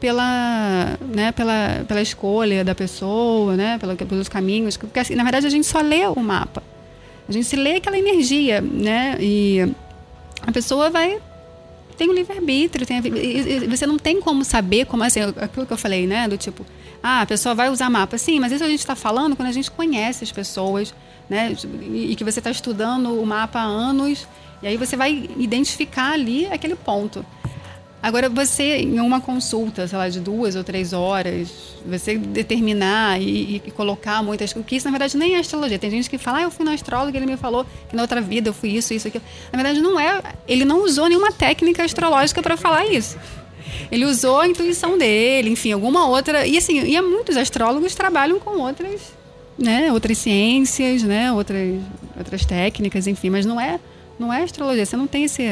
pela, 0.00 0.96
né, 1.00 1.32
pela, 1.32 1.84
pela 1.86 2.00
escolha 2.00 2.64
da 2.64 2.74
pessoa, 2.74 3.56
né? 3.56 3.78
Pelos 3.78 4.28
caminhos. 4.28 4.76
Porque, 4.76 5.00
assim, 5.00 5.14
na 5.14 5.22
verdade, 5.22 5.46
a 5.46 5.50
gente 5.50 5.66
só 5.66 5.80
lê 5.80 6.06
o 6.06 6.20
mapa. 6.20 6.62
A 7.28 7.32
gente 7.32 7.46
se 7.46 7.56
lê 7.56 7.76
aquela 7.76 7.98
energia, 7.98 8.60
né? 8.60 9.16
E 9.20 9.68
a 10.46 10.52
pessoa 10.52 10.88
vai 10.88 11.18
tem 11.98 12.08
o 12.08 12.12
livre-arbítrio, 12.12 12.86
tem 12.86 13.02
você 13.68 13.84
não 13.84 13.98
tem 13.98 14.20
como 14.20 14.44
saber 14.44 14.86
como 14.86 15.02
assim, 15.02 15.20
aquilo 15.20 15.66
que 15.66 15.72
eu 15.72 15.76
falei, 15.76 16.06
né? 16.06 16.28
Do 16.28 16.38
tipo, 16.38 16.64
ah, 17.02 17.22
a 17.22 17.26
pessoa 17.26 17.56
vai 17.56 17.68
usar 17.68 17.90
mapa. 17.90 18.16
Sim, 18.16 18.38
mas 18.38 18.52
isso 18.52 18.62
a 18.62 18.68
gente 18.68 18.78
está 18.78 18.94
falando 18.94 19.34
quando 19.34 19.48
a 19.48 19.52
gente 19.52 19.68
conhece 19.68 20.22
as 20.22 20.30
pessoas, 20.30 20.94
né? 21.28 21.56
E 21.92 22.14
que 22.14 22.22
você 22.22 22.38
está 22.38 22.52
estudando 22.52 23.20
o 23.20 23.26
mapa 23.26 23.58
há 23.58 23.64
anos, 23.64 24.28
e 24.62 24.68
aí 24.68 24.76
você 24.76 24.96
vai 24.96 25.28
identificar 25.36 26.12
ali 26.12 26.46
aquele 26.46 26.76
ponto. 26.76 27.26
Agora, 28.00 28.28
você, 28.28 28.76
em 28.76 29.00
uma 29.00 29.20
consulta, 29.20 29.88
sei 29.88 29.98
lá, 29.98 30.08
de 30.08 30.20
duas 30.20 30.54
ou 30.54 30.62
três 30.62 30.92
horas, 30.92 31.48
você 31.84 32.16
determinar 32.16 33.20
e, 33.20 33.56
e 33.64 33.70
colocar 33.72 34.22
muitas 34.22 34.52
coisas, 34.52 34.68
que 34.68 34.76
isso, 34.76 34.86
na 34.86 34.92
verdade, 34.92 35.16
nem 35.16 35.34
é 35.34 35.40
astrologia. 35.40 35.78
Tem 35.80 35.90
gente 35.90 36.08
que 36.08 36.16
fala, 36.16 36.38
ah, 36.38 36.42
eu 36.42 36.50
fui 36.50 36.64
no 36.64 36.70
astrólogo, 36.70 37.16
ele 37.16 37.26
me 37.26 37.36
falou 37.36 37.66
que 37.88 37.96
na 37.96 38.02
outra 38.02 38.20
vida 38.20 38.50
eu 38.50 38.54
fui 38.54 38.70
isso, 38.70 38.94
isso, 38.94 39.08
aquilo. 39.08 39.24
Na 39.52 39.56
verdade, 39.56 39.80
não 39.80 39.98
é. 39.98 40.22
Ele 40.46 40.64
não 40.64 40.84
usou 40.84 41.08
nenhuma 41.08 41.32
técnica 41.32 41.84
astrológica 41.84 42.40
para 42.40 42.56
falar 42.56 42.86
isso. 42.86 43.18
Ele 43.90 44.04
usou 44.04 44.40
a 44.40 44.46
intuição 44.46 44.96
dele, 44.96 45.50
enfim, 45.50 45.72
alguma 45.72 46.06
outra. 46.06 46.46
E 46.46 46.56
assim, 46.56 46.78
e 46.78 47.00
muitos 47.02 47.36
astrólogos 47.36 47.96
trabalham 47.96 48.38
com 48.38 48.60
outras, 48.60 49.12
né, 49.58 49.92
outras 49.92 50.18
ciências, 50.18 51.02
né, 51.02 51.32
outras, 51.32 51.80
outras 52.16 52.44
técnicas, 52.44 53.08
enfim, 53.08 53.28
mas 53.28 53.44
não 53.44 53.60
é, 53.60 53.80
não 54.18 54.32
é 54.32 54.44
astrologia. 54.44 54.86
Você 54.86 54.96
não 54.96 55.08
tem 55.08 55.24
esse 55.24 55.42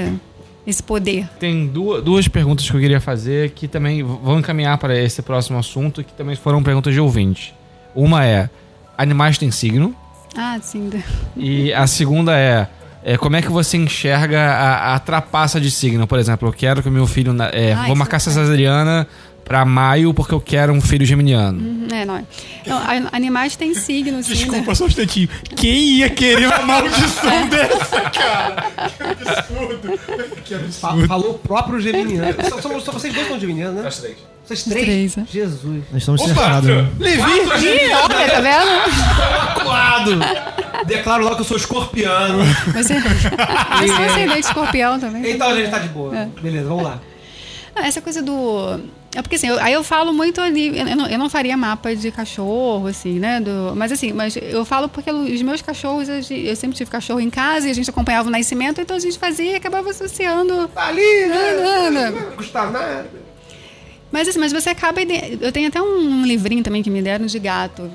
esse 0.67 0.83
poder. 0.83 1.29
Tem 1.39 1.67
duas, 1.67 2.03
duas 2.03 2.29
perguntas 2.29 2.69
que 2.69 2.77
eu 2.77 2.81
queria 2.81 3.01
fazer 3.01 3.51
que 3.51 3.69
também 3.69 4.03
vão 4.03 4.41
encaminhar 4.41 4.77
para 4.79 4.99
esse 4.99 5.23
próximo 5.23 5.59
assunto, 5.59 6.03
que 6.03 6.12
também 6.12 6.35
foram 6.35 6.62
perguntas 6.62 6.93
de 6.93 7.01
ouvinte. 7.01 7.55
Uma 7.95 8.25
é: 8.25 8.51
animais 8.99 9.39
têm 9.39 9.51
signo? 9.51 9.95
Ah, 10.37 10.59
sim. 10.61 10.91
E 11.37 11.73
a 11.73 11.87
segunda 11.87 12.37
é. 12.37 12.69
É, 13.09 13.17
como 13.17 13.37
é 13.37 13.43
que 13.43 13.49
você 13.49 13.77
enxerga 13.77 14.41
a, 14.41 14.97
a 14.97 14.99
trapaça 14.99 15.61
de 15.61 15.71
signo? 15.71 16.09
Por 16.09 16.19
exemplo, 16.19 16.49
eu 16.49 16.53
quero 16.53 16.83
que 16.83 16.89
o 16.89 16.93
meu 16.93 17.07
filho. 17.07 17.33
É, 17.53 17.73
ah, 17.73 17.87
vou 17.87 17.95
marcar 17.95 18.17
essa 18.17 18.33
cesariana 18.33 19.07
para 19.47 19.65
maio 19.65 20.13
porque 20.13 20.35
eu 20.35 20.41
quero 20.41 20.73
um 20.73 20.81
filho 20.81 21.07
geminiano. 21.07 21.61
Uhum, 21.61 21.87
é, 21.93 22.05
não. 22.05 22.27
não 22.67 23.09
animais 23.13 23.55
têm 23.55 23.75
signo, 23.75 24.21
sim. 24.21 24.33
Desculpa, 24.33 24.67
né? 24.71 24.75
só 24.75 24.85
um 24.85 24.89
instantinho. 24.89 25.29
Quem 25.55 25.99
ia 25.99 26.11
querer 26.11 26.49
uma 26.49 26.63
maldição 26.63 27.31
é. 27.31 27.47
dessa, 27.47 28.01
cara? 28.11 28.67
Que 28.97 29.03
absurdo. 29.05 30.01
Que 30.45 30.55
absurdo. 30.55 31.07
Falou 31.07 31.31
o 31.31 31.39
próprio 31.39 31.81
geminiano. 31.81 32.27
Só, 32.51 32.61
só, 32.61 32.81
só 32.81 32.93
vocês 32.93 33.15
dois 33.15 33.29
são 33.29 33.39
geminianos, 33.39 33.77
né? 33.77 33.83
Nós 33.83 33.99
três. 33.99 34.17
Vocês 34.45 34.65
três? 34.65 34.85
três 34.85 35.19
é. 35.19 35.25
Jesus. 35.29 35.85
Nós 35.93 36.03
estamos 36.03 36.23
cercados. 36.23 36.69
Né? 36.69 36.89
Levi! 36.99 37.23
Ih, 37.23 37.93
olha, 37.93 38.31
tá 38.31 38.41
vendo? 38.41 39.65
Quadro! 39.65 40.21
Declaro 40.87 41.25
logo 41.25 41.37
que 41.37 41.43
eu 41.43 41.47
sou 41.47 41.57
escorpiano. 41.57 42.45
Você, 42.73 42.95
você 43.01 44.03
é 44.03 44.07
ascendente 44.07 44.41
escorpião 44.41 44.99
também. 44.99 45.33
Então 45.33 45.49
a 45.49 45.55
gente 45.55 45.71
tá 45.71 45.79
de 45.79 45.89
boa. 45.89 46.17
É. 46.17 46.29
Beleza, 46.41 46.69
vamos 46.69 46.85
lá. 46.85 47.01
essa 47.77 48.01
coisa 48.01 48.23
do 48.23 48.81
é 49.17 49.23
porque 49.23 49.37
assim, 49.37 49.49
eu, 49.49 49.59
aí 49.61 49.73
eu 49.73 49.83
falo 49.83 50.12
muito 50.12 50.41
ali, 50.41 50.79
eu 50.79 50.97
não, 50.97 51.07
eu 51.07 51.19
não, 51.19 51.31
faria 51.31 51.57
mapa 51.57 51.95
de 51.97 52.11
cachorro, 52.11 52.87
assim, 52.87 53.19
né? 53.19 53.41
Do, 53.41 53.75
mas 53.75 53.91
assim, 53.91 54.12
mas 54.12 54.37
eu 54.37 54.64
falo 54.64 54.89
porque 54.89 55.11
os 55.11 55.43
meus 55.43 55.62
cachorros, 55.62 56.09
eu 56.09 56.57
sempre 56.57 56.77
tive 56.77 56.91
cachorro 56.91 57.21
em 57.21 57.31
casa 57.31 57.69
e 57.69 57.71
a 57.71 57.75
gente 57.75 57.89
acompanhava 57.89 58.29
o 58.29 58.31
nascimento, 58.31 58.81
então 58.81 58.97
a 58.97 59.01
gente 59.01 59.19
fazia 59.19 59.53
e 59.53 59.55
acabava 59.55 59.91
associando. 59.91 60.69
Tá 60.69 60.89
ali, 60.89 61.27
né? 61.27 61.91
Não, 61.91 61.91
não 61.91 62.37
custa 62.37 62.71
nada. 62.71 63.26
Mas 64.11 64.29
assim, 64.29 64.39
mas 64.39 64.53
você 64.53 64.71
acaba. 64.71 65.01
Eu 65.03 65.51
tenho 65.51 65.69
até 65.69 65.83
um 65.83 66.25
livrinho 66.25 66.63
também 66.63 66.83
que 66.83 66.89
me 66.89 67.03
deram 67.03 67.27
de 67.27 67.39
gato, 67.39 67.91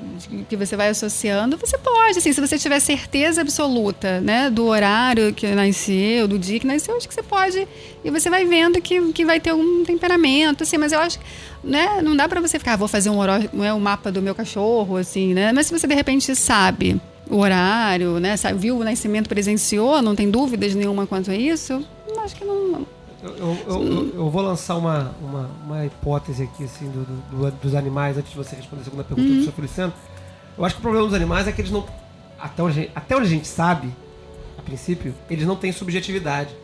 que 0.48 0.56
você 0.56 0.76
vai 0.76 0.88
associando. 0.88 1.56
Você 1.56 1.78
pode, 1.78 2.18
assim, 2.18 2.32
se 2.32 2.40
você 2.40 2.58
tiver 2.58 2.80
certeza 2.80 3.40
absoluta, 3.40 4.20
né, 4.20 4.50
do 4.50 4.66
horário 4.66 5.32
que 5.32 5.46
nasceu, 5.48 6.28
do 6.28 6.38
dia 6.38 6.60
que 6.60 6.66
nasceu, 6.66 6.96
acho 6.96 7.08
que 7.08 7.14
você 7.14 7.22
pode. 7.22 7.66
E 8.04 8.10
você 8.10 8.28
vai 8.28 8.44
vendo 8.44 8.80
que, 8.80 9.12
que 9.12 9.24
vai 9.24 9.40
ter 9.40 9.50
algum 9.50 9.84
temperamento, 9.84 10.64
assim, 10.64 10.76
mas 10.76 10.92
eu 10.92 10.98
acho. 10.98 11.18
Né, 11.64 12.02
não 12.02 12.14
dá 12.14 12.28
para 12.28 12.40
você 12.40 12.58
ficar, 12.58 12.74
ah, 12.74 12.76
vou 12.76 12.88
fazer 12.88 13.08
um, 13.08 13.64
é, 13.64 13.72
um 13.72 13.80
mapa 13.80 14.10
do 14.10 14.20
meu 14.20 14.34
cachorro, 14.34 14.96
assim, 14.96 15.32
né? 15.32 15.52
Mas 15.52 15.68
se 15.68 15.78
você 15.78 15.86
de 15.86 15.94
repente 15.94 16.34
sabe 16.34 17.00
o 17.30 17.38
horário, 17.38 18.18
né, 18.18 18.36
sabe, 18.36 18.58
viu 18.58 18.76
o 18.76 18.84
nascimento, 18.84 19.28
presenciou, 19.28 20.02
não 20.02 20.14
tem 20.14 20.28
dúvidas 20.28 20.74
nenhuma 20.74 21.06
quanto 21.06 21.30
a 21.30 21.36
isso, 21.36 21.82
acho 22.24 22.36
que 22.36 22.44
não 22.44 22.86
eu, 23.22 23.56
eu, 23.68 24.12
eu, 24.14 24.30
vou 24.30 24.42
lançar 24.42 24.76
uma, 24.76 25.14
uma, 25.20 25.50
uma, 25.64 25.86
hipótese 25.86 26.42
aqui 26.42 26.64
assim, 26.64 26.90
do, 26.90 27.04
do, 27.04 27.50
dos 27.52 27.74
animais, 27.74 28.18
antes 28.18 28.30
de 28.30 28.36
você 28.36 28.56
responder 28.56 28.82
a 28.82 28.84
segunda 28.84 29.04
pergunta 29.04 29.28
uhum. 29.28 29.38
do 29.38 29.44
Sr. 29.44 29.52
Feliciano. 29.52 29.92
Eu 30.58 30.64
acho 30.64 30.74
que 30.74 30.80
o 30.80 30.82
problema 30.82 31.06
dos 31.06 31.14
animais 31.14 31.46
é 31.46 31.52
que 31.52 31.60
eles 31.60 31.70
não. 31.70 31.86
Até 32.38 32.62
onde, 32.62 32.90
até 32.94 33.16
onde 33.16 33.26
a 33.26 33.30
gente 33.30 33.46
sabe, 33.46 33.94
a 34.58 34.62
princípio, 34.62 35.14
eles 35.30 35.46
não 35.46 35.54
têm 35.54 35.70
subjetividade. 35.70 36.54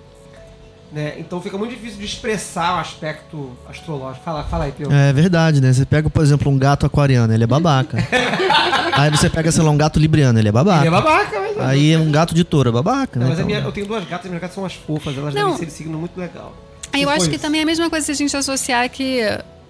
Né? 0.91 1.15
Então 1.19 1.41
fica 1.41 1.59
muito 1.59 1.75
difícil 1.75 1.99
de 1.99 2.07
expressar 2.07 2.77
o 2.77 2.81
aspecto 2.81 3.51
astrológico. 3.69 4.25
Fala, 4.25 4.45
fala 4.45 4.65
aí, 4.65 4.73
Pedro. 4.73 4.93
É 4.93 5.13
verdade, 5.13 5.61
né? 5.61 5.73
Você 5.73 5.85
pega, 5.85 6.09
por 6.09 6.23
exemplo, 6.23 6.51
um 6.51 6.59
gato 6.59 6.87
aquariano, 6.87 7.33
ele 7.33 7.45
é 7.45 7.47
babaca. 7.47 7.99
aí 8.97 9.11
você 9.11 9.29
pega, 9.29 9.53
sei 9.53 9.63
lá, 9.63 9.71
um 9.71 9.77
gato 9.77 9.99
libriano, 9.99 10.39
ele 10.39 10.49
é 10.49 10.53
babaca. 10.53 10.81
Ele 10.81 10.89
é 10.89 10.91
babaca, 10.91 11.41
mas... 11.41 11.59
Aí 11.59 11.93
é 11.93 11.99
um 11.99 12.11
gato 12.11 12.35
de 12.35 12.43
touro, 12.43 12.71
é 12.71 12.73
babaca, 12.73 13.21
não, 13.21 13.27
né? 13.27 13.31
Mas 13.31 13.39
então... 13.39 13.47
minha, 13.47 13.61
eu 13.61 13.73
tenho 13.73 13.87
duas 13.87 14.05
gatas, 14.09 14.27
minhas 14.27 14.41
gatas 14.41 14.55
são 14.55 14.63
umas 14.63 14.75
fofas, 14.75 15.17
elas 15.17 15.35
não. 15.35 15.43
devem 15.43 15.59
ser 15.59 15.67
de 15.67 15.73
signo 15.73 15.99
muito 15.99 16.19
legal. 16.19 16.55
Aí 16.91 17.03
eu 17.03 17.11
acho 17.11 17.23
isso? 17.23 17.31
que 17.31 17.39
também 17.39 17.61
é 17.61 17.65
a 17.65 17.67
mesma 17.67 17.91
coisa 17.91 18.07
se 18.07 18.13
a 18.13 18.15
gente 18.15 18.35
associar 18.35 18.89
que 18.89 19.21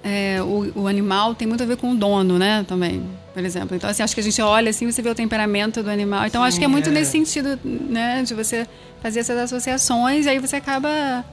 é, 0.04 0.40
o, 0.40 0.82
o, 0.82 0.86
animal 0.86 1.34
tem 1.34 1.48
muito 1.48 1.62
a 1.62 1.66
ver 1.66 1.76
com 1.76 1.92
o 1.92 1.96
dono, 1.96 2.38
né? 2.38 2.64
Também, 2.68 3.02
por 3.38 3.44
exemplo. 3.44 3.76
Então, 3.76 3.88
assim, 3.88 4.02
acho 4.02 4.14
que 4.14 4.20
a 4.20 4.24
gente 4.24 4.42
olha 4.42 4.70
assim, 4.70 4.90
você 4.90 5.00
vê 5.00 5.10
o 5.10 5.14
temperamento 5.14 5.80
do 5.80 5.90
animal. 5.90 6.26
Então, 6.26 6.42
Sim, 6.42 6.48
acho 6.48 6.58
que 6.58 6.64
é 6.64 6.68
muito 6.68 6.88
é. 6.88 6.92
nesse 6.92 7.12
sentido, 7.12 7.58
né? 7.64 8.24
De 8.24 8.34
você 8.34 8.66
fazer 9.00 9.20
essas 9.20 9.38
associações 9.38 10.26
e 10.26 10.28
aí 10.28 10.40
você 10.40 10.56
acaba 10.56 11.24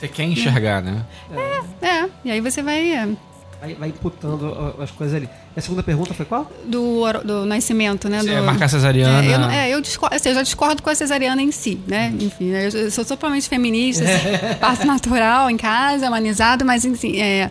você 0.00 0.06
quer 0.06 0.24
enxergar, 0.24 0.80
né? 0.80 1.04
É, 1.82 1.86
é. 1.86 2.08
E 2.24 2.30
aí 2.30 2.40
você 2.40 2.62
vai. 2.62 2.92
É, 2.92 3.08
vai, 3.60 3.74
vai 3.74 3.88
imputando 3.88 4.76
as 4.80 4.90
coisas 4.92 5.14
ali. 5.14 5.28
E 5.54 5.58
a 5.58 5.60
segunda 5.60 5.82
pergunta 5.82 6.14
foi 6.14 6.24
qual? 6.24 6.50
Do, 6.64 7.02
do 7.22 7.44
nascimento, 7.44 8.08
né? 8.08 8.22
Do, 8.22 8.30
é, 8.30 8.40
marcar 8.40 8.68
cesariana. 8.68 9.22
É, 9.22 9.34
eu, 9.34 9.50
é, 9.50 9.70
eu, 9.74 9.80
discordo, 9.80 10.14
assim, 10.14 10.28
eu 10.28 10.36
já 10.36 10.42
discordo 10.42 10.82
com 10.82 10.88
a 10.88 10.94
cesariana 10.94 11.42
em 11.42 11.50
si, 11.50 11.80
né? 11.86 12.14
Enfim, 12.18 12.46
né, 12.46 12.68
eu 12.72 12.90
sou 12.90 13.04
totalmente 13.04 13.48
feminista, 13.48 14.04
assim, 14.04 14.54
parto 14.58 14.86
natural 14.86 15.50
em 15.50 15.56
casa, 15.56 16.06
humanizado, 16.06 16.64
mas 16.64 16.86
enfim, 16.86 17.20
é. 17.20 17.50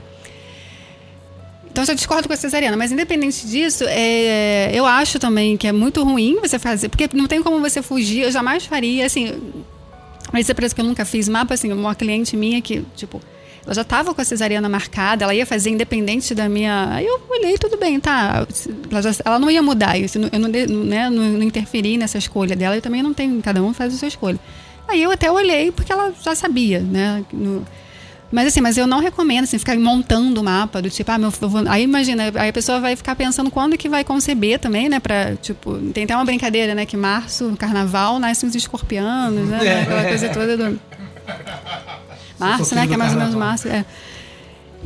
Então, 1.71 1.83
eu 1.87 1.95
discordo 1.95 2.27
com 2.27 2.33
a 2.33 2.37
cesariana, 2.37 2.75
mas 2.75 2.91
independente 2.91 3.45
disso, 3.47 3.85
é, 3.87 4.71
eu 4.73 4.85
acho 4.85 5.19
também 5.19 5.55
que 5.55 5.67
é 5.67 5.71
muito 5.71 6.03
ruim 6.03 6.37
você 6.41 6.57
fazer, 6.57 6.89
porque 6.89 7.07
não 7.13 7.27
tem 7.27 7.43
como 7.43 7.59
você 7.59 7.81
fugir, 7.81 8.23
eu 8.23 8.31
jamais 8.31 8.65
faria, 8.65 9.05
assim, 9.05 9.39
mas 10.31 10.45
isso 10.45 10.51
é 10.51 10.55
parece 10.55 10.75
que 10.75 10.81
eu 10.81 10.85
nunca 10.85 11.05
fiz 11.05 11.29
mapa, 11.29 11.53
assim, 11.53 11.71
uma 11.71 11.95
cliente 11.95 12.35
minha 12.35 12.61
que, 12.61 12.83
tipo, 12.95 13.21
ela 13.65 13.73
já 13.73 13.81
estava 13.81 14.13
com 14.13 14.21
a 14.21 14.23
cesariana 14.23 14.67
marcada, 14.67 15.23
ela 15.23 15.33
ia 15.33 15.45
fazer 15.45 15.69
independente 15.69 16.33
da 16.33 16.49
minha. 16.49 16.87
Aí 16.91 17.05
eu 17.05 17.21
olhei, 17.29 17.57
tudo 17.57 17.77
bem, 17.77 17.99
tá. 17.99 18.47
Ela, 18.89 19.01
já, 19.01 19.11
ela 19.23 19.37
não 19.37 19.51
ia 19.51 19.61
mudar, 19.61 19.97
isso, 19.97 20.17
eu 20.17 20.39
não, 20.39 20.49
né, 20.49 21.09
não, 21.09 21.23
não 21.23 21.43
interferi 21.43 21.97
nessa 21.97 22.17
escolha 22.17 22.55
dela, 22.55 22.75
eu 22.75 22.81
também 22.81 23.03
não 23.03 23.13
tenho, 23.13 23.41
cada 23.41 23.61
um 23.61 23.73
faz 23.73 23.93
a 23.93 23.97
sua 23.97 24.07
escolha. 24.07 24.39
Aí 24.87 25.03
eu 25.03 25.11
até 25.11 25.31
olhei, 25.31 25.71
porque 25.71 25.91
ela 25.91 26.11
já 26.23 26.33
sabia, 26.33 26.79
né? 26.79 27.23
No, 27.31 27.63
mas 28.31 28.47
assim, 28.47 28.61
mas 28.61 28.77
eu 28.77 28.85
não 28.85 28.99
recomendo 28.99 29.45
assim, 29.45 29.57
ficar 29.57 29.77
montando 29.77 30.39
o 30.39 30.43
mapa 30.43 30.81
do 30.81 30.89
tipo, 30.89 31.11
ah, 31.11 31.17
meu, 31.17 31.31
vou... 31.31 31.67
aí 31.67 31.83
imagina, 31.83 32.31
aí 32.35 32.49
a 32.49 32.53
pessoa 32.53 32.79
vai 32.79 32.95
ficar 32.95 33.15
pensando 33.15 33.49
quando 33.49 33.77
que 33.77 33.89
vai 33.89 34.03
conceber 34.03 34.59
também, 34.59 34.87
né, 34.87 34.99
para 34.99 35.35
tipo, 35.37 35.77
tem 35.93 36.03
até 36.03 36.15
uma 36.15 36.25
brincadeira, 36.25 36.75
né, 36.75 36.85
que 36.85 36.95
março, 36.95 37.55
carnaval, 37.57 38.19
nascem 38.19 38.47
os 38.47 38.55
escorpianos, 38.55 39.47
né, 39.47 39.59
é. 39.65 39.81
aquela 39.81 40.03
coisa 40.05 40.29
toda 40.29 40.57
do 40.57 40.79
março, 42.39 42.75
né, 42.75 42.85
que 42.85 42.93
é 42.93 42.97
mais 42.97 43.13
ou 43.13 43.19
menos 43.19 43.35
março, 43.35 43.67
é. 43.67 43.83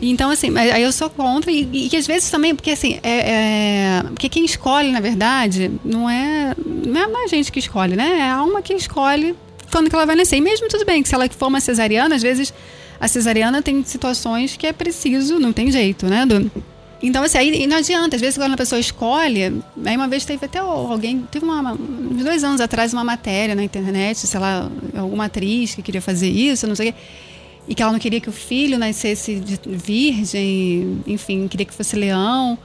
Então, 0.02 0.32
assim, 0.32 0.58
aí 0.58 0.82
eu 0.82 0.92
sou 0.92 1.10
contra, 1.10 1.52
e, 1.52 1.70
e 1.72 1.90
que 1.90 1.96
às 1.96 2.08
vezes 2.08 2.30
também, 2.30 2.56
porque 2.56 2.72
assim, 2.72 3.00
é, 3.04 3.30
é, 3.32 4.04
porque 4.10 4.28
quem 4.28 4.44
escolhe, 4.44 4.92
na 4.92 5.00
verdade, 5.00 5.72
não 5.86 6.10
é, 6.10 6.56
não 6.58 7.22
é 7.22 7.24
a 7.24 7.28
gente 7.28 7.52
que 7.52 7.60
escolhe, 7.60 7.96
né? 7.96 8.20
É 8.20 8.24
a 8.24 8.36
alma 8.38 8.62
que 8.62 8.74
escolhe 8.74 9.36
quando 9.72 9.90
que 9.90 9.96
ela 9.96 10.06
vai 10.06 10.16
nascer. 10.16 10.38
E 10.38 10.42
mesmo 10.42 10.68
tudo 10.68 10.84
bem, 10.84 11.04
que 11.04 11.10
se 11.10 11.16
ela 11.16 11.30
for 11.30 11.48
uma 11.48 11.62
cesariana, 11.62 12.16
às 12.16 12.22
vezes 12.22 12.54
a 13.04 13.08
cesariana 13.10 13.62
tem 13.62 13.84
situações 13.84 14.56
que 14.56 14.66
é 14.66 14.72
preciso, 14.72 15.38
não 15.38 15.52
tem 15.52 15.70
jeito, 15.70 16.06
né? 16.06 16.26
Do, 16.26 16.50
Então, 17.02 17.22
assim, 17.22 17.38
aí 17.38 17.68
não 17.68 17.76
adianta. 17.76 18.16
Às 18.16 18.22
vezes, 18.22 18.38
quando 18.38 18.54
a 18.54 18.56
pessoa 18.56 18.80
escolhe. 18.80 19.62
Aí, 19.86 19.98
uma 19.98 20.08
vez 20.08 20.24
teve 20.24 20.46
até 20.46 20.60
alguém. 20.60 21.28
Teve 21.30 21.44
uma, 21.44 21.74
uns 21.74 22.24
dois 22.24 22.46
anos 22.46 22.62
atrás 22.62 22.94
uma 22.94 23.04
matéria 23.04 23.56
na 23.56 23.62
internet, 23.62 24.20
sei 24.20 24.40
lá, 24.40 24.72
alguma 24.96 25.26
atriz 25.26 25.76
que 25.76 25.82
queria 25.82 26.02
fazer 26.02 26.30
isso, 26.30 26.66
não 26.66 26.76
sei 26.76 26.92
o 26.92 26.94
quê. 26.94 27.00
E 27.68 27.76
que 27.76 27.84
ela 27.84 27.92
não 27.92 28.00
queria 28.00 28.22
que 28.22 28.30
o 28.30 28.32
filho 28.32 28.80
nascesse 28.80 29.44
virgem, 29.66 31.04
enfim, 31.06 31.50
queria 31.50 31.66
que 31.66 31.74
fosse 31.74 31.98
leão. 31.98 32.58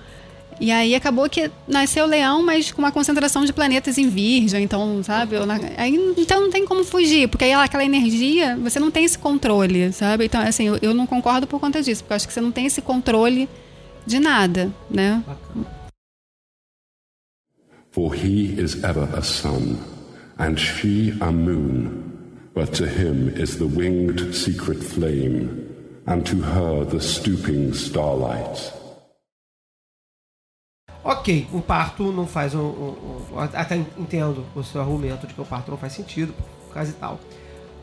E 0.61 0.71
aí 0.73 0.95
acabou 0.95 1.29
que 1.29 1.51
nasceu 1.67 2.05
leão, 2.07 2.43
mas 2.43 2.73
com 2.73 2.83
uma 2.83 2.91
concentração 2.91 3.45
de 3.45 3.53
planetas 3.53 3.97
em 3.97 4.09
virgem, 4.09 4.65
então, 4.65 5.03
sabe? 5.03 5.37
Aí, 5.77 6.15
então 6.17 6.41
não 6.41 6.51
tem 6.51 6.67
como 6.67 6.85
fugir, 6.85 7.29
porque 7.29 7.45
aí 7.45 7.53
aquela 7.53 7.85
energia, 7.85 8.57
você 8.57 8.81
não 8.81 8.91
tem 8.91 9.05
esse 9.05 9.19
controle, 9.19 9.93
sabe? 9.93 10.25
Então, 10.25 10.41
assim, 10.41 10.67
eu, 10.67 10.79
eu 10.83 10.95
não 10.95 11.07
concordo 11.07 11.47
por 11.47 11.61
conta 11.61 11.81
disso, 11.81 12.03
porque 12.03 12.13
eu 12.13 12.17
acho 12.17 12.27
que 12.27 12.33
você 12.33 12.41
não 12.41 12.51
tem 12.51 12.67
esse 12.67 12.83
controle 12.83 13.49
de 14.05 14.19
nada, 14.19 14.73
né? 14.91 15.23
For 17.91 18.15
he 18.15 18.55
is 18.59 18.83
ever 18.85 19.09
a 19.17 19.23
sun, 19.23 19.79
and 20.39 20.57
she 20.57 21.17
a 21.21 21.31
moon, 21.33 22.51
but 22.55 22.73
to 22.75 22.87
him 22.87 23.29
is 23.37 23.57
the 23.57 23.65
winged 23.65 24.35
secret 24.35 24.83
flame, 24.83 25.67
and 26.07 26.25
to 26.27 26.37
her 26.37 26.85
the 26.85 27.01
stooping 27.01 27.73
starlight. 27.73 28.78
Ok, 31.09 31.47
um 31.55 31.61
parto 31.63 32.13
não 32.13 32.27
faz 32.27 32.55
um, 32.55 32.61
um, 32.61 32.95
um, 33.33 33.39
Até 33.39 33.77
entendo 33.77 34.45
o 34.55 34.63
seu 34.63 34.79
argumento 34.79 35.27
de 35.27 35.33
que 35.33 35.41
o 35.41 35.45
parto 35.45 35.71
não 35.71 35.79
faz 35.79 35.95
sentido, 35.95 36.35
por 36.67 36.75
causa 36.75 36.91
e 36.91 36.93
tal. 36.93 37.19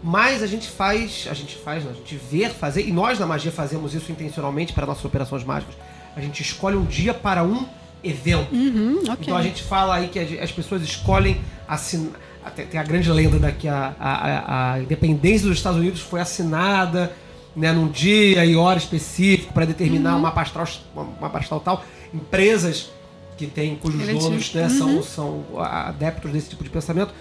Mas 0.03 0.43
a 0.43 0.47
gente 0.47 0.69
faz. 0.69 1.27
A 1.27 1.33
gente 1.33 1.55
faz, 1.57 1.83
não, 1.83 1.89
a 1.89 1.95
gente 1.95 2.15
vê 2.29 2.47
fazer, 2.49 2.87
e 2.87 2.91
nós 2.91 3.17
na 3.17 3.25
magia 3.25 3.51
fazemos 3.51 3.95
isso 3.95 4.11
intencionalmente 4.11 4.73
para 4.73 4.85
nossas 4.85 5.03
operações 5.03 5.43
mágicas. 5.43 5.73
A 6.15 6.21
gente 6.21 6.39
escolhe 6.43 6.75
um 6.77 6.85
dia 6.85 7.15
para 7.15 7.43
um 7.43 7.65
evento. 8.03 8.53
Uhum, 8.53 8.99
okay. 8.99 9.15
Então 9.21 9.35
a 9.35 9.41
gente 9.41 9.63
fala 9.63 9.95
aí 9.95 10.07
que 10.07 10.19
as 10.19 10.51
pessoas 10.51 10.83
escolhem 10.83 11.41
assinar. 11.67 12.13
Tem 12.55 12.79
a 12.79 12.83
grande 12.83 13.11
lenda 13.11 13.39
daqui 13.39 13.67
a, 13.67 13.95
a, 13.99 14.73
a 14.73 14.79
independência 14.81 15.47
dos 15.47 15.57
Estados 15.57 15.79
Unidos 15.79 15.99
foi 15.99 16.21
assinada 16.21 17.11
né, 17.55 17.71
num 17.71 17.87
dia 17.87 18.45
e 18.45 18.55
hora 18.55 18.77
específico 18.77 19.51
para 19.51 19.65
determinar 19.65 20.13
uhum. 20.13 20.19
uma 20.19 20.29
astral, 20.29 20.67
uma 20.95 21.27
astral 21.39 21.59
tal. 21.59 21.83
Empresas 22.13 22.91
que 23.37 23.47
tem, 23.47 23.75
cujos 23.75 24.01
Ele 24.01 24.17
donos 24.17 24.53
né, 24.53 24.63
uhum. 24.63 24.69
são, 24.69 25.03
são 25.03 25.61
adeptos 25.61 26.31
desse 26.31 26.49
tipo 26.49 26.63
de 26.63 26.69
pensamento, 26.69 27.13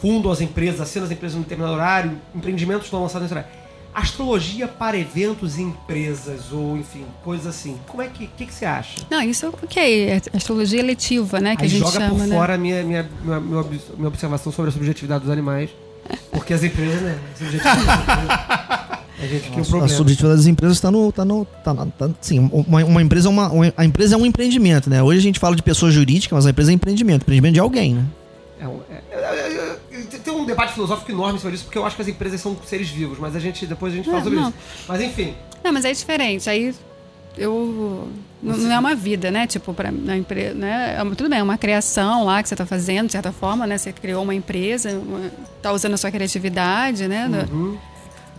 fundam 0.00 0.30
as 0.30 0.40
empresas, 0.40 0.80
assinam 0.80 1.06
as 1.06 1.12
empresas 1.12 1.36
no 1.36 1.42
determinado 1.42 1.74
horário, 1.74 2.18
empreendimentos 2.34 2.84
estão 2.84 3.02
lançados 3.02 3.22
nesse 3.22 3.34
horário. 3.34 3.58
Astrologia 3.94 4.68
para 4.68 4.96
eventos 4.96 5.58
e 5.58 5.62
empresas, 5.62 6.52
ou 6.52 6.76
enfim, 6.76 7.04
coisas 7.24 7.46
assim. 7.48 7.76
Como 7.88 8.00
é 8.00 8.06
que, 8.06 8.28
que, 8.28 8.46
que 8.46 8.54
você 8.54 8.64
acha? 8.64 9.00
Não, 9.10 9.20
isso 9.22 9.48
ok. 9.48 10.08
É 10.10 10.20
astrologia 10.34 10.82
letiva, 10.84 11.40
né? 11.40 11.56
Que 11.56 11.62
Aí 11.62 11.66
a 11.66 11.70
gente 11.70 11.80
joga 11.80 11.92
chama, 11.92 12.10
por 12.10 12.26
né? 12.26 12.36
fora 12.36 12.54
a 12.54 12.58
minha, 12.58 12.84
minha, 12.84 13.08
minha, 13.22 13.40
minha 13.40 14.08
observação 14.08 14.52
sobre 14.52 14.68
a 14.68 14.72
subjetividade 14.72 15.24
dos 15.24 15.32
animais. 15.32 15.70
Porque 16.30 16.54
as 16.54 16.62
empresas, 16.62 17.02
né? 17.02 17.18
A. 19.20 19.84
A 19.84 19.88
subjetividade 19.88 20.36
das 20.36 20.46
empresas 20.46 20.76
está 20.76 20.90
no. 20.90 21.10
Tá 21.10 21.24
no 21.24 21.44
tá, 21.44 21.74
tá, 21.74 22.10
sim, 22.20 22.38
uma, 22.52 22.84
uma 22.84 23.02
empresa 23.02 23.28
é 23.28 23.30
uma, 23.30 23.50
uma, 23.50 23.74
A 23.76 23.84
empresa 23.84 24.14
é 24.14 24.18
um 24.18 24.24
empreendimento, 24.24 24.88
né? 24.88 25.02
Hoje 25.02 25.18
a 25.18 25.22
gente 25.22 25.40
fala 25.40 25.56
de 25.56 25.62
pessoa 25.62 25.90
jurídica, 25.90 26.34
mas 26.34 26.46
a 26.46 26.50
empresa 26.50 26.70
é 26.70 26.74
empreendimento, 26.74 27.22
empreendimento 27.22 27.54
de 27.54 27.60
alguém, 27.60 27.94
né? 27.94 28.04
É, 28.60 28.64
é, 28.64 29.02
é, 29.12 29.76
é, 29.92 30.18
tem 30.18 30.32
um 30.34 30.44
debate 30.44 30.72
filosófico 30.72 31.10
enorme 31.10 31.38
sobre 31.38 31.54
isso, 31.54 31.64
porque 31.64 31.78
eu 31.78 31.86
acho 31.86 31.96
que 31.96 32.02
as 32.02 32.08
empresas 32.08 32.40
são 32.40 32.56
seres 32.64 32.88
vivos, 32.88 33.18
mas 33.18 33.34
a 33.34 33.40
gente 33.40 33.66
depois 33.66 33.92
a 33.92 33.96
gente 33.96 34.06
fala 34.06 34.22
sobre 34.22 34.38
não. 34.38 34.48
isso. 34.48 34.58
Mas 34.86 35.00
enfim. 35.00 35.34
Não, 35.62 35.72
mas 35.72 35.84
é 35.84 35.92
diferente. 35.92 36.48
Aí 36.48 36.74
eu 37.36 38.08
não, 38.42 38.56
não, 38.56 38.72
é 38.72 38.78
uma 38.78 38.94
vida, 38.94 39.30
né? 39.30 39.46
Tipo, 39.46 39.72
para 39.72 39.90
na 39.90 40.16
empresa, 40.16 40.54
né? 40.54 40.96
É, 40.98 41.14
tudo 41.14 41.28
bem, 41.28 41.38
é 41.38 41.42
uma 41.42 41.58
criação 41.58 42.24
lá 42.24 42.42
que 42.42 42.48
você 42.48 42.54
está 42.54 42.66
fazendo, 42.66 43.06
de 43.06 43.12
certa 43.12 43.32
forma, 43.32 43.66
né? 43.66 43.78
Você 43.78 43.92
criou 43.92 44.22
uma 44.22 44.34
empresa, 44.34 44.90
está 45.56 45.72
usando 45.72 45.94
a 45.94 45.96
sua 45.96 46.10
criatividade, 46.10 47.06
né? 47.06 47.28
Uhum. 47.50 47.78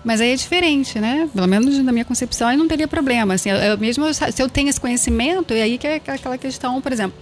Mas 0.03 0.21
aí 0.21 0.31
é 0.31 0.35
diferente, 0.35 0.99
né? 0.99 1.29
Pelo 1.33 1.47
menos 1.47 1.77
na 1.79 1.91
minha 1.91 2.05
concepção, 2.05 2.47
aí 2.47 2.55
não 2.55 2.67
teria 2.67 2.87
problema. 2.87 3.33
Assim, 3.33 3.49
eu, 3.49 3.57
eu 3.57 3.77
mesmo 3.77 4.05
se 4.13 4.41
eu 4.41 4.49
tenho 4.49 4.69
esse 4.69 4.79
conhecimento, 4.79 5.53
e 5.53 5.61
aí 5.61 5.77
que 5.77 5.87
é 5.87 5.95
aquela 5.95 6.37
questão, 6.37 6.81
por 6.81 6.91
exemplo, 6.91 7.17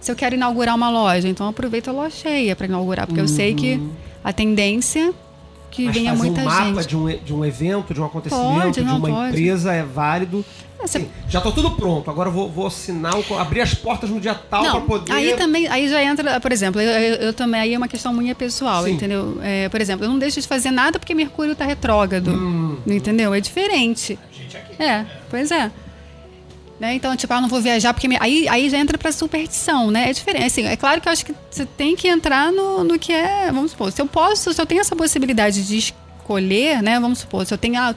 se 0.00 0.10
eu 0.10 0.16
quero 0.16 0.34
inaugurar 0.34 0.74
uma 0.74 0.90
loja, 0.90 1.28
então 1.28 1.46
aproveito 1.46 1.88
a 1.88 1.92
loja 1.92 2.10
cheia 2.16 2.56
para 2.56 2.66
inaugurar, 2.66 3.06
porque 3.06 3.20
uhum. 3.20 3.26
eu 3.26 3.32
sei 3.32 3.54
que 3.54 3.74
uhum. 3.74 3.90
a 4.24 4.32
tendência 4.32 5.12
que 5.70 5.86
Mas 5.86 5.94
venha 5.94 6.14
muita 6.14 6.42
um 6.42 6.44
mapa 6.44 6.84
De, 6.84 6.96
um, 6.96 7.06
de 7.06 7.34
um 7.34 7.44
evento, 7.44 7.94
de 7.94 8.00
um 8.00 8.04
acontecimento, 8.04 8.62
pode, 8.62 8.84
de 8.84 8.90
uma 8.90 9.00
pode. 9.00 9.28
empresa 9.28 9.72
é 9.72 9.82
válido. 9.82 10.44
Sim, 10.86 11.08
já 11.28 11.38
está 11.38 11.50
tudo 11.50 11.70
pronto. 11.72 12.10
Agora 12.10 12.28
eu 12.28 12.32
vou, 12.32 12.48
vou 12.48 12.66
assinar, 12.66 13.14
abrir 13.38 13.60
as 13.60 13.74
portas 13.74 14.10
no 14.10 14.20
dia 14.20 14.34
tal 14.34 14.62
para 14.62 14.80
poder. 14.80 15.12
Aí 15.12 15.34
também, 15.36 15.68
aí 15.68 15.88
já 15.88 16.02
entra, 16.02 16.40
por 16.40 16.52
exemplo, 16.52 16.80
eu, 16.80 16.90
eu, 16.90 17.14
eu 17.16 17.32
também 17.32 17.60
aí 17.60 17.74
é 17.74 17.78
uma 17.78 17.88
questão 17.88 18.12
minha 18.12 18.34
pessoal, 18.34 18.84
Sim. 18.84 18.92
entendeu? 18.92 19.38
É, 19.42 19.68
por 19.68 19.80
exemplo, 19.80 20.04
eu 20.04 20.10
não 20.10 20.18
deixo 20.18 20.40
de 20.40 20.46
fazer 20.46 20.70
nada 20.70 20.98
porque 20.98 21.14
Mercúrio 21.14 21.52
está 21.52 21.64
retrógrado, 21.64 22.30
hum, 22.30 22.78
entendeu? 22.86 23.32
É 23.34 23.40
diferente. 23.40 24.18
É, 24.78 25.04
pois 25.30 25.50
é. 25.50 25.70
Né? 26.82 26.96
Então, 26.96 27.14
tipo, 27.14 27.32
ah, 27.32 27.40
não 27.40 27.48
vou 27.48 27.60
viajar 27.60 27.94
porque. 27.94 28.08
Me... 28.08 28.16
Aí, 28.18 28.48
aí 28.48 28.68
já 28.68 28.76
entra 28.76 28.98
pra 28.98 29.12
superstição, 29.12 29.88
né? 29.88 30.10
É 30.10 30.12
diferente. 30.12 30.46
Assim, 30.46 30.66
é 30.66 30.76
claro 30.76 31.00
que 31.00 31.06
eu 31.06 31.12
acho 31.12 31.24
que 31.24 31.32
você 31.48 31.64
tem 31.64 31.94
que 31.94 32.08
entrar 32.08 32.50
no, 32.50 32.82
no 32.82 32.98
que 32.98 33.12
é. 33.12 33.52
Vamos 33.52 33.70
supor, 33.70 33.92
se 33.92 34.02
eu 34.02 34.06
posso, 34.06 34.52
se 34.52 34.60
eu 34.60 34.66
tenho 34.66 34.80
essa 34.80 34.96
possibilidade 34.96 35.64
de 35.64 35.78
escolher, 35.78 36.82
né? 36.82 36.98
Vamos 36.98 37.20
supor, 37.20 37.46
se 37.46 37.54
eu 37.54 37.58
tenho. 37.58 37.78
Ah, 37.78 37.94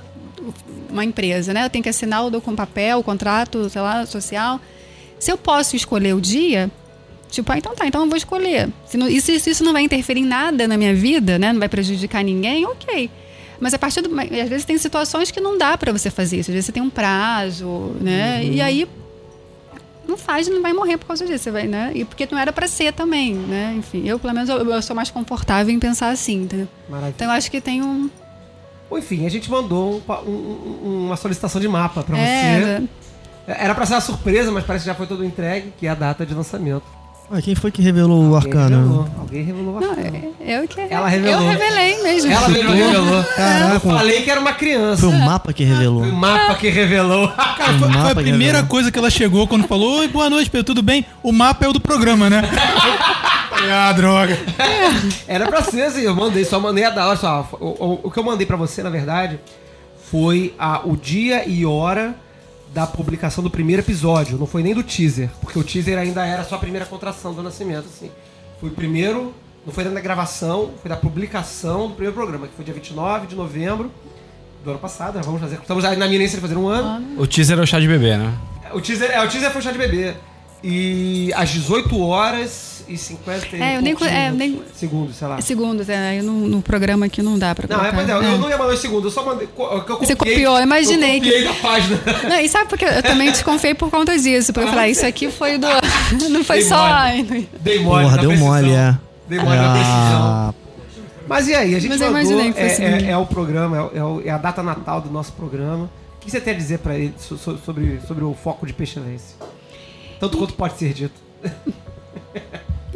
uma 0.90 1.04
empresa, 1.04 1.54
né? 1.54 1.66
Eu 1.66 1.70
tenho 1.70 1.84
que 1.84 1.90
assinar 1.90 2.26
o 2.26 2.42
com 2.42 2.56
papel, 2.56 3.00
o 3.00 3.04
contrato, 3.04 3.70
sei 3.70 3.82
lá, 3.82 4.06
social. 4.06 4.60
Se 5.20 5.32
eu 5.32 5.38
posso 5.38 5.76
escolher 5.76 6.14
o 6.14 6.22
dia, 6.22 6.70
tipo, 7.30 7.52
ah, 7.52 7.58
então 7.58 7.76
tá, 7.76 7.86
então 7.88 8.02
eu 8.02 8.08
vou 8.08 8.18
escolher. 8.18 8.70
Se 8.86 8.98
não, 8.98 9.08
isso, 9.08 9.32
isso 9.32 9.64
não 9.64 9.74
vai 9.74 9.84
interferir 9.84 10.22
em 10.22 10.26
nada 10.26 10.68
na 10.68 10.78
minha 10.78 10.94
vida, 10.94 11.38
né? 11.40 11.54
Não 11.54 11.60
vai 11.60 11.70
prejudicar 11.70 12.24
ninguém, 12.24 12.66
ok. 12.66 13.10
Mas 13.60 13.74
a 13.74 13.80
partir 13.80 14.02
do. 14.02 14.10
Às 14.20 14.50
vezes 14.50 14.66
tem 14.66 14.78
situações 14.78 15.32
que 15.32 15.40
não 15.40 15.58
dá 15.58 15.78
para 15.78 15.92
você 15.92 16.10
fazer 16.10 16.40
isso. 16.40 16.52
Às 16.52 16.54
vezes 16.54 16.66
você 16.66 16.72
tem 16.72 16.84
um 16.84 16.90
prazo, 16.90 17.96
né? 18.02 18.42
Uhum. 18.44 18.54
E 18.54 18.62
aí 18.62 18.88
não 20.08 20.18
faz, 20.18 20.48
não 20.48 20.62
vai 20.62 20.74
morrer 20.74 20.98
por 20.98 21.08
causa 21.08 21.26
disso, 21.26 21.52
vai, 21.52 21.68
né? 21.68 21.92
E 21.96 22.06
porque 22.06 22.28
não 22.32 22.38
era 22.38 22.54
para 22.54 22.68
ser 22.68 22.94
também, 22.94 23.34
né? 23.34 23.74
Enfim, 23.78 24.08
eu 24.08 24.20
pelo 24.20 24.34
menos 24.34 24.50
eu, 24.50 24.58
eu, 24.58 24.82
sou 24.82 24.96
mais 24.96 25.10
confortável 25.10 25.74
em 25.74 25.80
pensar 25.80 26.10
assim, 26.10 26.44
entendeu? 26.44 26.68
Maravilha. 26.90 27.14
Então 27.16 27.28
eu 27.28 27.34
acho 27.34 27.50
que 27.50 27.60
tem 27.60 27.82
um 27.82 28.10
enfim, 28.98 29.26
a 29.26 29.30
gente 29.30 29.50
mandou 29.50 30.02
um, 30.26 30.30
um, 30.30 31.06
uma 31.06 31.18
solicitação 31.18 31.60
de 31.60 31.68
mapa 31.68 32.04
para 32.04 32.18
é, 32.18 32.60
você. 32.60 32.80
Né? 32.82 32.90
Era 33.48 33.76
para 33.76 33.86
ser 33.86 33.94
uma 33.94 34.02
surpresa, 34.02 34.52
mas 34.52 34.64
parece 34.64 34.84
que 34.84 34.88
já 34.92 34.96
foi 34.96 35.06
todo 35.06 35.24
entregue, 35.24 35.74
que 35.78 35.86
é 35.86 35.90
a 35.90 35.96
data 35.96 36.26
de 36.26 36.34
lançamento. 36.34 36.95
Ah, 37.32 37.42
quem 37.42 37.56
foi 37.56 37.72
que 37.72 37.82
revelou 37.82 38.18
Alguém 38.18 38.32
o 38.32 38.36
arcano? 38.36 38.78
Revelou. 38.78 39.10
Alguém 39.20 39.44
revelou 39.44 39.74
o 39.74 39.78
arcano. 39.78 39.96
Não, 39.96 40.48
é, 40.48 40.60
eu 40.60 40.68
que 40.68 40.80
Ela 40.80 41.08
revelou. 41.08 41.42
Eu 41.42 41.50
revelei 41.50 42.04
mesmo. 42.04 42.32
Ela 42.32 42.50
mesmo 42.50 42.72
revelou. 42.72 43.24
Caraca. 43.24 43.74
Eu 43.74 43.80
falei 43.80 44.22
que 44.22 44.32
era 44.32 44.40
uma 44.40 44.54
criança. 44.54 45.02
Foi 45.02 45.10
o 45.10 45.20
mapa 45.20 45.52
que 45.52 45.64
revelou. 45.64 46.02
Foi 46.02 46.12
o 46.12 46.16
mapa 46.16 46.56
que 46.56 46.70
revelou. 46.70 47.28
Cara, 47.30 47.80
foi, 47.80 47.92
foi 47.92 48.12
a 48.12 48.16
primeira 48.16 48.64
coisa 48.64 48.92
que 48.92 49.00
ela 49.00 49.10
chegou 49.10 49.48
quando 49.48 49.68
falou: 49.68 50.00
Oi, 50.00 50.08
boa 50.08 50.30
noite, 50.30 50.52
Pedro, 50.52 50.66
tudo 50.66 50.84
bem? 50.84 51.04
O 51.24 51.32
mapa 51.32 51.66
é 51.66 51.68
o 51.68 51.74
do 51.74 51.80
programa, 51.80 52.30
né? 52.30 52.44
ah, 53.72 53.92
droga. 53.94 54.38
Era 55.28 55.48
pra 55.48 55.64
ser 55.64 55.82
assim, 55.82 56.02
eu 56.02 56.16
mandei, 56.16 56.46
só 56.46 56.60
mandei 56.60 56.84
a 56.84 56.92
da 56.92 57.08
hora. 57.08 57.18
Só, 57.18 57.50
o, 57.60 57.66
o, 57.66 58.00
o 58.04 58.12
que 58.12 58.20
eu 58.20 58.24
mandei 58.24 58.46
pra 58.46 58.56
você, 58.56 58.84
na 58.84 58.92
verdade, 58.92 59.40
foi 60.12 60.54
a, 60.60 60.82
o 60.86 60.96
dia 60.96 61.44
e 61.48 61.66
hora 61.66 62.16
da 62.76 62.86
publicação 62.86 63.42
do 63.42 63.50
primeiro 63.50 63.82
episódio. 63.82 64.38
Não 64.38 64.46
foi 64.46 64.62
nem 64.62 64.76
do 64.76 64.84
teaser, 64.84 65.30
porque 65.40 65.58
o 65.58 65.64
teaser 65.64 65.98
ainda 65.98 66.26
era 66.26 66.44
só 66.44 66.56
a 66.56 66.58
primeira 66.58 66.86
contração 66.86 67.34
do 67.34 67.42
nascimento, 67.42 67.86
assim. 67.86 68.12
Foi 68.60 68.68
o 68.68 68.74
primeiro, 68.74 69.34
não 69.66 69.72
foi 69.72 69.86
da 69.86 70.02
gravação, 70.02 70.74
foi 70.82 70.90
da 70.90 70.98
publicação 70.98 71.88
do 71.88 71.94
primeiro 71.94 72.14
programa, 72.14 72.48
que 72.48 72.54
foi 72.54 72.66
dia 72.66 72.74
29 72.74 73.28
de 73.28 73.36
novembro 73.36 73.90
do 74.62 74.72
ano 74.72 74.80
passado. 74.80 75.18
Vamos 75.24 75.40
fazer, 75.40 75.56
estamos 75.56 75.86
na 75.86 76.06
iminência 76.06 76.36
de 76.36 76.42
fazer 76.42 76.58
um 76.58 76.68
ano. 76.68 77.18
O 77.18 77.26
teaser 77.26 77.58
é 77.58 77.62
o 77.62 77.66
chá 77.66 77.80
de 77.80 77.88
bebê, 77.88 78.18
né? 78.18 78.38
O 78.74 78.82
teaser, 78.82 79.10
é, 79.10 79.24
o 79.24 79.30
teaser 79.30 79.52
foi 79.52 79.62
o 79.62 79.64
chá 79.64 79.72
de 79.72 79.78
bebê. 79.78 80.14
E 80.62 81.32
às 81.34 81.52
18 81.52 81.98
horas 82.02 82.75
e 82.88 82.98
50 82.98 83.56
é, 83.56 83.78
eu 83.78 83.82
nem, 83.82 83.96
é, 84.02 84.32
nem, 84.32 84.62
segundos, 84.74 85.16
sei 85.16 85.28
lá. 85.28 85.42
Segundos, 85.42 85.90
é, 85.90 86.22
no, 86.22 86.48
no 86.48 86.62
programa 86.62 87.06
aqui 87.06 87.22
não 87.22 87.38
dá 87.38 87.54
pra 87.56 87.68
Não, 87.68 87.84
é, 87.84 87.92
pois 87.92 88.08
é, 88.08 88.12
é, 88.12 88.16
eu 88.16 88.38
não 88.38 88.50
ia 88.50 88.58
mandar 88.58 88.74
os 88.74 88.80
segundos, 88.80 89.06
eu 89.06 89.12
só 89.12 89.26
mandei. 89.26 89.48
Eu 89.48 89.82
copiei, 89.82 90.08
Você 90.08 90.16
copiou, 90.16 90.58
eu 90.58 90.64
imaginei. 90.64 91.18
Eu 91.18 91.22
copiei 91.22 91.42
que... 91.42 91.48
da 91.48 91.54
página. 91.56 92.00
Não, 92.30 92.40
e 92.40 92.50
sabe 92.50 92.70
porque 92.70 92.86
eu 92.86 93.04
também 93.04 93.32
desconfiei 93.32 93.74
por 93.74 93.90
conta 93.90 94.18
disso, 94.18 94.54
porque 94.54 94.68
ah, 94.68 94.72
eu 94.72 94.74
falei, 94.76 94.92
isso 94.92 95.06
aqui 95.06 95.32
foi 95.32 95.58
do. 95.58 95.68
Não 96.30 96.44
foi 96.44 96.58
Dei 96.58 96.66
só. 96.66 96.88
Mole. 96.88 97.50
Dei 97.60 97.80
mole. 97.80 98.04
Porra, 98.04 98.18
deu 98.18 98.38
mole, 98.38 98.72
é. 98.72 98.98
Dei 99.28 99.40
mole 99.40 99.58
ah. 99.58 99.62
na 99.62 99.74
decisão. 99.74 100.56
Mas 101.28 101.48
e 101.48 101.56
aí, 101.56 101.76
a 101.76 101.80
gente 101.80 101.98
Mas 101.98 102.30
mandou, 102.30 102.40
é, 102.40 102.66
assim. 102.66 102.84
é, 102.84 103.10
é, 103.10 103.18
o 103.18 103.26
programa, 103.26 103.92
é, 103.94 104.28
é, 104.28 104.32
a 104.32 104.38
data 104.38 104.62
natal 104.62 105.02
do 105.02 105.10
nosso 105.10 105.34
programa. 105.34 105.90
O 106.16 106.20
que 106.20 106.30
você 106.30 106.40
tem 106.40 106.54
a 106.54 106.58
dizer 106.58 106.80
para 106.80 106.96
ele 106.96 107.14
sobre, 107.18 108.00
sobre 108.08 108.24
o 108.24 108.34
foco 108.34 108.66
de 108.66 108.74
pestilência? 108.74 109.36
Tanto 110.20 110.38
quanto 110.38 110.54
pode 110.54 110.78
ser 110.78 110.94
dito. 110.94 111.14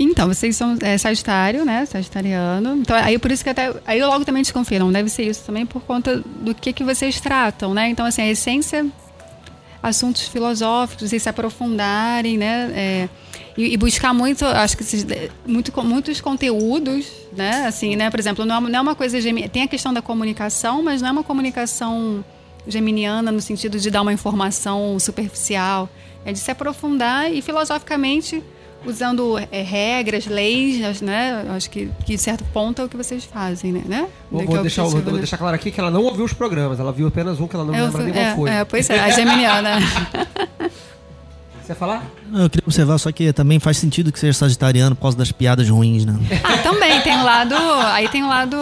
Então, 0.02 0.30
vocês 0.30 0.56
são 0.56 0.78
é, 0.82 0.98
Sagitário, 0.98 1.66
né? 1.66 1.86
Sagitariano. 1.86 2.78
Então, 2.78 2.96
aí 2.96 3.20
por 3.20 3.30
isso 3.32 3.44
que 3.44 3.50
até. 3.50 3.74
Aí 3.86 4.00
eu 4.00 4.08
logo 4.08 4.24
também 4.24 4.42
desconfio, 4.42 4.80
não 4.80 4.92
deve 4.94 5.10
ser 5.10 5.24
isso 5.24 5.44
também 5.46 5.66
por 5.66 5.82
conta 5.82 6.24
do 6.26 6.56
que, 6.56 6.72
que 6.72 6.86
vocês 6.86 7.20
tratam, 7.20 7.74
né? 7.74 7.90
Então, 7.90 8.06
assim, 8.06 8.22
a 8.22 8.30
essência. 8.30 8.88
assuntos 9.84 10.28
filosóficos 10.28 11.12
e 11.12 11.20
se 11.20 11.28
aprofundarem, 11.28 12.38
né? 12.38 12.72
É, 12.74 13.10
e, 13.58 13.74
e, 13.74 13.78
buscar 13.78 14.14
muito, 14.14 14.46
acho 14.46 14.78
que 14.78 14.84
esses, 14.84 15.06
muito, 15.46 15.84
muitos 15.84 16.22
conteúdos, 16.22 17.06
né? 17.36 17.66
Assim, 17.68 17.98
né? 17.98 18.10
Por 18.10 18.22
exemplo, 18.22 18.46
não 18.46 18.56
é, 18.56 18.62
não 18.62 18.80
é 18.80 18.82
uma 18.82 18.96
coisa 18.96 19.18
tem 19.52 19.64
a 19.64 19.68
questão 19.68 19.94
da 19.94 20.02
comunicação, 20.02 20.82
mas 20.82 21.02
não 21.02 21.10
é 21.10 21.12
uma 21.12 21.24
comunicação 21.24 22.24
geminiana 22.66 23.34
no 23.34 23.42
sentido 23.42 23.78
de 23.78 23.92
dar 23.92 24.02
uma 24.02 24.14
informação 24.14 24.98
superficial, 24.98 25.90
é 26.24 26.32
de 26.32 26.40
se 26.40 26.52
aprofundar 26.52 27.32
e 27.34 27.42
filosoficamente 27.42 28.42
usando 28.86 29.38
é, 29.52 29.62
regras, 29.62 30.26
leis, 30.26 31.02
né? 31.02 31.46
Acho 31.50 31.70
que, 31.70 31.90
que 32.06 32.16
de 32.16 32.18
certo 32.18 32.44
ponto 32.46 32.82
é 32.82 32.86
o 32.86 32.90
que 32.90 32.98
vocês 32.98 33.24
fazem, 33.24 33.72
né? 33.72 34.08
Vou, 34.32 34.46
vou 34.46 34.62
deixar, 34.62 34.84
vou 34.84 35.02
né? 35.02 35.12
deixar 35.20 35.38
claro 35.38 35.56
aqui 35.56 35.72
que 35.72 35.80
ela 35.80 35.92
não 35.92 36.04
ouviu 36.04 36.26
os 36.26 36.34
programas, 36.34 36.80
ela 36.80 36.92
viu 36.92 37.08
apenas 37.08 37.40
um 37.40 37.48
que 37.48 37.56
ela 37.56 37.66
não 37.66 37.74
lembra 37.74 38.04
nem 38.04 38.18
é, 38.18 38.26
qual 38.26 38.36
foi. 38.36 38.50
É, 38.50 38.66
pois 38.66 38.90
é, 38.90 39.00
a 39.00 39.10
geminiana. 39.10 39.80
Você 41.62 41.74
ia 41.74 41.76
falar? 41.76 42.04
Não, 42.28 42.42
eu 42.44 42.50
queria 42.50 42.64
observar 42.66 42.98
só 42.98 43.12
que 43.12 43.32
também 43.32 43.60
faz 43.60 43.78
sentido 43.78 44.12
que 44.12 44.20
seja 44.20 44.34
sagitariano 44.34 44.96
por 44.96 45.04
causa 45.04 45.18
das 45.18 45.32
piadas 45.32 45.70
ruins, 45.70 46.04
né? 46.04 46.18
Ah, 46.44 46.58
também, 46.58 47.00
tem 47.02 47.16
um 47.16 47.24
lado. 47.24 47.54
Aí 47.94 48.10
tem 48.10 48.24
um 48.24 48.28
lado 48.28 48.58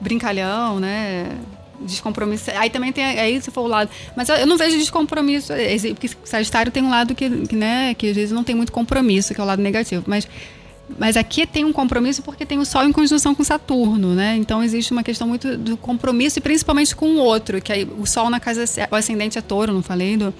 brincalhão, 0.00 0.80
né? 0.80 1.36
Descompromisso. 1.84 2.50
Aí 2.54 2.70
também 2.70 2.92
tem 2.92 3.04
aí 3.04 3.40
se 3.40 3.50
for 3.50 3.62
o 3.62 3.66
lado, 3.66 3.90
mas 4.16 4.28
eu 4.28 4.46
não 4.46 4.56
vejo 4.56 4.78
descompromisso, 4.78 5.52
porque 5.94 6.10
Sagitário 6.24 6.70
tem 6.70 6.82
um 6.82 6.90
lado 6.90 7.14
que, 7.14 7.28
que, 7.46 7.56
né, 7.56 7.94
que 7.94 8.10
às 8.10 8.16
vezes 8.16 8.32
não 8.32 8.44
tem 8.44 8.54
muito 8.54 8.72
compromisso, 8.72 9.34
que 9.34 9.40
é 9.40 9.44
o 9.44 9.46
lado 9.46 9.62
negativo, 9.62 10.04
mas 10.06 10.28
mas 10.98 11.16
aqui 11.16 11.46
tem 11.46 11.64
um 11.64 11.72
compromisso 11.72 12.22
porque 12.22 12.44
tem 12.44 12.58
o 12.58 12.66
Sol 12.66 12.84
em 12.84 12.92
conjunção 12.92 13.34
com 13.34 13.42
Saturno, 13.42 14.14
né? 14.14 14.36
Então 14.36 14.62
existe 14.62 14.92
uma 14.92 15.02
questão 15.02 15.26
muito 15.26 15.56
do 15.56 15.74
compromisso 15.76 16.38
e 16.38 16.42
principalmente 16.42 16.94
com 16.94 17.06
o 17.06 17.16
outro, 17.16 17.62
que 17.62 17.72
aí 17.72 17.88
o 17.98 18.04
Sol 18.04 18.28
na 18.28 18.38
casa 18.38 18.64
o 18.90 18.94
ascendente 18.94 19.38
é 19.38 19.40
Touro, 19.40 19.72
não 19.72 19.82
falei 19.82 20.18
do 20.18 20.34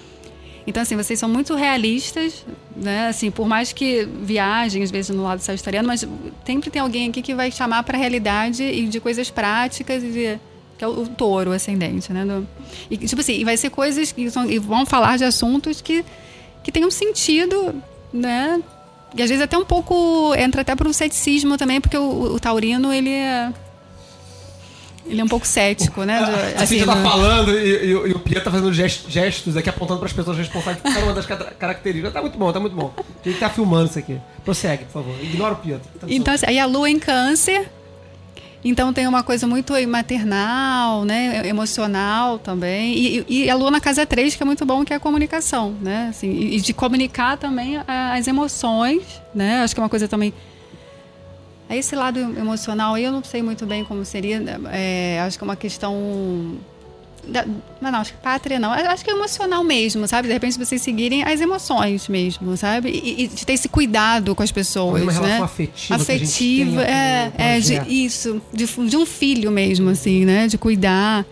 então, 0.66 0.82
assim, 0.82 0.96
vocês 0.96 1.18
são 1.18 1.28
muito 1.28 1.54
realistas, 1.54 2.44
né? 2.76 3.08
Assim, 3.08 3.30
por 3.30 3.48
mais 3.48 3.72
que 3.72 4.04
viajem, 4.22 4.82
às 4.82 4.90
vezes, 4.90 5.14
no 5.14 5.24
lado 5.24 5.40
sagitariano, 5.40 5.88
mas 5.88 6.06
sempre 6.44 6.70
tem 6.70 6.80
alguém 6.80 7.08
aqui 7.08 7.20
que 7.20 7.34
vai 7.34 7.50
chamar 7.50 7.82
para 7.82 7.96
a 7.96 8.00
realidade 8.00 8.62
e 8.62 8.86
de 8.86 9.00
coisas 9.00 9.28
práticas 9.28 10.04
e 10.04 10.08
de 10.08 10.40
que 10.82 10.84
é 10.84 10.88
o, 10.88 11.02
o 11.02 11.08
touro 11.08 11.52
ascendente, 11.52 12.12
né? 12.12 12.24
Do, 12.24 12.46
e, 12.90 12.96
tipo 12.96 13.20
assim, 13.20 13.34
e 13.34 13.44
vai 13.44 13.56
ser 13.56 13.70
coisas 13.70 14.10
que 14.10 14.28
são, 14.28 14.50
e 14.50 14.58
vão 14.58 14.84
falar 14.84 15.16
de 15.16 15.24
assuntos 15.24 15.80
que, 15.80 16.04
que 16.64 16.72
tenham 16.72 16.90
sentido, 16.90 17.72
né? 18.12 18.60
E 19.14 19.22
às 19.22 19.28
vezes 19.28 19.44
até 19.44 19.56
um 19.56 19.64
pouco 19.64 20.34
entra 20.34 20.62
até 20.62 20.74
para 20.74 20.88
o 20.88 20.92
ceticismo 20.92 21.56
também, 21.56 21.80
porque 21.80 21.96
o, 21.96 22.34
o, 22.34 22.40
taurino 22.40 22.92
ele 22.92 23.10
é 23.10 23.52
ele 25.06 25.20
é 25.20 25.24
um 25.24 25.28
pouco 25.28 25.46
cético, 25.46 26.02
né? 26.02 26.24
De, 26.24 26.58
assim, 26.62 26.84
tá 26.84 26.96
falando 26.96 27.56
e, 27.56 27.84
e, 27.84 27.90
e, 27.90 28.12
o 28.12 28.18
Pia 28.18 28.40
tá 28.40 28.50
fazendo 28.50 28.72
gestos 28.72 29.56
aqui 29.56 29.68
apontando 29.68 30.00
para 30.00 30.06
as 30.06 30.12
pessoas 30.12 30.36
responsáveis 30.36 30.82
por 30.82 30.92
cada 30.92 31.04
uma 31.04 31.14
das 31.14 31.26
características. 31.26 32.12
Tá 32.12 32.20
muito 32.20 32.36
bom, 32.36 32.52
tá 32.52 32.58
muito 32.58 32.74
bom. 32.74 32.92
A 32.98 33.28
gente 33.28 33.38
tá 33.38 33.48
filmando 33.48 33.88
isso 33.88 33.98
aqui. 33.98 34.18
Prossegue, 34.44 34.84
por 34.86 34.92
favor. 34.94 35.14
Ignora 35.22 35.54
o 35.54 35.56
Pietro. 35.56 35.88
Tá 36.00 36.06
então, 36.08 36.34
assim, 36.34 36.46
aí 36.48 36.58
a 36.58 36.66
lua 36.66 36.90
em 36.90 36.98
câncer 36.98 37.70
então 38.64 38.92
tem 38.92 39.06
uma 39.06 39.22
coisa 39.22 39.46
muito 39.46 39.74
maternal, 39.88 41.04
né, 41.04 41.46
emocional 41.46 42.38
também. 42.38 42.94
E, 42.96 43.24
e 43.28 43.50
a 43.50 43.54
lua 43.54 43.70
na 43.70 43.80
casa 43.80 44.06
3, 44.06 44.36
que 44.36 44.42
é 44.42 44.46
muito 44.46 44.64
bom, 44.64 44.84
que 44.84 44.92
é 44.92 44.96
a 44.96 45.00
comunicação, 45.00 45.74
né? 45.80 46.08
Assim, 46.10 46.30
e 46.30 46.60
de 46.60 46.72
comunicar 46.72 47.36
também 47.36 47.78
as 47.86 48.26
emoções, 48.28 49.02
né? 49.34 49.62
Acho 49.62 49.74
que 49.74 49.80
é 49.80 49.82
uma 49.82 49.88
coisa 49.88 50.06
também 50.06 50.32
esse 51.70 51.96
lado 51.96 52.18
emocional 52.18 52.98
eu 52.98 53.10
não 53.10 53.24
sei 53.24 53.42
muito 53.42 53.64
bem 53.64 53.84
como 53.84 54.04
seria. 54.04 54.42
É, 54.70 55.20
acho 55.20 55.38
que 55.38 55.44
é 55.44 55.46
uma 55.46 55.56
questão 55.56 56.58
da, 57.26 57.46
não, 57.80 58.00
acho 58.00 58.14
que 58.14 58.18
pátria 58.20 58.58
não. 58.58 58.72
Acho 58.72 59.04
que 59.04 59.10
é 59.10 59.14
emocional 59.14 59.62
mesmo, 59.62 60.06
sabe? 60.08 60.26
De 60.26 60.34
repente 60.34 60.58
vocês 60.58 60.82
seguirem 60.82 61.22
as 61.22 61.40
emoções 61.40 62.08
mesmo, 62.08 62.56
sabe? 62.56 62.90
E, 62.90 63.24
e 63.24 63.28
de 63.28 63.46
ter 63.46 63.52
esse 63.52 63.68
cuidado 63.68 64.34
com 64.34 64.42
as 64.42 64.50
pessoas. 64.50 65.02
Uma 65.02 65.12
relação 65.12 65.38
né? 65.38 65.44
afetiva. 65.44 65.94
Afetiva, 65.94 66.82
é, 66.82 67.32
é 67.36 67.60
de, 67.60 67.74
isso. 67.88 68.42
De, 68.52 68.66
de, 68.66 68.96
um 68.96 69.06
filho 69.06 69.52
mesmo, 69.52 69.90
assim, 69.90 70.24
né? 70.24 70.48
De 70.48 70.58
cuidar. 70.58 71.24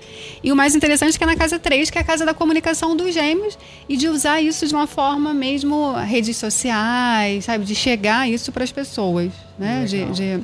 E 0.43 0.53
o 0.53 0.57
mais 0.57 0.77
interessante 0.77 1.17
é 1.17 1.19
que 1.19 1.25
é 1.25 1.27
na 1.27 1.37
casa 1.37 1.59
3, 1.59 1.91
que 1.91 1.99
é 1.99 2.01
a 2.01 2.05
casa 2.05 2.25
da 2.25 2.35
comunicação 2.35 2.95
dos 2.95 3.13
gêmeos, 3.13 3.59
e 3.89 3.97
de 3.97 4.09
usar 4.09 4.41
isso 4.41 4.67
de 4.67 4.75
uma 4.75 4.87
forma 4.87 5.35
mesmo, 5.35 5.93
redes 5.95 6.37
sociais, 6.37 7.47
sabe? 7.47 7.65
De 7.65 7.75
chegar 7.75 8.31
isso 8.31 8.53
para 8.53 8.63
as 8.63 8.71
pessoas, 8.71 9.33
né? 9.59 9.85
De, 9.87 10.05
de, 10.13 10.41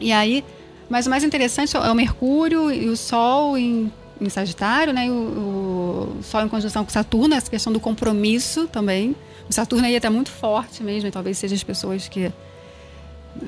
e 0.00 0.12
aí. 0.12 0.44
Mas 0.88 1.06
o 1.06 1.10
mais 1.10 1.22
interessante 1.22 1.76
é 1.76 1.78
o 1.78 1.94
Mercúrio 1.94 2.68
e 2.72 2.88
o 2.88 2.96
Sol 2.96 3.56
em 3.56 3.92
em 4.20 4.28
Sagitário, 4.28 4.92
né? 4.92 5.10
O, 5.10 6.18
o, 6.18 6.22
Sol 6.22 6.42
em 6.42 6.48
conjunção 6.48 6.84
com 6.84 6.90
Saturno, 6.90 7.34
essa 7.34 7.50
questão 7.50 7.72
do 7.72 7.80
compromisso 7.80 8.66
também. 8.68 9.16
O 9.48 9.52
Saturno 9.52 9.86
aí 9.86 9.94
está 9.94 10.10
muito 10.10 10.30
forte 10.30 10.82
mesmo, 10.82 11.08
e 11.08 11.10
talvez 11.10 11.38
seja 11.38 11.54
as 11.54 11.64
pessoas 11.64 12.08
que 12.08 12.32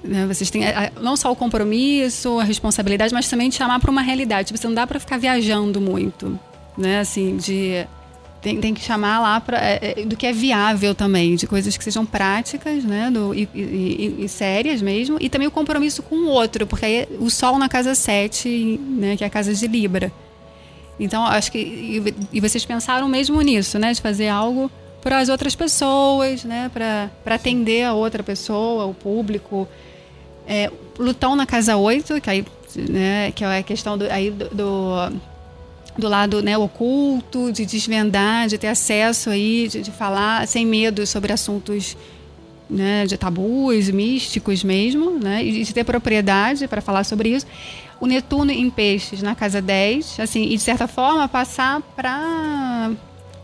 né, 0.04 0.26
vocês 0.26 0.50
têm 0.50 0.62
não 1.00 1.16
só 1.16 1.30
o 1.30 1.36
compromisso, 1.36 2.38
a 2.38 2.44
responsabilidade, 2.44 3.12
mas 3.12 3.28
também 3.28 3.48
de 3.48 3.56
chamar 3.56 3.80
para 3.80 3.90
uma 3.90 4.02
realidade. 4.02 4.48
Tipo, 4.48 4.58
você 4.58 4.66
não 4.66 4.74
dá 4.74 4.86
para 4.86 4.98
ficar 4.98 5.18
viajando 5.18 5.80
muito, 5.80 6.38
né? 6.76 7.00
Assim, 7.00 7.36
de 7.36 7.86
tem, 8.42 8.60
tem 8.60 8.74
que 8.74 8.80
chamar 8.80 9.20
lá 9.20 9.40
pra, 9.40 9.58
é, 9.58 9.94
é, 10.00 10.04
do 10.04 10.16
que 10.16 10.26
é 10.26 10.32
viável 10.32 10.94
também, 10.94 11.36
de 11.36 11.46
coisas 11.46 11.76
que 11.76 11.84
sejam 11.84 12.04
práticas, 12.04 12.82
né? 12.82 13.08
Do, 13.10 13.32
e, 13.32 13.48
e, 13.54 14.24
e, 14.24 14.28
sérias 14.28 14.82
mesmo. 14.82 15.16
E 15.20 15.28
também 15.28 15.46
o 15.46 15.50
compromisso 15.50 16.02
com 16.02 16.16
o 16.16 16.26
outro, 16.26 16.66
porque 16.66 16.84
aí 16.84 17.08
o 17.20 17.30
Sol 17.30 17.56
na 17.56 17.68
casa 17.68 17.94
7, 17.94 18.80
né, 18.80 19.16
que 19.16 19.22
é 19.22 19.26
a 19.28 19.30
casa 19.30 19.54
de 19.54 19.66
Libra. 19.68 20.12
Então, 20.98 21.24
acho 21.24 21.50
que. 21.50 21.58
E, 21.58 22.14
e 22.32 22.40
vocês 22.40 22.64
pensaram 22.64 23.08
mesmo 23.08 23.40
nisso, 23.40 23.78
né? 23.78 23.92
De 23.92 24.00
fazer 24.00 24.28
algo 24.28 24.70
para 25.02 25.18
as 25.18 25.28
outras 25.28 25.54
pessoas, 25.54 26.44
né? 26.44 26.70
Para 26.72 27.34
atender 27.34 27.84
a 27.84 27.94
outra 27.94 28.22
pessoa, 28.22 28.86
o 28.86 28.94
público. 28.94 29.68
É, 30.46 30.70
Lutão 30.98 31.36
na 31.36 31.46
casa 31.46 31.76
8, 31.76 32.20
que, 32.20 32.30
aí, 32.30 32.44
né, 32.76 33.32
que 33.32 33.44
é 33.44 33.58
a 33.58 33.62
questão 33.62 33.96
do, 33.96 34.10
aí 34.10 34.30
do, 34.30 34.48
do, 34.48 35.12
do 35.96 36.08
lado 36.08 36.42
né, 36.42 36.58
oculto, 36.58 37.52
de 37.52 37.64
desvendar, 37.64 38.48
de 38.48 38.58
ter 38.58 38.66
acesso 38.66 39.30
aí, 39.30 39.68
de, 39.68 39.82
de 39.82 39.90
falar 39.90 40.46
sem 40.48 40.66
medo 40.66 41.06
sobre 41.06 41.32
assuntos 41.32 41.96
né, 42.72 43.06
de 43.06 43.16
tabus, 43.16 43.90
místicos 43.90 44.64
mesmo, 44.64 45.18
né, 45.18 45.44
e 45.44 45.62
de 45.62 45.72
ter 45.72 45.84
propriedade 45.84 46.66
para 46.66 46.80
falar 46.80 47.04
sobre 47.04 47.28
isso 47.28 47.46
o 48.02 48.06
Netuno 48.06 48.50
em 48.50 48.68
peixes 48.68 49.22
na 49.22 49.32
casa 49.32 49.62
10, 49.62 50.18
assim, 50.18 50.42
e 50.46 50.56
de 50.56 50.58
certa 50.58 50.88
forma 50.88 51.28
passar 51.28 51.80
para 51.94 52.90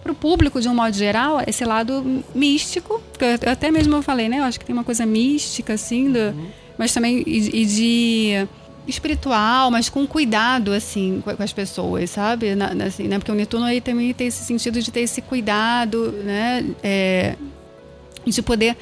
para 0.03 0.13
o 0.13 0.15
público 0.15 0.61
de 0.61 0.69
um 0.69 0.75
modo 0.75 0.95
geral 0.97 1.41
esse 1.47 1.65
lado 1.65 2.25
místico, 2.35 3.01
porque 3.13 3.25
eu, 3.25 3.53
até 3.53 3.71
mesmo 3.71 3.95
eu 3.95 4.03
falei, 4.03 4.29
né, 4.29 4.41
eu 4.41 4.45
acho 4.45 4.59
que 4.59 4.65
tem 4.65 4.73
uma 4.73 4.83
coisa 4.83 5.07
mística 5.07 5.75
assim, 5.75 6.11
do, 6.11 6.19
uhum. 6.19 6.47
mas 6.77 6.93
também 6.93 7.23
e, 7.25 7.63
e, 7.63 7.67
de 7.67 8.49
espiritual, 8.89 9.71
mas 9.71 9.89
com 9.89 10.05
cuidado 10.09 10.73
assim 10.73 11.23
com, 11.25 11.37
com 11.37 11.43
as 11.43 11.53
pessoas, 11.53 12.11
sabe? 12.11 12.57
Na, 12.57 12.73
assim, 12.87 13.07
né? 13.07 13.19
Porque 13.19 13.31
o 13.31 13.35
Netuno 13.35 13.65
aí 13.65 13.81
também 13.81 14.13
tem 14.15 14.27
esse 14.27 14.45
sentido 14.45 14.81
de 14.81 14.91
ter 14.91 15.01
esse 15.01 15.21
cuidado, 15.21 16.11
né? 16.25 16.65
É, 16.83 17.37
de 18.27 18.43
poder 18.43 18.77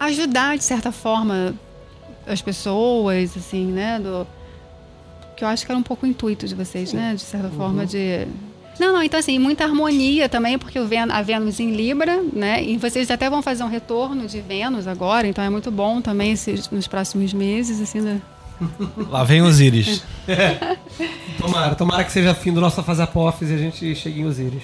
ajudar 0.00 0.56
de 0.56 0.64
certa 0.64 0.90
forma 0.90 1.54
as 2.26 2.42
pessoas, 2.42 3.36
assim, 3.36 3.66
né? 3.66 3.98
Do, 3.98 4.26
que 5.36 5.44
eu 5.44 5.48
acho 5.48 5.64
que 5.64 5.70
era 5.70 5.78
um 5.78 5.82
pouco 5.82 6.06
o 6.06 6.08
intuito 6.08 6.46
de 6.46 6.54
vocês, 6.54 6.92
né? 6.92 7.14
De 7.14 7.22
certa 7.22 7.48
uhum. 7.48 7.54
forma 7.54 7.86
de 7.86 8.26
não, 8.80 8.94
não, 8.94 9.02
então 9.02 9.20
assim, 9.20 9.38
muita 9.38 9.64
harmonia 9.64 10.26
também, 10.26 10.58
porque 10.58 10.78
o 10.80 10.86
Vênus, 10.86 11.14
a 11.14 11.20
Vênus 11.20 11.60
em 11.60 11.70
Libra, 11.72 12.22
né? 12.32 12.64
E 12.64 12.78
vocês 12.78 13.10
até 13.10 13.28
vão 13.28 13.42
fazer 13.42 13.62
um 13.62 13.68
retorno 13.68 14.26
de 14.26 14.40
Vênus 14.40 14.86
agora, 14.86 15.26
então 15.26 15.44
é 15.44 15.50
muito 15.50 15.70
bom 15.70 16.00
também 16.00 16.32
esses, 16.32 16.70
nos 16.70 16.88
próximos 16.88 17.34
meses, 17.34 17.78
assim, 17.78 18.00
né? 18.00 18.22
Lá 19.10 19.22
vem 19.22 19.42
os 19.42 19.60
íris. 19.60 20.02
tomara, 21.38 21.74
tomara 21.74 22.04
que 22.04 22.12
seja 22.12 22.34
fim 22.34 22.54
do 22.54 22.60
nosso 22.60 22.82
fase 22.82 23.02
apófise 23.02 23.52
e 23.52 23.56
a 23.56 23.58
gente 23.58 23.94
chegue 23.94 24.20
em 24.20 24.24
Osíris. 24.24 24.62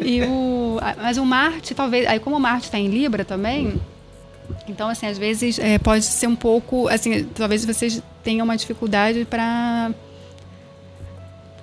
e 0.00 0.22
o, 0.22 0.78
mas 0.96 1.18
o 1.18 1.24
Marte, 1.24 1.74
talvez, 1.74 2.06
aí 2.06 2.18
como 2.20 2.36
o 2.36 2.40
Marte 2.40 2.64
está 2.64 2.78
em 2.78 2.88
Libra 2.88 3.22
também, 3.22 3.78
então, 4.68 4.88
assim, 4.88 5.06
às 5.06 5.18
vezes 5.18 5.58
é, 5.58 5.78
pode 5.78 6.04
ser 6.04 6.26
um 6.26 6.36
pouco, 6.36 6.88
assim, 6.88 7.24
talvez 7.34 7.64
vocês 7.64 8.02
tenham 8.22 8.44
uma 8.44 8.56
dificuldade 8.56 9.24
para 9.24 9.92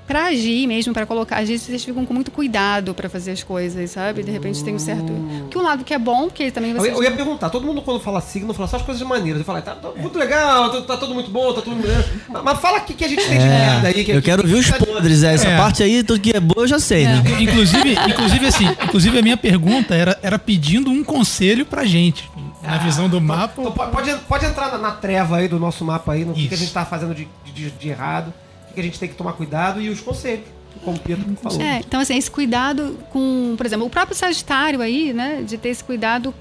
para 0.07 0.27
agir 0.27 0.65
mesmo, 0.65 0.93
para 0.93 1.05
colocar. 1.05 1.39
Às 1.39 1.49
vezes 1.49 1.65
vocês 1.65 1.83
ficam 1.83 2.05
com 2.05 2.13
muito 2.13 2.31
cuidado 2.31 2.93
para 2.93 3.09
fazer 3.09 3.31
as 3.31 3.43
coisas, 3.43 3.91
sabe? 3.91 4.23
De 4.23 4.31
repente 4.31 4.63
tem 4.63 4.73
um 4.73 4.79
certo. 4.79 5.11
Que 5.49 5.57
um 5.57 5.61
lado 5.61 5.83
que 5.83 5.93
é 5.93 5.99
bom, 5.99 6.27
porque 6.27 6.49
também 6.49 6.73
vocês. 6.73 6.93
Eu, 6.93 7.03
eu 7.03 7.09
ia 7.09 7.11
perguntar, 7.11 7.49
todo 7.49 7.65
mundo 7.65 7.81
quando 7.81 7.99
fala 7.99 8.21
signo 8.21 8.53
fala 8.53 8.69
só 8.69 8.77
as 8.77 8.83
coisas 8.83 9.05
maneiras. 9.05 9.39
Eu 9.39 9.45
falo, 9.45 9.61
tá, 9.61 9.75
tá 9.75 9.89
muito 9.97 10.17
legal, 10.17 10.71
tá, 10.71 10.81
tá, 10.81 10.97
tudo 10.97 11.13
muito 11.13 11.29
bom, 11.29 11.53
tá 11.53 11.61
tudo 11.61 11.75
muito 11.75 11.89
mas, 12.29 12.41
mas 12.41 12.59
fala 12.59 12.77
o 12.77 12.81
que, 12.81 12.93
que 12.93 13.03
a 13.03 13.07
gente 13.07 13.27
tem 13.27 13.37
de 13.37 13.45
é, 13.45 13.49
merda 13.49 13.87
aí. 13.89 14.05
Que, 14.05 14.11
eu 14.11 14.21
quero 14.21 14.47
ver 14.47 14.55
os 14.55 14.71
podres, 14.71 15.23
é, 15.23 15.33
essa 15.33 15.49
é. 15.49 15.57
parte 15.57 15.83
aí, 15.83 16.01
tudo 16.01 16.21
que 16.21 16.35
é 16.35 16.39
boa 16.39 16.63
eu 16.63 16.67
já 16.67 16.79
sei, 16.79 17.03
né? 17.03 17.21
Inclusive, 17.41 17.97
inclusive, 18.07 18.47
assim, 18.47 18.65
inclusive 18.85 19.19
a 19.19 19.21
minha 19.21 19.37
pergunta 19.37 19.93
era, 19.93 20.17
era 20.23 20.39
pedindo 20.39 20.89
um 20.89 21.03
conselho 21.03 21.65
pra 21.65 21.83
gente. 21.83 22.29
Na 22.67 22.77
visão 22.77 23.09
do 23.09 23.19
mapa. 23.19 23.61
Então, 23.61 23.71
pode, 23.71 24.15
pode 24.27 24.45
entrar 24.45 24.71
na, 24.71 24.77
na, 24.77 24.91
treva 24.91 25.37
aí 25.37 25.47
do 25.47 25.59
nosso 25.59 25.83
mapa 25.83 26.13
aí, 26.13 26.25
no 26.25 26.33
que, 26.33 26.47
que 26.47 26.53
a 26.53 26.57
gente 26.57 26.73
tá 26.73 26.85
fazendo 26.85 27.15
de, 27.15 27.27
de, 27.45 27.71
de 27.71 27.89
errado 27.89 28.33
que 28.77 28.81
a 28.81 28.83
gente 28.83 28.99
tem 28.99 29.09
que 29.09 29.15
tomar 29.15 29.33
cuidado 29.33 29.81
e 29.81 29.89
os 29.89 29.99
conselhos. 29.99 30.45
Como 30.83 30.97
o 30.97 30.99
Pietro 30.99 31.25
falou. 31.41 31.59
É, 31.59 31.79
então 31.79 31.99
assim, 31.99 32.15
esse 32.15 32.29
cuidado 32.29 32.99
com, 33.09 33.55
por 33.57 33.65
exemplo, 33.65 33.87
o 33.87 33.89
próprio 33.89 34.15
Sagitário 34.15 34.81
aí, 34.81 35.11
né, 35.11 35.41
de 35.41 35.57
ter 35.57 35.69
esse 35.69 35.83
cuidado 35.83 36.33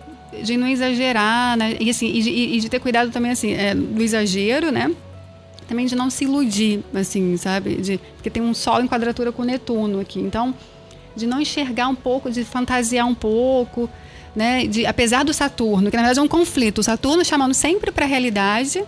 de 0.42 0.56
não 0.58 0.68
exagerar, 0.68 1.56
né, 1.56 1.76
e 1.80 1.88
assim, 1.88 2.06
e 2.08 2.22
de, 2.22 2.30
e 2.30 2.60
de 2.60 2.68
ter 2.68 2.78
cuidado 2.78 3.10
também 3.10 3.32
assim, 3.32 3.54
é, 3.54 3.74
do 3.74 4.02
exagero, 4.02 4.70
né, 4.70 4.94
também 5.66 5.86
de 5.86 5.96
não 5.96 6.10
se 6.10 6.24
iludir, 6.24 6.84
assim, 6.94 7.38
sabe, 7.38 7.76
de 7.76 7.98
porque 8.16 8.28
tem 8.28 8.42
um 8.42 8.52
Sol 8.52 8.82
em 8.82 8.86
quadratura 8.86 9.32
com 9.32 9.42
Netuno 9.42 10.00
aqui, 10.00 10.20
então 10.20 10.54
de 11.16 11.26
não 11.26 11.40
enxergar 11.40 11.88
um 11.88 11.94
pouco, 11.94 12.30
de 12.30 12.44
fantasiar 12.44 13.06
um 13.06 13.14
pouco, 13.14 13.88
né, 14.36 14.66
de 14.66 14.84
apesar 14.84 15.24
do 15.24 15.32
Saturno, 15.32 15.90
que 15.90 15.96
na 15.96 16.02
verdade 16.02 16.20
é 16.20 16.22
um 16.22 16.28
conflito, 16.28 16.78
o 16.78 16.82
Saturno 16.82 17.24
chamando 17.24 17.54
sempre 17.54 17.90
para 17.90 18.04
a 18.04 18.08
realidade, 18.08 18.84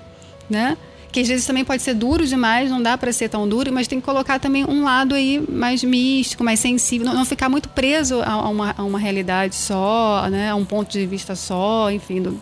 né, 0.48 0.76
que 1.10 1.20
às 1.20 1.28
vezes 1.28 1.46
também 1.46 1.64
pode 1.64 1.82
ser 1.82 1.94
duro 1.94 2.26
demais, 2.26 2.70
não 2.70 2.82
dá 2.82 2.98
para 2.98 3.10
ser 3.12 3.30
tão 3.30 3.48
duro, 3.48 3.72
mas 3.72 3.88
tem 3.88 3.98
que 3.98 4.04
colocar 4.04 4.38
também 4.38 4.66
um 4.66 4.84
lado 4.84 5.14
aí 5.14 5.42
mais 5.48 5.82
místico, 5.82 6.44
mais 6.44 6.60
sensível, 6.60 7.06
não, 7.06 7.14
não 7.14 7.24
ficar 7.24 7.48
muito 7.48 7.70
preso 7.70 8.20
a, 8.20 8.30
a, 8.30 8.48
uma, 8.50 8.74
a, 8.76 8.84
uma, 8.84 8.98
realidade 8.98 9.54
só, 9.54 10.28
né, 10.30 10.50
a 10.50 10.54
um 10.54 10.66
ponto 10.66 10.92
de 10.92 11.06
vista 11.06 11.34
só, 11.34 11.90
enfim. 11.90 12.20
Do, 12.20 12.38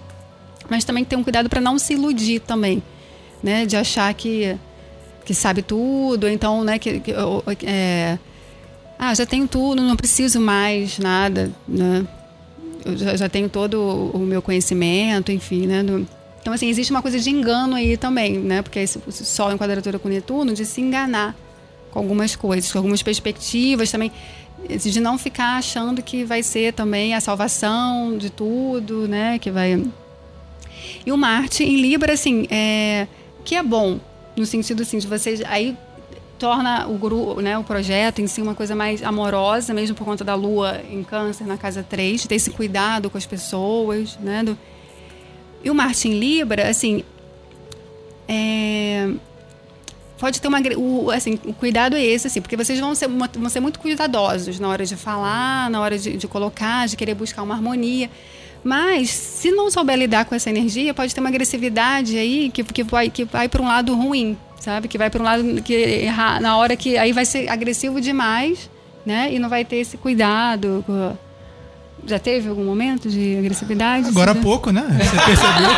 mas 0.69 0.83
também 0.85 1.05
ter 1.05 1.15
um 1.15 1.23
cuidado 1.23 1.49
para 1.49 1.61
não 1.61 1.79
se 1.79 1.93
iludir 1.93 2.41
também, 2.41 2.83
né, 3.41 3.65
de 3.65 3.77
achar 3.77 4.13
que 4.13 4.59
que 5.25 5.35
sabe 5.35 5.61
tudo, 5.61 6.29
então, 6.29 6.63
né, 6.63 6.79
que, 6.79 7.01
que 7.01 7.13
é, 7.65 8.17
ah, 8.97 9.13
já 9.13 9.27
tenho 9.27 9.49
tudo, 9.49 9.83
não 9.83 9.97
preciso 9.97 10.39
mais 10.39 11.01
nada, 11.01 11.51
né? 11.67 12.07
Já, 12.95 13.17
já 13.17 13.29
tenho 13.29 13.49
todo 13.49 14.11
o 14.15 14.19
meu 14.19 14.41
conhecimento, 14.41 15.33
enfim, 15.33 15.67
né? 15.67 15.83
Do, 15.83 16.07
então, 16.47 16.55
assim, 16.55 16.69
existe 16.69 16.93
uma 16.93 17.03
coisa 17.03 17.19
de 17.19 17.29
engano 17.29 17.75
aí 17.75 17.97
também, 17.97 18.39
né? 18.39 18.63
Porque 18.63 18.79
esse 18.79 19.01
Sol 19.11 19.51
em 19.51 19.59
quadratura 19.59 19.99
com 19.99 20.09
Netuno, 20.09 20.55
de 20.55 20.65
se 20.65 20.81
enganar 20.81 21.35
com 21.91 21.99
algumas 21.99 22.37
coisas, 22.37 22.71
com 22.71 22.79
algumas 22.79 23.03
perspectivas 23.03 23.91
também, 23.91 24.13
de 24.69 25.01
não 25.01 25.19
ficar 25.19 25.57
achando 25.57 26.01
que 26.03 26.23
vai 26.23 26.45
ser 26.45 26.73
também 26.73 27.15
a 27.15 27.21
salvação 27.21 28.17
de 28.17 28.31
tudo, 28.31 29.09
né? 29.09 29.41
Que 29.41 29.51
vai... 29.51 29.83
E 31.05 31.11
o 31.11 31.17
Marte 31.17 31.65
em 31.65 31.81
Libra, 31.81 32.13
assim, 32.13 32.47
é... 32.49 33.09
que 33.45 33.57
é 33.57 33.63
bom, 33.65 33.99
no 34.37 34.47
sentido, 34.47 34.83
assim, 34.83 34.99
de 34.99 35.07
vocês... 35.09 35.43
Aí 35.47 35.77
torna 36.39 36.87
o 36.87 36.99
grupo, 36.99 37.41
né, 37.41 37.57
o 37.59 37.65
projeto 37.65 38.21
em 38.21 38.27
si 38.27 38.43
uma 38.43 38.55
coisa 38.55 38.75
mais 38.75 39.03
amorosa, 39.03 39.73
mesmo 39.73 39.97
por 39.97 40.05
conta 40.05 40.23
da 40.23 40.35
lua 40.35 40.81
em 40.91 41.03
câncer 41.03 41.47
na 41.47 41.57
casa 41.57 41.83
3, 41.83 42.27
ter 42.27 42.35
esse 42.35 42.51
cuidado 42.51 43.09
com 43.11 43.19
as 43.19 43.27
pessoas, 43.27 44.19
né, 44.21 44.43
do, 44.43 44.57
e 45.65 45.71
o 45.71 45.75
Marte 45.75 46.09
em 46.09 46.19
Libra, 46.19 46.69
assim, 46.69 47.03
é, 48.29 49.09
pode 50.19 50.41
ter 50.41 50.49
uma 50.49 50.59
o, 50.77 51.11
assim 51.11 51.39
o 51.45 51.53
cuidado 51.53 51.97
é 51.97 52.03
esse 52.03 52.27
assim 52.27 52.41
porque 52.41 52.57
vocês 52.57 52.79
vão 52.81 52.95
ser, 52.95 53.09
vão 53.09 53.49
ser 53.49 53.61
muito 53.61 53.79
cuidadosos 53.79 54.59
na 54.59 54.69
hora 54.69 54.85
de 54.85 54.97
falar 54.97 55.71
na 55.71 55.81
hora 55.81 55.99
de, 55.99 56.17
de, 56.17 56.29
colocar 56.29 56.89
de 56.89 56.97
querer 56.97 57.15
buscar 57.15 57.43
uma 57.43 57.55
harmonia 57.55 58.11
mas 58.65 59.11
se 59.11 59.51
não 59.53 59.71
souber 59.71 59.97
lidar 59.97 60.25
com 60.25 60.35
essa 60.35 60.51
energia 60.51 60.93
pode 60.93 61.15
ter 61.15 61.21
uma 61.21 61.29
agressividade 61.29 62.19
aí 62.19 62.51
que, 62.51 62.65
que 62.65 62.83
vai 62.83 63.11
que 63.11 63.25
vai 63.25 63.49
para 63.49 63.63
um 63.63 63.67
lado 63.67 63.95
ruim 63.95 64.37
sabe 64.61 64.89
que 64.89 64.99
vai 64.99 65.11
para 65.11 65.21
um 65.21 65.25
lado 65.25 65.63
que 65.63 65.75
errar 65.75 66.41
na 66.41 66.57
hora 66.57 66.77
que 66.77 66.97
aí 66.97 67.13
vai 67.13 67.25
ser 67.25 67.49
agressivo 67.49 68.01
demais 68.01 68.71
né 69.05 69.33
e 69.33 69.39
não 69.39 69.49
vai 69.49 69.65
ter 69.65 69.77
esse 69.77 69.97
cuidado 69.97 70.85
com, 70.87 71.17
já 72.07 72.19
teve 72.19 72.49
algum 72.49 72.65
momento 72.65 73.09
de 73.09 73.37
agressividade? 73.39 74.09
Agora 74.09 74.31
há 74.31 74.35
pouco, 74.35 74.71
né? 74.71 74.83
Você 74.83 75.17
percebeu? 75.25 75.71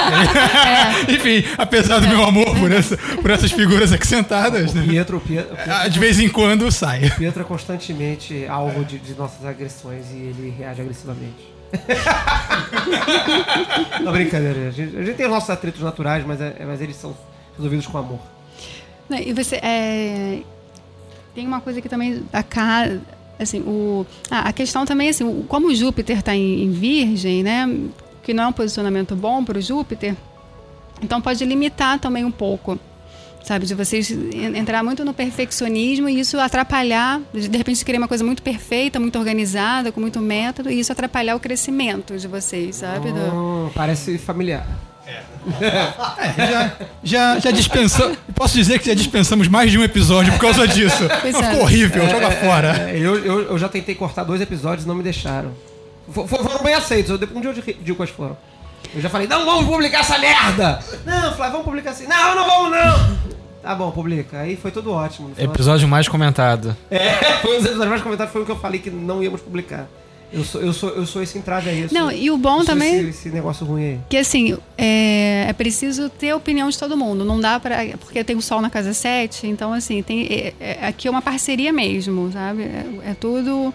é. 0.66 1.12
Enfim, 1.14 1.44
apesar 1.56 2.00
do 2.00 2.08
meu 2.08 2.22
amor 2.22 2.54
por, 2.58 2.70
essa, 2.70 2.96
por 2.96 3.30
essas 3.30 3.50
figuras 3.50 3.92
aqui 3.92 4.06
sentadas, 4.06 4.74
né? 4.74 4.84
Pietro, 4.86 5.18
Pietro, 5.20 5.56
Pietro, 5.56 5.90
de 5.90 5.98
vez 5.98 6.20
em 6.20 6.28
quando 6.28 6.70
sai. 6.70 7.06
O 7.06 7.16
Pietro 7.16 7.42
é 7.42 7.44
constantemente 7.44 8.46
alvo 8.46 8.84
de, 8.84 8.98
de 8.98 9.14
nossas 9.14 9.44
agressões 9.44 10.06
e 10.12 10.16
ele 10.16 10.54
reage 10.56 10.82
agressivamente. 10.82 11.58
Não, 14.02 14.12
brincadeira. 14.12 14.68
A 14.68 14.70
gente, 14.70 14.96
a 14.96 15.04
gente, 15.04 15.16
tem 15.16 15.26
os 15.26 15.32
nossos 15.32 15.50
atritos 15.50 15.82
naturais, 15.82 16.24
mas, 16.26 16.40
é, 16.40 16.64
mas 16.66 16.80
eles 16.80 16.96
são 16.96 17.14
resolvidos 17.56 17.86
com 17.86 17.98
amor. 17.98 18.20
E 19.10 19.32
você. 19.32 19.56
É... 19.56 20.40
Tem 21.34 21.46
uma 21.46 21.60
coisa 21.60 21.80
que 21.80 21.88
também. 21.88 22.22
A 22.32 22.42
casa 22.42 23.00
assim, 23.38 23.60
o, 23.60 24.06
ah, 24.30 24.48
a 24.48 24.52
questão 24.52 24.84
também, 24.84 25.08
assim, 25.08 25.44
como 25.48 25.68
o 25.68 25.74
Júpiter 25.74 26.18
está 26.18 26.34
em, 26.34 26.64
em, 26.64 26.70
Virgem, 26.70 27.42
né, 27.42 27.68
que 28.22 28.34
não 28.34 28.44
é 28.44 28.46
um 28.48 28.52
posicionamento 28.52 29.14
bom 29.14 29.44
para 29.44 29.58
o 29.58 29.60
Júpiter, 29.60 30.16
então 31.02 31.20
pode 31.20 31.44
limitar 31.44 31.98
também 31.98 32.24
um 32.24 32.30
pouco, 32.30 32.78
sabe, 33.44 33.64
de 33.64 33.74
vocês 33.74 34.10
entrar 34.10 34.82
muito 34.82 35.04
no 35.04 35.14
perfeccionismo 35.14 36.08
e 36.08 36.18
isso 36.18 36.38
atrapalhar, 36.38 37.20
de 37.32 37.56
repente 37.56 37.84
querer 37.84 37.98
uma 37.98 38.08
coisa 38.08 38.24
muito 38.24 38.42
perfeita, 38.42 38.98
muito 38.98 39.18
organizada, 39.18 39.92
com 39.92 40.00
muito 40.00 40.20
método, 40.20 40.70
e 40.70 40.80
isso 40.80 40.90
atrapalhar 40.90 41.36
o 41.36 41.40
crescimento 41.40 42.16
de 42.16 42.26
vocês, 42.26 42.76
sabe? 42.76 43.10
Oh. 43.10 43.70
Parece 43.74 44.18
familiar. 44.18 44.66
É, 45.60 46.46
já, 46.46 46.72
já, 47.02 47.38
já 47.38 47.50
dispensamos. 47.50 48.18
Posso 48.34 48.54
dizer 48.54 48.78
que 48.78 48.86
já 48.86 48.94
dispensamos 48.94 49.48
mais 49.48 49.70
de 49.70 49.78
um 49.78 49.82
episódio 49.82 50.32
por 50.34 50.40
causa 50.40 50.66
disso. 50.68 51.04
É. 51.28 51.32
Ficou 51.32 51.60
horrível, 51.62 52.02
é, 52.02 52.08
joga 52.08 52.26
é, 52.26 52.30
fora. 52.30 52.90
É, 52.90 52.96
eu, 52.96 53.24
eu, 53.24 53.40
eu, 53.50 53.58
já 53.58 53.68
tentei 53.68 53.94
cortar 53.94 54.24
dois 54.24 54.40
episódios 54.40 54.84
e 54.84 54.88
não 54.88 54.94
me 54.94 55.02
deixaram. 55.02 55.52
Foram 56.12 56.62
bem 56.62 56.74
aceitos, 56.74 57.10
eu, 57.10 57.28
um 57.34 57.40
dia 57.40 57.50
eu 57.50 57.74
digo 57.82 57.96
quais 57.96 58.10
foram. 58.10 58.36
Eu 58.94 59.00
já 59.00 59.08
falei, 59.08 59.26
não 59.26 59.44
vamos 59.44 59.66
publicar 59.66 60.00
essa 60.00 60.18
merda! 60.18 60.80
Não, 61.04 61.34
Flávio, 61.34 61.52
vamos 61.52 61.64
publicar 61.64 61.90
assim. 61.90 62.06
Não, 62.06 62.34
não 62.34 62.46
vamos 62.46 62.70
não! 62.70 63.18
Tá 63.62 63.74
bom, 63.74 63.90
publica. 63.90 64.40
Aí 64.40 64.56
foi 64.56 64.70
tudo 64.70 64.92
ótimo. 64.92 65.32
Episódio 65.36 65.86
mais 65.88 66.08
comentado. 66.08 66.76
É, 66.90 67.14
foi 67.42 67.56
um 67.56 67.58
dos 67.58 67.66
episódios 67.66 67.90
mais 67.90 68.02
comentados, 68.02 68.32
foi 68.32 68.42
o 68.42 68.46
que 68.46 68.52
eu 68.52 68.58
falei 68.58 68.80
que 68.80 68.90
não 68.90 69.22
íamos 69.22 69.40
publicar. 69.40 69.86
Eu 70.32 70.44
sou, 70.44 70.60
eu 70.60 70.72
sou, 70.72 70.90
eu 70.90 71.06
sou 71.06 71.22
esse 71.22 71.38
entrave 71.38 71.70
aí. 71.70 71.88
Não, 71.90 72.10
e 72.12 72.30
o 72.30 72.36
bom 72.36 72.62
também. 72.64 72.96
Esse, 72.96 73.08
esse, 73.08 73.28
negócio 73.30 73.64
ruim 73.64 73.82
aí. 73.82 74.00
Que 74.08 74.18
assim, 74.18 74.56
é, 74.76 75.46
é 75.48 75.52
preciso 75.52 76.10
ter 76.10 76.30
a 76.30 76.36
opinião 76.36 76.68
de 76.68 76.78
todo 76.78 76.96
mundo. 76.96 77.24
Não 77.24 77.40
dá 77.40 77.58
para 77.58 77.96
Porque 77.98 78.22
tem 78.22 78.36
o 78.36 78.42
sol 78.42 78.60
na 78.60 78.68
casa 78.68 78.92
7, 78.92 79.46
então 79.46 79.72
assim, 79.72 80.02
tem, 80.02 80.26
é, 80.26 80.54
é, 80.60 80.86
aqui 80.86 81.08
é 81.08 81.10
uma 81.10 81.22
parceria 81.22 81.72
mesmo, 81.72 82.30
sabe? 82.30 82.62
É, 82.62 83.10
é 83.10 83.14
tudo. 83.14 83.72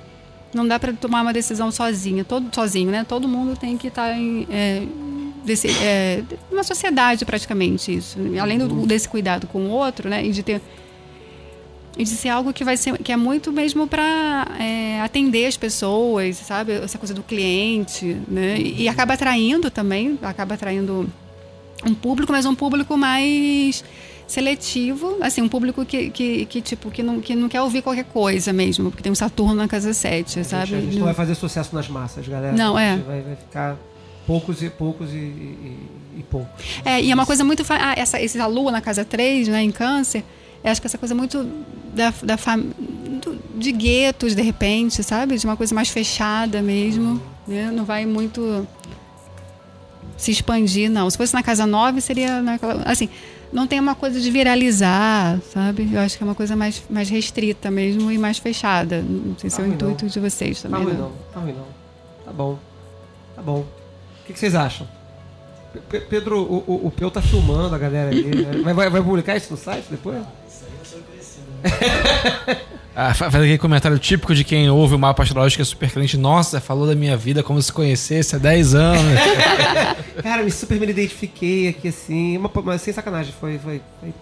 Não 0.54 0.68
dá 0.68 0.80
para 0.80 0.94
tomar 0.94 1.24
uma 1.24 1.34
decisão 1.34 1.72
sozinha, 1.72 2.24
todo, 2.24 2.54
sozinho, 2.54 2.92
né? 2.92 3.04
Todo 3.08 3.28
mundo 3.28 3.58
tem 3.58 3.76
que 3.76 3.88
estar 3.88 4.10
tá 4.10 4.16
em. 4.16 4.48
É, 4.52 4.84
desse, 5.44 5.68
é, 5.84 6.24
uma 6.52 6.64
sociedade 6.64 7.26
praticamente 7.26 7.96
isso. 7.96 8.18
Além 8.40 8.60
do, 8.60 8.86
desse 8.86 9.10
cuidado 9.10 9.48
com 9.48 9.66
o 9.66 9.70
outro, 9.70 10.08
né? 10.08 10.24
E 10.24 10.32
de 10.32 10.44
ter 10.44 10.62
e 11.98 12.04
de 12.04 12.10
ser 12.10 12.30
algo 12.30 12.52
que 12.52 12.64
vai 12.64 12.76
ser 12.76 12.98
que 12.98 13.12
é 13.12 13.18
muito 13.18 13.52
mesmo 13.52 13.88
para 13.88 14.48
é, 14.60 15.00
atender 15.02 15.46
as 15.46 15.58
pessoas, 15.58 16.38
sabe? 16.38 16.74
Essa 16.74 16.98
coisa 16.98 17.14
do 17.14 17.22
cliente, 17.22 18.18
né? 18.28 18.58
E, 18.58 18.84
e, 18.84 18.90
acaba 18.90 19.14
atraindo 19.14 19.70
também, 19.70 20.18
acaba 20.22 20.56
atraindo 20.56 21.08
um 21.86 21.94
público, 21.94 22.32
mas 22.32 22.46
um 22.46 22.56
público 22.56 22.98
mais 22.98 23.84
seletivo, 24.26 25.18
assim, 25.22 25.42
um 25.42 25.50
público 25.50 25.86
que, 25.86 26.10
que, 26.10 26.46
que 26.46 26.62
tipo 26.62 26.90
que 26.90 27.04
não, 27.04 27.20
que 27.20 27.36
não 27.36 27.48
quer 27.48 27.62
ouvir 27.62 27.82
qualquer 27.82 28.06
coisa 28.06 28.52
mesmo, 28.52 28.90
porque 28.90 29.04
tem 29.04 29.12
um 29.12 29.16
Saturno 29.16 29.54
na 29.54 29.68
casa 29.68 29.94
7, 29.94 30.40
a 30.40 30.44
sabe? 30.44 30.66
Gente, 30.68 30.78
a 30.78 30.82
gente 30.82 30.98
não 30.98 31.06
vai 31.06 31.14
fazer 31.14 31.36
sucesso 31.36 31.76
nas 31.76 31.88
massas, 31.88 32.28
galera. 32.28 32.56
Não, 32.56 32.80
é. 32.80 32.98
Vai, 32.98 33.22
vai 33.22 33.36
ficar 33.36 33.78
poucos 34.26 34.64
e 34.64 34.70
poucos 34.70 35.12
e, 35.12 35.18
e, 35.18 35.78
e 36.18 36.24
poucos. 36.24 36.50
É, 36.84 37.02
e 37.02 37.12
é 37.12 37.14
uma 37.14 37.26
coisa 37.26 37.44
muito 37.44 37.64
ah, 37.70 37.94
essa 37.96 38.20
esse 38.20 38.40
a 38.40 38.48
lua 38.48 38.72
na 38.72 38.82
casa 38.82 39.06
3, 39.06 39.50
né, 39.50 39.62
em 39.62 39.72
câncer, 39.72 40.24
eu 40.64 40.72
acho 40.72 40.82
que 40.82 40.88
essa 40.88 40.98
coisa 40.98 41.14
muito 41.14 41.46
da, 41.94 42.14
da 42.24 42.38
fam... 42.38 42.64
de 43.56 43.72
guetos, 43.72 44.36
de 44.36 44.42
repente, 44.42 45.04
sabe? 45.04 45.38
De 45.38 45.46
uma 45.46 45.58
coisa 45.58 45.76
mais 45.76 45.90
fechada 45.90 46.62
mesmo. 46.62 47.22
Né? 47.48 47.70
Não 47.72 47.84
vai 47.84 48.06
muito 48.06 48.68
se 50.18 50.32
expandir, 50.32 50.90
não. 50.90 51.10
Se 51.10 51.18
fosse 51.18 51.34
na 51.34 51.44
casa 51.44 51.66
9, 51.66 52.00
seria 52.00 52.42
naquela. 52.42 52.82
Assim, 52.84 53.10
não 53.52 53.68
tem 53.68 53.80
uma 53.80 53.94
coisa 53.94 54.20
de 54.20 54.32
viralizar, 54.32 55.40
sabe? 55.54 55.90
Eu 55.92 56.00
acho 56.00 56.18
que 56.18 56.24
é 56.24 56.26
uma 56.26 56.36
coisa 56.36 56.56
mais, 56.56 56.82
mais 56.90 57.10
restrita 57.10 57.70
mesmo 57.70 58.12
e 58.12 58.18
mais 58.18 58.38
fechada. 58.38 59.02
Não 59.02 59.38
sei 59.38 59.50
se 59.50 59.58
tá 59.58 59.64
é 59.64 59.66
o 59.66 59.70
intuito 59.70 60.06
não. 60.06 60.12
de 60.12 60.20
vocês 60.20 60.62
também. 60.62 60.80
Tá 60.80 60.86
ruim 60.86 60.98
não, 60.98 61.12
tá 61.34 61.40
ruim 61.40 61.54
não. 61.54 61.68
Tá 62.26 62.32
bom. 62.32 62.58
Tá 63.36 63.42
bom. 63.42 63.60
O 63.60 64.26
que, 64.26 64.34
que 64.34 64.40
vocês 64.40 64.56
acham? 64.56 64.88
P 65.90 66.00
Pedro, 66.02 66.40
o, 66.40 66.64
o, 66.68 66.88
o 66.88 66.92
Peu 66.92 67.10
tá 67.10 67.22
filmando 67.22 67.76
a 67.76 67.78
galera 67.78 68.10
ali. 68.10 68.24
Né? 68.24 68.74
Vai, 68.74 68.90
vai 68.90 69.02
publicar 69.02 69.36
isso 69.36 69.52
no 69.52 69.58
site 69.58 69.86
depois? 69.90 70.24
ah, 72.96 73.14
faz 73.14 73.36
aquele 73.36 73.58
comentário 73.58 73.98
típico 73.98 74.36
de 74.36 74.44
quem 74.44 74.70
ouve 74.70 74.96
o 74.96 75.00
mapa 75.00 75.24
astrológico 75.24 75.62
é 75.62 75.66
super 75.66 75.92
crente. 75.92 76.18
Nossa, 76.18 76.60
falou 76.60 76.88
da 76.88 76.96
minha 76.96 77.16
vida 77.18 77.42
como 77.44 77.62
se 77.62 77.72
conhecesse 77.72 78.36
há 78.36 78.40
10 78.40 78.76
anos. 78.76 79.20
Cara, 80.22 80.44
me 80.44 80.52
super 80.52 80.80
me 80.80 80.88
identifiquei 80.88 81.70
aqui 81.70 81.88
assim. 81.88 82.38
Uma, 82.38 82.78
sem 82.78 82.94
sacanagem, 82.94 83.34
foi. 83.40 83.58
foi, 83.58 83.82
foi 84.00 84.14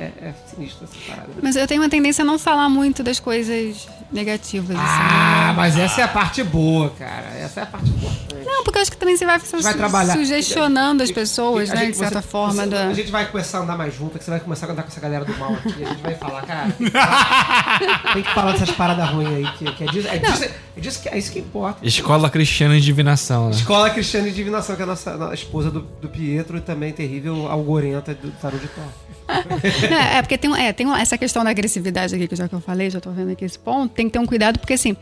é, 0.00 0.04
é 0.28 0.34
sinistro 0.46 0.84
essa 0.90 0.94
parada. 1.10 1.28
Mas 1.42 1.56
eu 1.56 1.66
tenho 1.66 1.82
uma 1.82 1.88
tendência 1.88 2.22
a 2.22 2.24
não 2.24 2.38
falar 2.38 2.68
muito 2.68 3.02
das 3.02 3.20
coisas 3.20 3.86
negativas. 4.10 4.76
Ah, 4.78 5.48
assim. 5.50 5.56
mas 5.56 5.76
essa 5.78 6.00
é 6.00 6.04
a 6.04 6.08
parte 6.08 6.42
boa, 6.42 6.90
cara. 6.98 7.28
Essa 7.38 7.60
é 7.60 7.62
a 7.62 7.66
parte 7.66 7.90
importante. 7.90 8.44
Não, 8.44 8.64
porque 8.64 8.78
eu 8.78 8.82
acho 8.82 8.90
que 8.90 8.96
também 8.96 9.16
você 9.16 9.26
vai, 9.26 9.38
su- 9.40 9.60
vai 9.60 9.74
trabalhar. 9.74 10.14
sugestionando 10.14 11.02
as 11.02 11.10
pessoas, 11.10 11.68
né, 11.68 11.76
gente- 11.76 11.92
de 11.92 11.98
certa 11.98 12.20
você- 12.22 12.28
forma. 12.28 12.54
você- 12.64 12.66
da- 12.70 12.86
A 12.88 12.94
gente 12.94 13.10
vai 13.12 13.26
começar 13.30 13.58
a 13.58 13.60
andar 13.62 13.76
mais 13.76 13.94
junto, 13.94 14.18
que 14.18 14.24
você 14.24 14.30
vai 14.30 14.40
começar 14.40 14.66
a 14.66 14.72
andar 14.72 14.82
com 14.82 14.88
essa 14.88 15.00
galera 15.00 15.24
do 15.24 15.36
mal 15.38 15.52
aqui. 15.52 15.84
A 15.84 15.88
gente 15.88 16.02
vai 16.02 16.14
falar, 16.14 16.42
cara. 16.42 16.68
tem 18.14 18.22
que 18.22 18.34
falar 18.34 18.52
dessas 18.52 18.70
paradas 18.72 19.08
ruins 19.10 19.28
aí, 19.28 19.46
que, 19.58 19.72
que 19.72 19.84
é, 19.84 19.86
disso, 19.86 20.08
é, 20.08 20.18
disso, 20.18 20.44
é 20.80 20.82
disso 20.82 21.02
que 21.02 21.08
é 21.08 21.18
isso 21.18 21.30
que 21.30 21.38
importa. 21.38 21.86
Escola 21.86 22.30
Cristiana 22.30 22.74
de 22.74 22.80
Divinação, 22.80 23.50
né? 23.50 23.56
Escola 23.56 23.90
Cristiana 23.90 24.28
de 24.28 24.34
Divinação, 24.34 24.74
que 24.74 24.82
é 24.82 24.84
a 24.84 24.88
nossa 24.88 25.30
a 25.30 25.34
esposa 25.34 25.70
do, 25.70 25.80
do 25.80 26.08
Pietro 26.08 26.56
e 26.56 26.60
também 26.60 26.92
terrível 26.92 27.46
algorenta 27.48 28.14
do 28.14 28.30
Tarô 28.32 28.58
de 28.58 28.68
Thor. 28.68 28.84
É, 29.30 30.18
é, 30.18 30.22
porque 30.22 30.36
tem, 30.36 30.52
é, 30.60 30.72
tem 30.72 30.92
essa 30.94 31.16
questão 31.16 31.44
da 31.44 31.50
agressividade 31.50 32.14
aqui, 32.14 32.26
que 32.26 32.34
já 32.34 32.48
que 32.48 32.54
eu 32.54 32.60
falei, 32.60 32.90
já 32.90 33.00
tô 33.00 33.10
vendo 33.10 33.30
aqui 33.30 33.44
esse 33.44 33.58
ponto, 33.58 33.92
tem 33.94 34.06
que 34.06 34.12
ter 34.12 34.18
um 34.18 34.26
cuidado, 34.26 34.58
porque 34.58 34.72
assim. 34.72 34.96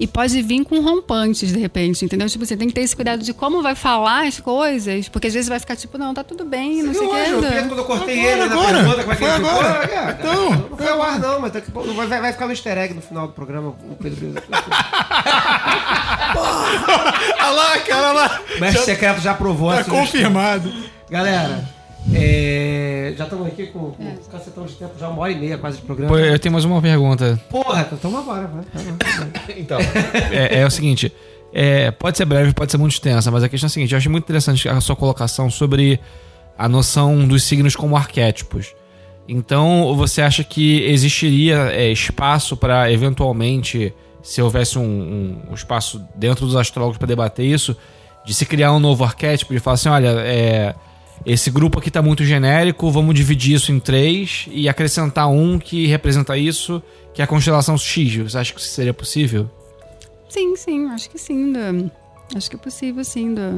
E 0.00 0.06
pode 0.06 0.40
vir 0.42 0.64
com 0.64 0.80
rompantes, 0.80 1.52
de 1.52 1.58
repente, 1.58 2.04
entendeu? 2.04 2.28
Tipo, 2.28 2.46
você 2.46 2.56
tem 2.56 2.68
que 2.68 2.74
ter 2.74 2.82
esse 2.82 2.94
cuidado 2.94 3.22
de 3.24 3.34
como 3.34 3.60
vai 3.62 3.74
falar 3.74 4.26
as 4.28 4.38
coisas, 4.38 5.08
porque 5.08 5.26
às 5.26 5.34
vezes 5.34 5.48
vai 5.48 5.58
ficar 5.58 5.74
tipo, 5.74 5.98
não, 5.98 6.14
tá 6.14 6.22
tudo 6.22 6.44
bem, 6.44 6.82
não 6.84 6.94
sei 6.94 7.02
o 7.06 7.10
o 7.10 7.42
que. 7.42 7.48
Quando 7.68 7.78
eu 7.78 7.84
cortei 7.84 8.20
Agora, 8.20 8.32
ele 8.32 8.44
na 8.48 8.54
agora. 8.54 8.78
pergunta, 8.78 9.00
como 9.02 9.12
é 9.12 9.16
que 9.16 9.24
Foi 9.24 9.28
ele 9.34 9.44
ficou? 9.44 9.60
agora. 9.60 9.84
É, 9.92 10.10
Então, 10.20 10.50
não 10.70 10.76
foi 10.76 10.88
ao 10.88 11.02
ar, 11.02 11.18
não, 11.18 11.40
mas 11.40 11.52
pouco- 11.72 11.92
vai, 11.94 12.06
vai 12.06 12.32
ficar 12.32 12.46
no 12.46 12.52
easter 12.52 12.78
egg 12.78 12.94
no 12.94 13.00
final 13.02 13.26
do 13.26 13.32
programa, 13.32 13.70
o 13.70 13.96
Pedro 14.00 14.20
Brisa. 14.20 14.42
Olha 17.40 17.50
lá, 17.50 17.78
cara, 17.80 18.02
olha 18.02 18.12
lá. 18.12 18.40
O 18.56 18.60
mestre 18.60 18.84
secreto 18.84 19.20
já 19.20 19.32
aprovou 19.32 19.72
Tá 19.72 19.84
confirmado. 19.84 20.72
Galera, 21.10 21.64
é, 22.14 23.14
já 23.16 23.24
estamos 23.24 23.46
aqui 23.46 23.66
com, 23.66 23.90
com 23.92 24.02
um 24.02 24.16
cacetão 24.30 24.64
de 24.64 24.74
tempo, 24.74 24.92
já 24.98 25.08
uma 25.08 25.22
hora 25.22 25.32
e 25.32 25.38
meia 25.38 25.58
quase 25.58 25.78
de 25.78 25.82
programa. 25.84 26.12
Pô, 26.12 26.18
eu 26.18 26.38
tenho 26.38 26.52
mais 26.52 26.64
uma 26.64 26.80
pergunta. 26.80 27.40
Porra, 27.50 27.88
então 27.92 28.10
vai. 28.10 28.22
vai, 28.24 28.46
vai. 28.46 29.58
Então, 29.58 29.78
é, 30.32 30.60
é 30.60 30.66
o 30.66 30.70
seguinte. 30.70 31.12
é, 31.52 31.90
pode 31.90 32.16
ser 32.16 32.24
breve, 32.24 32.52
pode 32.52 32.70
ser 32.70 32.78
muito 32.78 32.92
extensa, 32.92 33.30
mas 33.30 33.42
a 33.42 33.48
questão 33.48 33.66
é 33.66 33.68
a 33.68 33.70
seguinte: 33.70 33.92
eu 33.92 33.98
acho 33.98 34.10
muito 34.10 34.24
interessante 34.24 34.68
a 34.68 34.80
sua 34.80 34.96
colocação 34.96 35.50
sobre 35.50 36.00
a 36.56 36.68
noção 36.68 37.26
dos 37.26 37.44
signos 37.44 37.76
como 37.76 37.96
arquétipos. 37.96 38.74
Então, 39.28 39.94
você 39.94 40.22
acha 40.22 40.42
que 40.42 40.82
existiria 40.84 41.70
é, 41.72 41.90
espaço 41.92 42.56
para, 42.56 42.90
eventualmente, 42.90 43.92
se 44.22 44.40
houvesse 44.40 44.78
um, 44.78 44.82
um- 44.82 45.42
um 45.50 45.54
espaço 45.54 46.02
dentro 46.14 46.46
dos 46.46 46.56
astrólogos 46.56 46.96
para 46.96 47.06
debater 47.06 47.44
isso, 47.44 47.76
de 48.24 48.32
se 48.32 48.46
criar 48.46 48.72
um 48.72 48.80
novo 48.80 49.04
arquétipo, 49.04 49.52
de 49.52 49.60
falar 49.60 49.74
assim: 49.74 49.88
olha, 49.90 50.08
é, 50.20 50.74
esse 51.26 51.50
grupo 51.50 51.78
aqui 51.78 51.90
tá 51.90 52.00
muito 52.02 52.24
genérico, 52.24 52.90
vamos 52.90 53.14
dividir 53.14 53.54
isso 53.56 53.70
em 53.72 53.78
três 53.80 54.46
e 54.50 54.68
acrescentar 54.68 55.28
um 55.28 55.58
que 55.58 55.86
representa 55.86 56.36
isso, 56.36 56.82
que 57.14 57.20
é 57.20 57.24
a 57.24 57.28
constelação 57.28 57.76
X. 57.76 58.14
Você 58.16 58.38
acha 58.38 58.52
que 58.52 58.60
isso 58.60 58.70
seria 58.70 58.94
possível? 58.94 59.50
Sim, 60.28 60.56
sim, 60.56 60.86
acho 60.90 61.08
que 61.10 61.18
sim. 61.18 61.52
da- 61.52 61.90
acho 62.36 62.50
que 62.50 62.56
é 62.56 62.58
possível, 62.58 63.02
sim. 63.04 63.34
da- 63.34 63.54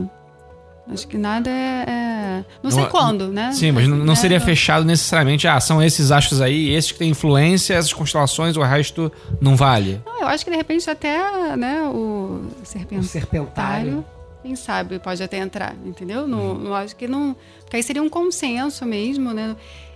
acho 0.92 1.06
que 1.06 1.18
nada 1.18 1.48
é. 1.50 1.84
é- 1.88 2.44
Não, 2.62 2.70
sei 2.70 2.82
Não- 2.82 2.88
quando, 2.90 3.28
né? 3.28 3.52
Sim, 3.52 3.72
mas 3.72 3.86
não, 3.88 3.96
não 3.98 4.14
seria 4.16 4.40
fechado 4.40 4.84
necessariamente. 4.84 5.46
Ah, 5.46 5.60
são 5.60 5.82
esses 5.82 6.10
astros 6.10 6.40
aí, 6.40 6.70
esses 6.70 6.90
que 6.92 6.98
têm 6.98 7.10
influência, 7.10 7.74
essas 7.74 7.92
constelações, 7.92 8.56
o 8.56 8.62
resto 8.62 9.10
não 9.40 9.56
vale. 9.56 10.00
Não, 10.06 10.20
eu 10.22 10.26
acho 10.28 10.44
que 10.44 10.50
de 10.50 10.56
repente 10.56 10.88
até 10.88 11.56
né, 11.56 11.82
o 11.82 12.40
O 12.62 12.64
serpentário, 12.64 13.02
serpentário. 13.08 14.04
Quem 14.42 14.56
sabe, 14.56 14.98
pode 14.98 15.22
até 15.22 15.38
entrar, 15.38 15.74
entendeu? 15.84 16.26
No, 16.26 16.54
no- 16.54 16.74
acho 16.74 16.96
que 16.96 17.06
não. 17.06 17.36
Porque 17.60 17.76
aí 17.76 17.82
seria 17.82 18.02
um 18.02 18.08
consenso 18.08 18.84
mesmo, 18.86 19.32
né? 19.32 19.54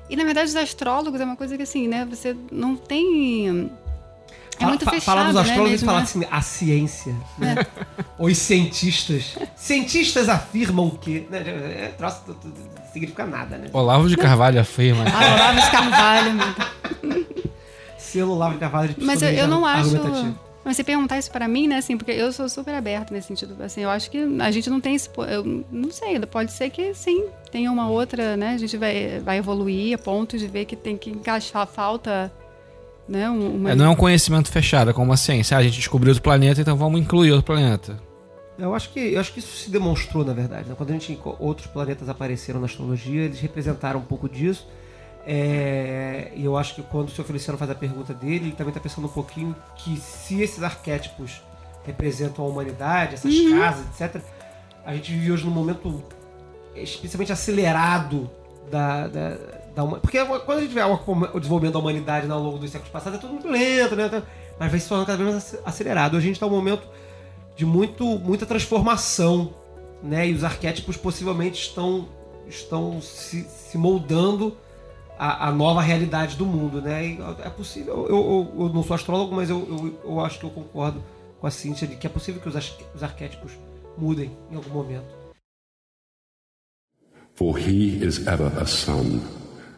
E 0.09 0.17
na 0.17 0.25
verdade 0.25 0.49
os 0.49 0.57
astrólogos 0.57 1.21
é 1.21 1.25
uma 1.25 1.37
coisa 1.37 1.57
que 1.57 1.63
assim, 1.63 1.89
né? 1.89 2.07
Você 2.11 2.37
não 2.53 2.77
tem. 2.77 3.71
É 4.57 4.59
Fala- 4.61 4.69
muito 4.69 4.85
fechado, 4.85 5.03
Falar 5.03 5.25
dos 5.25 5.35
né? 5.35 5.41
astrólogos 5.41 5.69
e 5.69 5.73
mesmo, 5.73 5.87
falar 5.87 5.99
né? 5.99 6.05
assim, 6.05 6.25
a 6.31 6.41
ciência. 6.43 7.15
Né? 7.39 7.55
Os 8.17 8.39
cientistas. 8.39 9.35
Cientistas 9.57 10.29
afirmam 10.29 10.91
que. 10.91 11.27
Né? 11.29 11.39
É, 11.87 11.95
troço, 11.99 12.21
tu- 12.27 12.35
tu- 12.35 12.47
não 12.49 12.93
significa 12.93 13.27
nada, 13.27 13.57
né? 13.59 13.69
Olavo 13.73 14.09
de 14.09 14.17
Carvalho 14.17 14.61
afirma. 14.61 15.05
Ah, 15.13 15.35
Olavo 15.35 15.61
de 15.61 15.71
Carvalho. 15.73 16.33
meu 16.35 16.47
Deus. 17.15 17.27
Selo 17.99 18.37
Lavo 18.39 18.55
de 18.55 18.61
Carvalho 18.61 18.95
de 18.95 19.05
Mas 19.05 19.23
eu, 19.23 19.31
eu 19.31 19.49
não 19.49 19.67
acho. 19.67 19.97
Mas 20.65 20.77
você 20.77 20.85
perguntar 20.85 21.19
isso 21.19 21.31
pra 21.31 21.47
mim, 21.47 21.69
né, 21.69 21.77
assim, 21.77 21.97
porque 21.97 22.13
eu 22.13 22.33
sou 22.33 22.49
super 22.49 22.75
aberta 22.75 23.13
nesse 23.13 23.29
sentido. 23.29 23.55
Assim, 23.63 23.83
eu 23.83 23.91
acho 23.91 24.11
que 24.11 24.19
a 24.41 24.51
gente 24.51 24.71
não 24.71 24.81
tem 24.81 24.95
esse. 24.95 25.11
Eu 25.31 25.65
não 25.71 25.91
sei, 25.91 26.19
pode 26.21 26.53
ser 26.53 26.71
que 26.71 26.95
sim, 26.95 27.27
tenha 27.53 27.71
uma 27.71 27.89
outra, 27.89 28.37
né? 28.37 28.55
A 28.55 28.59
gente 28.59 28.77
vai, 28.77 29.21
vai 29.21 29.37
evoluir 29.39 29.95
a 29.95 29.99
ponto 29.99 30.39
de 30.39 30.47
ver 30.47 30.65
que 30.65 30.75
tem 30.75 30.97
que 30.97 31.11
encaixar, 31.11 31.67
falta. 31.67 32.33
Né, 33.07 33.29
um- 33.29 33.57
uma, 33.57 33.71
É, 33.73 33.75
não 33.75 33.85
é 33.85 33.89
um 33.91 33.95
conhecimento 33.95 34.51
fechado, 34.51 34.91
é 34.91 34.95
como 34.95 35.13
a 35.13 35.17
ciência. 35.19 35.55
Ah, 35.57 35.61
a 35.61 35.63
gente 35.63 35.77
descobriu 35.77 36.11
outro 36.13 36.23
planeta, 36.23 36.61
então 36.63 36.75
vamos 36.75 36.99
incluir 36.99 37.33
outro 37.33 37.45
planeta. 37.45 38.01
Eu 38.59 38.75
acho 38.75 38.89
que, 38.91 39.01
eu 39.13 39.21
acho 39.21 39.33
que 39.33 39.41
isso 39.41 39.55
se 39.57 39.71
demonstrou, 39.71 40.25
na 40.25 40.33
verdade. 40.33 40.69
né? 40.69 40.75
Quando 40.79 40.89
a 40.91 40.93
gente, 40.95 41.19
outros 41.39 41.67
planetas 41.67 42.09
apareceram 42.09 42.61
na 42.61 42.67
astrologia, 42.67 43.23
eles 43.23 43.41
representaram 43.41 44.01
um 44.01 44.05
pouco 44.05 44.27
disso. 44.29 44.67
É, 45.27 46.31
e 46.35 46.45
eu 46.45 46.57
acho 46.57 46.75
que 46.75 46.83
quando 46.83 47.09
o 47.09 47.11
senhor 47.11 47.27
Feliciano 47.27 47.59
faz 47.59 47.71
a 47.71 47.75
pergunta 47.75 48.13
dele, 48.13 48.47
ele 48.47 48.53
também 48.53 48.69
está 48.71 48.81
pensando 48.81 49.07
um 49.07 49.11
pouquinho 49.11 49.57
que 49.77 49.97
se 49.97 50.43
esses 50.43 50.63
arquétipos 50.63 51.43
representam 51.85 52.45
a 52.45 52.49
humanidade, 52.49 53.15
essas 53.15 53.33
casas, 53.59 53.87
etc., 54.01 54.21
a 54.85 54.95
gente 54.95 55.13
vive 55.13 55.33
hoje 55.33 55.45
num 55.45 55.51
momento 55.51 56.03
especialmente 56.77 57.33
acelerado 57.33 58.31
da, 58.71 59.07
da, 59.09 59.31
da 59.75 59.87
Porque 60.01 60.23
quando 60.25 60.59
a 60.59 60.61
gente 60.61 60.75
vê 60.75 60.83
o 60.83 61.39
desenvolvimento 61.41 61.75
da 61.75 61.79
humanidade 61.79 62.31
ao 62.31 62.41
longo 62.43 62.59
dos 62.59 62.71
séculos 62.71 62.93
passados, 62.93 63.19
é 63.19 63.21
tudo 63.21 63.33
muito 63.33 63.49
lento, 63.49 63.97
né? 63.97 64.23
Mas 64.59 64.71
vai 64.71 64.81
se 64.81 64.89
tornando 64.89 65.07
cada 65.07 65.19
vez 65.19 65.31
mais 65.31 65.45
ace- 65.45 65.61
acelerado. 65.65 66.17
Hoje 66.17 66.25
a 66.25 66.29
gente 66.29 66.37
está 66.37 66.47
num 66.47 66.53
momento 66.53 66.87
de 67.57 67.65
muito, 67.65 68.05
muita 68.19 68.45
transformação, 68.45 69.55
né? 70.03 70.29
E 70.29 70.35
os 70.35 70.45
arquétipos 70.45 70.97
possivelmente 70.97 71.61
estão, 71.61 72.09
estão 72.47 73.01
se, 73.01 73.45
se 73.45 73.79
moldando 73.79 74.57
a, 75.19 75.49
a 75.49 75.53
nova 75.53 75.81
realidade 75.81 76.37
do 76.37 76.47
mundo, 76.47 76.81
né? 76.81 77.07
E 77.07 77.19
é 77.45 77.51
possível. 77.51 78.07
Eu, 78.09 78.17
eu, 78.17 78.65
eu 78.65 78.69
não 78.73 78.83
sou 78.83 78.95
astrólogo, 78.95 79.35
mas 79.35 79.51
eu, 79.51 79.99
eu, 80.05 80.21
acho 80.21 80.39
que 80.39 80.45
eu 80.45 80.51
concordo 80.51 81.03
com 81.41 81.47
a 81.47 81.51
Cíntia 81.51 81.87
de 81.87 81.97
que 81.97 82.07
é 82.07 82.11
possível 82.11 82.41
que 82.41 82.49
os, 82.49 82.77
os 82.95 83.03
arquétipos 83.03 83.53
mudem 83.97 84.31
em 84.51 84.57
algum 84.57 84.71
momento. 84.71 85.25
For 87.35 87.59
he 87.59 88.05
is 88.05 88.27
ever 88.27 88.53
a 88.61 88.67
sun, 88.67 89.21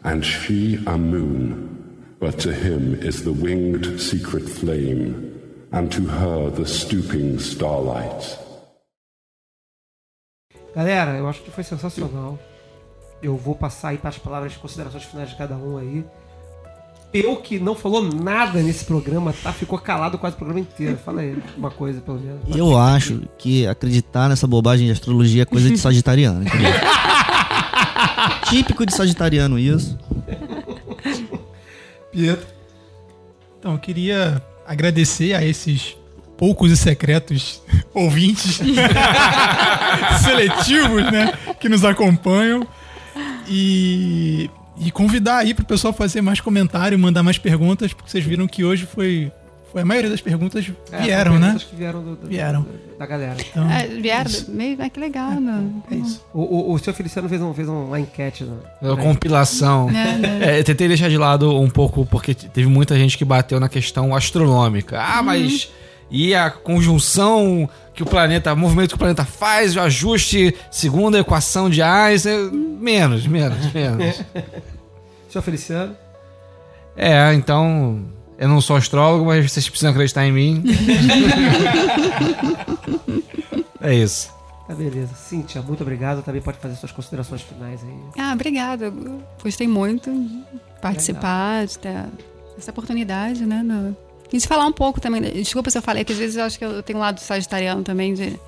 and 0.04 0.22
she 0.22 0.78
a 0.86 0.98
moon, 0.98 2.16
but 2.20 2.38
to 2.42 2.50
him 2.50 2.94
is 3.02 3.22
the 3.22 3.30
winged 3.30 3.98
secret 3.98 4.46
flame, 4.46 5.40
and 5.72 5.88
to 5.90 6.02
her 6.02 6.50
the 6.50 6.66
stooping 6.66 7.38
starlight. 7.38 8.38
Galera, 10.74 11.16
eu 11.16 11.26
acho 11.26 11.42
que 11.42 11.50
foi 11.50 11.64
sensacional. 11.64 12.38
Eu 13.22 13.36
vou 13.36 13.54
passar 13.54 13.88
aí 13.88 13.98
para 13.98 14.10
as 14.10 14.18
palavras 14.18 14.52
de 14.52 14.58
considerações 14.58 15.04
finais 15.04 15.30
de 15.30 15.36
cada 15.36 15.56
um 15.56 15.76
aí. 15.78 16.04
Eu 17.12 17.36
que 17.36 17.58
não 17.58 17.74
falou 17.74 18.02
nada 18.02 18.60
nesse 18.62 18.84
programa, 18.84 19.32
tá? 19.42 19.52
Ficou 19.52 19.78
calado 19.78 20.18
quase 20.18 20.34
o 20.34 20.38
programa 20.38 20.60
inteiro. 20.60 20.98
Fala 20.98 21.22
aí 21.22 21.36
uma 21.56 21.70
coisa, 21.70 22.00
pelo 22.00 22.20
menos. 22.20 22.40
Eu 22.54 22.76
acho 22.76 23.22
que 23.38 23.66
acreditar 23.66 24.28
nessa 24.28 24.46
bobagem 24.46 24.86
de 24.86 24.92
astrologia 24.92 25.42
é 25.42 25.46
coisa 25.46 25.70
de 25.70 25.78
sagitariano, 25.78 26.42
entendeu? 26.42 26.72
Típico 28.50 28.84
de 28.84 28.94
sagitariano 28.94 29.58
isso. 29.58 29.96
Pietro. 32.12 32.46
Então, 33.58 33.72
eu 33.72 33.78
queria 33.78 34.42
agradecer 34.66 35.34
a 35.34 35.44
esses 35.44 35.96
poucos 36.36 36.70
e 36.70 36.76
secretos 36.76 37.62
ouvintes 37.94 38.60
seletivos, 40.22 41.02
né, 41.10 41.32
que 41.58 41.68
nos 41.68 41.84
acompanham 41.84 42.66
e, 43.48 44.50
e 44.78 44.90
convidar 44.90 45.38
aí 45.38 45.54
para 45.54 45.62
o 45.62 45.66
pessoal 45.66 45.92
fazer 45.92 46.20
mais 46.20 46.40
comentário, 46.40 46.98
mandar 46.98 47.22
mais 47.22 47.38
perguntas, 47.38 47.92
porque 47.92 48.10
vocês 48.10 48.24
viram 48.24 48.46
que 48.46 48.64
hoje 48.64 48.86
foi, 48.86 49.30
foi 49.72 49.82
a 49.82 49.84
maioria 49.84 50.10
das 50.10 50.20
perguntas 50.20 50.70
É, 50.92 51.02
vieram, 51.02 51.34
né? 51.34 51.40
perguntas 51.40 51.64
que 51.64 51.76
vieram 51.76 52.02
do- 52.02 52.16
do- 52.16 52.26
Vieram. 52.28 52.62
Da, 52.62 53.04
da 53.04 53.06
galera. 53.06 53.36
Então, 53.40 53.70
É, 53.70 53.86
vieram, 53.86 54.30
meio, 54.48 54.76
ah, 54.80 54.88
que 54.88 54.98
legal, 55.00 55.40
né? 55.40 55.64
é 55.90 55.94
isso. 55.96 56.24
O, 56.32 56.40
o, 56.40 56.72
o 56.74 56.78
senhor 56.78 56.94
Feliciano 56.94 57.28
fez, 57.28 57.40
um, 57.42 57.52
fez 57.52 57.68
uma 57.68 57.98
enquete. 58.00 58.44
Né? 58.44 58.56
Uma 58.82 58.96
compilação. 58.96 59.90
Né, 59.90 60.18
né? 60.18 60.38
É, 60.54 60.60
eu 60.60 60.64
tentei 60.64 60.88
deixar 60.88 61.08
de 61.10 61.18
lado 61.18 61.58
um 61.60 61.68
pouco, 61.70 62.06
porque 62.06 62.34
teve 62.34 62.66
muita 62.68 62.96
gente 62.96 63.18
que 63.18 63.24
bateu 63.24 63.60
na 63.60 63.68
questão 63.68 64.14
astronômica. 64.14 64.98
Ah, 65.00 65.22
mas. 65.22 65.70
E 66.10 66.34
a 66.34 66.50
conjunção 66.50 67.68
que 67.94 68.02
o 68.02 68.06
planeta, 68.06 68.52
o 68.52 68.56
movimento 68.56 68.90
que 68.90 68.94
o 68.94 68.98
planeta 68.98 69.24
faz, 69.24 69.74
o 69.74 69.80
ajuste 69.80 70.54
segundo 70.70 71.16
a 71.16 71.20
equação 71.20 71.68
de 71.68 71.82
Einstein. 71.82 72.50
Menos, 72.80 73.26
menos, 73.26 73.58
menos. 73.72 74.22
Senhor 75.28 75.42
Feliciano. 75.42 75.96
É, 76.96 77.32
então. 77.34 78.04
Eu 78.38 78.48
não 78.48 78.60
sou 78.60 78.76
astrólogo, 78.76 79.24
mas 79.24 79.50
vocês 79.50 79.66
precisam 79.66 79.90
acreditar 79.90 80.26
em 80.26 80.32
mim. 80.32 80.62
é 83.80 83.94
isso. 83.94 84.30
Tá 84.68 84.74
beleza. 84.74 85.14
Cíntia, 85.14 85.62
muito 85.62 85.82
obrigado. 85.82 86.22
Também 86.22 86.42
pode 86.42 86.58
fazer 86.58 86.74
suas 86.74 86.92
considerações 86.92 87.40
finais 87.40 87.80
aí. 87.82 87.98
Ah, 88.18 88.34
obrigada. 88.34 88.92
Gostei 89.42 89.66
muito 89.66 90.10
de 90.10 90.44
participar, 90.82 91.66
de 91.66 91.78
ter 91.78 92.04
essa 92.58 92.72
oportunidade, 92.72 93.46
né? 93.46 93.62
No... 93.62 93.96
E 94.32 94.38
de 94.38 94.46
falar 94.46 94.66
um 94.66 94.72
pouco 94.72 95.00
também. 95.00 95.22
Desculpa 95.22 95.70
se 95.70 95.78
eu 95.78 95.82
falei, 95.82 96.04
que 96.04 96.12
às 96.12 96.18
vezes 96.18 96.36
eu 96.36 96.44
acho 96.44 96.58
que 96.58 96.64
eu 96.64 96.82
tenho 96.82 96.98
um 96.98 97.02
lado 97.02 97.20
sagitariano 97.20 97.82
também 97.82 98.14
de. 98.14 98.38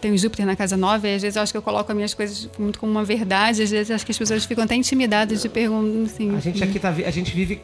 Tenho 0.00 0.16
Júpiter 0.16 0.46
na 0.46 0.56
casa 0.56 0.78
9, 0.78 1.06
e 1.08 1.14
às 1.14 1.20
vezes 1.22 1.36
eu 1.36 1.42
acho 1.42 1.52
que 1.52 1.58
eu 1.58 1.62
coloco 1.62 1.92
as 1.92 1.94
minhas 1.94 2.14
coisas 2.14 2.48
muito 2.58 2.78
como 2.78 2.90
uma 2.90 3.04
verdade, 3.04 3.62
às 3.62 3.70
vezes 3.70 3.90
acho 3.90 4.04
que 4.04 4.12
as 4.12 4.18
pessoas 4.18 4.42
ficam 4.46 4.64
até 4.64 4.74
intimidadas 4.74 5.42
de 5.42 5.48
perguntar 5.48 6.10
assim. 6.10 6.34
A 6.34 6.40
gente 6.40 6.64
aqui 6.64 6.78
tá, 6.78 6.88
a 6.88 7.10
gente 7.10 7.34
vive 7.34 7.60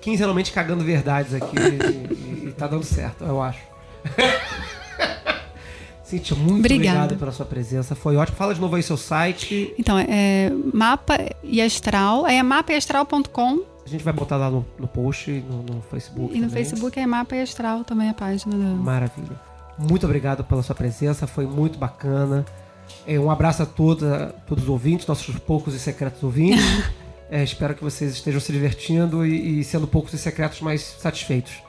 quinzenalmente 0.00 0.52
cagando 0.52 0.84
verdades 0.84 1.32
aqui 1.32 1.56
e, 1.56 2.44
e- 2.44 2.48
e 2.48 2.52
tá 2.52 2.66
dando 2.66 2.84
certo, 2.84 3.24
eu 3.24 3.40
acho. 3.40 3.60
Cíntia, 6.04 6.36
muito 6.36 6.58
Obrigada. 6.58 6.98
obrigado 6.98 7.18
pela 7.18 7.32
sua 7.32 7.46
presença. 7.46 7.94
Foi 7.94 8.16
ótimo. 8.16 8.36
Fala 8.36 8.54
de 8.54 8.60
novo 8.60 8.76
aí 8.76 8.82
seu 8.82 8.98
site. 8.98 9.72
Então, 9.78 9.98
é 9.98 10.52
mapa 10.74 11.16
e 11.42 11.62
astral, 11.62 12.26
é 12.26 12.42
mapaeastral.com 12.42 13.60
A 13.60 13.71
gente 13.92 14.04
vai 14.04 14.12
botar 14.12 14.36
lá 14.36 14.50
no, 14.50 14.64
no 14.78 14.88
post, 14.88 15.30
no, 15.30 15.62
no 15.62 15.82
Facebook. 15.82 16.34
e 16.34 16.40
no 16.40 16.48
também. 16.48 16.64
Facebook 16.64 16.98
é 16.98 17.06
mapa 17.06 17.36
e 17.36 17.42
astral 17.42 17.84
também 17.84 18.08
a 18.08 18.14
página 18.14 18.54
do. 18.54 18.76
Maravilha. 18.76 19.40
Muito 19.78 20.04
obrigado 20.04 20.44
pela 20.44 20.62
sua 20.62 20.74
presença, 20.74 21.26
foi 21.26 21.46
muito 21.46 21.78
bacana. 21.78 22.44
É, 23.06 23.18
um 23.18 23.30
abraço 23.30 23.62
a 23.62 23.66
toda, 23.66 24.34
todos 24.46 24.64
os 24.64 24.70
ouvintes, 24.70 25.06
nossos 25.06 25.36
poucos 25.38 25.74
e 25.74 25.78
secretos 25.78 26.22
ouvintes. 26.22 26.62
É, 27.34 27.42
espero 27.42 27.74
que 27.74 27.82
vocês 27.82 28.12
estejam 28.12 28.38
se 28.38 28.52
divertindo 28.52 29.24
e, 29.24 29.60
e 29.60 29.64
sendo 29.64 29.86
poucos 29.86 30.12
e 30.12 30.18
secretos 30.18 30.60
mais 30.60 30.82
satisfeitos. 30.82 31.62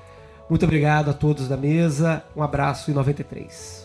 Muito 0.49 0.65
obrigado 0.65 1.09
a 1.09 1.13
todos 1.13 1.47
da 1.47 1.55
mesa. 1.55 2.21
Um 2.35 2.43
abraço 2.43 2.91
e 2.91 2.93
93. 2.93 3.82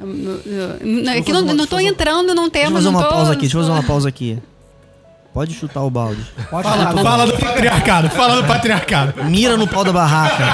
Eu- 0.00 0.78
não, 0.86 1.12
é 1.12 1.20
que 1.20 1.32
fazer 1.32 1.32
não, 1.32 1.40
uma- 1.40 1.46
não 1.46 1.46
deixa 1.46 1.62
eu 1.62 1.66
tô 1.66 1.76
fazer- 1.76 1.88
entrando 1.88 2.34
num 2.34 2.34
Deixa 2.34 2.46
eu 2.46 2.50
tema, 2.50 2.72
fazer 2.72 2.84
não 2.90 2.90
uma 2.98 3.02
tô- 3.02 3.08
pausa 3.14 3.32
aqui, 3.32 3.40
deixa 3.42 3.56
eu 3.56 3.60
fazer 3.60 3.72
uma 3.72 3.82
pausa 3.82 4.08
aqui. 4.08 4.38
Pode 5.32 5.54
chutar 5.54 5.82
o 5.84 5.90
balde. 5.90 6.20
Pode 6.50 6.68
Fala, 6.68 6.86
falar. 6.88 7.02
fala 7.04 7.26
do 7.26 7.32
patriarcado, 7.38 8.10
fala 8.10 8.42
do 8.42 8.48
patriarcado. 8.48 9.24
Mira 9.26 9.56
no 9.56 9.64
pau 9.68 9.84
da 9.84 9.92
barraca. 9.92 10.44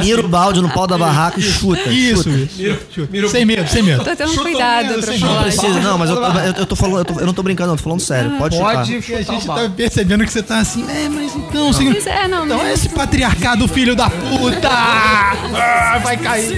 Mira 0.00 0.20
o 0.24 0.28
balde 0.28 0.60
no 0.62 0.68
pau 0.70 0.86
da 0.86 0.96
barraca 0.96 1.40
e 1.40 1.42
chuta. 1.42 1.90
Isso, 1.90 2.22
chuta. 2.22 3.16
isso. 3.16 3.28
Sem 3.30 3.44
medo, 3.44 3.68
sem 3.68 3.82
medo. 3.82 4.04
Tô 4.04 4.14
tendo 4.14 4.28
Chuta 4.30 4.42
cuidado 4.42 5.00
pra 5.02 5.12
falar. 5.18 5.34
Não 5.34 5.42
precisa, 5.42 5.80
não, 5.80 5.98
mas 5.98 6.08
eu, 6.08 6.16
eu, 6.22 6.52
eu 6.58 6.66
tô 6.66 6.76
falando, 6.76 6.98
eu, 6.98 7.04
tô- 7.04 7.18
eu 7.20 7.26
não 7.26 7.34
tô 7.34 7.42
brincando, 7.42 7.72
eu 7.72 7.76
tô 7.76 7.82
falando 7.82 7.98
sério. 8.00 8.30
Pode 8.38 8.54
chutar. 8.56 8.74
Pode 8.76 8.94
a 8.96 9.02
chutar 9.02 9.22
gente 9.24 9.46
tá 9.48 9.70
percebendo 9.76 10.24
que 10.24 10.30
você 10.32 10.42
tá 10.42 10.58
assim, 10.60 10.86
é, 10.88 11.08
mas 11.08 11.34
então. 11.34 11.72
Pois 11.74 12.06
é, 12.06 12.28
não, 12.28 12.44
Então 12.44 12.60
é 12.64 12.72
esse 12.72 12.88
patriarcado, 12.90 13.66
filho 13.66 13.96
da 13.96 14.08
puta! 14.08 14.68
Ah, 14.70 15.98
vai 16.04 16.16
cair. 16.16 16.56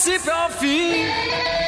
princípio 0.00 0.32
ao 0.32 0.50
fim. 0.52 1.59